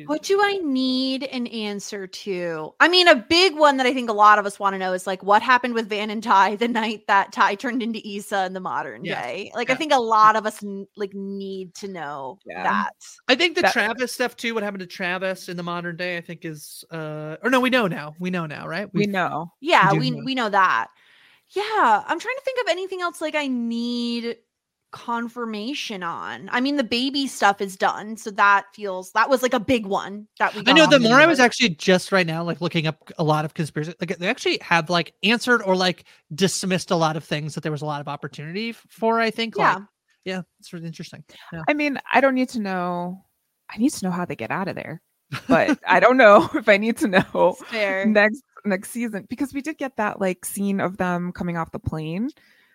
What 0.06 0.22
do 0.24 0.40
I 0.42 0.56
need 0.64 1.22
an 1.24 1.46
answer 1.46 2.06
to? 2.08 2.74
I 2.80 2.88
mean, 2.88 3.06
a 3.06 3.14
big 3.14 3.54
one 3.56 3.76
that 3.76 3.86
I 3.86 3.94
think 3.94 4.10
a 4.10 4.12
lot 4.12 4.38
of 4.38 4.46
us 4.46 4.58
want 4.58 4.74
to 4.74 4.78
know 4.78 4.92
is 4.92 5.06
like 5.06 5.22
what 5.22 5.42
happened 5.42 5.74
with 5.74 5.88
Van 5.88 6.10
and 6.10 6.22
Tai 6.22 6.56
the 6.56 6.66
night 6.66 7.06
that 7.06 7.30
Tai 7.32 7.54
turned 7.54 7.82
into 7.82 8.00
Issa 8.06 8.46
in 8.46 8.52
the 8.52 8.60
modern 8.60 9.04
Yes. 9.04 9.22
day. 9.24 9.52
Like, 9.54 9.70
I 9.70 9.74
think 9.76 9.92
a 9.92 9.98
lot 10.00 10.34
of 10.34 10.44
us 10.44 10.62
like 10.96 11.14
need 11.14 11.74
to 11.76 11.88
know 11.88 12.38
Yeah. 12.46 12.64
that. 12.64 12.94
I 13.28 13.36
think 13.36 13.54
the 13.54 13.62
That- 13.62 13.72
Travis 13.72 14.12
stuff 14.12 14.36
too. 14.36 14.54
What 14.54 14.62
happened 14.64 14.80
to 14.80 14.86
Travis 14.86 15.48
in 15.48 15.56
the 15.56 15.62
modern 15.62 15.96
day? 15.96 16.16
I 16.16 16.20
think 16.20 16.44
is 16.44 16.84
uh 16.90 17.36
or 17.42 17.48
no, 17.50 17.60
we 17.60 17.70
know 17.70 17.86
now. 17.86 18.14
We 18.18 18.30
know 18.30 18.46
now, 18.46 18.66
right? 18.66 18.92
We 18.92 19.00
We've- 19.02 19.12
know. 19.12 19.52
Yeah, 19.60 19.90
do 19.92 19.98
we 20.00 20.10
know. 20.10 20.22
we 20.24 20.34
know 20.34 20.48
that. 20.50 20.88
Yeah, 21.50 22.02
I'm 22.06 22.18
trying 22.18 22.36
to 22.36 22.42
think 22.44 22.58
of 22.62 22.70
anything 22.70 23.00
else 23.02 23.20
like 23.20 23.34
I 23.36 23.46
need 23.46 24.38
confirmation 24.94 26.04
on. 26.04 26.48
I 26.52 26.60
mean, 26.60 26.76
the 26.76 26.84
baby 26.84 27.26
stuff 27.26 27.60
is 27.60 27.76
done, 27.76 28.16
so 28.16 28.30
that 28.30 28.66
feels 28.72 29.10
that 29.10 29.28
was 29.28 29.42
like 29.42 29.52
a 29.52 29.58
big 29.58 29.86
one 29.86 30.28
that 30.38 30.54
we. 30.54 30.62
I 30.68 30.72
know 30.72 30.86
the 30.86 30.96
on 30.96 31.02
more 31.02 31.16
I 31.16 31.26
was 31.26 31.40
actually 31.40 31.70
just 31.70 32.12
right 32.12 32.24
now 32.24 32.44
like 32.44 32.60
looking 32.60 32.86
up 32.86 33.10
a 33.18 33.24
lot 33.24 33.44
of 33.44 33.54
conspiracy 33.54 33.92
like 34.00 34.16
they 34.16 34.28
actually 34.28 34.60
have 34.62 34.88
like 34.88 35.12
answered 35.24 35.62
or 35.62 35.74
like 35.74 36.04
dismissed 36.32 36.92
a 36.92 36.96
lot 36.96 37.16
of 37.16 37.24
things 37.24 37.56
that 37.56 37.62
there 37.62 37.72
was 37.72 37.82
a 37.82 37.86
lot 37.86 38.00
of 38.00 38.06
opportunity 38.06 38.70
for 38.70 39.18
I 39.18 39.32
think 39.32 39.56
yeah. 39.58 39.74
like 39.74 39.82
yeah 40.24 40.42
it's 40.60 40.72
really 40.72 40.86
interesting 40.86 41.24
yeah. 41.52 41.62
I 41.68 41.74
mean, 41.74 41.98
I 42.12 42.20
don't 42.20 42.36
need 42.36 42.50
to 42.50 42.60
know. 42.60 43.24
I 43.68 43.78
need 43.78 43.90
to 43.94 44.04
know 44.04 44.12
how 44.12 44.24
they 44.24 44.36
get 44.36 44.52
out 44.52 44.68
of 44.68 44.76
there, 44.76 45.02
but 45.48 45.76
I 45.88 45.98
don't 45.98 46.16
know 46.16 46.48
if 46.54 46.68
I 46.68 46.76
need 46.76 46.98
to 46.98 47.08
know 47.08 47.56
next 47.72 48.42
next 48.64 48.90
season 48.90 49.26
because 49.28 49.52
we 49.52 49.60
did 49.60 49.76
get 49.76 49.96
that 49.96 50.20
like 50.20 50.44
scene 50.44 50.80
of 50.80 50.98
them 50.98 51.32
coming 51.32 51.56
off 51.56 51.72
the 51.72 51.80
plane. 51.80 52.30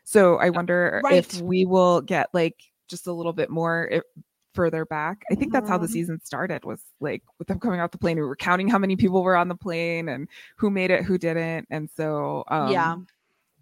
So 0.10 0.38
I 0.38 0.49
wonder 0.49 1.03
if 1.12 1.39
we 1.39 1.66
will 1.66 2.01
get 2.01 2.30
like 2.34 2.55
just 2.88 3.05
a 3.05 3.14
little 3.14 3.32
bit 3.32 3.51
more 3.51 3.88
if, 3.91 4.01
further 4.55 4.84
back. 4.84 5.22
I 5.32 5.36
think 5.36 5.53
that's 5.53 5.70
how 5.70 5.78
the 5.78 5.86
Mhm. 5.86 5.91
season 5.91 6.20
started 6.24 6.66
was 6.66 6.82
like 6.99 7.22
with 7.38 7.47
them 7.47 7.60
coming 7.60 7.80
off 7.80 7.91
the 7.91 7.99
plane. 7.99 8.18
We 8.18 8.24
were 8.24 8.36
counting 8.36 8.68
how 8.68 8.80
many 8.80 8.95
people 8.95 9.22
were 9.22 9.36
on 9.36 9.49
the 9.49 9.55
plane 9.55 10.10
and 10.10 10.28
who 10.57 10.72
made 10.72 10.89
it, 10.89 11.03
who 11.03 11.20
didn't, 11.20 11.68
and 11.70 11.91
so 11.91 12.43
um, 12.47 12.72
Yeah. 12.72 12.95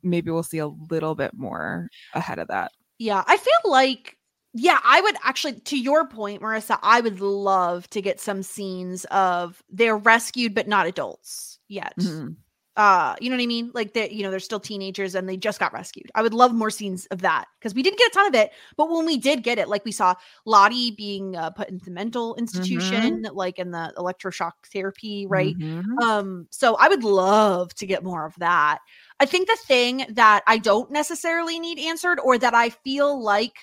maybe 0.03 0.31
we'll 0.31 0.41
see 0.41 0.59
a 0.59 0.67
little 0.67 1.15
bit 1.15 1.33
more 1.33 1.89
ahead 2.13 2.39
of 2.39 2.47
that. 2.47 2.71
Yeah, 2.97 3.25
I 3.27 3.35
feel 3.35 3.69
like 3.71 4.17
yeah, 4.53 4.79
I 4.85 5.01
would 5.01 5.17
actually 5.25 5.59
to 5.59 5.77
your 5.77 6.07
point, 6.07 6.41
Marissa, 6.41 6.79
I 6.81 7.01
would 7.01 7.19
love 7.19 7.89
to 7.89 8.01
get 8.01 8.21
some 8.21 8.41
scenes 8.41 9.03
of 9.11 9.61
they're 9.69 9.97
rescued 9.97 10.55
but 10.55 10.69
not 10.69 10.87
adults 10.87 11.59
yet. 11.67 11.93
Mhm. 11.99 12.37
Uh, 12.77 13.15
you 13.19 13.29
know 13.29 13.35
what 13.35 13.41
I 13.43 13.47
mean? 13.47 13.71
Like 13.73 13.93
they, 13.93 14.09
you 14.11 14.21
know, 14.23 14.29
they're 14.29 14.39
still 14.39 14.59
teenagers 14.59 15.15
and 15.15 15.27
they 15.27 15.35
just 15.35 15.59
got 15.59 15.73
rescued. 15.73 16.11
I 16.15 16.21
would 16.21 16.33
love 16.33 16.53
more 16.53 16.69
scenes 16.69 17.07
of 17.07 17.21
that 17.23 17.45
because 17.59 17.73
we 17.73 17.81
didn't 17.81 17.97
get 17.97 18.11
a 18.11 18.13
ton 18.13 18.27
of 18.27 18.35
it, 18.35 18.51
but 18.77 18.89
when 18.89 19.05
we 19.05 19.17
did 19.17 19.41
get 19.43 19.57
it, 19.57 19.67
like 19.67 19.83
we 19.83 19.91
saw 19.91 20.13
Lottie 20.45 20.91
being 20.91 21.35
uh, 21.35 21.49
put 21.49 21.69
into 21.69 21.85
the 21.85 21.91
mental 21.91 22.35
institution, 22.35 23.25
like 23.33 23.57
in 23.57 23.71
the 23.71 23.91
electroshock 23.97 24.51
therapy, 24.71 25.25
right? 25.27 25.57
Mhm. 25.59 25.83
Um, 26.03 26.47
so 26.51 26.75
I 26.75 26.87
would 26.87 27.03
love 27.03 27.73
to 27.75 27.87
get 27.87 28.03
more 28.03 28.25
of 28.27 28.35
that. 28.37 28.77
I 29.19 29.25
think 29.25 29.47
the 29.47 29.57
thing 29.67 30.05
that 30.11 30.43
I 30.45 30.59
don't 30.59 30.91
necessarily 30.91 31.59
need 31.59 31.79
answered 31.79 32.19
or 32.23 32.37
that 32.37 32.53
I 32.53 32.69
feel 32.69 33.21
like 33.21 33.53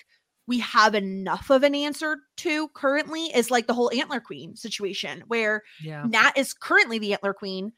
we 0.47 0.59
have 0.59 0.93
enough 0.93 1.49
of 1.49 1.63
an 1.63 1.73
answer 1.73 2.17
to 2.37 2.67
currently 2.75 3.25
is 3.33 3.49
like 3.49 3.65
the 3.67 3.73
whole 3.73 3.89
antler 3.97 4.19
queen 4.19 4.55
situation 4.55 5.23
where 5.27 5.63
yeah 5.81 6.03
Nat 6.07 6.33
is 6.37 6.53
currently 6.53 6.99
the 6.99 7.13
antler 7.13 7.33
queen, 7.33 7.71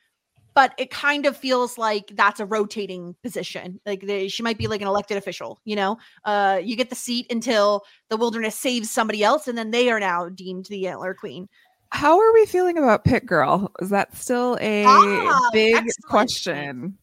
but 0.57 0.73
it 0.79 0.89
kind 0.89 1.27
of 1.27 1.37
feels 1.37 1.77
like 1.77 2.11
that's 2.15 2.39
a 2.39 2.45
rotating 2.47 3.15
position. 3.21 3.79
Like 3.85 4.01
they, 4.01 4.27
she 4.27 4.41
might 4.41 4.57
be 4.57 4.65
like 4.65 4.81
an 4.81 4.87
elected 4.87 5.15
official, 5.15 5.59
you 5.65 5.75
know? 5.75 5.99
Uh 6.25 6.59
you 6.63 6.75
get 6.75 6.89
the 6.89 6.95
seat 6.95 7.27
until 7.29 7.83
the 8.09 8.17
wilderness 8.17 8.55
saves 8.55 8.89
somebody 8.89 9.23
else 9.23 9.47
and 9.47 9.55
then 9.55 9.69
they 9.69 9.91
are 9.91 9.99
now 9.99 10.29
deemed 10.29 10.65
the 10.65 10.87
antler 10.87 11.13
queen. 11.13 11.47
How 11.91 12.19
are 12.19 12.33
we 12.33 12.47
feeling 12.47 12.79
about 12.79 13.05
Pit 13.05 13.27
Girl? 13.27 13.71
Is 13.81 13.91
that 13.91 14.15
still 14.17 14.57
a 14.59 14.83
Ah, 14.87 15.49
big 15.53 15.75
excellent. 15.75 16.09
question? 16.09 16.97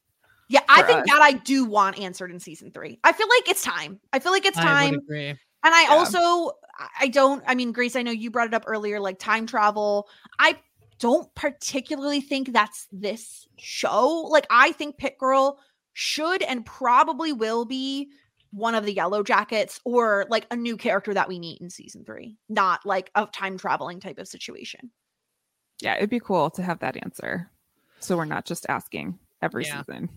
Yeah, 0.49 0.61
I 0.69 0.83
think 0.83 1.03
us. 1.03 1.07
that 1.07 1.23
I 1.23 1.35
do 1.35 1.65
want 1.65 2.01
answered 2.01 2.33
in 2.33 2.41
season 2.41 2.73
three. 2.73 2.99
I 3.05 3.13
feel 3.13 3.29
like 3.29 3.49
it's 3.49 3.63
time. 3.63 4.01
I 4.13 4.19
feel 4.19 4.33
like 4.33 4.47
it's 4.47 4.59
I 4.59 4.63
time. 4.63 4.91
would 4.91 5.01
agree. 5.05 5.29
And 5.29 5.39
I 5.63 5.83
Yeah. 5.85 5.91
also 5.91 6.51
I- 6.77 6.89
I 7.03 7.07
don't 7.09 7.43
I 7.47 7.55
mean 7.55 7.71
Grace, 7.71 7.95
I 7.95 8.03
know 8.03 8.11
you 8.11 8.33
brought 8.33 8.49
it 8.49 8.55
up 8.55 8.65
earlier 8.67 8.99
like 8.99 9.21
time 9.21 9.47
travel. 9.47 10.09
I 10.41 10.59
don't 10.99 11.33
particularly 11.35 12.21
think 12.21 12.53
that's 12.53 12.87
this 12.93 13.47
show. 13.59 14.27
Like 14.31 14.47
I 14.51 14.73
think 14.73 14.97
Pit 14.99 15.17
Girl 15.19 15.59
should 15.93 16.43
and 16.43 16.65
probably 16.65 17.33
will 17.33 17.65
be 17.65 18.09
one 18.51 18.75
of 18.75 18.85
the 18.85 18.93
yellow 18.95 19.23
jackets 19.23 19.81
or 19.85 20.27
like 20.29 20.47
a 20.51 20.57
new 20.57 20.77
character 20.77 21.13
that 21.13 21.29
we 21.29 21.41
meet 21.41 21.61
in 21.61 21.69
season 21.71 22.05
3, 22.05 22.37
not 22.49 22.87
like 22.87 23.11
a 23.15 23.27
time 23.27 23.59
traveling 23.59 23.99
type 24.01 24.19
of 24.19 24.29
situation. 24.29 24.91
Yeah, 25.81 25.97
it'd 25.97 26.11
be 26.11 26.21
cool 26.21 26.51
to 26.51 26.63
have 26.63 26.79
that 26.81 26.97
answer. 27.03 27.51
So 27.99 28.17
we're 28.17 28.27
not 28.27 28.45
just 28.45 28.67
asking 28.69 29.19
every 29.43 29.65
Yeah. 29.65 29.81
season. 29.81 30.09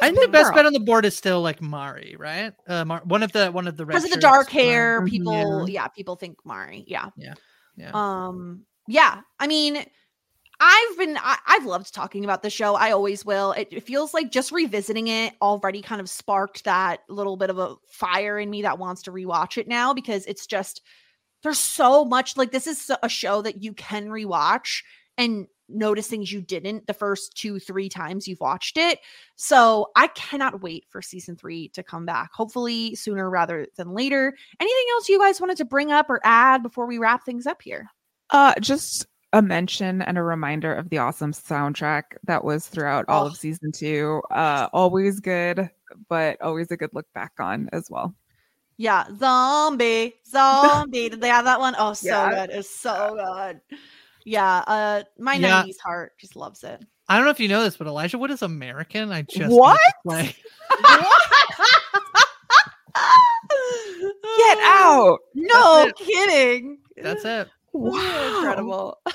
I 0.00 0.08
think 0.08 0.20
the 0.20 0.28
best 0.28 0.46
Girl? 0.46 0.54
bet 0.56 0.66
on 0.66 0.72
the 0.72 0.80
board 0.80 1.04
is 1.04 1.16
still 1.16 1.42
like 1.42 1.60
Mari, 1.60 2.16
right? 2.18 2.54
Uh, 2.66 2.84
Mar- 2.86 3.02
one 3.04 3.22
of 3.22 3.32
the 3.32 3.52
one 3.52 3.68
of 3.68 3.76
the 3.76 3.84
red 3.84 3.94
Because 3.94 4.04
of 4.04 4.10
the 4.12 4.20
dark 4.20 4.48
hair, 4.50 5.02
Mhm, 5.02 5.08
people 5.10 5.68
yeah, 5.68 5.88
people 5.88 6.16
think 6.16 6.38
Mari. 6.44 6.84
Yeah. 6.86 7.10
Yeah, 7.16 7.34
yeah. 7.76 7.90
Um, 7.92 8.64
yeah. 8.88 9.20
I 9.38 9.46
mean, 9.46 9.84
I've 10.60 10.98
been 10.98 11.16
I, 11.16 11.38
I've 11.46 11.66
loved 11.66 11.92
talking 11.92 12.24
about 12.24 12.42
the 12.42 12.50
show. 12.50 12.74
I 12.74 12.92
always 12.92 13.24
will. 13.24 13.52
It, 13.52 13.68
it 13.70 13.82
feels 13.82 14.14
like 14.14 14.30
just 14.30 14.52
revisiting 14.52 15.08
it 15.08 15.34
already 15.42 15.82
kind 15.82 16.00
of 16.00 16.08
sparked 16.08 16.64
that 16.64 17.00
little 17.08 17.36
bit 17.36 17.50
of 17.50 17.58
a 17.58 17.76
fire 17.86 18.38
in 18.38 18.50
me 18.50 18.62
that 18.62 18.78
wants 18.78 19.02
to 19.02 19.12
rewatch 19.12 19.58
it 19.58 19.68
now 19.68 19.92
because 19.92 20.24
it's 20.26 20.46
just 20.46 20.82
there's 21.42 21.58
so 21.58 22.04
much 22.04 22.36
like 22.36 22.52
this 22.52 22.66
is 22.66 22.90
a 23.02 23.08
show 23.08 23.42
that 23.42 23.62
you 23.62 23.72
can 23.74 24.08
rewatch 24.08 24.82
and 25.18 25.46
notice 25.68 26.08
things 26.08 26.30
you 26.30 26.42
didn't 26.42 26.86
the 26.86 26.92
first 26.94 27.36
two 27.36 27.58
three 27.58 27.88
times 27.88 28.28
you've 28.28 28.40
watched 28.40 28.76
it 28.76 28.98
so 29.34 29.90
i 29.96 30.06
cannot 30.08 30.60
wait 30.60 30.84
for 30.90 31.00
season 31.00 31.36
three 31.36 31.68
to 31.70 31.82
come 31.82 32.04
back 32.04 32.30
hopefully 32.34 32.94
sooner 32.94 33.30
rather 33.30 33.66
than 33.76 33.94
later 33.94 34.34
anything 34.60 34.84
else 34.92 35.08
you 35.08 35.18
guys 35.18 35.40
wanted 35.40 35.56
to 35.56 35.64
bring 35.64 35.90
up 35.90 36.10
or 36.10 36.20
add 36.22 36.62
before 36.62 36.86
we 36.86 36.98
wrap 36.98 37.24
things 37.24 37.46
up 37.46 37.62
here 37.62 37.88
Uh, 38.28 38.52
just 38.60 39.06
a 39.34 39.42
mention 39.42 40.00
and 40.00 40.16
a 40.16 40.22
reminder 40.22 40.72
of 40.72 40.88
the 40.90 40.98
awesome 40.98 41.32
soundtrack 41.32 42.04
that 42.22 42.44
was 42.44 42.68
throughout 42.68 43.04
all 43.08 43.24
Oh. 43.24 43.26
of 43.26 43.36
season 43.36 43.72
two. 43.72 44.22
Uh, 44.30 44.68
always 44.72 45.18
good, 45.18 45.68
but 46.08 46.40
always 46.40 46.70
a 46.70 46.76
good 46.76 46.90
look 46.92 47.12
back 47.14 47.32
on 47.40 47.68
as 47.72 47.90
well. 47.90 48.14
Yeah, 48.76 49.04
zombie, 49.18 50.14
zombie. 50.28 51.08
Did 51.08 51.20
they 51.20 51.28
have 51.28 51.44
that 51.46 51.58
one? 51.58 51.74
Oh, 51.76 51.92
so 51.94 52.06
Yeah. 52.08 52.46
good. 52.46 52.50
It's 52.56 52.70
so 52.70 53.16
good. 53.16 53.60
Yeah, 54.24 54.58
uh 54.68 55.02
my 55.18 55.34
Yeah. 55.34 55.64
90s 55.64 55.78
heart 55.80 56.12
just 56.18 56.36
loves 56.36 56.62
it. 56.62 56.80
I 57.08 57.16
don't 57.16 57.24
know 57.24 57.30
if 57.32 57.40
you 57.40 57.48
know 57.48 57.62
this, 57.64 57.76
but 57.76 57.88
Elijah 57.88 58.16
Wood 58.18 58.30
is 58.30 58.42
American. 58.42 59.10
I 59.12 59.22
just 59.22 59.50
What? 59.54 59.78
need 60.04 60.12
to 60.12 60.32
play. 60.32 60.36
Get 64.38 64.58
out! 64.62 65.18
No 65.34 65.86
it. 65.86 65.96
kidding. 65.96 66.78
That's 66.96 67.24
it. 67.24 67.48
Wow. 67.74 68.36
Incredible. 68.38 68.98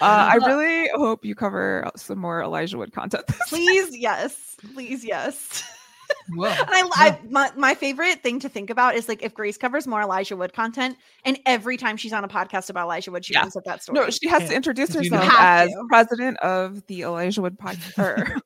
Uh, 0.00 0.30
I 0.32 0.34
really 0.44 0.88
hope 0.96 1.24
you 1.24 1.36
cover 1.36 1.88
some 1.94 2.18
more 2.18 2.42
Elijah 2.42 2.76
Wood 2.76 2.92
content. 2.92 3.24
Please, 3.48 3.96
yes. 3.96 4.56
Please, 4.74 5.04
yes. 5.04 5.62
Whoa. 6.34 6.48
And 6.48 6.58
I, 6.72 6.90
I 6.96 7.20
my, 7.30 7.52
my 7.56 7.74
favorite 7.76 8.20
thing 8.20 8.40
to 8.40 8.48
think 8.48 8.68
about 8.68 8.96
is 8.96 9.08
like 9.08 9.22
if 9.22 9.32
Grace 9.32 9.56
covers 9.56 9.86
more 9.86 10.00
Elijah 10.02 10.36
Wood 10.36 10.52
content, 10.54 10.96
and 11.24 11.38
every 11.46 11.76
time 11.76 11.96
she's 11.96 12.12
on 12.12 12.24
a 12.24 12.28
podcast 12.28 12.68
about 12.68 12.86
Elijah 12.86 13.12
Wood, 13.12 13.24
she 13.24 13.32
Yeah. 13.34 13.42
brings 13.42 13.54
up 13.54 13.62
that 13.64 13.84
story. 13.84 14.00
No, 14.00 14.10
she 14.10 14.26
has 14.28 14.42
to 14.42 14.48
Yeah, 14.50 14.56
introduce 14.56 14.92
'cause 14.92 15.04
you 15.04 15.10
know- 15.10 15.18
herself 15.18 15.38
as 15.40 15.70
to. 15.70 15.84
president 15.88 16.36
of 16.38 16.84
the 16.88 17.02
Elijah 17.02 17.40
Wood 17.42 17.56
podcast. 17.56 18.40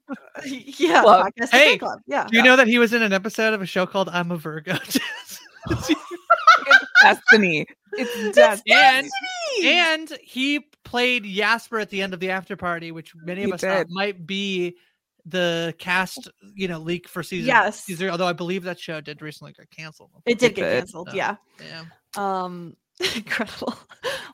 yeah, 0.45 1.01
Club. 1.01 1.27
podcast 1.39 1.51
Hey, 1.53 1.71
hey, 1.71 1.79
club. 1.79 2.01
Yeah. 2.07 2.27
Do 2.31 2.37
you 2.37 2.43
know 2.43 2.57
that 2.57 2.69
he 2.69 2.79
was 2.79 2.93
in 2.93 3.01
an 3.01 3.15
episode 3.15 3.55
of 3.55 3.63
a 3.63 3.67
show 3.67 3.87
called 3.87 4.11
I'm 4.11 4.31
a 4.31 4.37
Virgo? 4.37 4.77
It's 7.13 7.21
destiny. 7.31 7.67
It's 7.93 8.37
destiny. 8.37 8.75
and 8.77 9.09
and 9.65 10.19
he 10.23 10.67
played 10.85 11.25
Jasper 11.25 11.79
at 11.79 11.91
the 11.91 12.03
end 12.03 12.15
of 12.15 12.21
the 12.21 12.31
after 12.31 12.57
party, 12.57 12.93
which 12.93 13.15
many 13.15 13.43
of 13.43 13.47
He 13.47 13.53
us 13.55 13.61
thought 13.61 13.87
might 13.91 14.27
be 14.27 14.77
the 15.25 15.75
cast, 15.79 16.29
you 16.55 16.69
know, 16.69 16.79
leak 16.79 17.09
for 17.09 17.23
season. 17.23 17.47
Yes. 17.49 17.83
season, 17.85 18.11
although 18.11 18.27
I 18.29 18.33
believe 18.33 18.63
that 18.65 18.79
show 18.79 19.01
did 19.01 19.23
recently 19.23 19.53
get 19.55 19.69
canceled. 19.71 20.11
It 20.25 20.39
did 20.39 20.53
It 20.53 20.55
get 20.57 20.63
did. 20.63 20.79
canceled. 20.81 21.09
So, 21.11 21.17
Yeah. 21.17 21.37
Yeah. 21.61 21.85
Um, 22.17 22.77
incredible. 23.17 23.75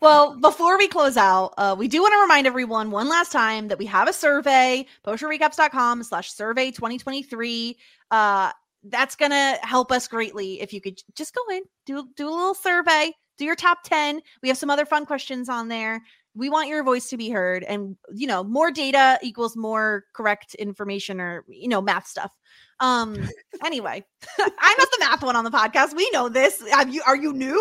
Well, 0.02 0.38
before 0.38 0.76
we 0.78 0.88
close 0.88 1.16
out, 1.16 1.54
uh, 1.56 1.74
we 1.78 1.88
do 1.88 2.02
want 2.02 2.12
to 2.12 2.18
remind 2.20 2.46
everyone 2.46 2.90
one 2.90 3.08
last 3.08 3.32
time 3.32 3.68
that 3.68 3.78
we 3.78 3.86
have 3.86 4.06
a 4.08 4.12
survey, 4.12 4.84
postshowrecaps.com 5.06 6.02
slash 6.04 6.32
survey 6.32 6.70
2023. 6.70 7.76
Uh, 8.10 8.52
that's 8.84 9.16
gonna 9.16 9.56
help 9.62 9.92
us 9.92 10.08
greatly 10.08 10.60
if 10.60 10.72
you 10.72 10.80
could 10.80 11.00
just 11.14 11.34
go 11.34 11.42
in, 11.54 11.62
do 11.86 12.08
do 12.16 12.28
a 12.28 12.30
little 12.30 12.54
survey, 12.54 13.12
do 13.38 13.44
your 13.44 13.56
top 13.56 13.78
10. 13.84 14.20
We 14.42 14.48
have 14.48 14.58
some 14.58 14.70
other 14.70 14.86
fun 14.86 15.06
questions 15.06 15.48
on 15.48 15.68
there. 15.68 16.02
We 16.34 16.48
want 16.48 16.68
your 16.68 16.82
voice 16.82 17.10
to 17.10 17.16
be 17.18 17.28
heard, 17.28 17.62
and 17.62 17.96
you 18.14 18.26
know, 18.26 18.42
more 18.42 18.70
data 18.70 19.18
equals 19.22 19.56
more 19.56 20.04
correct 20.14 20.54
information 20.54 21.20
or 21.20 21.44
you 21.48 21.68
know, 21.68 21.82
math 21.82 22.06
stuff. 22.06 22.32
Um, 22.80 23.28
anyway, 23.64 24.02
I'm 24.40 24.76
not 24.78 24.88
the 24.90 24.96
math 24.98 25.22
one 25.22 25.36
on 25.36 25.44
the 25.44 25.50
podcast. 25.50 25.94
We 25.94 26.08
know 26.10 26.28
this. 26.28 26.62
Have 26.70 26.92
you 26.92 27.02
are 27.06 27.16
you 27.16 27.32
new? 27.32 27.60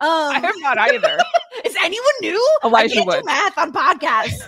Um 0.00 0.08
I 0.08 0.40
am 0.42 0.60
not 0.60 0.78
either. 0.78 1.18
is 1.64 1.76
anyone 1.84 2.06
new? 2.22 2.58
Elijah 2.64 3.00
I 3.00 3.04
can't 3.04 3.10
do 3.10 3.22
math 3.24 3.58
on 3.58 3.72
podcasts. 3.72 4.42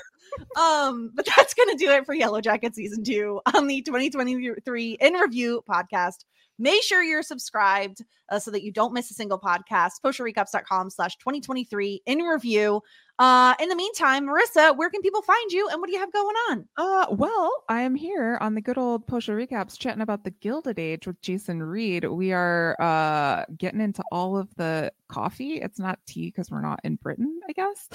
Um, 0.58 1.12
but 1.14 1.28
that's 1.36 1.54
gonna 1.54 1.76
do 1.76 1.90
it 1.90 2.04
for 2.04 2.14
Yellow 2.14 2.40
Jacket 2.40 2.74
season 2.74 3.04
two 3.04 3.40
on 3.54 3.66
the 3.66 3.82
2023 3.82 4.98
in 5.00 5.12
review 5.14 5.62
podcast. 5.68 6.24
Make 6.58 6.82
sure 6.82 7.02
you're 7.02 7.22
subscribed 7.22 8.04
uh, 8.30 8.40
so 8.40 8.50
that 8.50 8.64
you 8.64 8.72
don't 8.72 8.92
miss 8.92 9.10
a 9.10 9.14
single 9.14 9.38
podcast. 9.38 9.92
Postshowrecaps.com 10.04 10.90
slash 10.90 11.16
2023 11.18 12.02
in 12.04 12.18
review. 12.18 12.82
Uh, 13.18 13.54
in 13.60 13.68
the 13.68 13.74
meantime, 13.74 14.26
Marissa, 14.26 14.76
where 14.76 14.90
can 14.90 15.02
people 15.02 15.22
find 15.22 15.50
you 15.50 15.68
and 15.68 15.80
what 15.80 15.88
do 15.88 15.92
you 15.92 15.98
have 15.98 16.12
going 16.12 16.36
on? 16.50 16.68
Uh, 16.76 17.06
well, 17.10 17.50
I 17.68 17.82
am 17.82 17.94
here 17.94 18.38
on 18.40 18.54
the 18.54 18.60
good 18.60 18.78
old 18.78 19.06
Post 19.06 19.26
Show 19.26 19.34
Recaps 19.34 19.78
chatting 19.78 20.02
about 20.02 20.22
the 20.24 20.30
Gilded 20.30 20.78
Age 20.78 21.06
with 21.06 21.20
Jason 21.20 21.62
Reed. 21.62 22.04
We 22.04 22.32
are 22.32 22.76
uh 22.78 23.44
getting 23.56 23.80
into 23.80 24.02
all 24.12 24.38
of 24.38 24.54
the 24.54 24.92
coffee. 25.08 25.60
It's 25.60 25.78
not 25.78 25.98
tea 26.06 26.26
because 26.26 26.50
we're 26.50 26.60
not 26.60 26.80
in 26.84 26.96
Britain, 26.96 27.40
I 27.48 27.52
guess. 27.52 27.88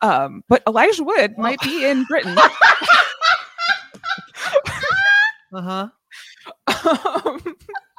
Um, 0.00 0.44
but 0.48 0.62
Elijah 0.66 1.04
Wood 1.04 1.36
might 1.36 1.60
be 1.60 1.84
in 1.84 2.04
Britain. 2.04 2.36
Uh 5.52 5.90
huh. 6.68 7.22
um, 7.26 7.56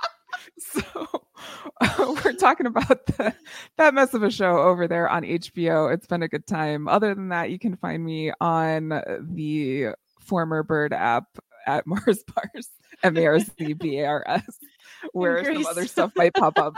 so 0.57 1.05
we're 1.99 2.33
talking 2.33 2.65
about 2.65 3.05
the, 3.05 3.33
that 3.77 3.93
mess 3.93 4.13
of 4.13 4.23
a 4.23 4.31
show 4.31 4.57
over 4.59 4.87
there 4.87 5.09
on 5.09 5.23
HBO. 5.23 5.93
It's 5.93 6.07
been 6.07 6.23
a 6.23 6.27
good 6.27 6.45
time. 6.47 6.87
Other 6.87 7.13
than 7.15 7.29
that, 7.29 7.49
you 7.51 7.59
can 7.59 7.75
find 7.77 8.03
me 8.03 8.31
on 8.41 8.89
the 8.89 9.89
former 10.19 10.63
Bird 10.63 10.93
app 10.93 11.25
at 11.67 11.85
Mars 11.87 12.23
Bars, 12.23 12.69
M 13.03 13.17
A 13.17 13.25
R 13.25 13.39
Z 13.39 13.73
B 13.73 13.99
A 13.99 14.05
R 14.05 14.23
S, 14.27 14.43
where 15.13 15.43
some 15.43 15.53
Grace. 15.55 15.67
other 15.67 15.87
stuff 15.87 16.11
might 16.15 16.33
pop 16.33 16.57
up. 16.59 16.75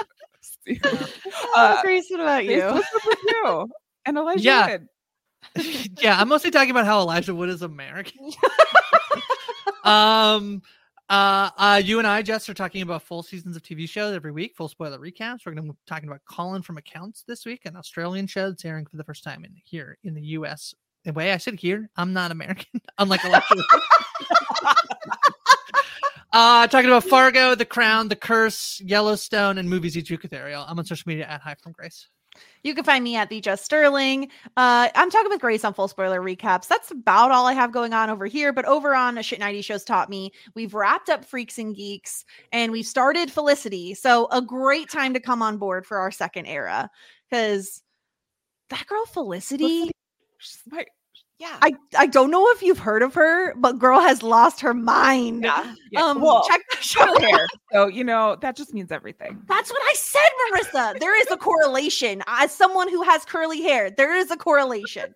soon. 0.66 0.80
Uh, 0.84 1.06
Uh, 1.56 1.82
Grace, 1.82 2.06
what 2.10 2.20
about 2.22 2.44
Grace, 2.46 2.58
you? 2.62 2.68
what's 2.68 2.96
up 2.96 3.18
you? 3.28 3.70
And 4.06 4.18
Elijah 4.18 4.42
Yeah. 4.44 4.72
Wood. 4.72 4.88
yeah, 6.02 6.20
I'm 6.20 6.30
mostly 6.30 6.52
talking 6.52 6.72
about 6.72 6.86
how 6.86 7.00
Elijah 7.02 7.36
Wood 7.36 7.50
is 7.50 7.62
American. 7.62 8.32
um, 9.84 10.62
uh, 11.10 11.50
uh, 11.58 11.82
you 11.84 12.00
and 12.00 12.08
I, 12.08 12.22
Jess, 12.22 12.48
are 12.50 12.54
talking 12.54 12.82
about 12.82 13.04
full 13.04 13.24
seasons 13.24 13.56
of 13.56 13.62
TV 13.62 13.88
shows 13.88 14.16
every 14.16 14.32
week, 14.32 14.56
full 14.56 14.70
spoiler 14.70 15.00
recaps. 15.00 15.46
We're 15.46 15.54
going 15.54 15.68
to 15.68 15.74
be 15.74 15.80
talking 15.86 16.10
about 16.10 16.22
Colin 16.30 16.62
from 16.62 16.78
Accounts 16.78 17.24
this 17.28 17.46
week, 17.46 17.66
an 17.66 17.76
Australian 17.76 18.28
show 18.28 18.50
that's 18.50 18.64
airing 18.66 18.86
for 18.86 18.98
the 18.98 19.04
first 19.04 19.24
time 19.24 19.44
in 19.44 19.52
here 19.64 19.98
in 20.04 20.14
the 20.14 20.22
U.S. 20.22 20.74
The 21.04 21.14
way 21.14 21.34
I 21.34 21.38
said 21.38 21.60
here, 21.60 21.90
I'm 21.98 22.14
not 22.14 22.32
American, 22.32 22.82
unlike. 22.98 23.24
Wood. 23.24 23.34
uh, 26.34 26.68
talking 26.68 26.90
about 26.90 27.04
Fargo, 27.04 27.56
The 27.56 27.66
Crown, 27.66 28.08
The 28.08 28.16
Curse, 28.16 28.82
Yellowstone, 28.82 29.58
and 29.58 29.70
movies 29.70 29.98
each 29.98 30.10
week 30.10 30.24
with 30.24 30.34
Ariel. 30.34 30.66
I'm 30.68 30.80
on 30.80 30.86
social 30.86 31.08
media 31.08 31.26
at 31.26 31.42
Hi 31.42 31.56
from 31.56 31.74
Grace. 31.74 32.08
You 32.64 32.74
can 32.74 32.84
find 32.84 33.04
me 33.04 33.16
at 33.16 33.30
the 33.30 33.42
Just 33.42 33.66
Sterling. 33.66 34.30
Uh, 34.56 34.90
I'm 34.96 35.12
talking 35.12 35.30
with 35.30 35.42
Grace 35.42 35.66
on 35.66 35.74
full 35.74 35.88
spoiler 35.88 36.22
recaps. 36.22 36.68
That's 36.68 36.92
about 36.92 37.32
all 37.32 37.46
I 37.46 37.54
have 37.54 37.72
going 37.72 37.94
on 37.94 38.10
over 38.10 38.26
here. 38.26 38.54
But 38.54 38.66
over 38.66 38.96
on 38.96 39.22
Shit 39.22 39.40
90 39.40 39.62
Shows 39.62 39.84
Taught 39.84 40.10
Me, 40.10 40.32
we've 40.56 40.74
wrapped 40.74 41.10
up 41.10 41.26
Freaks 41.26 41.58
and 41.60 41.76
Geeks 41.76 42.24
and 42.52 42.72
we've 42.72 42.86
started 42.88 43.30
Felicity. 43.32 43.94
So 43.94 44.28
a 44.32 44.42
great 44.42 44.90
time 44.90 45.14
to 45.14 45.20
come 45.20 45.42
on 45.42 45.58
board 45.58 45.86
for 45.86 45.98
our 45.98 46.12
second 46.12 46.46
era 46.46 46.90
because 47.30 47.82
that 48.70 48.88
girl 48.88 49.06
Felicity, 49.06 49.92
She's 50.38 50.62
my- 50.72 50.86
yeah. 51.44 51.58
I 51.62 51.74
I 51.98 52.08
don't 52.08 52.32
know 52.32 52.48
if 52.52 52.62
you've 52.62 52.80
heard 52.80 53.04
of 53.04 53.14
her, 53.16 53.54
but 53.56 53.78
girl 53.78 54.00
has 54.00 54.24
lost 54.24 54.62
her 54.62 54.74
mind. 54.74 55.44
yeah. 55.44 55.76
yeah. 55.92 56.02
Um, 56.02 56.22
well, 56.22 56.46
check 56.48 56.62
the 56.72 56.78
show. 56.78 57.20
hair. 57.20 57.48
So, 57.74 57.88
you 57.88 58.06
know, 58.06 58.38
that 58.40 58.56
just 58.56 58.74
means 58.74 58.94
everything. 58.94 59.42
That's 59.50 59.70
what 59.70 59.82
I 59.84 59.94
said, 59.96 60.30
Marissa. 60.42 61.00
There 61.00 61.20
is 61.20 61.30
a 61.32 61.38
correlation. 61.38 62.24
As 62.28 62.54
someone 62.54 62.90
who 62.90 63.04
has 63.04 63.26
curly 63.26 63.62
hair, 63.62 63.92
there 63.92 64.16
is 64.16 64.32
a 64.32 64.38
correlation. 64.38 65.14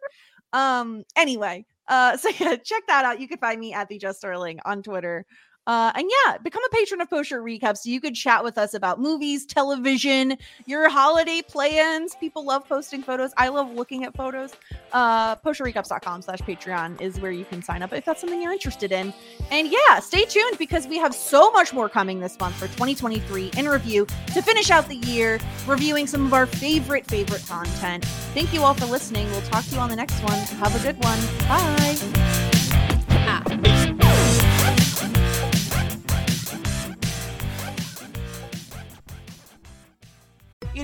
Um, 0.51 1.03
anyway, 1.15 1.65
uh, 1.87 2.17
so 2.21 2.29
yeah, 2.39 2.57
check 2.57 2.83
that 2.87 3.05
out. 3.05 3.21
You 3.21 3.29
can 3.29 3.37
find 3.37 3.57
me 3.57 3.73
at 3.73 3.87
the 3.87 3.97
Jess 3.97 4.17
Sterling 4.17 4.59
on 4.65 4.83
Twitter. 4.83 5.25
Uh, 5.67 5.91
and 5.95 6.09
yeah, 6.25 6.37
become 6.37 6.63
a 6.63 6.69
patron 6.69 7.01
of 7.01 7.09
Post 7.09 7.29
Show 7.29 7.43
Recap 7.43 7.77
so 7.77 7.89
you 7.89 7.99
could 7.99 8.15
chat 8.15 8.43
with 8.43 8.57
us 8.57 8.73
about 8.73 8.99
movies, 9.01 9.45
television, 9.45 10.37
your 10.65 10.87
holiday 10.89 11.41
plans. 11.41 12.15
People 12.15 12.45
love 12.45 12.67
posting 12.67 13.03
photos. 13.03 13.31
I 13.37 13.49
love 13.49 13.71
looking 13.73 14.05
at 14.05 14.15
photos. 14.15 14.53
Uh, 14.93 15.35
postshowrecaps.com 15.35 16.21
slash 16.21 16.39
Patreon 16.39 17.01
is 17.01 17.19
where 17.19 17.31
you 17.31 17.43
can 17.43 17.61
sign 17.61 17.83
up 17.83 17.91
if 17.91 18.05
that's 18.05 18.21
something 18.21 18.41
you're 18.41 18.53
interested 18.53 18.93
in. 18.93 19.13
And 19.51 19.67
yeah, 19.67 19.99
stay 19.99 20.23
tuned 20.23 20.57
because 20.57 20.87
we 20.87 20.97
have 20.99 21.13
so 21.13 21.51
much 21.51 21.73
more 21.73 21.89
coming 21.89 22.21
this 22.21 22.39
month 22.39 22.55
for 22.55 22.67
2023 22.67 23.51
in 23.57 23.67
review 23.67 24.07
to 24.33 24.41
finish 24.41 24.71
out 24.71 24.87
the 24.87 24.95
year, 24.95 25.37
reviewing 25.67 26.07
some 26.07 26.25
of 26.25 26.33
our 26.33 26.45
favorite, 26.45 27.05
favorite 27.05 27.45
content. 27.45 28.05
Thank 28.33 28.53
you 28.53 28.63
all 28.63 28.73
for 28.73 28.85
listening. 28.85 29.29
We'll 29.31 29.41
talk 29.41 29.65
to 29.65 29.75
you 29.75 29.81
on 29.81 29.89
the 29.89 29.97
next 29.97 30.21
one. 30.21 30.37
Have 30.59 30.73
a 30.75 30.79
good 30.79 31.03
one. 31.03 31.19
Bye. 31.49 31.97
It 33.49 33.96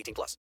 18 0.00 0.14
plus. 0.14 0.38